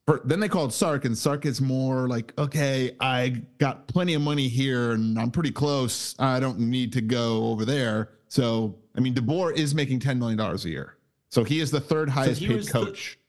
Per- 0.05 0.21
then 0.25 0.39
they 0.39 0.47
called 0.49 0.73
Sark, 0.73 1.05
and 1.05 1.17
Sark 1.17 1.45
is 1.45 1.61
more 1.61 2.07
like, 2.07 2.33
"Okay, 2.37 2.95
I 2.99 3.41
got 3.59 3.87
plenty 3.87 4.13
of 4.15 4.21
money 4.21 4.47
here, 4.47 4.91
and 4.93 5.19
I'm 5.19 5.29
pretty 5.31 5.51
close. 5.51 6.15
I 6.19 6.39
don't 6.39 6.59
need 6.59 6.93
to 6.93 7.01
go 7.01 7.45
over 7.47 7.65
there." 7.65 8.11
So, 8.29 8.75
I 8.95 9.01
mean, 9.01 9.13
DeBoer 9.13 9.55
is 9.55 9.75
making 9.75 9.99
ten 9.99 10.17
million 10.17 10.37
dollars 10.37 10.65
a 10.65 10.69
year, 10.69 10.97
so 11.29 11.43
he 11.43 11.59
is 11.59 11.69
the 11.71 11.79
third 11.81 12.09
highest 12.09 12.39
he 12.41 12.47
paid 12.47 12.55
was 12.57 12.65
the- 12.67 12.71
coach. 12.73 13.19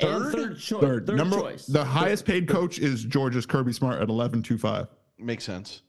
Third? 0.00 0.32
third, 0.32 0.58
choice. 0.58 0.80
Third, 0.80 1.06
Third, 1.06 1.16
number 1.16 1.38
choice. 1.38 1.66
the 1.66 1.84
highest 1.84 2.24
paid 2.26 2.48
coach 2.48 2.80
is 2.80 3.04
Georgia's 3.04 3.46
Kirby 3.46 3.72
Smart 3.72 4.02
at 4.02 4.08
eleven 4.08 4.42
two 4.42 4.58
five, 4.58 4.88
makes 5.18 5.44
sense. 5.44 5.82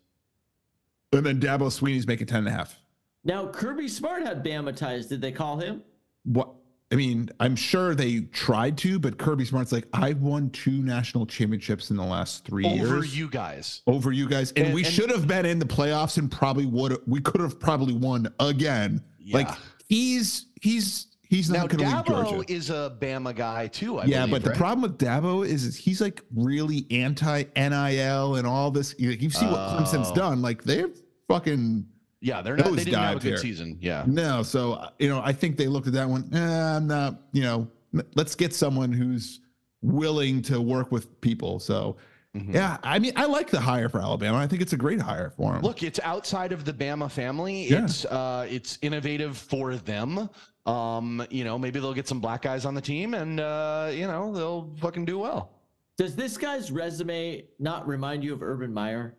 and 1.11 1.25
then 1.25 1.39
Dabo 1.39 1.71
Swinney's 1.71 2.05
making 2.05 2.27
ten 2.27 2.39
and 2.39 2.47
a 2.49 2.51
half. 2.51 2.79
Now 3.23 3.47
Kirby 3.47 3.87
Smart 3.87 4.21
had 4.23 4.43
Bama 4.43 4.75
ties. 4.75 5.07
Did 5.07 5.21
they 5.21 5.31
call 5.31 5.57
him? 5.57 5.81
What 6.25 6.49
I 6.95 6.97
mean, 6.97 7.29
I'm 7.41 7.57
sure 7.57 7.93
they 7.93 8.21
tried 8.31 8.77
to, 8.79 8.99
but 8.99 9.17
Kirby 9.17 9.43
Smart's 9.43 9.73
like, 9.73 9.85
I've 9.91 10.21
won 10.21 10.49
two 10.51 10.81
national 10.81 11.25
championships 11.25 11.89
in 11.91 11.97
the 11.97 12.05
last 12.05 12.45
three 12.45 12.65
Over 12.65 12.75
years 12.75 12.89
Over 12.91 13.03
you 13.05 13.27
guys. 13.27 13.81
over 13.85 14.11
you 14.13 14.29
guys, 14.29 14.51
and, 14.53 14.67
And- 14.67 14.73
we 14.73 14.85
and- 14.85 14.93
should 14.93 15.09
have 15.11 15.27
been 15.27 15.45
in 15.45 15.59
the 15.59 15.65
playoffs 15.65 16.17
and 16.17 16.31
probably 16.31 16.65
would 16.65 16.97
we 17.05 17.19
could 17.19 17.41
have 17.41 17.59
probably 17.59 17.93
won 17.95 18.33
again. 18.39 19.03
Like 19.29 19.49
he's 19.89 20.45
he's 20.61 21.07
he's 21.27 21.49
not 21.49 21.67
going 21.67 21.79
to 21.79 21.85
leave 21.85 22.05
Dabo 22.05 22.29
Georgia. 22.29 22.53
is 22.53 22.69
a 22.69 22.95
Bama 23.01 23.35
guy 23.35 23.67
too. 23.67 23.97
I 23.99 24.05
yeah, 24.05 24.25
believe, 24.25 24.43
but 24.43 24.49
the 24.51 24.57
problem 24.57 24.83
with 24.83 24.97
Dabo 24.97 25.45
is, 25.45 25.65
is 25.65 25.75
he's 25.75 25.99
like 25.99 26.21
really 26.33 26.85
anti 26.91 27.43
NIL 27.57 28.35
and 28.35 28.47
all 28.47 28.71
this. 28.71 28.95
You, 28.97 29.09
you 29.09 29.29
see 29.29 29.45
what 29.47 29.59
Clemson's 29.71 30.11
Oh. 30.11 30.15
done. 30.15 30.41
Like 30.41 30.63
they're 30.63 30.89
fucking 31.27 31.87
yeah, 32.25 32.41
they're 32.41 32.57
not. 32.57 32.71
They 32.75 32.83
didn't 32.85 32.99
have 32.99 33.17
a 33.17 33.19
good 33.19 33.27
here. 33.29 33.37
season. 33.37 33.77
Yeah. 33.79 34.03
No, 34.07 34.41
so 34.41 34.83
you 34.99 35.09
know, 35.09 35.21
I 35.23 35.31
think 35.31 35.57
they 35.57 35.67
looked 35.67 35.87
at 35.87 35.93
that 35.93 36.09
one. 36.09 36.27
Eh, 36.33 36.39
I'm 36.75 36.87
not, 36.87 37.21
you 37.33 37.43
know, 37.43 37.67
let's 38.15 38.33
get 38.35 38.53
someone 38.53 38.91
who's 38.91 39.41
willing 39.81 40.41
to 40.41 40.59
work 40.59 40.91
with 40.91 41.21
people. 41.21 41.59
So, 41.59 41.97
Mhm. 42.35 42.53
yeah, 42.53 42.77
I 42.83 42.97
mean, 42.99 43.13
I 43.15 43.25
like 43.25 43.49
the 43.51 43.59
hire 43.59 43.87
for 43.89 43.99
Alabama. 44.01 44.37
I 44.39 44.47
think 44.47 44.61
it's 44.63 44.73
a 44.73 44.77
great 44.77 44.99
hire 44.99 45.29
for 45.37 45.55
him. 45.55 45.61
Look, 45.61 45.83
it's 45.83 45.99
outside 46.03 46.51
of 46.51 46.65
the 46.65 46.73
Bama 46.73 47.09
family. 47.11 47.69
Yeah. 47.69 47.83
It's 47.83 48.03
uh, 48.05 48.47
it's 48.49 48.79
innovative 48.81 49.37
for 49.37 49.75
them. 49.75 50.27
Um, 50.65 51.23
you 51.29 51.43
know, 51.43 51.59
maybe 51.59 51.79
they'll 51.79 51.93
get 51.93 52.07
some 52.07 52.19
black 52.19 52.41
guys 52.41 52.65
on 52.65 52.73
the 52.73 52.81
team, 52.81 53.13
and 53.13 53.39
uh, 53.39 53.91
you 53.93 54.07
know, 54.07 54.33
they'll 54.33 54.73
fucking 54.81 55.05
do 55.05 55.19
well. 55.19 55.51
Does 55.97 56.15
this 56.15 56.37
guy's 56.37 56.71
resume 56.71 57.45
not 57.59 57.87
remind 57.87 58.23
you 58.23 58.33
of 58.33 58.41
Urban 58.41 58.73
Meyer? 58.73 59.15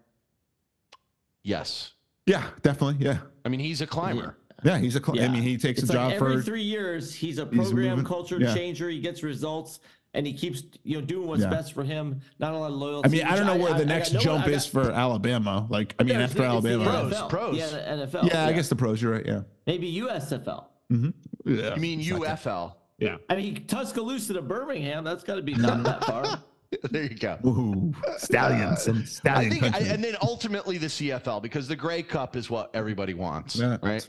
Yes, 1.43 1.93
yeah, 2.27 2.49
definitely. 2.63 3.05
Yeah, 3.05 3.19
I 3.45 3.49
mean 3.49 3.61
he's 3.61 3.81
a 3.81 3.87
climber. 3.87 4.37
yeah, 4.65 4.79
he's 4.79 4.97
a. 4.97 5.01
Cl- 5.05 5.21
I 5.23 5.29
mean, 5.29 5.43
he 5.43 5.57
takes 5.59 5.83
It's 5.83 5.91
a 5.91 5.97
like 5.97 6.13
job 6.15 6.23
every 6.23 6.37
for. 6.37 6.43
three 6.43 6.63
years, 6.63 7.15
he's 7.15 7.39
a 7.39 7.47
program 7.47 7.91
moving- 7.91 8.05
culture 8.05 8.39
yeah. 8.41 8.55
changer. 8.55 8.89
He 8.89 9.01
gets 9.01 9.23
results, 9.23 9.81
and 10.15 10.27
he 10.27 10.33
keeps 10.33 10.63
you 10.83 10.99
know 11.01 11.05
doing 11.07 11.29
what's 11.29 11.43
Yeah. 11.43 11.51
best 11.51 11.73
for 11.75 11.85
him. 11.85 12.21
Not 12.39 12.55
a 12.55 12.59
lot 12.59 12.71
of 12.71 12.77
loyalty. 12.77 13.09
I 13.09 13.13
mean, 13.13 13.25
I 13.33 13.37
don't 13.37 13.47
know 13.47 13.55
which 13.55 13.63
where 13.65 13.75
I- 13.75 13.79
the 13.79 13.83
I 13.85 13.97
next 13.99 14.13
no- 14.15 14.21
jump 14.21 14.47
I 14.47 14.51
is 14.51 14.67
for 14.67 14.91
Alabama. 14.93 15.67
Like, 15.71 15.95
I 15.99 16.05
mean, 16.05 16.15
No, 16.17 16.21
after 16.25 16.25
it's 16.25 16.35
the- 16.35 16.57
it's 16.57 16.63
the 16.65 16.71
Alabama, 16.81 16.85
Pros, 17.09 17.13
NFL. 17.13 17.29
pros. 17.29 17.57
Yeah, 17.59 17.67
the 17.69 17.89
NFL. 17.89 18.29
yeah, 18.29 18.47
I 18.47 18.53
guess 18.53 18.69
the 18.69 18.77
pros. 18.77 19.01
You're 19.03 19.13
right. 19.13 19.27
Yeah. 19.27 19.43
maybe 19.67 19.93
USFL. 20.01 20.67
Yeah. 20.89 20.97
Mm-hmm. 20.97 21.75
You 21.75 21.81
mean 21.81 22.01
It's 22.01 22.09
UFL? 22.09 22.75
Yeah. 22.99 23.17
I 23.29 23.37
mean, 23.37 23.67
Tuscaloosa 23.67 24.33
to 24.35 24.43
Birmingham. 24.43 25.05
That's 25.05 25.23
got 25.23 25.35
to 25.35 25.43
be 25.43 25.55
not 25.55 25.83
that 25.85 26.05
far. 26.05 26.43
there 26.91 27.05
you 27.05 27.17
go. 27.17 27.39
Ooh, 27.47 27.93
stallions, 28.19 28.83
some 28.83 28.99
I 28.99 29.05
stallion 29.05 29.51
think, 29.53 29.75
I, 29.75 29.79
and 29.81 30.03
then 30.03 30.17
ultimately 30.23 30.79
the 30.79 30.87
CFL 30.89 31.41
because 31.43 31.69
the 31.69 31.77
Grey 31.77 32.03
Cup 32.03 32.37
is 32.37 32.51
what 32.51 32.71
everybody 32.75 33.15
wants, 33.15 33.57
Yeah. 33.57 33.77
right? 33.83 34.07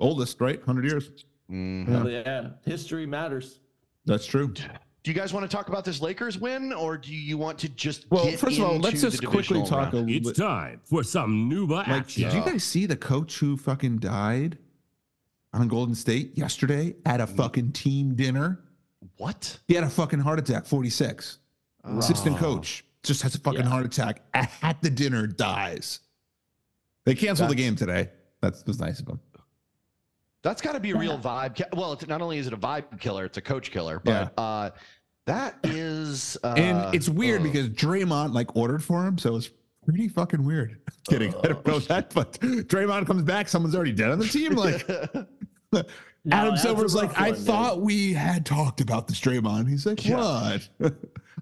Oldest, 0.00 0.40
right? 0.40 0.62
Hundred 0.62 0.84
years. 0.84 1.10
Mhm. 1.50 2.10
Yeah. 2.10 2.22
yeah, 2.24 2.48
history 2.64 3.06
matters. 3.06 3.60
That's 4.06 4.26
true. 4.26 4.48
Do 5.04 5.10
you 5.12 5.14
guys 5.14 5.32
want 5.32 5.48
to 5.48 5.54
talk 5.56 5.68
about 5.68 5.84
this 5.84 6.00
Lakers 6.00 6.38
win, 6.38 6.72
or 6.72 6.98
do 6.98 7.12
you 7.14 7.38
want 7.38 7.58
to 7.60 7.68
just 7.70 8.06
Well, 8.10 8.24
get 8.26 8.38
first 8.38 8.58
of 8.58 8.64
all, 8.64 8.78
let's 8.78 9.00
just 9.00 9.24
quickly 9.24 9.60
talk 9.62 9.70
a 9.72 9.76
round? 9.76 9.92
little 9.94 10.10
It's 10.10 10.26
bit. 10.28 10.36
time 10.36 10.80
for 10.84 11.02
some 11.02 11.48
Nuba 11.50 11.70
Like, 11.78 11.88
action. 11.88 12.24
did 12.24 12.32
you 12.34 12.44
guys 12.44 12.64
see 12.64 12.84
the 12.86 12.96
coach 12.96 13.38
who 13.38 13.56
fucking 13.56 13.98
died 13.98 14.58
on 15.54 15.66
Golden 15.68 15.94
State 15.94 16.36
yesterday 16.36 16.94
at 17.06 17.20
a 17.20 17.26
fucking 17.26 17.72
team 17.72 18.14
dinner? 18.14 18.60
What? 19.16 19.58
He 19.68 19.74
had 19.74 19.84
a 19.84 19.88
fucking 19.90 20.18
heart 20.20 20.38
attack, 20.40 20.66
46. 20.66 21.24
Assistant 21.26 21.40
Oh. 21.90 22.34
coach 22.36 22.84
just 23.02 23.22
has 23.22 23.34
a 23.34 23.38
fucking 23.40 23.60
Yeah. 23.60 23.68
heart 23.68 23.86
attack 23.86 24.22
at, 24.34 24.50
at 24.62 24.82
the 24.82 24.90
dinner, 24.90 25.26
dies. 25.26 26.00
They 27.06 27.14
canceled 27.14 27.50
the 27.50 27.54
game 27.54 27.74
today. 27.76 28.10
That's 28.40 28.64
was 28.66 28.78
nice 28.80 29.00
of 29.00 29.06
them. 29.06 29.20
That's 30.42 30.62
got 30.62 30.72
to 30.72 30.80
be 30.80 30.92
a 30.92 30.96
real 30.96 31.18
vibe. 31.18 31.56
ki- 31.56 31.64
Well, 31.72 31.92
it's, 31.92 32.06
not 32.06 32.22
only 32.22 32.38
is 32.38 32.46
it 32.46 32.52
a 32.52 32.56
vibe 32.56 33.00
killer, 33.00 33.24
it's 33.24 33.38
a 33.38 33.40
coach 33.40 33.70
killer. 33.70 34.00
But 34.04 34.32
uh, 34.38 34.70
that 35.26 35.56
is. 35.64 36.36
Uh, 36.44 36.54
And 36.56 36.94
it's 36.94 37.08
weird 37.08 37.40
uh, 37.40 37.44
because 37.44 37.68
Draymond 37.70 38.34
like 38.34 38.54
ordered 38.56 38.84
for 38.84 39.04
him, 39.06 39.18
so 39.18 39.36
it's 39.36 39.50
pretty 39.84 40.08
fucking 40.08 40.44
weird. 40.44 40.80
Kidding, 41.08 41.34
I 41.42 41.48
don't 41.48 41.66
know 41.66 41.78
that, 41.80 42.14
but 42.14 42.32
Draymond 42.40 43.06
comes 43.06 43.22
back, 43.22 43.48
someone's 43.48 43.74
already 43.74 43.92
dead 43.92 44.10
on 44.10 44.18
the 44.18 44.28
team. 44.28 44.54
Like 45.70 45.86
Adam 46.30 46.50
that's 46.50 46.62
Silver's 46.62 46.94
like, 46.94 47.10
rough 47.10 47.18
I 47.20 47.28
one, 47.30 47.34
dude. 47.34 47.44
thought 47.46 47.80
we 47.80 48.12
had 48.12 48.44
talked 48.46 48.80
about 48.80 49.06
this 49.08 49.20
Draymond. 49.20 49.68
He's 49.68 49.86
like, 49.86 50.04
Yeah. 50.04 50.58
what? 50.78 50.94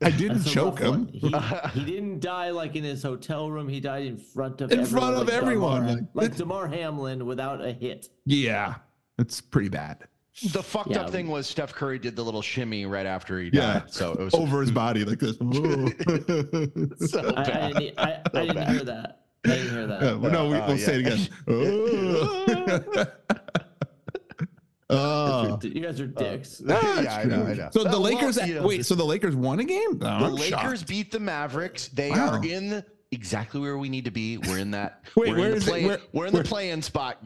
I 0.02 0.10
didn't 0.10 0.38
That's 0.38 0.50
a 0.50 0.54
choke 0.54 0.78
him. 0.80 1.08
He, 1.08 1.28
he 1.74 1.84
didn't 1.84 2.20
die 2.20 2.50
like 2.50 2.76
in 2.76 2.84
his 2.84 3.02
hotel 3.02 3.50
room. 3.50 3.68
He 3.68 3.80
died 3.80 4.04
in 4.06 4.16
front 4.16 4.60
of 4.60 4.70
In 4.72 4.80
everyone, 4.80 5.00
front 5.02 5.16
of 5.22 5.26
like 5.28 5.36
everyone. 5.36 5.80
Damar, 5.86 5.94
Like, 5.96 6.04
like 6.14 6.36
Damar 6.36 6.68
Hamlin 6.68 7.24
without 7.26 7.64
a 7.64 7.72
hit. 7.72 8.08
Yeah, 8.24 8.74
it's 9.18 9.40
pretty 9.40 9.68
bad. 9.70 10.04
the 10.52 10.62
fucked 10.62 10.90
Yeah. 10.90 11.00
up 11.02 11.10
thing 11.10 11.28
was 11.28 11.46
Steph 11.46 11.72
Curry 11.72 11.98
did 11.98 12.14
the 12.14 12.22
little 12.22 12.42
shimmy 12.42 12.84
right 12.84 13.06
after 13.06 13.40
he 13.40 13.48
Yeah. 13.52 13.80
died. 13.80 13.84
So 13.92 14.12
it 14.12 14.18
was 14.20 14.34
Over 14.42 14.60
his 14.60 14.70
body 14.70 15.04
like 15.04 15.18
this. 15.18 15.36
so 17.10 17.20
I, 17.36 17.40
I 17.40 17.44
bad. 17.44 17.74
didn't, 17.76 17.98
I, 17.98 18.20
I 18.34 18.46
didn't 18.46 18.68
hear 18.68 18.84
that. 18.84 19.22
I 19.44 19.48
didn't 19.48 19.70
hear 19.70 19.86
that. 19.86 20.02
Yeah, 20.02 20.14
well, 20.14 20.32
no, 20.32 20.48
we, 20.48 20.56
Oh, 20.56 20.66
we'll 20.66 20.76
yeah. 20.76 20.84
say 20.86 21.00
it 21.00 21.06
again. 21.06 21.28
Oh. 24.90 25.58
You 25.62 25.80
guys 25.80 26.00
are 26.00 26.12
oh. 26.16 26.20
dicks. 26.20 26.62
yeah, 26.66 26.76
I 26.76 27.24
know. 27.24 27.44
I 27.44 27.54
know. 27.54 27.68
So 27.72 27.82
the 27.84 27.90
Well, 27.90 28.00
Lakers, 28.00 28.36
you 28.46 28.54
know, 28.54 28.66
wait, 28.66 28.86
so 28.86 28.94
the 28.94 29.04
Lakers 29.04 29.34
won 29.34 29.58
a 29.60 29.64
game? 29.64 29.98
No, 29.98 29.98
the 29.98 30.06
I'm 30.26 30.34
Lakers 30.34 30.78
shocked. 30.80 30.86
beat 30.88 31.10
the 31.10 31.20
Mavericks. 31.20 31.88
They 31.88 32.10
Wow. 32.10 32.34
are 32.38 32.44
in 32.44 32.84
exactly 33.12 33.60
where 33.60 33.78
we 33.78 33.88
need 33.88 34.04
to 34.04 34.10
be. 34.10 34.38
We're 34.38 34.58
in 34.58 34.70
that. 34.72 35.04
Wait, 35.16 35.30
we're 35.30 35.36
where 35.38 35.44
in 35.46 35.50
the 35.52 35.56
is 35.56 35.66
it? 35.66 35.70
play. 35.70 35.86
Where- 35.86 35.98
we're 36.12 36.26
in 36.26 36.32
where- 36.32 36.42
the 36.42 36.48
play-in 36.48 36.82
spot. 36.82 37.22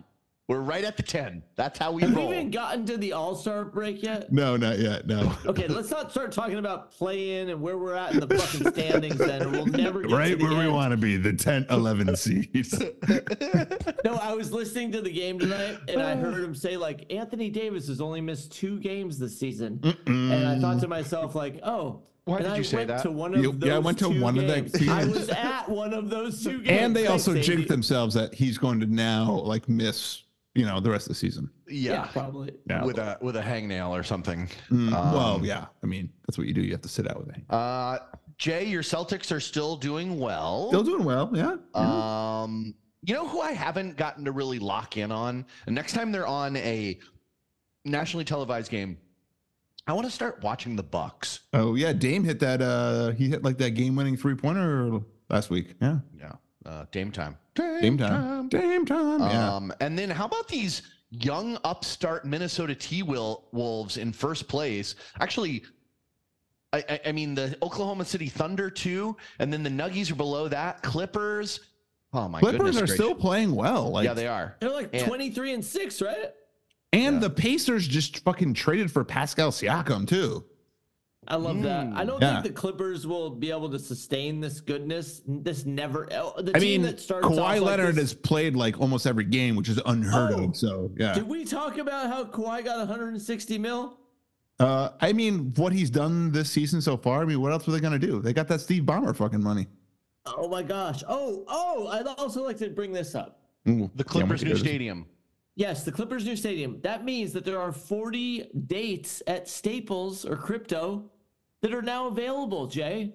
We're 0.50 0.62
right 0.62 0.82
at 0.82 0.96
the 0.96 1.04
ten. 1.04 1.44
That's 1.54 1.78
how 1.78 1.92
we 1.92 2.02
Have 2.02 2.10
we 2.10 2.16
roll. 2.22 2.32
even 2.34 2.50
gotten 2.50 2.84
to 2.86 2.96
the 2.96 3.12
All 3.12 3.36
Star 3.36 3.64
break 3.64 4.02
yet? 4.02 4.32
No, 4.32 4.56
not 4.56 4.80
yet. 4.80 5.06
No. 5.06 5.32
Okay, 5.46 5.68
let's 5.68 5.90
not 5.92 6.10
start 6.10 6.32
talking 6.32 6.56
about 6.58 6.90
play 6.90 7.38
in 7.40 7.50
and 7.50 7.62
where 7.62 7.78
we're 7.78 7.94
at 7.94 8.14
in 8.14 8.18
the 8.18 8.36
fucking 8.36 8.72
standings. 8.72 9.16
Then 9.16 9.52
we'll 9.52 9.66
never 9.66 10.02
get 10.02 10.10
Right 10.10 10.30
to 10.30 10.36
the 10.36 10.44
where 10.52 10.58
we 10.58 10.68
want 10.68 10.90
to 10.90 10.96
be, 10.96 11.16
the 11.16 11.32
10, 11.34 11.66
11 11.70 12.16
seeds. 12.16 12.82
No, 14.04 14.14
I 14.16 14.32
was 14.34 14.50
listening 14.52 14.90
to 14.90 15.00
the 15.02 15.10
game 15.12 15.38
tonight 15.38 15.78
and 15.86 16.02
I 16.02 16.16
heard 16.16 16.42
him 16.42 16.56
say 16.56 16.76
like 16.76 17.06
Anthony 17.12 17.48
Davis 17.48 17.86
has 17.86 18.00
only 18.00 18.20
missed 18.20 18.50
two 18.50 18.80
games 18.80 19.20
this 19.20 19.38
season, 19.38 19.78
and 20.06 20.32
I 20.48 20.58
thought 20.58 20.80
to 20.80 20.88
myself 20.88 21.36
like, 21.36 21.60
oh. 21.62 22.02
Why 22.24 22.36
and 22.38 22.44
did 22.46 22.52
I 22.52 22.56
you 22.56 22.64
say 22.64 22.76
went 22.78 22.88
that? 22.88 23.02
To 23.02 23.10
one 23.12 23.34
of 23.34 23.42
You- 23.42 23.56
yeah, 23.62 23.76
I 23.76 23.78
went 23.78 23.98
to 24.00 24.10
two 24.12 24.20
one 24.20 24.36
of 24.36 24.46
the 24.48 24.52
games. 24.54 24.72
two 24.72 24.90
I 24.90 25.04
was 25.04 25.28
at 25.30 25.68
one 25.68 25.94
of 25.94 26.10
those 26.10 26.42
two 26.42 26.58
games. 26.62 26.68
and 26.80 26.94
they 26.96 27.06
Thanks, 27.06 27.12
also 27.28 27.30
Andy. 27.32 27.42
jinxed 27.42 27.68
themselves 27.68 28.14
that 28.14 28.34
he's 28.34 28.58
going 28.58 28.80
to 28.80 28.86
now 28.86 29.30
like 29.32 29.68
miss 29.68 30.22
you 30.54 30.64
know, 30.66 30.80
the 30.80 30.90
rest 30.90 31.06
of 31.06 31.10
the 31.10 31.14
season. 31.14 31.48
Yeah, 31.68 31.92
Yeah. 31.92 32.06
probably. 32.06 32.52
Yeah. 32.68 32.84
With 32.84 32.98
a 32.98 33.18
with 33.20 33.36
a 33.36 33.40
hangnail 33.42 33.90
or 33.90 34.02
something. 34.02 34.48
Mm, 34.70 34.90
well, 34.90 35.36
Um, 35.36 35.44
yeah. 35.44 35.66
I 35.82 35.86
mean, 35.86 36.10
that's 36.26 36.36
what 36.38 36.46
you 36.46 36.54
do. 36.54 36.60
You 36.60 36.72
have 36.72 36.82
to 36.82 36.88
sit 36.88 37.08
out 37.10 37.24
with 37.24 37.36
it. 37.36 37.42
Uh, 37.50 37.98
Jay, 38.38 38.64
your 38.66 38.82
Celtics 38.82 39.30
are 39.32 39.40
still 39.40 39.76
doing 39.76 40.18
well. 40.18 40.68
Still 40.68 40.82
doing 40.82 41.04
well. 41.04 41.30
Yeah. 41.34 41.56
yeah. 41.74 42.40
Um, 42.42 42.74
you 43.02 43.14
know 43.14 43.28
who 43.28 43.40
I 43.40 43.52
haven't 43.52 43.96
gotten 43.96 44.24
to 44.24 44.32
really 44.32 44.58
lock 44.58 44.96
in 44.96 45.12
on? 45.12 45.46
And 45.66 45.74
next 45.74 45.92
time 45.92 46.10
they're 46.12 46.26
on 46.26 46.56
a 46.56 46.98
nationally 47.84 48.24
televised 48.24 48.70
game, 48.70 48.98
I 49.86 49.92
want 49.92 50.06
to 50.06 50.10
start 50.12 50.42
watching 50.42 50.76
the 50.76 50.82
Bucks. 50.82 51.40
oh 51.52 51.74
yeah. 51.74 51.92
Dame 51.92 52.24
hit 52.24 52.40
that. 52.40 52.60
Uh, 52.62 53.10
he 53.12 53.28
hit 53.28 53.42
like 53.44 53.58
that 53.58 53.70
game-winning 53.70 54.16
three-pointer 54.16 55.00
last 55.28 55.48
week. 55.50 55.74
Yeah. 55.80 55.98
Yeah, 56.18 56.32
uh, 56.66 56.84
Dame 56.92 57.10
time. 57.10 57.36
Dame 57.54 57.98
time. 57.98 58.48
Dame 58.48 58.84
time. 58.86 59.20
Yeah. 59.20 59.54
Um, 59.54 59.72
and 59.80 59.98
then 59.98 60.10
how 60.10 60.26
about 60.26 60.48
these 60.48 60.82
young 61.10 61.58
upstart 61.64 62.24
Minnesota 62.24 62.74
T 62.74 63.02
Will 63.02 63.44
Wolves 63.52 63.96
in 63.96 64.12
first 64.12 64.48
place? 64.48 64.94
Actually, 65.20 65.62
I, 66.72 66.84
I, 66.88 67.00
I 67.06 67.12
mean 67.12 67.34
the 67.34 67.56
Oklahoma 67.62 68.04
City 68.04 68.28
Thunder 68.28 68.70
too, 68.70 69.16
and 69.38 69.52
then 69.52 69.62
the 69.62 69.70
Nuggies 69.70 70.10
are 70.10 70.16
below 70.16 70.48
that. 70.48 70.82
Clippers. 70.82 71.60
Oh 72.12 72.28
my 72.28 72.40
Clippers 72.40 72.58
goodness 72.58 72.76
are 72.76 72.80
gracious. 72.80 72.94
still 72.96 73.14
playing 73.14 73.54
well. 73.54 73.90
Like, 73.90 74.04
yeah, 74.04 74.14
they 74.14 74.26
are. 74.26 74.56
They're 74.60 74.70
like 74.70 74.90
And- 74.92 75.06
23 75.06 75.54
and 75.54 75.64
6, 75.64 76.02
right? 76.02 76.32
and 76.92 77.14
Yeah. 77.16 77.20
the 77.20 77.30
Pacers 77.30 77.86
just 77.86 78.18
fucking 78.24 78.54
traded 78.54 78.90
for 78.90 79.04
Pascal 79.04 79.50
Siakam 79.52 80.08
too. 80.08 80.44
I 81.28 81.36
love 81.36 81.62
that. 81.62 81.88
I 81.94 82.04
don't 82.04 82.20
Yeah. 82.20 82.40
think 82.42 82.54
the 82.54 82.60
Clippers 82.60 83.06
will 83.06 83.30
be 83.30 83.50
able 83.50 83.68
to 83.70 83.78
sustain 83.78 84.40
this 84.40 84.60
goodness. 84.60 85.20
This 85.26 85.66
never. 85.66 86.08
oh, 86.12 86.40
The 86.40 86.56
I 86.56 86.58
team 86.58 86.82
mean, 86.82 86.90
that 86.90 86.98
starts 87.00 87.26
off 87.26 87.32
Kawhi 87.34 87.36
like 87.38 87.60
Leonard 87.62 87.94
this- 87.94 88.12
has 88.12 88.14
played 88.14 88.56
like 88.56 88.80
almost 88.80 89.06
every 89.06 89.24
game, 89.24 89.54
which 89.54 89.68
is 89.68 89.78
unheard 89.86 90.32
Oh. 90.34 90.44
of. 90.44 90.56
So 90.56 90.90
yeah. 90.96 91.12
Did 91.14 91.28
we 91.28 91.44
talk 91.44 91.78
about 91.78 92.08
how 92.08 92.24
Kawhi 92.24 92.64
got 92.64 92.78
160 92.78 93.58
mil? 93.58 93.98
Uh, 94.58 94.90
I 95.00 95.12
mean, 95.12 95.52
what 95.56 95.72
he's 95.72 95.90
done 95.90 96.32
this 96.32 96.50
season 96.50 96.80
so 96.80 96.96
far. 96.96 97.22
I 97.22 97.24
mean, 97.26 97.40
what 97.40 97.52
else 97.52 97.66
were 97.66 97.72
they 97.72 97.80
gonna 97.80 97.98
do? 97.98 98.20
They 98.20 98.32
got 98.32 98.48
that 98.48 98.60
Steve 98.60 98.82
Ballmer 98.84 99.14
fucking 99.14 99.42
money. 99.42 99.66
Oh 100.26 100.48
my 100.48 100.62
gosh. 100.62 101.02
Oh, 101.08 101.44
oh, 101.48 101.86
I'd 101.88 102.06
also 102.06 102.42
like 102.44 102.58
to 102.58 102.68
bring 102.70 102.92
this 102.92 103.14
up. 103.14 103.40
Ooh, 103.68 103.90
The 103.94 104.04
Clippers' 104.04 104.42
I'm 104.42 104.48
new 104.48 104.54
gonna- 104.54 104.64
stadium. 104.64 105.06
Yes, 105.56 105.84
the 105.84 105.92
Clippers' 105.92 106.24
new 106.24 106.36
stadium. 106.36 106.80
That 106.82 107.04
means 107.04 107.32
that 107.32 107.44
there 107.44 107.60
are 107.60 107.72
40 107.72 108.50
dates 108.66 109.22
at 109.26 109.48
Staples 109.48 110.24
or 110.24 110.36
Crypto 110.36 111.10
that 111.62 111.74
are 111.74 111.82
now 111.82 112.06
available, 112.06 112.66
Jay. 112.66 113.14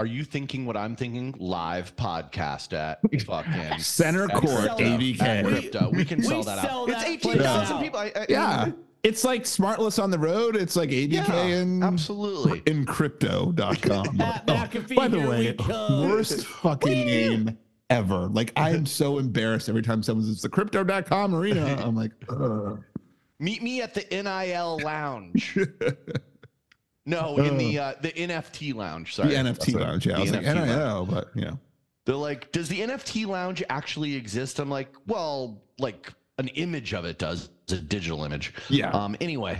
Are 0.00 0.06
you 0.06 0.24
thinking 0.24 0.66
what 0.66 0.76
I'm 0.76 0.96
thinking? 0.96 1.34
Live 1.38 1.94
podcast 1.96 2.72
at 2.72 2.98
fucking 3.26 3.78
Center 3.78 4.24
at 4.24 4.32
court, 4.32 4.76
Crypto. 4.76 4.76
ABK. 4.78 5.44
We- 5.44 5.50
Crypto. 5.52 5.90
We 5.92 6.04
can 6.04 6.18
we 6.18 6.24
sell 6.24 6.42
that 6.42 6.60
sell 6.64 6.82
out. 6.82 6.88
that 6.88 7.08
it's 7.08 7.22
place 7.22 7.36
18,000 7.36 7.76
out. 7.76 7.82
people. 7.82 8.00
I, 8.00 8.12
I, 8.16 8.26
Yeah, 8.28 8.72
it's 9.04 9.22
like 9.24 9.44
Smartless 9.44 10.02
on 10.02 10.10
the 10.10 10.18
road. 10.18 10.56
It's 10.56 10.74
like 10.76 10.90
ABK 10.90 11.12
Yeah, 11.12 11.32
and 11.44 11.84
absolutely. 11.84 12.62
in 12.66 12.84
crypto.com. 12.84 14.16
Pat 14.18 14.44
Oh, 14.48 14.94
by 14.96 15.08
the 15.08 15.20
way, 15.20 15.54
worst 15.68 16.46
fucking 16.46 17.06
name 17.06 17.58
ever. 17.92 18.28
Like 18.28 18.52
I'm 18.56 18.86
so 19.00 19.18
embarrassed 19.18 19.68
every 19.68 19.82
time 19.82 20.02
someone 20.02 20.26
says 20.26 20.42
the 20.42 20.48
crypto.com 20.48 21.34
arena. 21.34 21.76
I'm 21.84 21.94
like, 21.96 22.12
Ugh. 22.28 22.82
Meet 23.38 23.62
me 23.62 23.82
at 23.82 23.94
the 23.94 24.06
NIL 24.10 24.78
lounge. 24.84 25.58
No, 27.04 27.36
in 27.38 27.58
the 27.58 27.78
uh, 27.80 27.94
the 28.00 28.12
NFT 28.12 28.74
lounge. 28.74 29.16
Sorry, 29.16 29.30
the 29.30 29.34
NFT 29.34 29.74
what- 29.74 29.82
lounge. 29.82 30.06
Yeah, 30.06 30.12
I 30.12 30.16
the 30.16 30.22
was 30.22 30.30
like, 30.32 30.44
NFT 30.44 30.54
lounge. 30.54 30.68
NIL, 30.68 31.06
but 31.06 31.30
you 31.34 31.42
know. 31.46 31.58
They're 32.04 32.14
like, 32.14 32.50
does 32.52 32.68
the 32.68 32.80
NFT 32.80 33.26
lounge 33.26 33.62
actually 33.68 34.14
exist? 34.14 34.58
I'm 34.60 34.70
like, 34.70 34.88
well, 35.06 35.62
like 35.80 36.12
an 36.38 36.46
image 36.48 36.94
of 36.94 37.04
it 37.04 37.18
does. 37.18 37.48
It's 37.64 37.72
a 37.72 37.80
digital 37.80 38.24
image. 38.24 38.54
Yeah. 38.68 38.90
Um. 38.90 39.16
Anyway, 39.20 39.58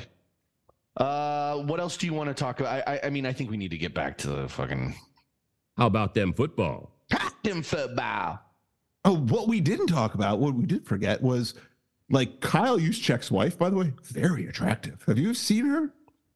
uh, 0.99 1.57
what 1.59 1.81
else 1.81 1.97
do 1.97 2.07
you 2.07 2.15
want 2.15 2.29
to 2.29 2.35
talk 2.35 2.61
about? 2.61 2.87
I, 2.87 2.95
I, 2.95 3.01
I 3.07 3.11
mean, 3.11 3.27
I 3.27 3.33
think 3.33 3.51
we 3.51 3.57
need 3.57 3.73
to 3.73 3.79
get 3.79 3.93
back 3.93 4.19
to 4.19 4.29
the 4.29 4.49
fucking 4.49 4.95
How 5.77 5.87
about 5.89 6.15
them 6.15 6.33
football? 6.35 6.92
Captain 7.45 7.63
football. 7.63 8.41
Oh, 9.05 9.17
what 9.17 9.49
we 9.49 9.61
didn't 9.61 9.89
talk 9.89 10.15
about, 10.15 10.39
what 10.39 10.55
we 10.55 10.65
did 10.65 10.87
forget 10.87 11.21
was 11.23 11.55
like 12.11 12.41
Kyle 12.41 12.79
Juszczyk's 12.79 13.31
wife, 13.31 13.59
by 13.59 13.69
the 13.71 13.77
way, 13.77 13.93
very 14.05 14.47
attractive. 14.47 15.03
Have 15.07 15.19
you 15.19 15.35
seen 15.35 15.67
her? 15.67 15.91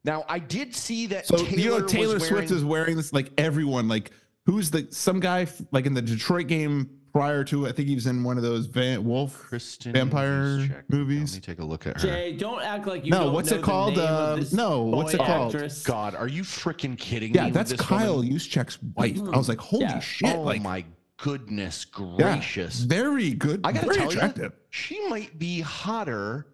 Now, 0.05 0.25
I 0.29 0.39
did 0.39 0.75
see 0.75 1.07
that. 1.09 1.27
So 1.27 1.37
Taylor 1.37 1.51
you 1.59 1.69
know 1.71 1.83
was 1.83 1.93
Taylor 1.93 2.19
Swift 2.19 2.33
wearing- 2.33 2.53
is 2.53 2.65
wearing 2.65 2.97
this 2.97 3.13
like 3.13 3.31
everyone 3.39 3.89
like 3.89 4.11
who's 4.47 4.71
the 4.71 4.87
some 4.91 5.21
guy 5.21 5.47
like 5.73 5.87
in 5.87 5.95
the 5.95 6.03
Detroit 6.03 6.47
game 6.49 6.91
prior 7.13 7.43
to 7.45 7.67
I 7.67 7.73
think 7.73 7.89
he 7.89 7.95
was 7.95 8.07
in 8.07 8.23
one 8.23 8.37
of 8.37 8.43
those 8.43 8.67
Van 8.67 9.05
Wolf 9.05 9.47
Kristin 9.51 9.93
vampire 9.95 10.59
Juszczyk. 10.59 10.83
movies. 10.89 11.33
Let 11.35 11.49
me 11.49 11.55
take 11.55 11.59
a 11.61 11.65
look 11.65 11.87
at 11.87 12.01
her. 12.01 12.09
Jay, 12.09 12.33
don't 12.33 12.63
act 12.63 12.87
like 12.87 13.05
you 13.05 13.11
No, 13.11 13.25
don't 13.25 13.33
what's 13.33 13.51
know 13.51 13.57
it 13.59 13.63
called? 13.63 13.99
Uh, 13.99 14.41
no, 14.53 14.83
what's 14.83 15.15
it 15.15 15.19
called? 15.19 15.55
actress. 15.55 15.83
God, 15.83 16.15
are 16.15 16.29
you 16.29 16.43
freaking 16.43 16.97
kidding 16.99 17.33
Yeah, 17.35 17.43
me? 17.43 17.47
with 17.49 17.55
that's 17.55 17.71
this 17.73 17.81
Kyle 17.81 18.17
woman? 18.17 18.31
Juszczyk's 18.33 18.79
wife. 18.95 19.19
I 19.33 19.37
was 19.39 19.49
like, 19.49 19.59
holy 19.59 19.83
Yeah. 19.85 19.99
shit! 20.01 20.35
Oh 20.37 20.43
like, 20.43 20.63
my 20.63 20.85
goodness 21.19 21.87
yeah, 21.99 22.35
gracious! 22.35 22.81
very 22.81 23.33
good. 23.33 23.61
I 23.65 23.73
gotta 23.73 23.87
very 23.87 23.99
tell 23.99 24.09
attractive. 24.11 24.53
you, 24.53 24.59
she 24.71 25.09
might 25.09 25.39
be 25.39 25.61
hotter. 25.61 26.47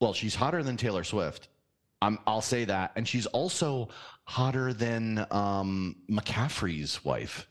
Well, 0.00 0.12
she's 0.12 0.34
hotter 0.34 0.62
than 0.62 0.76
Taylor 0.76 1.04
Swift. 1.04 1.48
I'm, 2.02 2.18
I'll 2.26 2.42
say 2.42 2.64
that, 2.66 2.92
and 2.96 3.06
she's 3.08 3.26
also 3.26 3.88
hotter 4.24 4.72
than 4.74 5.26
um, 5.30 5.96
McCaffrey's 6.10 7.02
wife. 7.04 7.46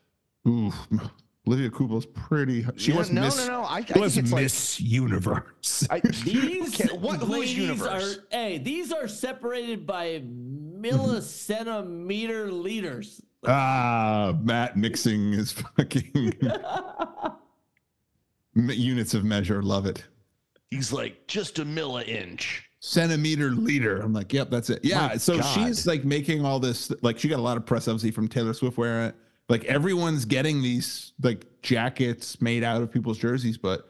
Ooh, 0.48 0.72
Olivia 1.48 1.70
Culpo's 1.72 2.06
pretty. 2.06 2.66
She 2.78 2.92
Yeah, 2.92 2.98
was 3.00 3.10
no, 3.12 3.22
Miss. 3.22 3.38
no, 3.38 3.62
no. 3.62 3.62
I, 3.64 3.78
I 3.78 3.82
She 3.82 3.94
think 3.94 4.04
was 4.04 4.18
it's 4.18 4.32
like 4.32 4.44
Miss 4.44 4.80
Universe. 4.80 5.88
I, 5.90 6.00
These 6.24 6.80
okay, 6.80 6.96
what 6.98 7.20
whose 7.20 7.30
ladies 7.30 7.58
universe? 7.58 8.18
are 8.18 8.24
hey, 8.32 8.58
these 8.60 8.92
are 8.92 9.08
separated 9.08 9.88
by 9.88 10.22
millicentimeter 10.80 12.52
liters. 12.52 13.22
Ah, 13.46 14.34
Matt 14.42 14.78
mixing 14.78 15.32
his 15.32 15.52
fucking 15.52 16.34
units 18.56 19.14
of 19.14 19.24
measure. 19.24 19.62
Love 19.62 19.86
it. 19.86 20.04
He's 20.70 20.92
like 20.92 21.28
just 21.28 21.60
a 21.60 21.66
milli 21.66 22.08
inch. 22.08 22.64
centimeter 22.80 23.52
liter. 23.52 24.02
I'm 24.02 24.14
like, 24.14 24.34
yep, 24.34 24.50
that's 24.50 24.70
it. 24.70 24.84
Yeah. 24.84 25.08
My 25.08 25.18
so 25.18 25.38
God. 25.40 25.54
she's 25.54 25.86
like 25.88 26.04
making 26.04 26.46
all 26.46 26.60
this, 26.60 26.92
like, 27.02 27.20
she 27.20 27.28
got 27.28 27.40
a 27.40 27.42
lot 27.42 27.58
of 27.58 27.66
press, 27.66 27.88
obviously, 27.88 28.12
from 28.12 28.28
Taylor 28.28 28.54
Swift 28.54 28.78
wearing 28.78 29.10
it. 29.10 29.16
Like, 29.50 29.66
everyone's 29.66 30.26
getting 30.26 30.62
these 30.62 31.14
like 31.22 31.46
jackets 31.62 32.42
made 32.42 32.64
out 32.64 32.82
of 32.82 32.92
people's 32.92 33.18
jerseys. 33.18 33.58
But 33.58 33.88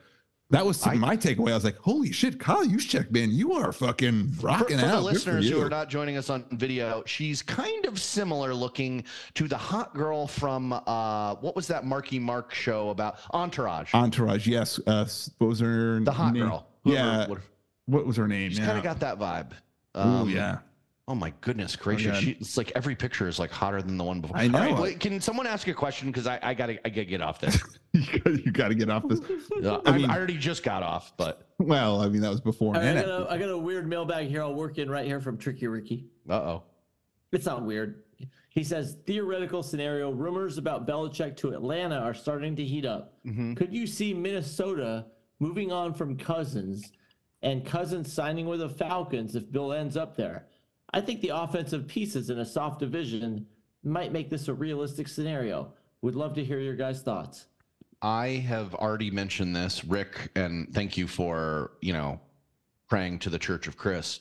that 0.54 0.66
was 0.66 0.86
I- 0.88 0.94
my 0.96 1.18
takeaway. 1.18 1.52
I 1.52 1.56
was 1.56 1.64
like, 1.66 1.78
holy 1.78 2.12
shit, 2.12 2.40
Kyle 2.40 2.66
Juszczyk, 2.66 3.12
man, 3.12 3.30
you 3.32 3.52
are 3.54 3.72
fucking 3.74 4.32
For, 4.34 4.48
rocking 4.48 4.80
for 4.80 4.86
out. 4.86 4.90
the 5.04 5.10
Good 5.12 5.22
for 5.22 5.34
listeners 5.34 5.50
who 5.50 5.62
are 5.62 5.70
not 5.70 5.90
joining 5.90 6.16
us 6.16 6.30
on 6.30 6.46
video, 6.52 7.04
she's 7.06 7.42
kind 7.42 7.86
of 7.86 8.00
similar 8.00 8.54
looking 8.54 9.04
to 9.34 9.48
the 9.50 9.58
hot 9.58 9.94
girl 9.94 10.28
from 10.28 10.72
uh, 10.74 11.36
what 11.36 11.56
was 11.56 11.68
that 11.68 11.86
Marky 11.86 12.20
Mark 12.20 12.54
show 12.54 12.90
about 12.90 13.18
Entourage? 13.34 13.94
Entourage, 13.94 14.48
yes. 14.48 14.80
Uh, 14.88 15.06
what 15.40 15.48
was 15.48 15.60
her 15.60 16.00
the 16.00 16.12
hot 16.12 16.34
name? 16.34 16.44
girl. 16.48 16.68
Whoever 16.86 16.98
Yeah. 17.00 17.28
would- 17.28 17.42
What 17.86 18.06
was 18.06 18.16
her 18.16 18.28
name? 18.30 18.50
she's 18.52 18.60
yeah. 18.60 18.66
kind 18.68 18.78
of 18.78 18.84
got 18.84 19.00
that 19.02 19.20
vibe. 19.20 19.52
Ooh, 19.98 20.00
Um, 20.00 20.30
yeah. 20.30 20.60
Oh 21.06 21.16
my 21.16 21.34
goodness 21.42 21.76
gracious! 21.76 22.14
God. 22.14 22.24
she, 22.24 22.32
it's 22.40 22.56
like 22.56 22.72
every 22.76 22.96
picture 22.96 23.28
is 23.28 23.38
like 23.38 23.52
hotter 23.52 23.82
than 23.82 23.98
the 23.98 24.06
one 24.06 24.22
before. 24.22 24.38
I 24.38 24.48
know. 24.48 24.58
Right, 24.60 24.78
wait, 24.78 25.00
can 25.02 25.20
someone 25.20 25.46
ask 25.46 25.68
a 25.68 25.74
question? 25.74 26.08
Because 26.08 26.28
I, 26.28 26.40
I 26.42 26.54
gotta 26.54 26.80
I 26.88 26.90
gotta 26.90 27.04
get 27.04 27.20
off 27.22 27.42
this. 27.42 27.62
you 28.26 28.52
got 28.52 28.70
to 28.70 28.76
get 28.76 28.90
off 28.90 29.08
this. 29.08 29.20
I 29.64 29.80
I, 29.86 29.98
mean- 29.98 30.10
I 30.10 30.18
already 30.18 30.38
just 30.38 30.64
got 30.64 30.82
off, 30.84 31.14
but 31.16 31.48
Well, 31.60 32.02
I 32.02 32.10
mean, 32.10 32.22
that 32.22 32.32
was 32.32 32.42
before. 32.42 32.76
All 32.76 32.82
right, 32.82 32.88
and 32.88 33.00
I 33.00 33.02
got, 33.04 33.22
a, 33.22 33.32
I 33.32 33.38
got 33.38 33.50
a 33.50 33.58
weird 33.58 33.88
mailbag 33.88 34.28
here. 34.28 34.42
I'll 34.42 34.56
work 34.56 34.78
in 34.80 34.90
right 34.90 35.06
here 35.06 35.22
from 35.22 35.38
Tricky 35.38 35.68
Ricky. 35.68 36.06
uh 36.30 36.34
oh. 36.34 36.64
It's 37.32 37.46
not 37.46 37.64
weird. 37.64 38.04
He 38.50 38.64
says 38.64 38.98
theoretical 39.06 39.62
scenario: 39.64 40.12
rumors 40.12 40.58
about 40.58 40.88
Belichick 40.88 41.36
to 41.38 41.50
Atlanta 41.54 41.98
are 41.98 42.14
starting 42.14 42.56
to 42.56 42.64
heat 42.64 42.86
up. 42.86 43.14
Mm-hmm. 43.26 43.54
Could 43.56 43.74
you 43.74 43.86
see 43.88 44.14
Minnesota 44.14 45.06
moving 45.40 45.72
on 45.72 45.94
from 45.94 46.18
Cousins 46.18 46.92
and 47.42 47.66
Cousins 47.66 48.12
signing 48.12 48.46
with 48.48 48.60
the 48.60 48.70
Falcons 48.70 49.36
if 49.36 49.52
Bill 49.52 49.74
ends 49.74 49.98
up 49.98 50.16
there? 50.16 50.48
I 50.94 51.02
think 51.02 51.22
the 51.22 51.30
offensive 51.30 51.88
pieces 51.88 52.30
in 52.30 52.40
a 52.40 52.46
soft 52.46 52.80
division 52.80 53.48
might 53.84 54.12
make 54.12 54.30
this 54.30 54.48
a 54.48 54.54
realistic 54.54 55.08
scenario. 55.08 55.74
Would 56.02 56.16
love 56.16 56.34
to 56.36 56.44
hear 56.44 56.60
your 56.60 56.76
guys' 56.76 57.02
thoughts. 57.02 57.48
I 58.04 58.28
have 58.48 58.76
already 58.76 59.10
mentioned 59.10 59.56
this, 59.56 59.86
Rick, 59.86 60.32
and 60.36 60.72
thank 60.74 60.98
you 60.98 61.08
for 61.08 61.72
you 61.82 61.94
know 61.94 62.20
praying 62.90 63.20
to 63.20 63.30
the 63.30 63.40
Church 63.40 63.68
of 63.68 63.78
Chris. 63.78 64.20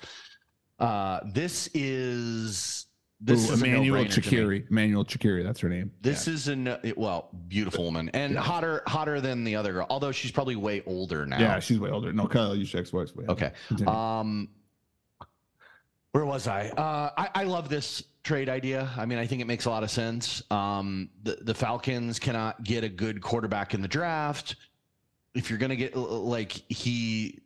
Uh, 0.78 1.20
this 1.26 1.68
is 1.74 2.86
this 3.20 3.50
Ooh, 3.50 3.54
is 3.54 3.62
Emmanuelle 3.62 3.82
a 3.82 3.86
no-brainer 3.86 4.12
to. 4.14 4.20
Chikiri. 4.20 4.68
Emmanuelle 4.70 5.04
Chriqui, 5.04 5.44
that's 5.44 5.60
her 5.60 5.68
name. 5.68 5.92
This 6.00 6.26
is 6.28 6.48
a 6.48 6.56
no- 6.56 6.78
well, 6.96 7.28
beautiful 7.48 7.84
woman 7.84 8.08
and 8.14 8.36
hotter 8.38 8.82
hotter 8.86 9.20
than 9.20 9.44
the 9.44 9.56
other 9.56 9.72
girl. 9.72 9.86
Although 9.90 10.12
she's 10.12 10.30
probably 10.30 10.56
way 10.56 10.82
older 10.86 11.26
now. 11.26 11.40
Yeah, 11.40 11.58
she's 11.58 11.80
way 11.80 11.90
older. 11.90 12.12
No, 12.12 12.26
Kyle 12.26 12.54
Juszczyk's 12.54 12.92
wife's 12.92 13.14
way. 13.14 13.26
Okay. 13.28 13.52
Um, 13.86 14.48
where 16.12 16.24
was 16.24 16.46
I? 16.46 16.68
Uh, 16.68 17.10
I? 17.16 17.30
I 17.34 17.44
love 17.44 17.68
this 17.68 18.02
trade 18.22 18.48
idea. 18.48 18.90
I 18.96 19.06
mean, 19.06 19.18
I 19.18 19.26
think 19.26 19.40
it 19.40 19.46
makes 19.46 19.64
a 19.64 19.70
lot 19.70 19.82
of 19.82 19.90
sense. 19.90 20.42
Um, 20.50 21.10
the 21.22 21.38
the 21.42 21.54
Falcons 21.54 22.18
cannot 22.18 22.62
get 22.64 22.84
a 22.84 22.88
good 22.88 23.20
quarterback 23.20 23.74
in 23.74 23.82
the 23.82 23.88
draft. 23.88 24.56
If 25.34 25.50
you're 25.50 25.58
gonna 25.58 25.76
get 25.76 25.96
like 25.96 26.52
he 26.68 27.40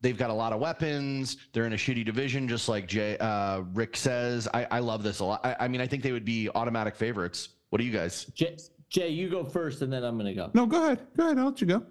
they've 0.00 0.18
got 0.18 0.30
a 0.30 0.34
lot 0.34 0.52
of 0.52 0.60
weapons. 0.60 1.38
They're 1.52 1.64
in 1.64 1.72
a 1.72 1.76
shitty 1.76 2.04
division, 2.04 2.46
just 2.46 2.68
like 2.68 2.86
Jay 2.86 3.16
uh, 3.18 3.62
Rick 3.72 3.96
says. 3.96 4.46
I, 4.52 4.66
I 4.70 4.78
love 4.80 5.02
this 5.02 5.20
a 5.20 5.24
lot. 5.24 5.40
I, 5.44 5.56
I 5.60 5.68
mean, 5.68 5.80
I 5.80 5.86
think 5.86 6.02
they 6.02 6.12
would 6.12 6.26
be 6.26 6.50
automatic 6.54 6.94
favorites. 6.94 7.48
What 7.70 7.78
do 7.78 7.84
you 7.84 7.92
guys? 7.92 8.26
Jay, 8.34 8.56
Jay, 8.90 9.08
you 9.08 9.30
go 9.30 9.42
first, 9.42 9.82
and 9.82 9.92
then 9.92 10.04
I'm 10.04 10.16
gonna 10.16 10.34
go. 10.34 10.50
No, 10.54 10.66
go 10.66 10.84
ahead. 10.84 11.00
Go 11.16 11.24
ahead. 11.24 11.38
I'll 11.38 11.46
let 11.46 11.60
you 11.60 11.66
go. 11.66 11.82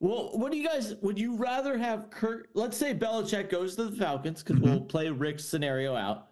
Well, 0.00 0.30
what 0.34 0.52
do 0.52 0.58
you 0.58 0.68
guys? 0.68 0.94
Would 1.00 1.18
you 1.18 1.34
rather 1.36 1.78
have 1.78 2.10
Kurt? 2.10 2.50
Let's 2.52 2.76
say 2.76 2.94
Belichick 2.94 3.48
goes 3.48 3.74
to 3.76 3.84
the 3.84 3.96
Falcons 3.96 4.42
because 4.42 4.60
we'll 4.60 4.82
play 4.82 5.08
Rick's 5.08 5.44
scenario 5.44 5.96
out. 5.96 6.28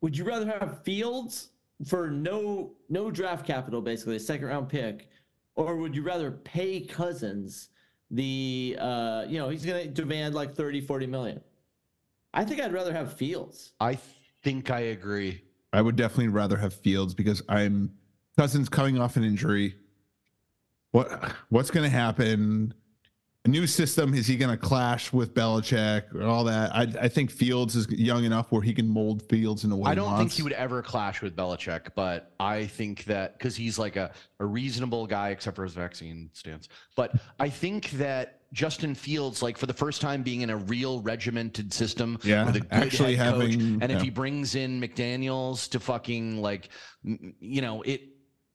Would 0.00 0.16
you 0.16 0.24
rather 0.24 0.46
have 0.46 0.82
Fields 0.84 1.50
for 1.86 2.10
no 2.10 2.72
no 2.88 3.10
draft 3.10 3.46
capital, 3.46 3.80
basically 3.80 4.16
a 4.16 4.20
second 4.20 4.46
round 4.46 4.68
pick, 4.68 5.08
or 5.56 5.76
would 5.76 5.94
you 5.94 6.02
rather 6.02 6.30
pay 6.30 6.80
Cousins 6.80 7.70
the 8.10 8.74
uh 8.80 9.26
you 9.28 9.38
know 9.38 9.50
he's 9.50 9.66
gonna 9.66 9.86
demand 9.86 10.34
like 10.34 10.54
30 10.54 10.80
40 10.80 11.06
million 11.06 11.42
i 12.32 12.42
think 12.42 12.58
i'd 12.58 12.72
rather 12.72 12.90
have 12.90 13.12
fields 13.12 13.74
I 13.80 13.98
think 14.42 14.70
I 14.70 14.80
agree. 14.80 15.42
I 15.72 15.82
would 15.82 15.96
definitely 15.96 16.28
rather 16.28 16.56
have 16.56 16.72
Fields 16.74 17.14
because 17.14 17.42
I'm 17.48 17.92
Cousins 18.36 18.68
coming 18.68 18.98
off 18.98 19.16
an 19.16 19.24
injury. 19.24 19.74
What 20.92 21.32
what's 21.50 21.70
going 21.70 21.84
to 21.84 21.94
happen? 21.94 22.72
A 23.44 23.48
new 23.48 23.66
system 23.68 24.14
is 24.14 24.26
he 24.26 24.36
going 24.36 24.50
to 24.50 24.56
clash 24.56 25.12
with 25.12 25.32
Belichick 25.32 26.10
and 26.10 26.24
all 26.24 26.42
that? 26.44 26.74
I 26.74 26.82
I 27.00 27.08
think 27.08 27.30
Fields 27.30 27.76
is 27.76 27.88
young 27.88 28.24
enough 28.24 28.50
where 28.50 28.60
he 28.60 28.74
can 28.74 28.88
mold 28.88 29.22
Fields 29.28 29.64
in 29.64 29.70
a 29.70 29.76
way. 29.76 29.90
I 29.90 29.94
don't 29.94 30.08
think 30.08 30.18
wants. 30.18 30.36
he 30.36 30.42
would 30.42 30.52
ever 30.52 30.82
clash 30.82 31.22
with 31.22 31.36
Belichick, 31.36 31.90
but 31.94 32.32
I 32.40 32.66
think 32.66 33.04
that 33.04 33.38
because 33.38 33.54
he's 33.54 33.78
like 33.78 33.96
a, 33.96 34.10
a 34.40 34.44
reasonable 34.44 35.06
guy, 35.06 35.30
except 35.30 35.54
for 35.56 35.62
his 35.62 35.72
vaccine 35.72 36.30
stance. 36.32 36.68
But 36.96 37.12
I 37.38 37.48
think 37.48 37.90
that 37.92 38.40
Justin 38.52 38.94
Fields, 38.94 39.40
like 39.40 39.56
for 39.56 39.66
the 39.66 39.72
first 39.72 40.00
time 40.00 40.22
being 40.24 40.40
in 40.40 40.50
a 40.50 40.56
real 40.56 41.00
regimented 41.00 41.72
system 41.72 42.18
Yeah, 42.24 42.44
with 42.44 42.56
a 42.56 42.60
good 42.60 42.68
actually 42.72 43.14
head 43.16 43.34
coach, 43.34 43.52
having- 43.52 43.82
and 43.82 43.92
if 43.92 44.02
he 44.02 44.10
brings 44.10 44.56
in 44.56 44.80
McDaniels 44.80 45.70
to 45.70 45.80
fucking 45.80 46.42
like, 46.42 46.70
you 47.04 47.62
know, 47.62 47.82
it 47.82 48.02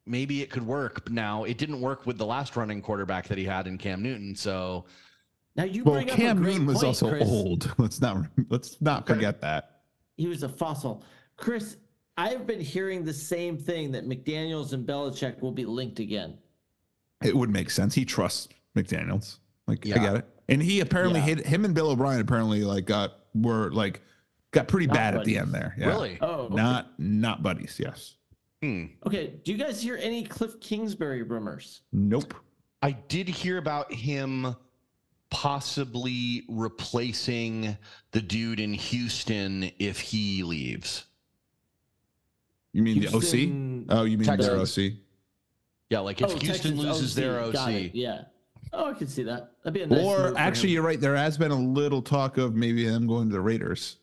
maybe 0.05 0.41
it 0.41 0.49
could 0.49 0.65
work. 0.65 1.09
Now 1.09 1.43
it 1.45 1.57
didn't 1.57 1.80
work 1.81 2.05
with 2.05 2.17
the 2.17 2.25
last 2.25 2.55
running 2.55 2.81
quarterback 2.81 3.27
that 3.27 3.38
he 3.38 3.45
had 3.45 3.67
in 3.67 3.77
Cam 3.77 4.01
Newton. 4.01 4.35
So 4.35 4.85
now 5.55 5.63
you 5.63 5.84
Well, 5.84 5.95
bring 5.95 6.09
up 6.09 6.17
a 6.17 6.21
Cam 6.21 6.41
Newton 6.41 6.65
was 6.65 6.75
point, 6.77 6.85
also 6.88 7.09
Chris. 7.09 7.30
old. 7.30 7.73
Let's 7.77 8.01
not 8.01 8.25
let's 8.49 8.81
not 8.81 9.07
forget 9.07 9.39
that. 9.41 9.81
he 10.17 10.27
was 10.27 10.43
a 10.43 10.49
fossil 10.49 11.03
chris 11.38 11.77
i've 12.17 12.45
been 12.45 12.59
hearing 12.61 13.03
the 13.03 13.13
same 13.13 13.57
thing 13.57 13.91
that 13.91 14.07
mcdaniels 14.07 14.73
and 14.73 14.85
Belichick 14.88 15.41
will 15.41 15.51
be 15.51 15.65
linked 15.65 15.99
again 15.99 16.38
It 17.23 17.35
would 17.35 17.49
make 17.49 17.69
sense. 17.71 17.95
He 17.95 18.05
trusts 18.05 18.49
McDaniel's. 18.77 19.39
Like 19.67 19.85
I 19.85 19.89
Yeah. 19.89 19.99
get 19.99 20.15
it. 20.17 20.25
And 20.49 20.61
he 20.61 20.81
apparently 20.81 21.19
Yeah. 21.21 21.25
hit 21.38 21.45
him 21.47 21.63
and 21.65 21.73
Bill 21.73 21.89
O'Brien 21.89 22.19
apparently 22.21 22.63
like 22.63 22.85
got 22.85 23.13
were 23.34 23.71
like 23.71 24.01
got 24.51 24.67
pretty 24.67 24.85
Not 24.88 24.93
bad 24.95 25.15
at 25.15 25.23
the 25.25 25.38
end 25.38 25.53
there. 25.53 25.73
Yeah. 25.77 25.88
really, 25.88 26.17
oh 26.21 26.41
okay. 26.45 26.55
Not 26.55 26.99
not 26.99 27.41
buddies, 27.41 27.80
yes. 27.80 28.15
Hmm. 28.64 28.85
okay 29.06 29.34
do 29.44 29.52
you 29.52 29.57
guys 29.57 29.81
hear 29.81 29.98
any 30.02 30.23
cliff 30.23 30.57
kingsbury 30.61 31.22
rumors 31.22 31.81
Nope. 31.91 32.34
I 32.81 32.91
did 32.91 33.27
hear 33.27 33.57
about 33.57 33.91
him 33.91 34.56
possibly 35.30 36.44
replacing 36.48 37.77
the 38.11 38.22
dude 38.22 38.61
in 38.61 38.73
Houston 38.73 39.69
if 39.80 39.99
he 39.99 40.44
leaves. 40.44 41.06
You 42.72 42.84
mean 42.84 43.02
Houston- 43.02 43.85
the 43.88 43.94
OC? 43.94 43.99
Oh, 43.99 44.03
you 44.06 44.18
mean 44.18 44.38
their 44.38 44.57
OC? 44.57 44.94
Yeah, 45.90 45.99
like 45.99 46.22
if 46.22 46.27
Oh, 46.27 46.30
Houston 46.38 46.48
Texans 46.77 46.80
loses 46.80 47.15
their 47.15 47.40
OC. 47.41 47.53
Got 47.53 47.69
OC. 47.69 47.76
it, 47.76 47.95
yeah 47.95 48.22
oh 48.72 48.85
i 48.90 48.94
can 48.94 49.07
see 49.07 49.22
that 49.23 49.52
that'd 49.64 49.73
be 49.73 49.81
a 49.81 49.85
nice 49.88 49.98
move 49.99 50.07
Or 50.07 50.31
for 50.31 50.38
actually, 50.38 50.69
him. 50.69 50.73
you're 50.76 50.84
right. 50.84 50.99
There 51.02 51.15
has 51.18 51.38
been 51.38 51.52
a 51.52 51.60
little 51.60 52.02
talk 52.02 52.38
of 52.38 52.56
maybe 52.56 52.85
them 52.85 53.07
going 53.07 53.27
to 53.30 53.34
the 53.34 53.41
Raiders 53.41 53.98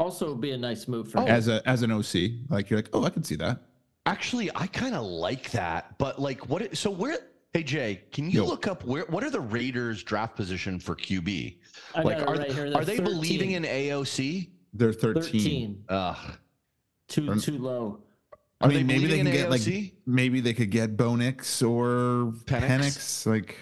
also 0.00 0.34
be 0.34 0.52
a 0.52 0.56
nice 0.58 0.88
move 0.88 1.10
for 1.12 1.20
Oh. 1.20 1.26
as 1.26 1.46
a 1.48 1.66
as 1.68 1.82
an 1.82 1.92
OC. 1.92 2.32
Like 2.48 2.70
you're 2.70 2.78
like, 2.78 2.88
oh, 2.92 3.04
I 3.04 3.10
can 3.10 3.22
see 3.22 3.36
that. 3.36 3.60
Actually, 4.06 4.50
I 4.56 4.66
kind 4.66 4.94
of 4.94 5.04
like 5.04 5.50
that. 5.52 5.96
But 5.98 6.18
like, 6.20 6.48
what? 6.48 6.76
So 6.76 6.90
where? 6.90 7.18
Hey 7.52 7.62
Jay, 7.62 8.02
can 8.12 8.30
you 8.30 8.42
Yo. 8.42 8.46
look 8.46 8.66
up 8.66 8.84
where? 8.84 9.04
What 9.06 9.22
are 9.24 9.30
the 9.30 9.40
Raiders' 9.40 10.02
draft 10.02 10.36
position 10.36 10.78
for 10.80 10.96
QB? 10.96 11.58
I 11.94 12.02
Like, 12.02 12.18
got 12.18 12.22
it 12.22 12.28
are, 12.28 12.40
right 12.40 12.52
here. 12.52 12.66
are 12.66 12.84
They're 12.84 12.96
they 12.96 13.00
believing 13.00 13.52
in 13.52 13.64
AOC? 13.64 14.48
They're 14.72 14.92
13. 14.92 15.22
13 15.22 15.84
Ugh. 15.88 16.16
too 17.08 17.34
too 17.40 17.58
low 17.58 18.00
I 18.60 18.66
Are 18.66 18.68
mean, 18.68 18.78
they 18.78 18.82
maybe 18.84 19.00
they 19.00 19.06
believing 19.08 19.18
can 19.18 19.26
in 19.26 19.32
get 19.32 19.50
like 19.50 19.60
AOC? 19.62 19.92
maybe 20.06 20.40
they 20.40 20.54
could 20.54 20.70
get 20.70 20.96
Bonix 20.96 21.60
or 21.68 22.32
Penix? 22.44 22.68
Penix. 22.68 23.26
Like, 23.26 23.56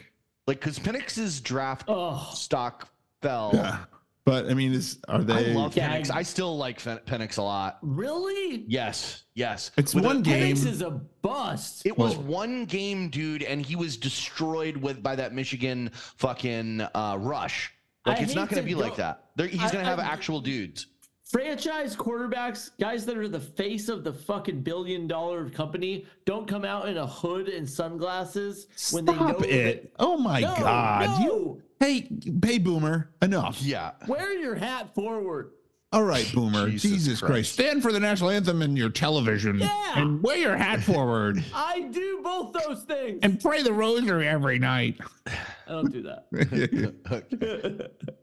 Like, 0.46 0.60
because 0.60 0.78
Penix's 0.78 1.40
draft 1.40 1.86
oh 1.88 2.30
stock 2.34 2.88
fell. 3.22 3.50
yeah. 3.54 3.84
But 4.28 4.50
I 4.50 4.54
mean, 4.54 4.72
is 4.74 4.98
are 5.08 5.22
they? 5.24 5.32
I 5.34 5.42
they? 5.42 5.54
love 5.54 5.74
Yeah, 5.76 5.96
Penix. 5.98 6.10
I- 6.10 6.18
I 6.18 6.22
still 6.22 6.56
like 6.58 6.78
Fen- 6.80 7.00
Penix 7.06 7.38
a 7.38 7.42
lot. 7.42 7.78
really 7.82 8.64
Yes, 8.68 9.24
yes. 9.34 9.70
It's 9.78 9.94
With 9.94 10.04
a- 10.04 10.06
one 10.06 10.22
game. 10.22 10.54
Penix 10.54 10.66
is 10.66 10.82
a 10.82 10.90
bust 10.90 11.86
It 11.86 11.96
was 11.96 12.14
Well- 12.16 12.24
one 12.26 12.64
game, 12.66 13.08
dude, 13.08 13.42
and 13.42 13.64
he 13.64 13.74
was 13.76 13.96
destroyed 13.96 14.76
with 14.76 15.02
by 15.02 15.16
that 15.16 15.32
Michigan 15.32 15.90
fucking 16.16 16.82
uh, 16.94 17.16
rush. 17.18 17.72
Like 18.06 18.18
I 18.18 18.22
it's 18.22 18.34
not 18.34 18.48
going 18.48 18.62
to 18.62 18.68
to 18.68 18.74
be 18.76 18.80
like 18.80 18.96
that. 18.96 19.24
They're, 19.36 19.46
he's 19.46 19.60
going 19.72 19.84
to 19.84 19.90
have 19.90 19.98
I- 19.98 20.04
actual 20.04 20.40
dudes. 20.40 20.86
franchise 21.24 21.94
quarterbacks, 21.96 22.70
guys 22.80 23.04
that 23.06 23.16
are 23.18 23.28
the 23.28 23.40
face 23.40 23.88
of 23.88 24.02
the 24.04 24.12
fucking 24.12 24.62
billion 24.62 25.06
dollar 25.06 25.50
company, 25.50 26.06
don't 26.24 26.46
come 26.48 26.64
out 26.64 26.88
in 26.88 26.96
a 26.96 27.06
hood 27.06 27.48
and 27.48 27.68
sunglasses 27.68 28.66
when 28.92 29.04
they 29.04 29.12
know 29.12 29.28
Stop 29.28 29.44
it! 29.44 29.92
Oh 29.98 30.16
my. 30.16 30.40
No, 30.40 30.54
God! 30.56 31.22
You 31.22 31.28
no. 31.28 31.60
Hey, 31.80 32.08
hey, 32.44 32.58
Boomer, 32.58 33.10
enough. 33.22 33.62
Yeah. 33.62 33.92
wear 34.06 34.36
your 34.38 34.54
hat 34.56 34.94
forward. 34.94 35.50
All 35.92 36.02
right, 36.02 36.30
Boomer. 36.34 36.68
Jesus 36.68 36.90
Jesus, 36.90 37.18
Christ. 37.20 37.32
Christ. 37.32 37.52
stand 37.54 37.82
for 37.82 37.92
the 37.92 38.00
national 38.00 38.28
anthem 38.30 38.60
in 38.60 38.76
your 38.76 38.90
television 38.90 39.58
Yeah. 39.60 39.92
and 39.98 40.22
wear 40.22 40.36
your 40.36 40.56
hat 40.56 40.82
forward 40.82 41.42
I 41.54 41.82
do 41.90 42.20
both 42.22 42.52
those 42.52 42.82
things. 42.82 43.20
and 43.22 43.40
pray 43.40 43.62
the 43.62 43.72
rosary 43.72 44.28
every 44.28 44.58
night. 44.58 44.98
I 45.26 45.32
don't 45.68 45.90
do 45.92 46.02
that. 46.02 47.90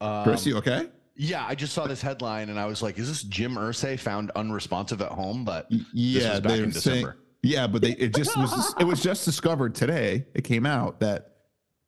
Um, 0.00 0.24
Chris, 0.24 0.44
you 0.44 0.56
okay? 0.58 0.88
yeah, 1.16 1.46
I 1.46 1.54
just 1.54 1.72
saw 1.72 1.86
this 1.86 2.02
headline 2.02 2.48
and 2.50 2.58
I 2.58 2.66
was 2.66 2.82
like, 2.82 2.98
"Is 2.98 3.08
this 3.08 3.22
Jim 3.22 3.54
Irsay 3.54 3.98
found 3.98 4.30
unresponsive 4.36 5.00
at 5.00 5.12
home?" 5.12 5.44
But 5.44 5.68
Y- 5.70 5.78
Yeah, 5.94 6.30
was 6.32 6.40
back 6.40 6.52
they 6.52 6.58
in 6.58 6.64
were 6.66 6.72
saying. 6.72 7.06
Yeah, 7.42 7.66
but 7.66 7.80
they 7.82 7.92
it 7.92 8.14
just 8.14 8.36
was 8.36 8.74
it 8.78 8.84
was 8.84 9.02
just 9.02 9.24
discovered 9.24 9.74
today. 9.74 10.26
It 10.34 10.42
came 10.44 10.66
out 10.66 11.00
that 11.00 11.33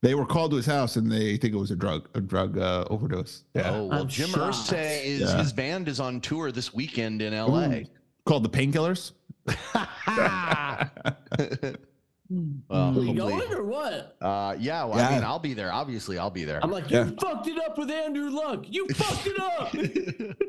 they 0.07 0.15
were 0.15 0.25
called 0.25 0.53
to 0.53 0.57
his 0.57 0.67
house 0.67 0.95
and 0.97 1.11
they 1.11 1.37
think 1.37 1.53
it 1.53 1.57
was 1.59 1.73
a 1.73 1.77
drug 1.77 2.09
a 2.15 2.21
drug 2.21 2.57
uh, 2.59 2.85
overdose. 2.91 3.43
Yeah, 3.55 3.71
oh 3.75 3.87
well, 3.87 4.03
I'm 4.03 4.09
Jim 4.09 4.29
shocked. 4.29 4.55
Irsay 4.71 5.05
is 5.05 5.21
Yeah. 5.33 5.39
his 5.39 5.53
band 5.53 5.89
is 5.89 5.99
on 5.99 6.21
tour 6.21 6.53
this 6.53 6.73
weekend 6.73 7.23
in 7.23 7.35
L.A. 7.35 7.89
called 8.25 8.45
the 8.45 8.49
painkillers. 8.49 9.13
Well, 12.69 12.99
Are 12.99 13.05
you 13.05 13.15
going 13.15 13.53
or 13.53 13.63
what? 13.63 14.17
Uh, 14.21 14.57
yeah, 14.59 14.83
well, 14.83 14.99
I 14.99 15.15
mean, 15.15 15.23
I'll 15.23 15.39
be 15.39 15.55
there. 15.55 15.73
Obviously, 15.73 16.19
I'll 16.19 16.29
be 16.29 16.45
there. 16.45 16.59
I'm 16.61 16.73
like, 16.73 16.91
you 16.91 16.97
Yeah. 16.97 17.11
fucked 17.21 17.47
it 17.47 17.57
up 17.65 17.79
with 17.79 17.89
Andrew 17.89 18.31
Luck. 18.31 18.65
You 18.69 18.89
fucked 18.89 19.29
it 19.29 19.39
up. 19.41 19.69
He, 19.69 19.87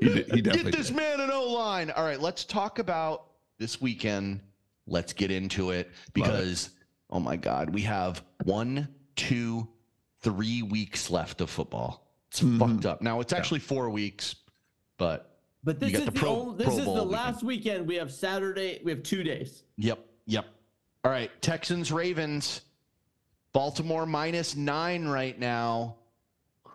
did, 0.09 0.34
he 0.34 0.41
Get 0.41 0.65
this 0.71 0.88
did. 0.88 0.95
man 0.95 1.19
an 1.21 1.29
O 1.31 1.53
line. 1.53 1.91
All 1.91 2.03
right, 2.03 2.19
let's 2.19 2.45
talk 2.45 2.79
about 2.79 3.25
this 3.59 3.79
weekend. 3.79 4.39
Let's 4.88 5.13
get 5.13 5.29
into 5.29 5.69
it 5.69 5.91
because, 6.13 6.71
oh 7.11 7.19
my 7.19 7.35
God, 7.35 7.69
we 7.69 7.84
have 7.84 8.23
one, 8.45 8.88
two, 9.27 9.68
three 10.22 10.61
weeks 10.61 11.10
left 11.10 11.41
of 11.41 11.49
football. 11.49 12.07
It's 12.30 12.39
Mhm. 12.41 12.60
fucked 12.60 12.85
up. 12.85 13.02
Now 13.02 13.19
it's 13.19 13.34
actually 13.34 13.60
four 13.60 13.89
weeks, 13.89 14.35
but 14.98 15.39
But 15.64 15.80
this 15.81 15.91
got 15.91 15.99
is 15.99 16.06
the 16.06 16.11
the, 16.11 16.19
Pro- 16.19 16.30
only, 16.41 16.57
this 16.57 16.65
Pro 16.68 16.77
is 16.77 16.85
Bowl 16.85 16.95
the 16.95 17.03
weekend. 17.03 17.11
last 17.11 17.44
weekend. 17.44 17.88
We 17.88 17.95
have 17.95 18.11
Saturday. 18.14 18.80
We 18.84 18.91
have 18.91 19.03
two 19.03 19.23
days. 19.23 19.64
yep, 19.77 19.99
yep. 20.26 20.45
All 21.03 21.11
right, 21.11 21.30
Texans, 21.41 21.91
Ravens, 21.91 22.61
Baltimore 23.53 24.06
minus 24.06 24.56
nine 24.56 25.06
right 25.06 25.38
now. 25.38 25.97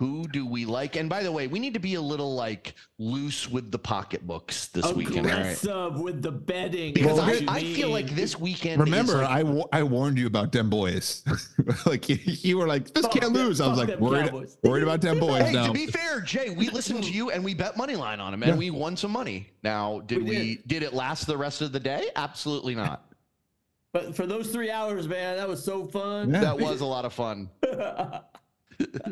Who 0.02 0.26
do 0.26 0.44
we 0.44 0.64
like? 0.64 0.96
And 0.96 1.08
by 1.08 1.22
the 1.22 1.30
way, 1.30 1.46
we 1.46 1.60
need 1.60 1.74
to 1.74 1.80
be 1.80 1.94
a 1.94 2.00
little 2.00 2.34
like 2.34 2.74
loose 2.98 3.48
with 3.48 3.70
the 3.70 3.78
pocketbooks 3.78 4.66
this 4.66 4.92
weekend. 4.92 5.18
All 5.26 5.32
right. 5.32 5.38
Aggressive 5.62 6.00
with 6.00 6.22
the 6.22 6.32
betting. 6.32 6.92
Because 6.92 7.18
What 7.20 7.48
I, 7.48 7.58
I 7.58 7.60
feel 7.60 7.90
like 7.90 8.10
this 8.10 8.36
weekend. 8.36 8.80
Remember, 8.80 9.18
like, 9.22 9.46
I 9.46 9.62
I 9.72 9.82
warned 9.84 10.18
you 10.18 10.26
about 10.26 10.50
them 10.50 10.68
boys. 10.68 11.22
like 11.86 12.08
you, 12.08 12.18
you 12.24 12.58
were 12.58 12.66
like, 12.66 12.92
this 12.92 13.06
can't 13.06 13.26
them- 13.26 13.34
lose. 13.34 13.60
I 13.60 13.68
was 13.68 13.78
like, 13.78 13.96
worried, 14.00 14.30
Cowboys. 14.30 14.58
worried 14.64 14.82
about 14.82 15.02
them 15.02 15.20
boys 15.20 15.42
Hey, 15.44 15.52
now. 15.52 15.68
to 15.68 15.72
be 15.72 15.86
fair, 15.86 16.20
Jay, 16.20 16.50
we 16.50 16.68
listened 16.70 17.04
to 17.04 17.12
you 17.12 17.30
and 17.30 17.44
we 17.44 17.54
bet 17.54 17.76
money 17.76 17.94
line 17.94 18.18
on 18.18 18.32
them 18.32 18.42
and 18.42 18.52
Yeah. 18.54 18.58
we 18.58 18.70
won 18.70 18.96
some 18.96 19.12
money. 19.12 19.50
Now, 19.62 20.00
did 20.00 20.18
We 20.18 20.24
we, 20.30 20.62
did. 20.66 20.82
it 20.82 20.94
last 20.94 21.28
the 21.28 21.36
rest 21.36 21.62
of 21.62 21.70
the 21.70 21.78
day? 21.80 22.08
Absolutely 22.16 22.74
not. 22.74 23.04
But 23.92 24.16
for 24.16 24.26
those 24.26 24.48
three 24.50 24.70
hours, 24.70 25.06
man, 25.06 25.36
that 25.36 25.46
was 25.46 25.62
so 25.62 25.86
fun. 25.86 26.32
Yeah. 26.32 26.40
That 26.40 26.58
was 26.58 26.80
a 26.80 26.86
lot 26.86 27.04
of 27.04 27.12
fun. 27.12 27.50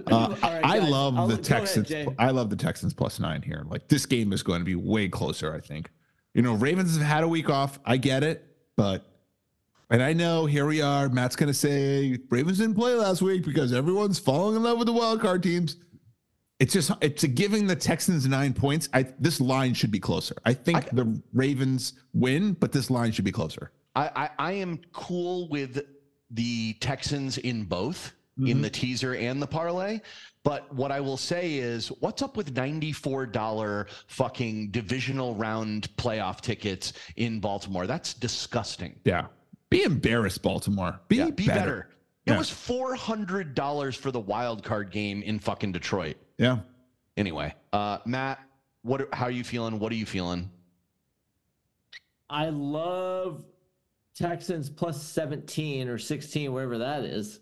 Uh, 0.06 0.10
All 0.10 0.28
right, 0.52 0.64
I 0.64 0.78
love 0.78 1.16
I'll- 1.16 1.26
the 1.26 1.34
go 1.36 1.40
ahead, 1.40 1.44
Texans. 1.44 1.88
Jay. 1.88 2.06
I 2.18 2.30
love 2.30 2.50
the 2.50 2.56
Texans 2.56 2.92
plus 2.94 3.20
nine 3.20 3.42
here. 3.42 3.64
Like 3.68 3.88
this 3.88 4.06
game 4.06 4.32
is 4.32 4.42
going 4.42 4.60
to 4.60 4.64
be 4.64 4.74
way 4.74 5.08
closer. 5.08 5.54
I 5.54 5.60
think. 5.60 5.90
You 6.34 6.42
know, 6.42 6.54
Ravens 6.54 6.96
have 6.96 7.06
had 7.06 7.24
a 7.24 7.28
week 7.28 7.50
off. 7.50 7.78
I 7.84 7.96
get 7.96 8.22
it, 8.22 8.46
but 8.76 9.04
And 9.90 10.00
I 10.02 10.12
know 10.12 10.46
here 10.46 10.66
we 10.66 10.80
are. 10.80 11.08
Matt's 11.08 11.34
gonna 11.36 11.52
say 11.54 12.18
Ravens 12.30 12.58
didn't 12.58 12.76
play 12.76 12.94
last 12.94 13.20
week 13.22 13.44
because 13.44 13.72
everyone's 13.72 14.18
falling 14.18 14.54
in 14.56 14.62
love 14.62 14.78
with 14.78 14.86
the 14.86 14.92
wild 14.92 15.20
card 15.20 15.42
teams. 15.42 15.76
It's 16.60 16.72
just 16.74 16.90
it's 17.00 17.24
a 17.24 17.28
giving 17.28 17.66
the 17.66 17.74
Texans 17.74 18.28
nine 18.28 18.52
points. 18.52 18.88
I 18.94 19.06
this 19.18 19.40
line 19.40 19.74
should 19.74 19.90
be 19.90 19.98
closer. 19.98 20.36
I 20.44 20.52
think 20.54 20.88
the 20.90 21.20
Ravens 21.32 21.94
win, 22.12 22.52
but 22.52 22.70
this 22.70 22.90
line 22.90 23.10
should 23.12 23.24
be 23.24 23.32
closer. 23.32 23.72
I, 23.96 24.10
I, 24.14 24.30
I 24.38 24.52
am 24.52 24.78
cool 24.92 25.48
with 25.48 25.80
the 26.30 26.74
Texans 26.74 27.38
in 27.38 27.64
both 27.64 28.12
in 28.46 28.58
Mhm. 28.58 28.62
the 28.62 28.70
teaser 28.70 29.14
and 29.14 29.40
the 29.40 29.46
parlay. 29.46 30.00
But 30.42 30.72
what 30.74 30.90
I 30.90 31.00
will 31.00 31.16
say 31.18 31.54
is, 31.56 31.88
what's 32.00 32.22
up 32.22 32.36
with 32.36 32.54
$94 32.54 33.86
fucking 34.06 34.70
divisional 34.70 35.34
round 35.34 35.94
playoff 35.96 36.40
tickets 36.40 36.94
in 37.16 37.40
Baltimore? 37.40 37.86
That's 37.86 38.14
disgusting. 38.14 38.98
Yeah. 39.04 39.26
Be 39.68 39.82
embarrassed, 39.84 40.42
Baltimore. 40.42 41.00
Be, 41.08 41.16
Yeah, 41.16 41.30
be 41.30 41.46
better. 41.46 41.60
better. 41.60 41.88
It 42.26 42.30
Yeah. 42.32 42.38
was 42.38 42.50
$400 42.50 43.96
for 43.96 44.10
the 44.10 44.20
wild 44.20 44.62
card 44.64 44.90
game 44.90 45.22
in 45.22 45.38
fucking 45.38 45.72
Detroit. 45.72 46.16
Yeah. 46.38 46.60
Anyway, 47.16 47.54
uh, 47.72 47.98
Matt, 48.06 48.40
what? 48.82 49.12
How 49.12 49.26
are 49.26 49.30
you 49.30 49.44
feeling? 49.44 49.78
What 49.78 49.92
are 49.92 49.96
you 49.96 50.06
feeling? 50.06 50.50
I 52.30 52.48
love 52.48 53.44
Texans 54.14 54.70
plus 54.70 55.02
17 55.02 55.88
or 55.88 55.98
16, 55.98 56.52
wherever 56.52 56.78
that 56.78 57.04
is. 57.04 57.40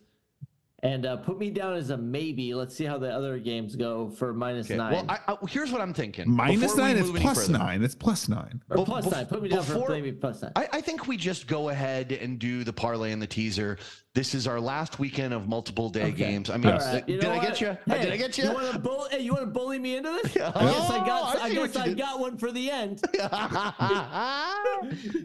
And 0.84 1.06
uh, 1.06 1.16
put 1.16 1.40
me 1.40 1.50
down 1.50 1.74
as 1.74 1.90
a 1.90 1.96
maybe. 1.96 2.54
Let's 2.54 2.72
see 2.72 2.84
how 2.84 2.98
the 2.98 3.10
other 3.12 3.40
games 3.40 3.74
go 3.74 4.10
for 4.10 4.32
minus 4.32 4.66
Okay. 4.68 4.76
nine. 4.76 4.92
Well, 4.92 5.06
I, 5.08 5.18
I, 5.26 5.36
here's 5.48 5.72
what 5.72 5.80
I'm 5.80 5.92
thinking. 5.92 6.30
Minus 6.30 6.70
Before 6.70 6.84
nine, 6.86 6.96
it's 6.96 7.06
move 7.08 7.16
any 7.16 7.24
plus 7.24 7.46
further. 7.48 7.58
nine. 7.58 7.82
It's 7.82 7.96
plus 7.96 8.28
nine. 8.28 8.62
or 8.70 8.76
bef- 8.76 8.86
plus 8.86 9.06
bef- 9.06 9.10
nine. 9.10 9.26
Put 9.26 9.42
me 9.42 9.48
down 9.48 9.58
before- 9.58 9.86
for 9.86 9.92
maybe 9.92 10.12
plus 10.12 10.40
nine. 10.40 10.52
I, 10.54 10.68
I 10.74 10.80
think 10.80 11.08
we 11.08 11.16
just 11.16 11.48
go 11.48 11.70
ahead 11.70 12.12
and 12.12 12.38
do 12.38 12.62
the 12.62 12.72
parlay 12.72 13.10
and 13.10 13.20
the 13.20 13.26
teaser. 13.26 13.76
This 14.14 14.36
is 14.36 14.46
our 14.46 14.60
last 14.60 15.00
weekend 15.00 15.34
of 15.34 15.48
multiple 15.48 15.90
day 15.90 16.02
Okay. 16.02 16.12
games. 16.12 16.48
I 16.48 16.56
mean, 16.58 16.68
All 16.72 16.78
right. 16.78 17.04
did 17.04 17.22
know 17.24 17.30
I 17.32 17.38
what? 17.38 17.48
get 17.48 17.60
you? 17.60 17.76
Hey, 17.88 18.02
did 18.04 18.12
I 18.12 18.16
get 18.16 18.38
you? 18.38 18.44
You 18.44 18.52
want 18.54 18.72
to 18.72 18.78
bully? 18.78 19.08
Hey, 19.10 19.20
you 19.22 19.32
want 19.32 19.42
to 19.46 19.50
bully 19.50 19.80
me 19.80 19.96
into 19.96 20.10
this? 20.22 20.36
Yeah. 20.36 20.52
I 20.54 20.64
guess 20.64 20.90
I 20.90 20.98
Oh, 21.02 21.04
got. 21.06 21.36
I 21.38 21.44
I, 21.46 21.54
guess 21.54 21.74
I 21.76 21.84
did. 21.88 21.98
got 21.98 22.20
one 22.20 22.38
for 22.38 22.52
the 22.52 22.70
end. 22.70 23.02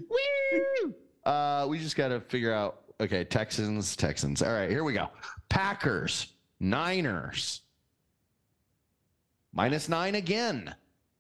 Woo! 0.10 0.96
uh, 1.32 1.68
we 1.70 1.78
just 1.80 1.96
got 1.96 2.08
to 2.08 2.22
figure 2.22 2.52
out. 2.52 2.80
Okay, 3.02 3.24
Texans, 3.24 3.96
Texans. 3.96 4.42
All 4.42 4.54
right, 4.54 4.70
here 4.70 4.84
we 4.84 4.94
go. 4.94 5.10
Packers, 5.50 6.34
Niners. 6.60 7.62
Minus 9.54 9.90
nine 9.90 10.16
again. 10.16 10.74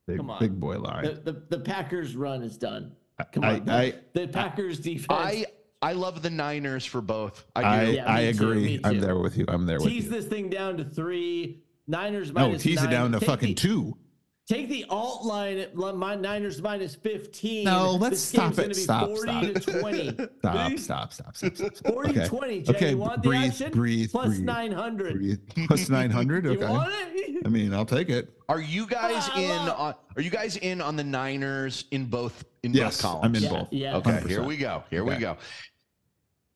Big, 0.08 0.18
Come 0.18 0.30
on. 0.30 0.40
big 0.40 0.60
boy 0.60 0.80
line. 0.80 1.06
The, 1.06 1.32
the 1.32 1.44
the 1.50 1.60
Packers 1.60 2.16
run 2.16 2.41
is 2.44 2.58
done. 2.58 2.91
Come 3.32 3.44
I, 3.44 3.60
on. 3.60 3.70
I, 3.70 3.94
the 4.14 4.28
Packers 4.28 4.80
defense. 4.80 5.08
I 5.10 5.45
I 5.82 5.94
love 5.94 6.22
the 6.22 6.30
Niners 6.30 6.86
for 6.86 7.02
both. 7.02 7.45
I 7.56 7.62
I. 7.64 7.84
Yeah, 7.84 8.12
I 8.12 8.26
me 8.26 8.34
too, 8.34 8.44
agree. 8.44 8.80
I'm 8.84 9.00
there 9.00 9.18
with 9.18 9.38
you. 9.38 9.45
I'm 9.48 9.66
there 9.66 9.80
with 9.80 9.88
tease 9.88 10.06
you. 10.06 10.10
this 10.10 10.26
thing 10.26 10.50
down 10.50 10.78
to 10.78 10.84
three. 10.84 11.64
Niners 11.88 12.32
No, 12.32 12.48
minus 12.48 12.64
tease 12.64 12.82
it 12.82 12.90
down 12.90 13.12
to 13.12 13.20
Take 13.20 13.28
fucking 13.30 13.50
the, 13.50 13.56
two. 13.56 13.98
Take 14.45 14.68
the 14.68 14.84
alt 14.90 15.24
line 15.24 15.57
at 15.57 15.78
li- 15.78 15.94
my 15.94 16.15
Niners 16.15 16.61
minus 16.61 16.95
15. 16.95 17.64
No, 17.64 17.91
let's 17.91 18.20
stop 18.20 18.52
it. 18.53 18.57
gonna 18.57 18.74
Stop, 18.74 19.07
40 19.07 19.22
stop. 19.22 19.64
to 19.64 19.80
20. 19.80 20.10
Stop, 20.10 20.30
Please? 20.68 20.84
stop, 20.84 21.14
stop, 21.14 21.36
stop, 21.38 21.56
stop. 21.56 21.76
stop. 21.76 21.94
40 21.94 22.10
Okay. 22.10 22.28
20, 22.28 22.61
Jay. 22.64 22.74
Okay, 22.76 22.90
you 22.90 22.98
want 22.98 23.24
the 23.24 23.30
breathe, 23.30 23.52
action? 23.52 23.72
breathe, 23.72 24.11
Plus 24.11 24.28
breathe, 24.28 24.41
900. 24.44 25.14
Breathe. 25.14 25.40
Plus 25.68 25.88
900. 25.90 26.44
You 26.45 26.52
Okay. 26.52 26.70
want 26.70 26.91
it? 26.94 27.45
I 27.45 27.49
mean, 27.49 27.74
I'll 27.74 27.86
take 27.86 28.10
it. 28.10 28.38
Are 28.49 28.60
you 28.60 28.86
guys 28.86 29.30
Ah, 29.32 29.40
in? 29.40 29.48
love- 29.65 29.80
On, 29.80 29.95
are 30.18 30.22
you 30.22 30.30
guys 30.30 30.57
in 30.57 30.82
on 30.82 30.98
the 30.98 31.03
Niners 31.06 31.86
in 31.91 32.06
both 32.07 32.44
in 32.64 32.74
Yes, 32.74 32.98
both 32.98 33.02
columns? 33.02 33.26
I'm 33.26 33.36
in 33.36 33.44
Yeah, 33.44 33.49
both. 33.49 33.68
yeah. 33.72 33.95
Okay, 33.98 34.11
100%. 34.11 34.28
here 34.28 34.44
we 34.44 34.57
go. 34.57 34.84
Here 34.90 35.06
we 35.06 35.15
go. 35.15 35.38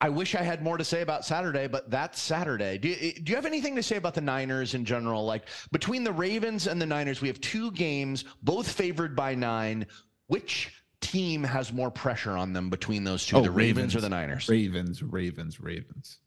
I 0.00 0.08
wish 0.08 0.34
I 0.36 0.42
had 0.42 0.62
more 0.62 0.78
to 0.78 0.84
say 0.84 1.00
about 1.02 1.24
Saturday, 1.24 1.66
but 1.66 1.90
that's 1.90 2.20
Saturday. 2.20 2.78
Do 2.78 2.88
you, 2.88 3.12
do 3.14 3.30
you 3.30 3.34
have 3.36 3.46
anything 3.46 3.74
to 3.76 3.82
say 3.82 3.96
about 3.96 4.14
the 4.14 4.20
Niners 4.20 4.74
in 4.74 4.84
general? 4.84 5.24
Like 5.24 5.48
between 5.72 6.04
the 6.04 6.12
Ravens 6.12 6.68
and 6.68 6.80
the 6.80 6.86
Niners, 6.86 7.20
we 7.20 7.26
have 7.28 7.40
two 7.40 7.72
games, 7.72 8.24
both 8.42 8.70
favored 8.70 9.16
by 9.16 9.34
nine. 9.34 9.86
Which 10.28 10.70
team 11.00 11.42
has 11.42 11.72
more 11.72 11.90
pressure 11.90 12.36
on 12.36 12.52
them 12.52 12.70
between 12.70 13.02
those 13.02 13.26
two, 13.26 13.38
Oh, 13.38 13.40
the 13.42 13.50
Ravens, 13.50 13.96
or 13.96 14.00
the 14.00 14.08
Niners? 14.08 14.48
Ravens, 14.48 15.02
Ravens, 15.02 15.60
Ravens. 15.60 16.18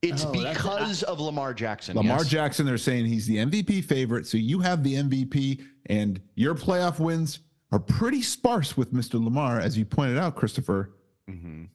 It's 0.00 0.24
Oh, 0.24 0.32
because 0.32 1.02
of 1.02 1.20
Lamar 1.20 1.52
Jackson. 1.52 1.96
Lamar 1.96 2.18
yes. 2.18 2.28
Jackson, 2.28 2.64
they're 2.64 2.78
saying 2.78 3.06
he's 3.06 3.26
the 3.26 3.36
MVP 3.38 3.84
favorite. 3.84 4.26
So 4.26 4.38
you 4.38 4.60
have 4.60 4.82
the 4.84 4.94
MVP, 4.94 5.62
and 5.86 6.20
your 6.36 6.54
playoff 6.54 6.98
wins 6.98 7.40
are 7.72 7.78
pretty 7.78 8.22
sparse 8.22 8.76
with 8.76 8.92
Mr. 8.94 9.22
Lamar, 9.22 9.58
as 9.60 9.76
you 9.76 9.84
pointed 9.84 10.16
out, 10.18 10.36
Christopher. 10.36 10.90
Mhm. 11.28 11.68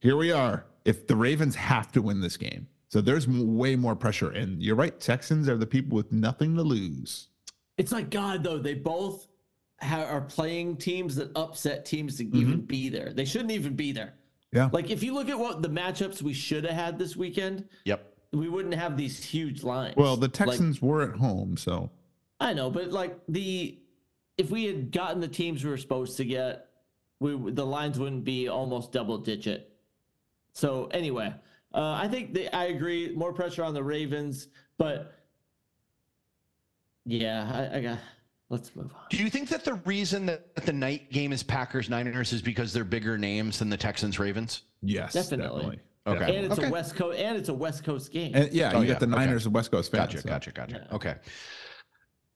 Here 0.00 0.16
we 0.16 0.32
are. 0.32 0.64
If 0.84 1.06
the 1.06 1.16
Ravens 1.16 1.54
have 1.54 1.92
to 1.92 2.02
win 2.02 2.20
this 2.20 2.36
game, 2.36 2.66
so 2.88 3.00
there's 3.00 3.26
way 3.26 3.74
more 3.74 3.96
pressure. 3.96 4.30
And 4.30 4.62
you're 4.62 4.76
right, 4.76 4.98
Texans 5.00 5.48
are 5.48 5.56
the 5.56 5.66
people 5.66 5.96
with 5.96 6.12
nothing 6.12 6.54
to 6.56 6.62
lose. 6.62 7.28
It's 7.78 7.90
like 7.92 8.10
God 8.10 8.44
though. 8.44 8.58
They 8.58 8.74
both 8.74 9.28
ha- 9.80 10.04
are 10.04 10.20
playing 10.20 10.76
teams 10.76 11.16
that 11.16 11.30
upset 11.36 11.84
teams 11.84 12.16
to 12.18 12.24
even 12.24 12.58
mm-hmm. 12.58 12.66
be 12.66 12.88
there. 12.88 13.12
They 13.12 13.24
shouldn't 13.24 13.52
even 13.52 13.74
be 13.74 13.92
there. 13.92 14.14
Yeah. 14.52 14.68
Like 14.72 14.90
if 14.90 15.02
you 15.02 15.14
look 15.14 15.28
at 15.28 15.38
what 15.38 15.62
the 15.62 15.70
matchups 15.70 16.20
we 16.20 16.34
should 16.34 16.64
have 16.64 16.74
had 16.74 16.98
this 16.98 17.16
weekend, 17.16 17.66
Yep. 17.86 18.14
we 18.32 18.48
wouldn't 18.48 18.74
have 18.74 18.96
these 18.96 19.24
huge 19.24 19.62
lines. 19.62 19.96
Well, 19.96 20.16
the 20.16 20.26
Like, 20.26 20.34
Texans 20.34 20.82
were 20.82 21.02
at 21.02 21.16
home, 21.16 21.56
so 21.56 21.90
I 22.40 22.52
know, 22.52 22.70
but 22.70 22.90
like 22.90 23.18
the 23.28 23.78
if 24.36 24.50
we 24.50 24.64
had 24.64 24.92
gotten 24.92 25.20
the 25.20 25.28
teams 25.28 25.64
we 25.64 25.70
were 25.70 25.78
supposed 25.78 26.16
to 26.18 26.24
get, 26.24 26.66
we 27.20 27.52
the 27.52 27.64
lines 27.64 27.98
wouldn't 27.98 28.24
be 28.24 28.48
almost 28.48 28.92
double 28.92 29.16
digit. 29.16 29.71
So 30.52 30.86
anyway, 30.92 31.34
uh, 31.74 31.92
I 31.92 32.08
think 32.08 32.34
the, 32.34 32.54
I 32.54 32.64
agree. 32.66 33.12
More 33.14 33.32
pressure 33.32 33.64
on 33.64 33.74
the 33.74 33.82
Ravens, 33.82 34.48
but 34.78 35.14
yeah, 37.04 37.68
I, 37.72 37.78
I 37.78 37.80
got. 37.82 37.98
Let's 38.48 38.76
move 38.76 38.90
on. 38.94 39.00
Do 39.08 39.16
you 39.16 39.30
think 39.30 39.48
that 39.48 39.64
the 39.64 39.74
reason 39.86 40.26
that 40.26 40.54
the 40.66 40.74
night 40.74 41.10
game 41.10 41.32
is 41.32 41.42
Packers 41.42 41.88
Niners 41.88 42.34
is 42.34 42.42
because 42.42 42.70
they're 42.72 42.84
bigger 42.84 43.16
names 43.16 43.58
than 43.58 43.70
the 43.70 43.78
Texans 43.78 44.18
Ravens? 44.18 44.62
yes, 44.82 45.14
Definitely. 45.14 45.78
Okay. 46.06 46.36
And 46.36 46.46
it's 46.46 46.58
Okay. 46.58 46.68
a 46.68 46.70
West 46.70 46.94
Coast 46.96 47.18
and 47.18 47.36
it's 47.38 47.48
a 47.48 47.54
West 47.54 47.82
Coast 47.84 48.12
game. 48.12 48.32
And 48.34 48.52
yeah, 48.52 48.72
Oh, 48.74 48.80
you 48.80 48.88
yeah, 48.88 48.92
got 48.94 49.00
the 49.00 49.06
okay. 49.06 49.14
Niners 49.24 49.46
and 49.46 49.54
West 49.54 49.70
Coast 49.70 49.90
fans. 49.92 50.06
Gotcha, 50.08 50.20
so- 50.20 50.28
gotcha, 50.28 50.50
gotcha. 50.50 50.86
Yeah. 50.90 50.94
Okay. 50.96 51.14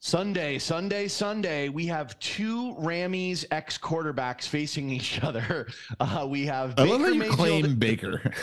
Sunday, 0.01 0.59
Sunday, 0.59 1.09
Sunday, 1.09 1.69
we 1.69 1.87
have 1.87 2.19
two 2.19 2.75
Rammies 2.79 3.45
ex 3.51 3.79
quarterbacks 3.79 4.47
facing 4.47 4.91
each 4.91 5.23
other. 5.23 5.67
Uh, 5.99 6.27
we 6.29 6.45
have 6.47 6.71
I 6.79 6.85
Baker 6.85 6.89
love 6.93 7.01
how 7.01 7.07
you 7.09 7.19
Mayfield. 7.21 7.37
claim 7.39 7.77
Baker. 7.77 8.33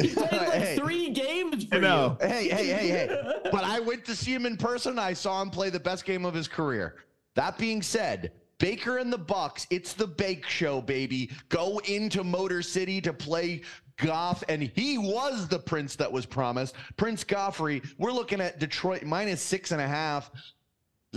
He 0.00 0.08
played 0.14 0.30
like 0.32 0.52
Hey. 0.52 0.76
three 0.76 1.10
games 1.10 1.64
for 1.64 1.74
I 1.76 1.78
know. 1.80 2.16
hey, 2.20 2.48
hey, 2.48 2.66
hey, 2.68 2.88
hey. 2.88 3.32
But 3.50 3.64
I 3.64 3.80
went 3.80 4.04
to 4.06 4.14
see 4.14 4.32
him 4.32 4.46
in 4.46 4.56
person. 4.56 4.96
I 4.98 5.12
saw 5.12 5.42
him 5.42 5.50
play 5.50 5.70
the 5.70 5.80
best 5.80 6.04
game 6.04 6.24
of 6.24 6.32
his 6.34 6.46
career. 6.46 6.96
That 7.34 7.58
being 7.58 7.82
said, 7.82 8.30
Baker 8.58 8.98
and 8.98 9.12
the 9.12 9.18
Bucks, 9.18 9.66
it's 9.70 9.92
the 9.94 10.06
Bake 10.06 10.46
Show, 10.48 10.80
baby. 10.80 11.30
Go 11.48 11.78
into 11.78 12.22
Motor 12.22 12.62
City 12.62 13.00
to 13.00 13.12
play 13.12 13.62
Goff, 13.96 14.44
and 14.48 14.62
he 14.62 14.98
was 14.98 15.48
the 15.48 15.58
prince 15.58 15.96
that 15.96 16.10
was 16.12 16.24
promised. 16.26 16.76
Prince 16.96 17.24
Goffrey. 17.24 17.84
We're 17.98 18.12
looking 18.12 18.40
at 18.40 18.60
Detroit 18.60 19.02
minus 19.02 19.42
six 19.42 19.72
and 19.72 19.80
a 19.80 19.88
half. 19.88 20.30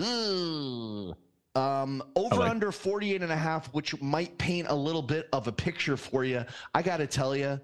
Ugh. 0.01 1.15
Um, 1.53 2.01
over 2.15 2.35
like- 2.37 2.49
under 2.49 2.71
48 2.71 3.21
and 3.21 3.31
a 3.31 3.35
half, 3.37 3.67
which 3.73 3.99
might 4.01 4.37
paint 4.37 4.67
a 4.69 4.75
little 4.75 5.01
bit 5.01 5.27
of 5.33 5.47
a 5.47 5.51
picture 5.51 5.97
for 5.97 6.23
you. 6.23 6.45
I 6.73 6.81
got 6.81 6.97
to 6.97 7.07
tell 7.07 7.35
you, 7.35 7.59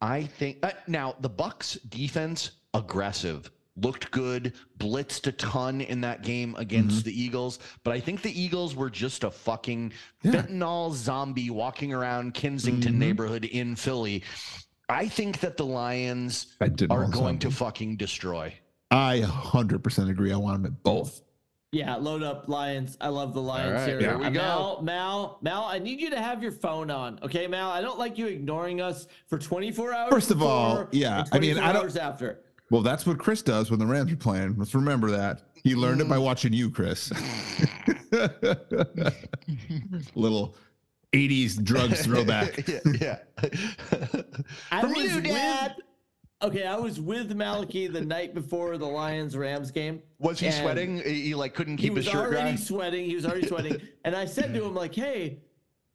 I 0.00 0.24
think 0.24 0.58
uh, 0.64 0.72
now 0.88 1.14
the 1.20 1.28
Bucks 1.28 1.74
defense 1.88 2.50
aggressive 2.74 3.50
looked 3.76 4.10
good, 4.10 4.52
blitzed 4.78 5.28
a 5.28 5.32
ton 5.32 5.80
in 5.80 6.00
that 6.02 6.22
game 6.22 6.54
against 6.58 7.04
the 7.04 7.22
Eagles, 7.22 7.60
but 7.84 7.92
I 7.92 8.00
think 8.00 8.20
the 8.20 8.38
Eagles 8.38 8.74
were 8.74 8.90
just 8.90 9.22
a 9.24 9.30
fucking 9.30 9.92
Yeah. 10.22 10.32
fentanyl 10.32 10.92
zombie 10.92 11.50
walking 11.50 11.92
around 11.94 12.34
Kensington 12.34 12.94
Mhm. 12.94 12.98
neighborhood 12.98 13.44
in 13.44 13.76
Philly. 13.76 14.24
I 14.88 15.08
think 15.08 15.38
that 15.40 15.56
the 15.56 15.64
Lions 15.64 16.48
are 16.90 17.06
going 17.08 17.38
to 17.38 17.50
fucking 17.50 17.96
destroy. 17.96 18.52
I 18.92 19.20
100% 19.24 20.10
agree. 20.10 20.32
I 20.32 20.36
want 20.36 20.62
them 20.62 20.72
at 20.72 20.82
both. 20.82 21.22
Yeah, 21.72 21.96
load 21.96 22.22
up 22.22 22.48
Lions. 22.48 22.98
I 23.00 23.08
love 23.08 23.32
the 23.32 23.40
Lions 23.40 23.72
right, 23.80 23.88
here. 23.88 23.98
here 23.98 24.18
we 24.18 24.26
Uh, 24.26 24.30
go. 24.30 24.38
Mal, 24.40 24.82
Mal, 24.82 25.38
Mal, 25.40 25.64
I 25.64 25.78
need 25.78 26.00
you 26.00 26.10
to 26.10 26.20
have 26.20 26.42
your 26.42 26.52
phone 26.52 26.90
on. 26.90 27.18
Okay, 27.22 27.46
Mal, 27.46 27.70
I 27.70 27.80
don't 27.80 27.98
like 27.98 28.18
you 28.18 28.26
ignoring 28.26 28.82
us 28.82 29.08
for 29.26 29.38
24 29.38 29.94
hours. 29.94 30.12
First 30.12 30.30
of 30.30 30.42
all, 30.42 30.86
yeah, 30.92 31.24
I 31.32 31.38
mean, 31.38 31.58
I 31.58 31.72
don't- 31.72 31.96
after. 31.96 32.40
Well, 32.70 32.82
that's 32.82 33.06
what 33.06 33.18
Chris 33.18 33.40
does 33.42 33.70
when 33.70 33.80
the 33.80 33.86
Rams 33.86 34.12
are 34.12 34.16
playing. 34.16 34.56
Let's 34.58 34.74
remember 34.74 35.10
that. 35.12 35.42
He 35.64 35.74
learned 35.74 36.00
it 36.02 36.06
Mm. 36.06 36.10
by 36.10 36.18
watching 36.18 36.52
you, 36.52 36.70
Chris. 36.70 37.10
Little 40.14 40.54
80s 41.12 41.62
drugs 41.62 42.04
throwback. 42.04 42.66
yeah. 42.68 42.78
yeah. 43.00 43.18
I 44.70 44.80
From 44.80 44.92
was 44.94 45.14
you, 45.14 45.20
Dad. 45.22 45.74
with 45.76 45.86
Okay, 46.42 46.66
I 46.66 46.76
was 46.76 47.00
with 47.00 47.34
Malachi 47.34 47.86
the 47.86 48.00
night 48.00 48.34
before 48.34 48.76
the 48.76 48.86
Lions 48.86 49.36
Rams 49.36 49.70
game. 49.70 50.02
Was 50.18 50.40
he 50.40 50.50
sweating? 50.50 50.98
He 51.04 51.22
he, 51.22 51.34
like 51.34 51.54
couldn't 51.54 51.76
keep 51.76 51.94
his 51.94 52.04
shirt. 52.04 52.14
He 52.14 52.18
was 52.18 52.26
already 52.26 52.56
dry. 52.56 52.56
sweating. 52.56 53.04
He 53.04 53.14
was 53.14 53.24
already 53.24 53.46
sweating. 53.46 53.80
And 54.04 54.16
I 54.16 54.24
said 54.24 54.52
to 54.54 54.64
him, 54.64 54.74
like, 54.74 54.92
hey, 54.94 55.38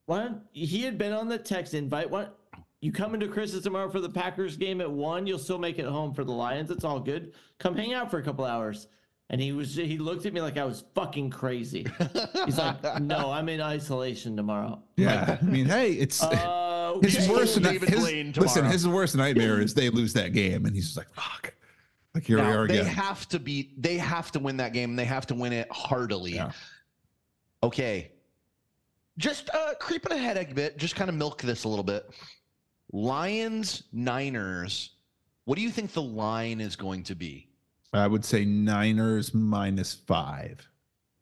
why 0.06 0.20
don't 0.24 0.42
he 0.54 0.84
had 0.84 0.98
been 0.98 1.12
on 1.12 1.28
the 1.28 1.38
text 1.38 1.74
invite? 1.74 2.10
Why, 2.10 2.28
you 2.80 2.94
come 2.94 3.14
into 3.14 3.28
Chris's 3.28 3.64
tomorrow 3.64 3.90
for 3.90 4.00
the 4.00 4.10
Packers 4.10 4.56
game 4.56 4.80
at 4.80 4.90
one, 4.90 5.28
you'll 5.28 5.40
still 5.40 5.58
make 5.58 5.78
it 5.78 5.86
home 5.86 6.14
for 6.14 6.24
the 6.24 6.32
Lions. 6.32 6.72
It's 6.72 6.86
all 6.86 7.02
good. 7.02 7.34
Come 7.60 7.76
hang 7.76 7.92
out 7.94 8.10
for 8.10 8.20
a 8.20 8.24
couple 8.24 8.46
hours. 8.46 8.88
And 9.30 9.42
he 9.42 9.52
was 9.52 9.76
he 9.76 9.98
looked 9.98 10.26
at 10.26 10.32
me 10.32 10.40
like 10.40 10.58
I 10.58 10.64
was 10.64 10.86
fucking 10.96 11.32
crazy. 11.32 11.86
He's 12.46 12.58
like, 12.58 13.02
"No, 13.02 13.30
I'm 13.30 13.50
in 13.50 13.60
isolation 13.60 14.38
tomorrow." 14.38 14.82
Yeah, 14.96 15.38
I 15.42 15.44
mean, 15.44 15.66
hey, 15.66 15.92
it's 15.92 16.24
Uh, 16.24 16.30
his 17.02 17.28
worst. 17.30 17.62
David 17.62 17.72
David 17.82 17.90
his, 17.90 18.00
Blaine 18.00 18.34
listen, 18.36 18.66
his 18.66 18.88
worst 18.88 19.16
nightmare 19.16 19.62
is 19.62 19.74
they 19.74 19.90
lose 19.90 20.14
that 20.14 20.34
game, 20.34 20.66
and 20.66 20.76
he's 20.76 20.86
just 20.86 20.98
like, 20.98 21.10
"Fuck." 21.14 21.54
Like 22.14 22.26
here 22.26 22.38
we 22.38 22.44
Now, 22.44 22.58
are 22.60 22.68
they 22.68 22.84
have 22.84 23.28
to 23.30 23.40
be. 23.40 23.74
They 23.78 23.98
have 23.98 24.32
to 24.32 24.40
win 24.40 24.58
that 24.58 24.74
game. 24.74 24.92
and 24.92 25.00
They 25.00 25.06
have 25.06 25.28
to 25.28 25.36
win 25.36 25.54
it 25.54 25.72
heartily. 25.72 26.34
Yeah. 26.36 26.52
Okay. 27.64 28.12
Just 29.18 29.50
uh, 29.54 29.74
creeping 29.80 30.12
ahead 30.12 30.38
a 30.38 30.54
bit. 30.54 30.78
Just 30.78 30.96
kind 30.96 31.10
of 31.10 31.16
milk 31.16 31.42
this 31.42 31.64
a 31.64 31.70
little 31.70 31.84
bit. 31.84 32.10
Lions 32.92 33.84
Niners. 33.92 34.92
What 35.46 35.56
do 35.58 35.62
you 35.62 35.70
think 35.70 35.94
the 35.94 36.02
line 36.02 36.60
is 36.60 36.76
going 36.76 37.04
to 37.04 37.16
be? 37.16 37.48
I 37.94 38.08
would 38.08 38.26
say 38.26 38.46
Niners 38.46 39.34
minus 39.34 39.94
five. 39.94 40.68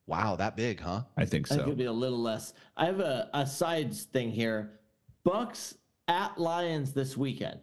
Wow, 0.07 0.35
that 0.35 0.55
big, 0.55 0.79
huh? 0.79 1.01
I 1.17 1.25
think 1.25 1.47
That 1.47 1.59
so. 1.59 1.65
could 1.65 1.77
be 1.77 1.85
a 1.85 1.91
little 1.91 2.19
less. 2.21 2.53
I 2.77 2.85
have 2.85 2.99
a, 2.99 3.29
a 3.33 3.45
side 3.45 3.93
thing 3.93 4.31
here. 4.31 4.71
Bucks 5.25 5.75
at 6.07 6.37
Lions 6.37 6.93
this 6.93 7.17
weekend. 7.17 7.59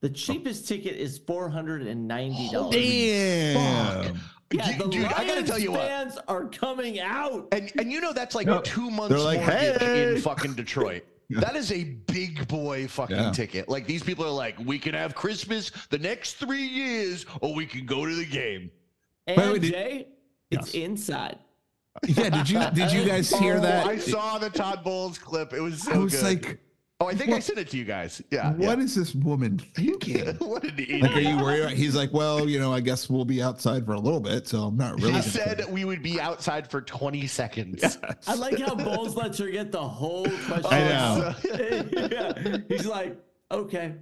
The 0.00 0.08
cheapest 0.08 0.66
ticket 0.66 0.96
is 0.96 1.18
four 1.18 1.50
hundred 1.50 1.82
and 1.86 2.08
ninety 2.08 2.48
dollars. 2.50 2.74
Damn. 2.74 4.16
Yeah, 4.52 4.66
Dude, 4.72 4.78
the 4.80 4.88
dude, 4.88 5.04
I 5.06 5.26
gotta 5.26 5.42
tell 5.42 5.58
you 5.58 5.72
what. 5.72 5.80
fans 5.80 6.18
are 6.28 6.46
coming 6.48 7.00
out. 7.00 7.48
And 7.52 7.70
and 7.78 7.90
you 7.92 8.00
know 8.00 8.12
that's 8.12 8.34
like 8.34 8.46
No, 8.46 8.60
two 8.62 8.90
months 8.90 9.10
they're 9.14 9.18
like, 9.24 9.40
mortgage 9.40 9.80
"Hey." 9.80 10.14
in 10.14 10.20
fucking 10.20 10.54
Detroit. 10.54 11.04
That 11.30 11.56
is 11.56 11.72
a 11.72 11.84
big 11.84 12.46
boy 12.46 12.86
fucking 12.88 13.16
Yeah. 13.16 13.30
ticket. 13.30 13.66
Like 13.66 13.86
these 13.86 14.02
people 14.02 14.22
are 14.26 14.30
like, 14.30 14.54
we 14.66 14.78
can 14.78 14.92
have 14.92 15.14
Christmas 15.14 15.70
the 15.88 15.96
next 15.98 16.34
three 16.34 16.66
years, 16.66 17.24
or 17.40 17.54
we 17.54 17.64
can 17.64 17.86
go 17.86 18.04
to 18.04 18.14
the 18.14 18.26
game. 18.26 18.70
And 19.26 19.36
By 19.36 19.46
the 19.46 19.52
way, 19.52 19.58
did- 19.60 19.72
Jay, 19.72 20.08
it's 20.50 20.74
inside. 20.74 21.38
Yeah, 22.06 22.30
did 22.30 22.48
you 22.50 22.60
did 22.74 22.90
you 22.92 23.04
guys 23.04 23.30
hear 23.30 23.56
Oh, 23.56 23.60
that? 23.60 23.86
I 23.86 23.98
saw 23.98 24.38
the 24.38 24.50
Todd 24.50 24.82
Bowles 24.82 25.18
clip. 25.18 25.52
It 25.52 25.60
was 25.60 25.82
so 25.82 25.92
I 25.92 25.98
was 25.98 26.14
good. 26.14 26.22
like, 26.24 26.58
oh, 27.00 27.06
I 27.06 27.14
think 27.14 27.30
I 27.30 27.34
what- 27.34 27.42
sent 27.42 27.58
it 27.58 27.68
to 27.70 27.76
you 27.76 27.84
guys. 27.84 28.22
Yeah. 28.30 28.52
what 28.54 28.78
is 28.78 28.94
this 28.94 29.14
woman 29.14 29.58
thinking? 29.58 30.26
what 30.38 30.64
an 30.64 30.70
idiot. 30.78 31.02
Like, 31.02 31.16
are 31.16 31.20
you 31.20 31.36
worried? 31.38 31.60
About, 31.60 31.72
he's 31.74 31.94
like, 31.94 32.12
well, 32.12 32.48
you 32.48 32.58
know, 32.58 32.72
I 32.72 32.80
guess 32.80 33.10
we'll 33.10 33.26
be 33.26 33.42
outside 33.42 33.84
for 33.84 33.92
a 33.92 34.00
little 34.00 34.20
bit, 34.20 34.48
so 34.48 34.62
I'm 34.64 34.76
not 34.76 35.00
really. 35.00 35.12
He 35.12 35.22
said 35.22 35.64
we 35.70 35.84
would 35.84 36.02
be 36.02 36.18
outside 36.20 36.68
for 36.70 36.80
20 36.80 37.26
seconds. 37.26 37.98
I 38.26 38.34
like 38.34 38.58
how 38.58 38.74
Bowles 38.74 39.14
lets 39.14 39.38
her 39.38 39.48
get 39.50 39.70
the 39.70 39.86
whole 39.86 40.26
oh, 40.30 40.38
question. 40.46 40.72
I 40.72 40.88
know. 40.88 41.34
yeah. 42.10 42.56
He's 42.68 42.86
like, 42.86 43.16
okay, 43.50 43.94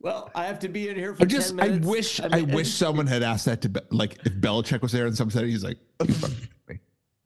well, 0.00 0.30
I 0.34 0.46
have 0.46 0.58
to 0.60 0.68
be 0.68 0.88
in 0.88 0.96
here 0.96 1.14
for 1.14 1.22
I 1.22 1.26
just, 1.26 1.56
10 1.58 1.60
I 1.60 1.86
wish, 1.86 2.20
I, 2.20 2.28
mean, 2.28 2.52
wish 2.52 2.72
someone 2.72 3.06
had 3.06 3.22
asked 3.22 3.44
that 3.44 3.60
to, 3.62 3.68
Be- 3.68 3.80
like, 3.90 4.18
if 4.24 4.32
Belichick 4.34 4.80
was 4.80 4.92
there 4.92 5.06
and 5.06 5.14
someone 5.16 5.32
said, 5.32 5.44
it, 5.44 5.50
he's 5.50 5.62
like, 5.64 5.78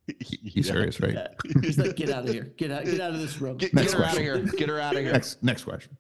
he's 0.21 0.67
serious, 0.67 1.01
right? 1.01 1.15
Yeah. 1.15 1.29
He's 1.63 1.79
like, 1.79 1.97
get 1.97 2.11
out 2.11 2.25
of 2.27 2.33
here. 2.33 2.53
Get 2.57 2.71
out, 2.71 2.85
get 2.85 3.01
out 3.01 3.13
of 3.13 3.21
this 3.21 3.41
room. 3.41 3.57
Get, 3.57 3.75
get 3.75 3.91
her 3.93 4.05
out 4.05 4.17
of 4.17 4.23
here. 4.23 4.39
Get 4.39 4.69
her 4.69 4.81
out 4.81 4.95
of 4.97 5.03
here. 5.03 5.13
Next, 5.13 5.43
next 5.43 5.65
question. 5.65 5.97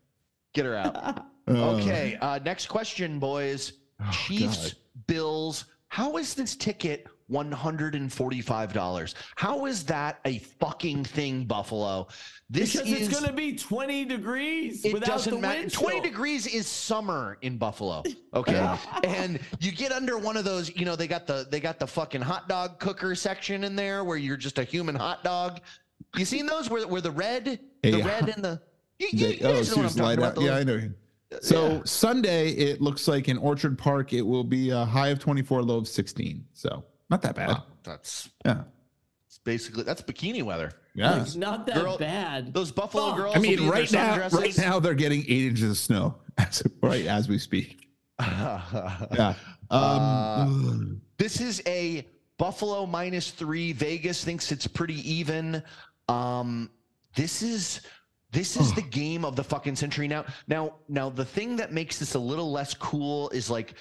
Get 0.54 0.64
her 0.66 0.76
out. 0.76 1.26
Uh, 1.48 1.78
Okay. 1.78 2.18
Uh, 2.20 2.38
next 2.44 2.66
question, 2.66 3.18
boys. 3.18 3.72
Oh, 4.02 4.10
Chiefs, 4.10 4.74
God. 4.74 5.06
Bills. 5.06 5.64
How 5.88 6.18
is 6.18 6.34
this 6.34 6.54
ticket 6.54 7.06
$145? 7.30 9.14
How 9.36 9.66
is 9.66 9.84
that 9.84 10.20
a 10.24 10.38
fucking 10.38 11.04
thing, 11.04 11.44
Buffalo? 11.44 12.08
This 12.50 12.72
Because 12.72 12.88
is 12.88 13.08
it's 13.08 13.20
going 13.20 13.28
to 13.28 13.36
be 13.36 13.54
20 13.54 14.04
degrees 14.06 14.84
it 14.84 14.92
without 14.94 15.06
doesn't 15.08 15.34
the 15.34 15.40
matter. 15.40 15.68
20 15.68 16.00
degrees 16.00 16.46
is 16.46 16.66
summer 16.66 17.38
in 17.42 17.58
Buffalo. 17.58 18.02
Okay. 18.34 18.76
and 19.04 19.38
you 19.60 19.70
get 19.72 19.92
under 19.92 20.16
one 20.18 20.36
of 20.36 20.44
those, 20.44 20.74
you 20.74 20.84
know, 20.84 20.96
they 20.96 21.06
got 21.06 21.26
the 21.26 21.46
they 21.50 21.60
got 21.60 21.78
the 21.78 21.86
fucking 21.86 22.22
hot 22.22 22.48
dog 22.48 22.78
cooker 22.78 23.14
section 23.14 23.64
in 23.64 23.76
there 23.76 24.04
where 24.04 24.16
you're 24.16 24.36
just 24.36 24.58
a 24.58 24.64
human 24.64 24.94
hot 24.94 25.22
dog. 25.22 25.60
You 26.16 26.24
seen 26.24 26.46
those 26.46 26.70
where 26.70 26.86
where 26.86 27.00
the 27.02 27.10
red, 27.10 27.60
the 27.82 28.00
A 28.00 28.04
red 28.04 28.28
and 28.30 28.42
the 28.42 28.60
you, 28.98 29.08
you, 29.12 29.18
They- 29.18 29.32
you 29.34 29.38
guys 29.40 29.72
oh, 29.72 29.76
know 29.76 29.82
what 29.82 29.96
I'm 29.98 30.02
light 30.04 30.18
about. 30.18 30.34
the 30.34 30.42
Yeah, 30.42 30.56
I 30.56 30.64
know. 30.64 30.80
So 31.42 31.68
Yeah. 31.68 31.80
Sunday, 31.84 32.50
it 32.52 32.80
looks 32.80 33.06
like 33.06 33.28
in 33.28 33.36
Orchard 33.36 33.76
Park, 33.76 34.14
it 34.14 34.22
will 34.22 34.44
be 34.44 34.70
a 34.70 34.84
high 34.84 35.08
of 35.08 35.18
24, 35.18 35.62
low 35.62 35.76
of 35.76 35.86
16. 35.86 36.42
So 36.54 36.82
not 37.10 37.22
that 37.22 37.34
bad. 37.34 37.48
Wow, 37.48 37.64
that's 37.82 38.28
Yeah. 38.44 38.62
it's 39.26 39.38
basically 39.38 39.82
that's 39.84 40.02
bikini 40.02 40.42
weather. 40.42 40.72
Yeah. 40.94 41.20
It's 41.22 41.36
not 41.36 41.64
that 41.66 41.76
Girl- 41.76 41.96
bad. 41.98 42.52
Those 42.52 42.72
Buffalo 42.72 43.08
Fuck. 43.10 43.16
girls. 43.16 43.36
I 43.36 43.38
mean, 43.38 43.68
right 43.68 43.90
now, 43.92 44.28
right 44.30 44.56
now 44.58 44.80
they're 44.80 44.94
getting 44.94 45.20
eight 45.28 45.46
inches 45.46 45.70
of 45.70 45.78
snow, 45.78 46.16
as, 46.38 46.62
right 46.82 47.06
as 47.06 47.28
we 47.28 47.38
speak. 47.38 47.86
Yeah. 48.20 49.34
Uh, 49.70 49.74
Um, 50.40 51.00
This 51.18 51.40
is 51.40 51.62
a 51.66 52.06
Buffalo 52.38 52.86
minus 52.86 53.30
three. 53.30 53.72
Vegas 53.72 54.24
thinks 54.24 54.50
it's 54.52 54.66
pretty 54.66 54.96
even. 55.10 55.62
Um, 56.08 56.70
this 57.14 57.42
is 57.42 57.80
this 58.32 58.56
is 58.56 58.72
the 58.80 58.82
game 58.82 59.24
of 59.24 59.36
the 59.36 59.44
fucking 59.44 59.76
century 59.76 60.08
now. 60.08 60.24
Now, 60.48 60.74
now 60.88 61.10
the 61.10 61.24
thing 61.24 61.56
that 61.56 61.72
makes 61.72 61.98
this 61.98 62.14
a 62.14 62.18
little 62.18 62.50
less 62.50 62.74
cool 62.74 63.28
is 63.30 63.50
like 63.50 63.74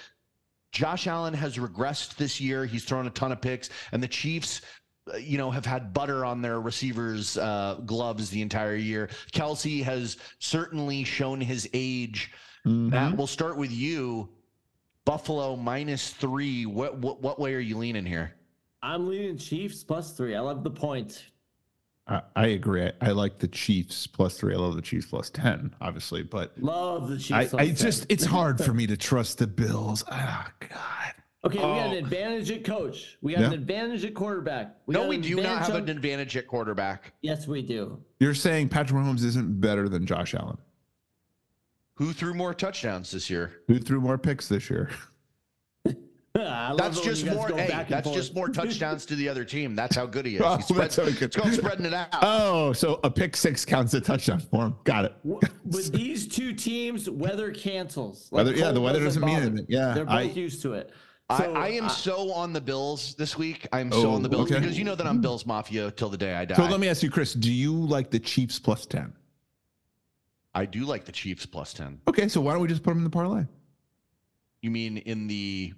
Josh 0.71 1.07
Allen 1.07 1.33
has 1.33 1.57
regressed 1.57 2.15
this 2.15 2.39
year. 2.41 2.65
He's 2.65 2.83
thrown 2.83 3.07
a 3.07 3.09
ton 3.11 3.31
of 3.31 3.41
picks, 3.41 3.69
and 3.91 4.01
the 4.03 4.07
Chiefs, 4.07 4.61
uh, 5.13 5.17
you 5.17 5.37
know, 5.37 5.49
have 5.49 5.65
had 5.65 5.93
butter 5.93 6.25
on 6.25 6.41
their 6.41 6.59
receivers' 6.61 7.37
uh, 7.37 7.79
gloves 7.85 8.29
the 8.29 8.41
entire 8.41 8.75
year. 8.75 9.09
Kelce 9.33 9.83
has 9.83 10.17
certainly 10.39 11.03
shown 11.03 11.39
his 11.41 11.69
age. 11.73 12.31
mhm. 12.65 12.89
Matt, 12.91 13.15
we'll 13.17 13.27
start 13.27 13.57
with 13.57 13.71
you. 13.71 14.29
Buffalo 15.05 15.55
minus 15.55 16.09
three. 16.09 16.65
What 16.65 16.97
what 16.97 17.21
what 17.21 17.39
way 17.39 17.53
are 17.55 17.59
you 17.59 17.77
leaning 17.77 18.05
here? 18.05 18.33
I'm 18.83 19.07
leaning 19.07 19.37
Chiefs 19.37 19.81
plus 19.83 20.11
three. 20.11 20.35
I 20.35 20.41
love 20.41 20.63
the 20.63 20.69
point. 20.69 21.23
I, 22.07 22.21
I 22.35 22.47
agree. 22.47 22.83
I, 22.83 22.93
I 23.01 23.11
like 23.11 23.37
the 23.39 23.47
Chiefs 23.47 24.07
plus 24.07 24.37
three. 24.37 24.53
I 24.53 24.57
love 24.57 24.75
the 24.75 24.81
Chiefs 24.81 25.07
plus 25.07 25.29
10, 25.29 25.75
obviously, 25.81 26.23
but 26.23 26.53
Love 26.57 27.09
the 27.09 27.17
Chiefs. 27.17 27.31
I, 27.31 27.45
plus 27.47 27.61
I 27.61 27.65
10. 27.67 27.75
just, 27.75 28.05
it's 28.09 28.25
hard 28.37 28.63
for 28.63 28.73
me 28.73 28.87
to 28.87 28.95
trust 28.97 29.39
the 29.39 29.47
Bills. 29.47 30.03
Oh, 30.11 30.45
God. 30.59 31.13
Okay, 31.45 31.57
we 31.57 31.61
got 31.63 31.87
Oh. 31.87 31.91
an 31.91 31.97
advantage 31.97 32.49
at 32.51 32.63
coach. 32.65 33.17
We 33.21 33.33
got 33.33 33.41
Yeah. 33.41 33.47
an 33.47 33.53
advantage 33.53 34.03
at 34.05 34.13
quarterback. 34.13 34.75
We 34.85 34.93
no, 34.93 35.07
we 35.07 35.17
do 35.17 35.35
not 35.35 35.63
have 35.65 35.75
on- 35.75 35.83
an 35.83 35.89
advantage 35.89 36.35
at 36.35 36.47
quarterback. 36.47 37.13
Yes, 37.21 37.47
we 37.47 37.61
do. 37.61 37.99
You're 38.19 38.33
saying 38.33 38.69
Patrick 38.69 38.99
Mahomes 38.99 39.23
isn't 39.23 39.61
better 39.61 39.87
than 39.87 40.05
Josh 40.05 40.33
Allen, 40.33 40.57
Who 41.95 42.11
threw 42.13 42.33
more 42.33 42.53
touchdowns 42.53 43.11
this 43.11 43.29
year? 43.29 43.61
who 43.67 43.79
threw 43.79 44.01
more 44.01 44.17
picks 44.17 44.47
this 44.47 44.69
year. 44.69 44.89
I 46.45 46.69
love 46.69 46.77
That's 46.77 47.01
just 47.01 47.25
more. 47.25 47.47
Hey, 47.49 47.85
that's 47.89 48.05
forth. 48.07 48.15
just 48.15 48.35
more 48.35 48.49
touchdowns 48.49 49.05
to 49.07 49.15
the 49.15 49.27
other 49.29 49.43
team. 49.45 49.75
That's 49.75 49.95
how 49.95 50.05
good 50.05 50.25
he 50.25 50.35
is. 50.35 50.41
Oh, 50.45 50.57
He 50.57 50.63
spreads- 50.63 50.95
that's 50.95 51.13
good- 51.13 51.23
it's 51.23 51.35
called 51.35 51.53
spreading 51.53 51.85
it 51.85 51.93
out. 51.93 52.07
Oh, 52.21 52.73
so 52.73 52.99
a 53.03 53.09
pick 53.11 53.35
six 53.35 53.65
counts 53.65 53.93
a 53.93 54.01
touchdown 54.01 54.39
for 54.39 54.65
him. 54.67 54.75
Got 54.83 55.05
it. 55.05 55.13
W- 55.23 55.39
With 55.65 55.91
these 55.91 56.27
two 56.27 56.53
teams, 56.53 57.09
weather 57.09 57.51
cancels. 57.51 58.27
Weather- 58.31 58.53
yeah, 58.55 58.71
the 58.71 58.81
weather 58.81 59.03
doesn't 59.03 59.23
mean 59.25 59.35
anything. 59.37 59.65
Yeah, 59.69 59.93
they're 59.93 60.05
both 60.05 60.13
I- 60.13 60.21
used 60.23 60.61
to 60.63 60.73
it. 60.73 60.91
I, 61.29 61.37
So, 61.39 61.53
I 61.55 61.67
am 61.69 61.85
uh, 61.85 61.89
so 61.89 62.31
on 62.31 62.53
the 62.53 62.61
Bills 62.61 63.13
this 63.15 63.37
week. 63.37 63.67
I'm 63.73 63.91
so 63.91 64.11
Oh, 64.11 64.13
on 64.13 64.23
the 64.23 64.29
Bills 64.29 64.49
okay. 64.49 64.61
because 64.61 64.77
you 64.77 64.85
know 64.85 64.95
that 64.95 65.05
I'm 65.05 65.19
Bills 65.19 65.45
Mafia 65.45 65.91
till 65.91 66.07
the 66.09 66.17
day 66.17 66.33
I 66.35 66.45
die. 66.45 66.55
So 66.55 66.63
let 66.65 66.79
me 66.79 66.87
ask 66.87 67.03
you, 67.03 67.09
Chris, 67.09 67.33
do 67.33 67.51
you 67.51 67.73
like 67.73 68.09
the 68.11 68.19
Chiefs 68.19 68.59
plus 68.59 68.85
10? 68.85 69.13
I 70.55 70.65
do 70.65 70.85
like 70.85 71.03
the 71.05 71.11
Chiefs 71.11 71.45
plus 71.45 71.71
ten. 71.73 71.99
Okay, 72.07 72.27
so 72.29 72.41
why 72.41 72.53
don't 72.53 72.61
we 72.63 72.67
just 72.67 72.81
put 72.81 72.89
them 72.91 72.97
in 72.99 73.03
the 73.03 73.09
parlay? 73.11 73.43
You 74.63 74.71
mean 74.71 74.97
in 74.97 75.27
the 75.27 75.73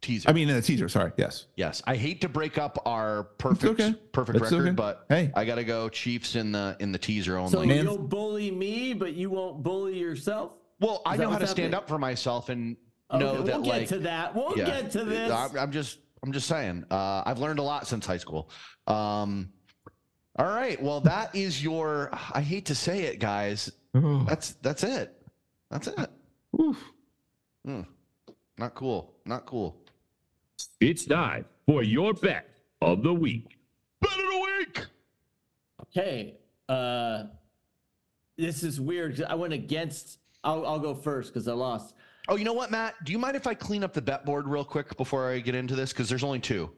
teaser? 0.00 0.28
I 0.28 0.32
mean, 0.32 0.48
in 0.48 0.54
the 0.56 0.62
teaser, 0.62 0.88
sorry. 0.88 1.12
Yes. 1.16 1.46
yes. 1.56 1.82
I 1.86 1.96
hate 1.96 2.20
to 2.22 2.28
break 2.28 2.58
up 2.58 2.80
our 2.86 3.24
perfect 3.38 3.80
okay. 3.80 3.94
perfect 4.12 4.36
It's 4.38 4.50
record, 4.50 4.66
okay. 4.68 4.74
but 4.74 5.06
Hey. 5.08 5.30
I 5.34 5.44
gotta 5.44 5.64
go 5.64 5.88
Chiefs 5.88 6.34
in 6.36 6.52
the 6.52 6.76
in 6.80 6.92
the 6.92 6.98
teaser 6.98 7.36
only. 7.36 7.50
So 7.52 7.64
Man- 7.64 7.84
you'll 7.84 7.98
bully 7.98 8.50
me, 8.50 8.94
but 8.94 9.14
you 9.14 9.30
won't 9.30 9.62
bully 9.62 9.98
yourself. 9.98 10.52
well, 10.80 11.02
I 11.06 11.12
Is 11.14 11.18
that 11.18 11.24
know 11.24 11.30
how 11.30 11.38
to 11.38 11.46
stand 11.46 11.74
happening? 11.74 11.74
up 11.74 11.88
for 11.88 11.98
myself 11.98 12.48
and 12.48 12.76
Okay, 13.10 13.24
know 13.24 13.42
that 13.42 13.60
we'll 13.60 13.70
like 13.70 13.80
get 13.80 13.88
to 13.88 13.98
that. 14.00 14.34
We'll 14.34 14.56
yeah, 14.58 14.66
get 14.66 14.90
to 14.92 15.04
this. 15.04 15.30
I'm, 15.32 15.56
I'm 15.58 15.72
just 15.72 15.98
I'm 16.22 16.32
just 16.32 16.46
saying. 16.46 16.84
Uh, 16.90 17.22
I've 17.24 17.38
learned 17.38 17.58
a 17.58 17.62
lot 17.62 17.86
since 17.86 18.04
high 18.04 18.18
school. 18.18 18.50
Um, 18.86 19.50
all 20.38 20.46
right. 20.46 20.80
Well, 20.82 21.00
that 21.02 21.34
is 21.34 21.62
your. 21.62 22.10
I 22.32 22.40
hate 22.42 22.66
to 22.66 22.74
say 22.74 23.04
it, 23.04 23.18
guys. 23.18 23.72
Oh, 23.94 24.24
That's 24.28 24.52
that's 24.62 24.82
it. 24.84 25.16
That's 25.70 25.86
it. 25.88 26.10
oof. 26.60 26.76
Hmm. 27.64 27.80
Not 28.58 28.74
cool. 28.74 29.14
Not 29.24 29.46
cool. 29.46 29.77
It's 30.80 31.04
time 31.04 31.44
for 31.66 31.82
your 31.82 32.14
bet 32.14 32.48
of 32.80 33.02
the 33.02 33.12
week. 33.12 33.58
Bet 34.00 34.12
of 34.12 34.16
the 34.18 34.40
week. 34.58 34.86
Okay. 35.82 36.34
Uh, 36.68 37.24
this 38.36 38.62
is 38.62 38.80
weird. 38.80 39.22
I 39.22 39.34
went 39.34 39.52
against. 39.52 40.18
I'll, 40.44 40.64
I'll 40.66 40.78
go 40.78 40.94
first 40.94 41.32
because 41.32 41.48
I 41.48 41.52
lost. 41.52 41.94
Oh, 42.28 42.36
you 42.36 42.44
know 42.44 42.52
what, 42.52 42.70
Matt? 42.70 42.94
Do 43.04 43.12
you 43.12 43.18
mind 43.18 43.36
if 43.36 43.46
I 43.46 43.54
clean 43.54 43.82
up 43.82 43.92
the 43.94 44.02
bet 44.02 44.24
board 44.24 44.46
real 44.46 44.64
quick 44.64 44.96
before 44.96 45.30
I 45.30 45.40
get 45.40 45.54
into 45.54 45.74
this? 45.74 45.92
Because 45.92 46.08
there's 46.08 46.24
only 46.24 46.40
two. 46.40 46.70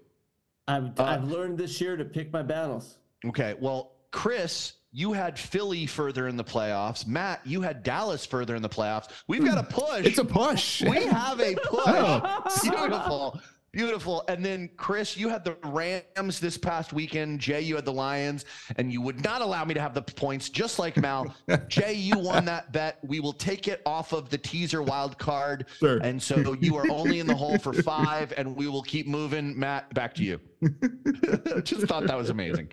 I've, 0.69 0.99
Uh, 0.99 1.05
I've 1.05 1.25
learned 1.25 1.59
this 1.59 1.81
year 1.81 1.97
to 1.97 2.05
pick 2.05 2.33
my 2.33 2.43
battles. 2.43 2.99
Okay. 3.27 3.55
Well, 3.59 3.93
Chris 4.13 4.75
you 4.93 5.13
had 5.13 5.39
Philly 5.39 5.87
further 5.87 6.27
in 6.27 6.37
the 6.37 6.43
playoffs. 6.45 7.07
Matt, 7.07 7.41
you 7.45 7.61
had 7.61 7.83
Dallas 7.85 8.27
further 8.27 8.57
in 8.57 8.63
the 8.63 8.69
playoffs. 8.69 9.09
We've 9.29 9.45
got 9.45 9.57
a 9.59 9.63
push. 9.63 10.05
It's 10.05 10.19
a 10.19 10.25
push. 10.25 10.83
we 10.83 11.05
have 11.05 11.39
a 11.41 11.55
push. 11.65 11.83
Oh. 11.87 12.43
Beautiful. 12.63 13.41
Beautiful. 13.73 14.25
And 14.27 14.45
then 14.45 14.69
Chris, 14.77 15.17
you 15.17 15.29
had 15.29 15.45
the 15.45 15.57
Rams 15.65 16.41
this 16.41 16.59
past 16.59 16.93
weekend. 16.93 17.39
Jay, 17.39 17.61
you 17.61 17.77
had 17.77 17.85
the 17.85 17.93
Lions, 17.93 18.45
and 18.77 18.93
you 18.93 19.01
would 19.01 19.23
not 19.23 19.43
allow 19.43 19.65
me 19.65 19.75
to 19.75 19.81
have 19.81 19.95
the 19.95 20.03
points, 20.03 20.49
just 20.49 20.81
like 20.81 20.97
Mal. 20.97 21.33
Jay, 21.69 21.93
you 21.93 22.19
won 22.19 22.45
that 22.47 22.73
bet. 22.73 22.99
We 23.05 23.21
will 23.21 23.33
take 23.33 23.69
it 23.69 23.81
off 23.87 24.13
of 24.13 24.29
the 24.29 24.39
teaser 24.39 24.83
wild 24.83 25.19
card. 25.19 25.67
Sure. 25.79 25.99
And 25.99 26.21
so 26.21 26.55
you 26.61 26.77
are 26.77 26.91
only 26.91 27.21
in 27.21 27.29
the 27.29 27.35
hole 27.35 27.59
for 27.59 27.73
five, 27.73 28.33
and 28.37 28.57
we 28.57 28.67
will 28.67 28.83
keep 28.83 29.07
moving. 29.07 29.57
Matt, 29.57 29.95
back 29.95 30.15
to 30.15 30.25
you. 30.25 30.41
just 31.63 31.87
thought 31.87 32.07
that 32.07 32.17
was 32.17 32.31
amazing. 32.31 32.71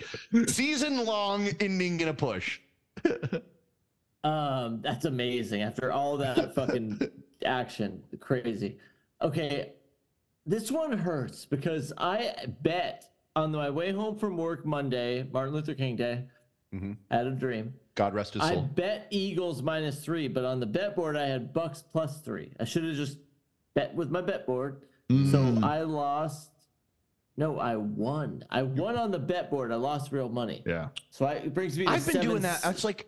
Season 0.47 1.05
long 1.05 1.47
ending 1.59 1.99
in 1.99 2.07
a 2.07 2.13
push. 2.13 2.59
Um, 4.23 4.81
that's 4.81 5.05
amazing. 5.05 5.61
After 5.61 5.91
all 5.91 6.17
that 6.17 6.55
fucking 6.55 6.99
action, 7.45 8.03
crazy. 8.19 8.77
Okay, 9.21 9.73
this 10.47 10.71
one 10.71 10.97
hurts 10.97 11.45
because 11.45 11.93
I 11.97 12.33
bet 12.61 13.09
on 13.35 13.51
my 13.51 13.69
way 13.69 13.91
home 13.91 14.17
from 14.17 14.37
work 14.37 14.65
Monday, 14.65 15.27
Martin 15.31 15.53
Luther 15.53 15.75
King 15.75 15.95
Day. 15.95 16.23
Mhm. 16.73 16.97
I 17.11 17.17
had 17.17 17.27
a 17.27 17.31
dream. 17.31 17.73
God 17.95 18.13
rest 18.13 18.33
his 18.33 18.43
soul. 18.43 18.59
I 18.59 18.61
bet 18.61 19.07
Eagles 19.09 19.61
minus 19.61 20.03
three, 20.03 20.27
but 20.27 20.43
on 20.45 20.59
the 20.59 20.65
bet 20.65 20.95
board 20.95 21.15
I 21.15 21.25
had 21.27 21.53
Bucks 21.53 21.83
plus 21.91 22.21
three. 22.21 22.51
I 22.59 22.63
should 22.65 22.83
have 22.83 22.95
just 22.95 23.19
bet 23.73 23.93
with 23.95 24.09
my 24.09 24.21
bet 24.21 24.45
board. 24.45 24.81
So 25.09 25.15
Mm. 25.15 25.63
I 25.63 25.81
lost. 25.83 26.51
No, 27.37 27.59
I 27.59 27.75
won. 27.77 28.43
I 28.49 28.63
won 28.63 28.97
on 28.97 29.11
the 29.11 29.19
bet 29.19 29.49
board. 29.49 29.71
I 29.71 29.75
lost 29.75 30.11
real 30.11 30.27
money. 30.27 30.63
Yeah. 30.65 30.89
So 31.11 31.25
I, 31.25 31.33
it 31.33 31.53
brings 31.53 31.77
me. 31.77 31.85
To 31.85 31.91
I've 31.91 32.05
been 32.05 32.21
doing 32.21 32.41
that. 32.41 32.61
It's 32.65 32.83
like 32.83 33.07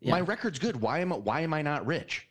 Yeah. 0.00 0.12
my 0.12 0.20
record's 0.20 0.58
good. 0.58 0.76
Why 0.80 1.00
am 1.00 1.12
I, 1.12 1.16
why 1.16 1.40
am 1.40 1.52
I 1.52 1.60
not 1.62 1.84
rich? 1.84 2.27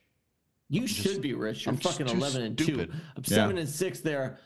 You 0.69 0.81
just- 0.81 0.95
should 0.95 1.21
be 1.21 1.33
rich. 1.33 1.65
You're 1.65 1.73
I'm 1.73 1.79
fucking 1.79 2.07
eleven 2.07 2.41
and 2.41 2.59
stupid. 2.59 2.91
two. 2.91 2.97
I'm 3.15 3.23
Yeah. 3.25 3.35
seven 3.35 3.57
and 3.57 3.69
six 3.69 4.01
there. 4.01 4.39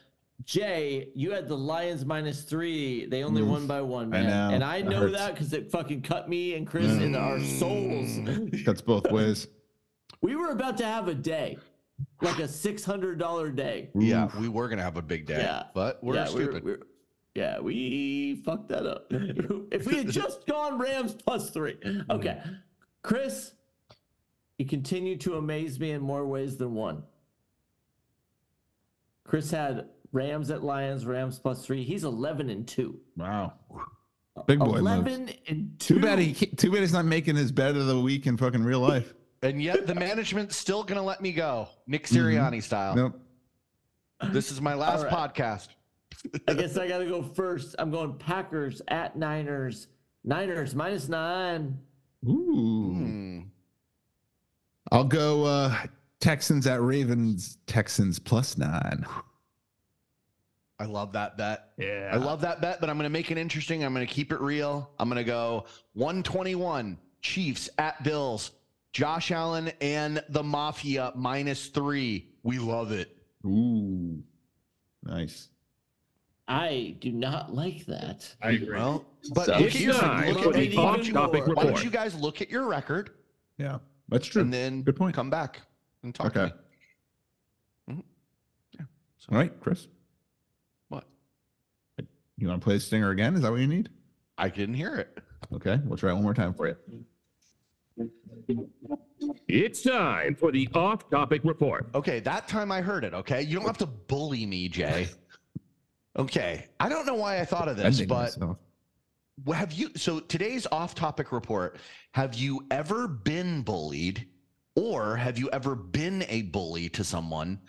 Jay, 0.44 1.10
you 1.14 1.32
had 1.32 1.48
the 1.48 1.58
Lions 1.58 2.04
minus 2.06 2.44
three. 2.44 3.06
They 3.06 3.24
only 3.24 3.44
Oof. 3.44 3.50
won 3.50 3.62
mm. 3.64 3.68
by 3.68 3.82
one, 3.82 4.14
I 4.14 4.24
know. 4.24 4.50
And 4.52 4.64
I 4.64 4.82
That 4.82 4.90
know 4.90 5.00
hurts. 5.02 5.18
that 5.18 5.34
because 5.34 5.54
it 5.54 5.70
fucking 5.72 6.02
cut 6.02 6.30
me 6.30 6.56
and 6.56 6.66
Chris 6.66 6.88
mm. 6.88 7.02
in 7.02 7.16
our 7.16 7.40
souls. 7.40 8.64
Cuts 8.66 8.82
both 8.82 9.12
ways. 9.12 9.48
we 10.22 10.36
were 10.36 10.50
about 10.50 10.78
to 10.78 10.86
have 10.86 11.08
a 11.08 11.14
day, 11.14 11.58
like 12.22 12.40
a 12.40 12.48
six 12.48 12.84
hundred 12.84 13.20
dollar 13.20 13.52
day. 13.52 13.90
Yeah, 13.94 14.30
we 14.40 14.48
were 14.50 14.68
gonna 14.68 14.82
have 14.84 14.98
a 14.98 15.02
big 15.02 15.26
day, 15.28 15.40
Yeah. 15.40 15.64
but 15.76 16.04
we're 16.04 16.16
yeah, 16.16 16.26
stupid. 16.26 16.64
We're, 16.64 16.72
we're, 16.72 16.80
yeah, 17.36 17.60
we 17.60 18.36
fucked 18.44 18.70
that 18.70 18.86
up. 18.86 19.08
if 19.12 19.86
we 19.86 19.96
had 19.96 20.10
just 20.10 20.46
gone 20.48 20.78
Rams 20.80 21.14
plus 21.14 21.50
three. 21.52 21.78
Okay. 22.10 22.42
Chris, 23.04 23.54
you 24.62 24.68
continued 24.68 25.20
to 25.22 25.38
amaze 25.38 25.80
me 25.80 25.90
in 25.90 26.02
more 26.04 26.24
ways 26.28 26.56
than 26.56 26.76
one. 26.76 27.02
Chris 29.24 29.50
had 29.50 29.90
Rams 30.12 30.52
at 30.52 30.64
Lions, 30.64 31.04
Rams 31.04 31.40
plus 31.40 31.66
three. 31.66 31.84
He's 31.84 32.04
11 32.04 32.52
and 32.52 32.68
two. 32.68 33.00
Wow. 33.18 33.54
Big 34.46 34.60
boy 34.60 34.66
moves. 34.66 34.80
11 34.82 35.30
and 35.48 35.80
two. 35.80 35.96
Too 35.96 36.00
bad 36.00 36.20
he 36.20 36.34
too 36.46 36.72
bad 36.72 36.82
he's 36.82 36.94
not 36.94 37.06
making 37.06 37.36
his 37.38 37.52
bet 37.52 37.76
of 37.76 37.88
the 37.88 38.00
week 38.00 38.28
in 38.28 38.38
fucking 38.38 38.64
real 38.64 38.82
life. 38.82 39.16
and 39.42 39.60
yet 39.64 39.88
the 39.88 39.96
management's 39.96 40.56
still 40.56 40.84
gonna 40.84 41.02
let 41.04 41.22
me 41.22 41.32
go, 41.32 41.68
Nick 41.88 42.06
Mm-hmm. 42.06 42.18
Sirianni 42.28 42.62
style. 42.62 42.96
Nope. 42.96 43.20
This 44.32 44.52
is 44.52 44.62
my 44.62 44.76
last 44.76 45.00
All 45.00 45.06
right. 45.06 45.34
podcast. 45.34 45.70
I 46.48 46.54
guess 46.54 46.78
I 46.78 46.88
got 46.88 47.00
to 47.00 47.08
go 47.08 47.24
first. 47.24 47.74
I'm 47.80 47.90
going 47.90 48.14
Packers 48.20 48.80
at 48.90 49.16
Niners. 49.16 49.88
Niners 50.24 50.76
minus 50.76 51.10
nine. 51.10 51.80
Ooh. 52.30 52.94
Hmm. 52.96 53.40
I'll 54.92 55.04
go 55.04 55.46
uh 55.46 55.76
Texans 56.20 56.68
at 56.68 56.82
Ravens. 56.82 57.58
Texans 57.68 58.20
plus 58.20 58.58
nine. 58.58 59.06
I 60.80 60.86
love 60.86 61.14
that 61.14 61.38
bet. 61.38 61.70
Yeah. 61.78 62.10
I 62.12 62.18
love 62.18 62.42
that 62.42 62.60
bet, 62.60 62.82
but 62.82 62.90
I'm 62.90 62.98
going 62.98 63.04
to 63.06 63.12
make 63.12 63.30
it 63.30 63.38
interesting. 63.38 63.84
I'm 63.84 63.94
going 63.94 64.06
to 64.06 64.12
keep 64.12 64.32
it 64.32 64.42
real. 64.42 64.90
I'm 64.98 65.10
going 65.10 65.18
to 65.18 65.24
go 65.24 65.66
121 65.94 66.98
Chiefs 67.22 67.70
at 67.78 68.04
Bills. 68.04 68.52
Josh 68.92 69.32
Allen 69.32 69.72
and 69.80 70.24
the 70.30 70.42
Mafia 70.42 71.12
minus 71.16 71.68
three. 71.68 72.30
We 72.42 72.58
love 72.58 72.92
it. 72.92 73.16
Ooh. 73.46 74.24
Nice. 75.04 75.50
I 76.48 76.96
do 77.00 77.12
not 77.12 77.54
like 77.54 77.86
that. 77.86 78.34
I 78.42 78.50
agree. 78.52 78.76
Well, 78.76 79.06
but 79.34 79.46
So- 79.46 79.58
look 79.60 79.68
at 79.68 79.80
your, 79.80 79.94
time 79.94 80.34
look 80.34 80.48
at, 80.48 80.54
the 80.54 80.78
off-topic 80.78 81.46
why 81.48 81.64
don't 81.64 81.84
you 81.84 81.92
guys 81.92 82.16
look 82.16 82.42
at 82.42 82.50
your 82.50 82.66
record 82.68 83.12
Yeah. 83.58 83.78
That's 84.12 84.28
true. 84.28 84.42
and 84.42 84.54
then 84.54 84.84
Good 84.84 84.98
point. 84.98 85.16
come 85.16 85.30
back 85.30 85.62
and 86.04 86.14
talk 86.14 86.28
Okay. 86.28 86.50
to 87.88 87.94
me. 87.94 88.04
Mm-hmm. 88.04 88.84
All 89.34 89.38
right, 89.38 89.60
Chris. 89.62 89.88
What? 90.90 91.06
You 92.38 92.48
want 92.50 92.60
to 92.62 92.64
play 92.66 92.76
the 92.76 92.80
stinger 92.82 93.12
again? 93.12 93.36
Is 93.36 93.42
that 93.42 93.52
what 93.52 93.62
you 93.62 93.68
need? 93.68 93.90
I 94.38 94.50
didn't 94.50 94.76
hear 94.76 94.96
it. 94.96 95.18
Okay, 95.54 95.80
we'll 95.86 95.98
try 95.98 96.12
it 96.12 96.14
one 96.14 96.24
more 96.24 96.34
time 96.34 96.54
for 96.54 96.68
you. 96.68 96.76
It's 99.48 99.82
time 99.84 100.36
for 100.36 100.52
the 100.52 100.68
off-topic 100.74 101.42
report. 101.44 101.88
Okay, 101.96 102.20
that 102.22 102.48
time 102.48 102.72
I 102.72 102.82
heard 102.82 103.04
it. 103.04 103.14
Okay, 103.14 103.42
you 103.44 103.56
don't 103.58 103.66
have 103.66 103.78
to 103.80 103.86
bully 103.86 104.46
me, 104.46 104.68
Jay. 104.70 105.08
Okay, 106.20 106.68
I 106.78 106.90
don't 106.90 107.06
know 107.06 107.14
why 107.16 107.40
I 107.40 107.46
thought 107.46 107.70
of 107.70 107.78
this, 107.78 108.02
but 108.02 108.38
myself. 108.38 108.58
Well, 109.46 109.58
have 109.58 109.72
you 109.72 109.90
so 109.96 110.20
today's 110.20 110.68
off-topic 110.72 111.32
report 111.32 111.78
have 112.14 112.36
you 112.36 112.66
ever 112.70 113.08
been 113.08 113.62
bullied 113.62 114.28
or 114.76 115.16
have 115.16 115.40
you 115.40 115.50
ever 115.52 115.76
been 115.76 116.26
a 116.30 116.44
bully 116.44 116.90
to 116.90 117.04
someone 117.04 117.60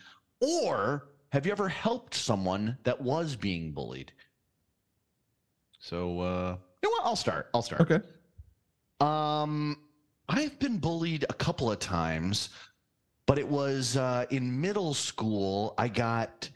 or 0.40 1.08
have 1.30 1.46
you 1.46 1.52
ever 1.52 1.68
helped 1.68 2.14
someone 2.14 2.76
that 2.84 3.00
was 3.00 3.36
being 3.36 3.72
bullied 3.72 4.12
so 5.78 6.20
uh 6.20 6.56
you 6.82 6.88
know 6.88 6.90
what 6.90 7.06
i'll 7.06 7.16
start 7.16 7.48
i'll 7.54 7.62
start 7.62 7.80
Okay. 7.82 8.00
um, 9.00 9.78
I've 10.28 10.58
been 10.58 10.78
bullied 10.78 11.24
a 11.28 11.34
couple 11.34 11.70
of 11.70 11.78
times, 11.78 12.50
but 13.26 13.38
it 13.38 13.46
was 13.46 13.96
uh, 13.96 14.24
in 14.30 14.58
middle 14.60 14.94
school. 14.94 15.74
I 15.76 15.88
got 15.88 16.48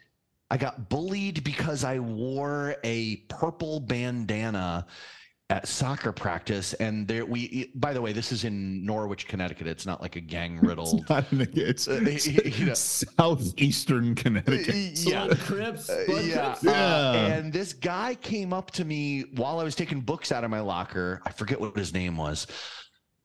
I 0.50 0.56
got 0.56 0.88
bullied 0.88 1.42
because 1.44 1.82
I 1.84 1.98
wore 1.98 2.76
a 2.84 3.16
purple 3.28 3.80
bandana 3.80 4.86
at 5.48 5.66
soccer 5.68 6.10
practice, 6.12 6.72
and 6.74 7.06
there 7.06 7.24
we. 7.24 7.70
By 7.76 7.92
the 7.92 8.02
way, 8.02 8.12
this 8.12 8.32
is 8.32 8.42
in 8.44 8.84
Norwich, 8.84 9.28
Connecticut. 9.28 9.66
It's 9.68 9.86
not 9.86 10.02
like 10.02 10.16
a 10.16 10.20
gang 10.20 10.58
riddled. 10.58 11.00
It's 11.00 11.08
not 11.10 11.32
in 11.32 11.38
the, 11.38 11.50
it's 11.54 11.86
Uh, 11.88 12.00
you 12.58 12.66
know. 12.66 12.74
southeastern 12.74 14.14
Connecticut. 14.16 14.74
yeah. 15.04 15.26
Blood 15.26 15.38
Crips. 15.40 15.88
Uh, 15.90 16.04
Blood 16.06 16.24
yeah. 16.24 16.44
Crips. 16.54 16.66
Uh, 16.66 16.70
Yeah. 16.70 17.26
and 17.36 17.52
this 17.52 17.72
guy 17.72 18.14
came 18.16 18.52
up 18.52 18.70
to 18.72 18.84
me 18.84 19.22
while 19.36 19.60
I 19.60 19.64
was 19.64 19.74
taking 19.76 20.00
books 20.00 20.32
out 20.32 20.42
of 20.44 20.50
my 20.50 20.60
locker. 20.60 21.20
I 21.24 21.30
forget 21.32 21.60
what 21.60 21.76
his 21.76 21.92
name 21.94 22.16
was, 22.16 22.46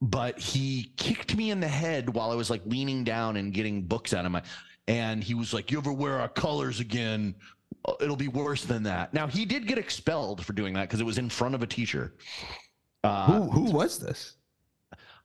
but 0.02 0.40
he 0.40 0.94
kicked 0.98 1.36
me 1.36 1.50
in 1.52 1.60
the 1.60 1.68
head 1.68 2.10
while 2.10 2.32
I 2.32 2.36
was 2.36 2.50
like 2.52 2.62
leaning 2.66 3.04
down 3.04 3.38
and 3.38 3.52
getting 3.54 3.84
books 3.84 4.14
out 4.14 4.26
of 4.26 4.32
my. 4.32 4.42
And 4.88 5.24
he 5.24 5.34
was 5.34 5.54
like, 5.54 5.72
"You 5.72 5.78
ever 5.78 5.92
wear 5.94 6.20
our 6.20 6.28
colors 6.30 6.80
again? 6.80 7.36
Uh, 7.86 7.94
It'll 8.02 8.16
be 8.16 8.28
worse 8.28 8.66
than 8.66 8.84
that." 8.84 9.14
Now 9.14 9.28
he 9.28 9.46
did 9.46 9.68
get 9.68 9.78
expelled 9.78 10.46
for 10.46 10.54
doing 10.54 10.74
that 10.74 10.82
because 10.90 11.00
it 11.00 11.06
was 11.06 11.18
in 11.18 11.30
front 11.30 11.56
of 11.56 11.64
a 11.64 11.68
teacher. 11.68 12.14
Uh, 13.04 13.26
who 13.32 13.50
who 13.50 13.72
was 13.72 14.00
this? 14.00 14.34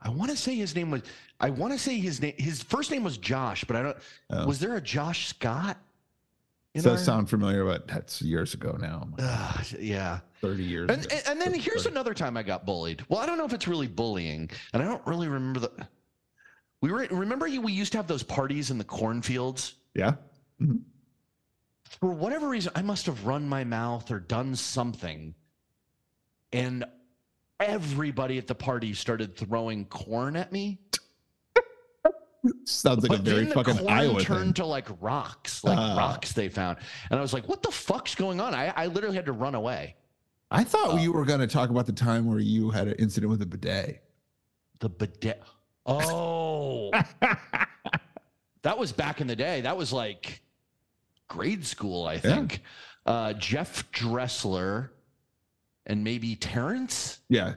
I 0.02 0.10
want 0.10 0.30
to 0.30 0.36
say 0.36 0.54
his 0.54 0.74
name 0.74 0.90
was. 0.90 1.02
I 1.40 1.50
want 1.50 1.72
to 1.72 1.78
say 1.78 1.98
his 1.98 2.20
name. 2.20 2.34
His 2.38 2.62
first 2.62 2.90
name 2.90 3.02
was 3.02 3.16
Josh, 3.18 3.64
but 3.64 3.76
I 3.76 3.82
don't. 3.82 3.96
Oh. 4.30 4.46
Was 4.46 4.58
there 4.58 4.76
a 4.76 4.80
Josh 4.80 5.26
Scott? 5.28 5.78
in 6.74 6.82
Does 6.82 6.92
our- 6.92 6.98
sound 6.98 7.30
familiar, 7.30 7.64
but 7.64 7.88
that's 7.88 8.20
years 8.20 8.52
ago 8.52 8.76
now. 8.78 9.08
Ugh, 9.18 9.66
yeah. 9.80 10.20
Thirty 10.42 10.62
years. 10.62 10.90
And, 10.90 11.00
and, 11.10 11.22
and 11.26 11.40
then 11.40 11.48
Thirty- 11.48 11.58
here's 11.60 11.84
thirty. 11.84 11.94
another 11.94 12.12
time 12.12 12.36
I 12.36 12.42
got 12.42 12.66
bullied. 12.66 13.02
Well, 13.08 13.18
I 13.18 13.24
don't 13.26 13.38
know 13.38 13.46
if 13.46 13.54
it's 13.54 13.66
really 13.66 13.86
bullying, 13.88 14.50
and 14.74 14.82
I 14.82 14.86
don't 14.86 15.04
really 15.06 15.26
remember 15.28 15.60
the. 15.60 15.88
We 16.82 16.92
were 16.92 17.06
remember 17.10 17.46
you. 17.46 17.60
We 17.60 17.72
used 17.72 17.92
to 17.92 17.98
have 17.98 18.06
those 18.06 18.22
parties 18.22 18.70
in 18.70 18.78
the 18.78 18.84
cornfields. 18.84 19.74
Yeah. 19.94 20.14
For 22.00 22.10
whatever 22.10 22.48
reason, 22.48 22.72
I 22.74 22.82
must 22.82 23.06
have 23.06 23.26
run 23.26 23.48
my 23.48 23.64
mouth 23.64 24.10
or 24.10 24.20
done 24.20 24.54
something, 24.56 25.34
and 26.52 26.84
everybody 27.60 28.38
at 28.38 28.46
the 28.46 28.54
party 28.54 28.92
started 28.92 29.36
throwing 29.36 29.86
corn 29.86 30.36
at 30.36 30.52
me. 30.52 30.78
Sounds 32.64 33.08
like 33.08 33.18
a 33.18 33.22
very 33.22 33.46
fucking 33.46 33.78
corn 33.78 33.90
Iowa 33.92 34.20
turned 34.22 34.44
thing. 34.44 34.52
to 34.54 34.66
like 34.66 34.86
rocks, 35.00 35.64
like 35.64 35.78
Ah. 35.78 35.96
rocks 35.96 36.32
they 36.32 36.48
found, 36.48 36.78
and 37.10 37.18
I 37.18 37.22
was 37.22 37.32
like, 37.32 37.48
"What 37.48 37.62
the 37.62 37.72
fuck's 37.72 38.14
going 38.14 38.40
on?" 38.40 38.54
I, 38.54 38.72
I 38.76 38.86
literally 38.86 39.16
had 39.16 39.26
to 39.26 39.32
run 39.32 39.54
away. 39.54 39.96
I 40.50 40.62
thought 40.62 40.94
uh, 40.94 40.96
you 40.98 41.12
were 41.12 41.24
going 41.24 41.40
to 41.40 41.46
talk 41.48 41.70
about 41.70 41.86
the 41.86 41.92
time 41.92 42.26
where 42.26 42.38
you 42.38 42.70
had 42.70 42.86
an 42.88 42.94
incident 42.98 43.30
with 43.30 43.42
a 43.42 43.46
bidet. 43.46 44.04
The 44.78 44.88
bidet. 44.88 45.42
Oh, 45.86 46.90
that 48.62 48.78
was 48.78 48.92
back 48.92 49.20
in 49.20 49.26
the 49.26 49.36
day. 49.36 49.60
That 49.62 49.76
was 49.76 49.92
like 49.92 50.42
grade 51.28 51.64
school, 51.64 52.06
I 52.06 52.18
think. 52.18 52.62
Uh, 53.04 53.32
Jeff 53.34 53.90
Dressler 53.92 54.90
and 55.86 56.02
maybe 56.02 56.34
Terrence. 56.36 57.20
Yeah. 57.28 57.54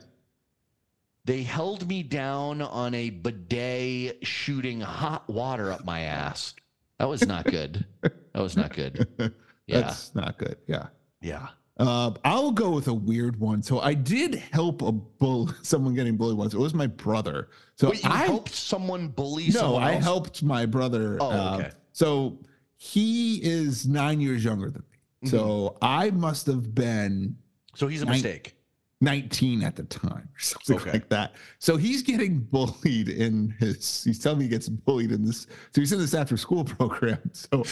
they 1.24 1.42
held 1.42 1.86
me 1.88 2.02
down 2.04 2.62
on 2.62 2.94
a 2.94 3.10
bidet 3.10 4.24
shooting 4.26 4.80
hot 4.80 5.28
water 5.28 5.72
up 5.72 5.84
my 5.84 6.00
ass. 6.02 6.54
That 6.98 7.08
was 7.08 7.26
not 7.26 7.44
good. 7.46 7.84
that 8.02 8.40
was 8.40 8.56
not 8.56 8.74
good. 8.74 9.06
Yeah. 9.66 9.82
That's 9.82 10.12
not 10.16 10.36
good. 10.36 10.56
Yeah. 10.66 10.88
yeah. 11.20 11.46
Uh, 11.80 12.12
I'll 12.24 12.50
go 12.52 12.70
with 12.70 12.88
a 12.88 12.94
weird 12.94 13.40
one. 13.40 13.62
So 13.62 13.80
I 13.80 13.94
did 13.94 14.34
help 14.34 14.82
a 14.82 14.92
bull, 14.92 15.50
someone 15.62 15.94
getting 15.94 16.16
bullied 16.16 16.36
once. 16.36 16.52
It 16.54 16.58
was 16.58 16.74
my 16.74 16.86
brother. 16.86 17.48
So 17.76 17.90
Wait, 17.90 18.04
you 18.04 18.10
I 18.10 18.18
helped 18.26 18.52
someone 18.54 19.08
bully 19.08 19.50
someone? 19.50 19.70
no, 19.72 19.76
someone 19.78 19.94
I 19.98 20.00
helped 20.02 20.42
my 20.42 20.66
brother. 20.66 21.16
Oh, 21.20 21.30
uh, 21.30 21.56
okay. 21.58 21.70
so 21.92 22.38
he 22.76 23.42
is 23.42 23.86
nine 23.88 24.20
years 24.20 24.44
younger 24.44 24.70
than 24.70 24.82
me. 24.90 24.98
Mm-hmm. 25.28 25.36
So 25.36 25.76
I 25.82 26.10
must 26.10 26.46
have 26.46 26.74
been 26.74 27.36
So 27.74 27.88
he's 27.88 28.02
a 28.02 28.04
Nine- 28.04 28.14
mistake. 28.14 28.56
19 29.02 29.62
at 29.62 29.76
the 29.76 29.84
time 29.84 30.28
or 30.34 30.38
something 30.38 30.76
Okay. 30.76 30.92
like 30.92 31.08
that. 31.08 31.32
So 31.58 31.78
he's 31.78 32.02
getting 32.02 32.38
bullied 32.52 33.08
in 33.08 33.54
his, 33.58 34.04
he's 34.04 34.18
telling 34.18 34.40
me 34.40 34.44
he 34.44 34.50
gets 34.50 34.68
bullied 34.68 35.10
in 35.12 35.24
this. 35.24 35.46
So 35.74 35.80
he's 35.80 35.92
in 35.94 35.98
this 35.98 36.12
after 36.12 36.36
school 36.36 36.64
program. 36.64 37.18
So 37.32 37.64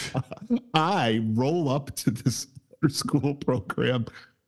I 0.73 1.21
roll 1.33 1.69
up 1.69 1.95
to 1.97 2.09
this 2.09 2.47
after 2.81 2.93
school 2.93 3.35
program. 3.35 4.05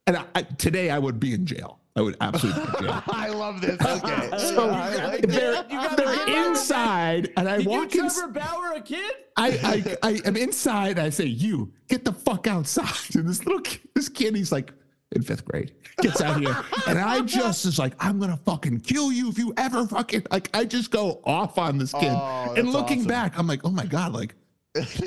And 0.07 0.17
I, 0.17 0.25
I- 0.35 0.41
today 0.43 0.89
I 0.89 0.99
would 0.99 1.19
be 1.19 1.33
in 1.33 1.45
jail. 1.45 1.79
I 1.95 2.01
would 2.01 2.15
absolutely 2.21 2.63
be 2.63 2.77
in 2.77 2.83
jail. 2.85 3.03
I 3.07 3.29
love 3.29 3.61
this. 3.61 3.79
Okay. 3.81 4.29
So 4.39 4.67
like 4.67 5.21
they're, 5.27 5.55
You 5.55 5.63
gotta 5.69 5.95
they're 5.95 6.47
inside 6.49 7.29
and 7.37 7.47
I 7.49 7.57
Did 7.57 7.65
you 7.65 7.69
walk 7.71 7.95
in. 7.95 8.09
Trevor 8.09 8.27
Bauer 8.29 8.73
a 8.75 8.81
kid? 8.81 9.13
I, 9.37 9.95
I, 10.03 10.09
I 10.09 10.21
am 10.25 10.35
inside. 10.37 10.91
And 10.97 11.01
I 11.01 11.09
say, 11.09 11.25
"You 11.25 11.71
get 11.89 12.03
the 12.05 12.13
fuck 12.13 12.47
outside!" 12.47 12.85
And 13.15 13.27
this 13.27 13.45
little 13.45 13.61
kid, 13.61 13.81
this 13.93 14.09
kid, 14.09 14.35
he's 14.35 14.51
like 14.51 14.71
in 15.13 15.21
fifth 15.21 15.43
grade, 15.45 15.73
gets 16.01 16.21
out 16.21 16.39
here, 16.39 16.55
and 16.87 16.97
I 16.97 17.21
just 17.21 17.65
is 17.65 17.77
like, 17.79 17.93
"I'm 17.99 18.19
gonna 18.19 18.37
fucking 18.45 18.79
kill 18.81 19.11
you 19.11 19.29
if 19.29 19.37
you 19.37 19.53
ever 19.57 19.85
fucking 19.87 20.25
like." 20.31 20.49
I 20.53 20.63
just 20.65 20.91
go 20.91 21.21
off 21.25 21.57
on 21.57 21.77
this 21.77 21.91
kid, 21.93 22.11
Oh, 22.11 22.53
and 22.57 22.71
looking 22.71 22.99
awesome. 22.99 23.07
back, 23.09 23.37
I'm 23.37 23.47
like, 23.47 23.61
"Oh 23.65 23.69
my 23.71 23.85
god!" 23.85 24.13
Like, 24.13 24.35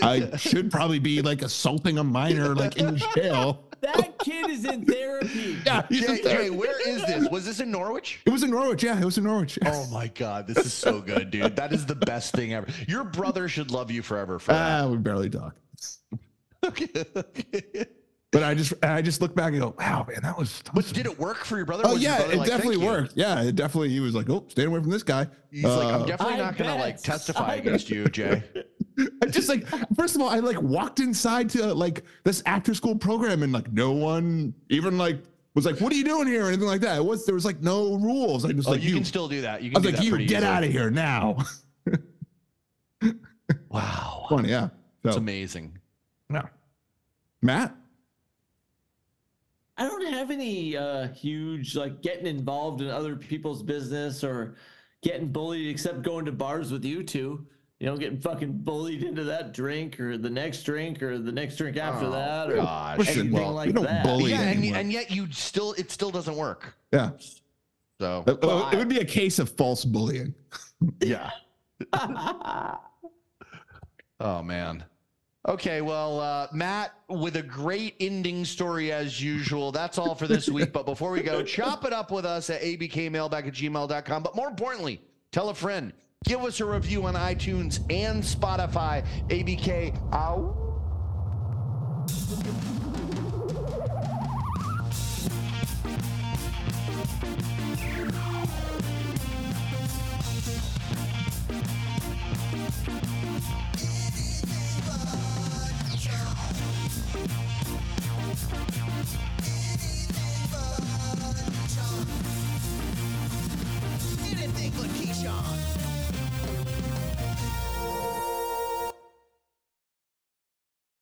I 0.02 0.36
should 0.36 0.70
probably 0.70 0.98
be 0.98 1.22
like 1.22 1.42
assaulting 1.42 1.98
a 1.98 2.04
minor, 2.04 2.54
like 2.54 2.76
in 2.76 2.96
jail. 3.14 3.60
That 3.84 4.18
kid 4.20 4.48
is 4.48 4.64
in 4.64 4.86
therapy. 4.86 5.58
Yeah, 5.66 5.84
he's 5.90 6.00
Jay, 6.00 6.06
just 6.06 6.22
there. 6.22 6.42
Jay, 6.44 6.48
where 6.48 6.88
is 6.88 7.04
this? 7.04 7.28
Was 7.28 7.44
this 7.44 7.60
in 7.60 7.70
Norwich? 7.70 8.18
it 8.24 8.30
was 8.30 8.42
in 8.42 8.50
Norwich. 8.50 8.82
Yeah, 8.82 8.98
it 8.98 9.04
was 9.04 9.18
in 9.18 9.24
Norwich. 9.24 9.58
Oh 9.66 9.86
my 9.92 10.08
God, 10.08 10.46
this 10.46 10.56
is 10.64 10.72
so 10.72 11.02
good, 11.02 11.30
dude. 11.30 11.54
That 11.56 11.70
is 11.74 11.84
the 11.84 11.94
best 11.94 12.32
thing 12.34 12.54
ever. 12.54 12.66
Your 12.88 13.04
brother 13.04 13.46
should 13.46 13.70
love 13.70 13.90
you 13.90 14.00
forever 14.00 14.38
for 14.38 14.52
that. 14.52 14.84
Ah, 14.84 14.88
we 14.88 14.96
barely 14.96 15.28
talk. 15.28 15.54
Okay. 16.64 17.04
But 18.32 18.42
I 18.42 18.52
just, 18.54 18.72
I 18.82 19.00
just 19.00 19.20
look 19.20 19.32
back 19.34 19.52
and 19.52 19.60
go, 19.60 19.74
"Wow, 19.78 20.04
man, 20.08 20.18
that 20.22 20.36
was." 20.36 20.60
that 20.62 20.74
but 20.74 20.84
did 20.86 21.06
it 21.06 21.16
work 21.20 21.44
for 21.44 21.56
your 21.56 21.66
brother? 21.66 21.84
Oh 21.86 21.92
Was 21.92 22.02
yeah, 22.02 22.16
brother 22.16 22.32
it 22.32 22.38
like, 22.38 22.48
definitely 22.48 22.76
"Thank 22.76 22.84
you"? 22.86 22.90
worked. 23.02 23.12
Yeah, 23.16 23.42
it 23.42 23.54
definitely. 23.54 23.90
He 23.90 24.00
was 24.00 24.14
like, 24.14 24.28
"Oh, 24.28 24.44
stay 24.48 24.64
away 24.64 24.80
from 24.80 24.90
this 24.90 25.04
guy." 25.04 25.28
He's 25.52 25.62
like, 25.64 25.94
I'm 25.94 26.02
Uh, 26.02 26.06
definitely 26.06 26.34
I 26.34 26.38
not 26.38 26.56
gonna 26.56 26.74
like 26.74 27.00
testify 27.00 27.52
I 27.52 27.54
against 27.56 27.90
you, 27.90 28.06
Jay. 28.08 28.42
I 29.22 29.26
just 29.26 29.48
like, 29.48 29.66
first 29.96 30.14
of 30.14 30.20
all, 30.22 30.28
I 30.28 30.38
like 30.38 30.60
walked 30.62 31.00
inside 31.00 31.50
to 31.50 31.74
like 31.74 32.04
this 32.24 32.42
after 32.46 32.74
school 32.74 32.94
program, 32.96 33.42
and 33.42 33.52
like 33.52 33.72
no 33.72 33.92
one 33.92 34.54
even 34.68 34.96
like 34.98 35.22
was 35.54 35.66
like, 35.66 35.80
"What 35.80 35.92
are 35.92 35.96
you 35.96 36.04
doing 36.04 36.26
here?" 36.28 36.44
or 36.44 36.48
anything 36.48 36.66
like 36.68 36.80
that. 36.82 36.98
It 36.98 37.04
was 37.04 37.26
there 37.26 37.34
was 37.34 37.44
like 37.44 37.60
no 37.60 37.96
rules. 37.96 38.44
I 38.44 38.52
just 38.52 38.68
Oh, 38.68 38.72
like 38.72 38.82
you, 38.82 38.90
you. 38.90 38.94
can 38.96 39.04
still 39.04 39.28
do 39.28 39.40
that. 39.42 39.62
You 39.62 39.70
I 39.70 39.74
can 39.74 39.82
was 39.82 39.82
do 39.82 39.88
like, 39.90 39.96
that 39.96 40.04
"You 40.20 40.26
get 40.28 40.42
easily. 40.42 40.46
out 40.46 40.64
of 40.64 40.70
here 40.70 40.90
now." 40.90 41.36
Wow, 43.68 44.26
Funny, 44.30 44.48
yeah. 44.50 44.68
it's 45.04 45.14
So, 45.14 45.18
amazing. 45.18 45.76
yeah. 46.32 46.42
Matt. 47.42 47.74
I 49.76 49.84
don't 49.84 50.06
have 50.12 50.30
any 50.30 50.76
uh, 50.76 51.08
huge 51.08 51.74
like 51.76 52.00
getting 52.00 52.26
involved 52.26 52.80
in 52.80 52.88
other 52.88 53.16
people's 53.16 53.62
business 53.62 54.22
or 54.22 54.54
getting 55.02 55.28
bullied, 55.28 55.68
except 55.68 56.02
going 56.02 56.24
to 56.24 56.32
bars 56.32 56.70
with 56.72 56.84
you 56.84 57.02
two. 57.02 57.44
You 57.80 57.86
know, 57.86 57.96
getting 57.96 58.20
fucking 58.20 58.58
bullied 58.58 59.02
into 59.02 59.24
that 59.24 59.52
drink 59.52 59.98
or 60.00 60.16
the 60.16 60.30
next 60.30 60.62
drink 60.62 61.02
or 61.02 61.18
the 61.18 61.32
next 61.32 61.56
drink 61.56 61.76
after 61.76 62.06
Oh, 62.06 62.10
that 62.12 62.50
or 62.50 62.56
gosh. 62.56 62.98
Anything 63.00 63.32
well, 63.32 63.52
like 63.52 63.66
we 63.66 63.72
don't 63.72 63.84
that. 63.84 64.04
bully 64.04 64.30
yeah, 64.30 64.42
and, 64.42 64.64
and 64.64 64.92
yet 64.92 65.10
you 65.10 65.30
still 65.32 65.72
it 65.74 65.90
still 65.90 66.10
doesn't 66.10 66.36
work. 66.36 66.76
Yeah, 66.92 67.10
So 68.00 68.22
it, 68.26 68.40
Well, 68.40 68.70
it 68.70 68.76
would 68.76 68.88
be 68.88 69.00
a 69.00 69.04
case 69.04 69.38
of 69.40 69.50
false 69.50 69.84
bullying. 69.84 70.34
yeah. 71.00 71.30
Oh 74.20 74.42
man. 74.42 74.84
Okay, 75.46 75.82
well, 75.82 76.20
uh, 76.20 76.46
Matt, 76.52 76.92
with 77.08 77.36
a 77.36 77.42
great 77.42 77.96
ending 78.00 78.44
story 78.46 78.92
as 78.92 79.22
usual. 79.22 79.72
That's 79.72 79.98
all 79.98 80.14
for 80.14 80.26
this 80.26 80.48
week. 80.48 80.72
But 80.72 80.86
before 80.86 81.10
we 81.10 81.20
go, 81.20 81.42
chop 81.42 81.84
it 81.84 81.92
up 81.92 82.10
with 82.10 82.24
us 82.24 82.48
at 82.48 82.62
abkmailback 82.62 83.46
at 83.48 83.52
gmail.com. 83.52 84.22
But 84.22 84.34
more 84.36 84.48
importantly, 84.48 85.02
tell 85.32 85.50
a 85.50 85.54
friend. 85.54 85.92
Give 86.24 86.40
us 86.40 86.60
a 86.60 86.64
review 86.64 87.04
on 87.04 87.14
iTunes 87.14 87.80
and 87.92 88.22
Spotify. 88.22 89.04
ABK 89.28 89.94
out. 90.12 90.64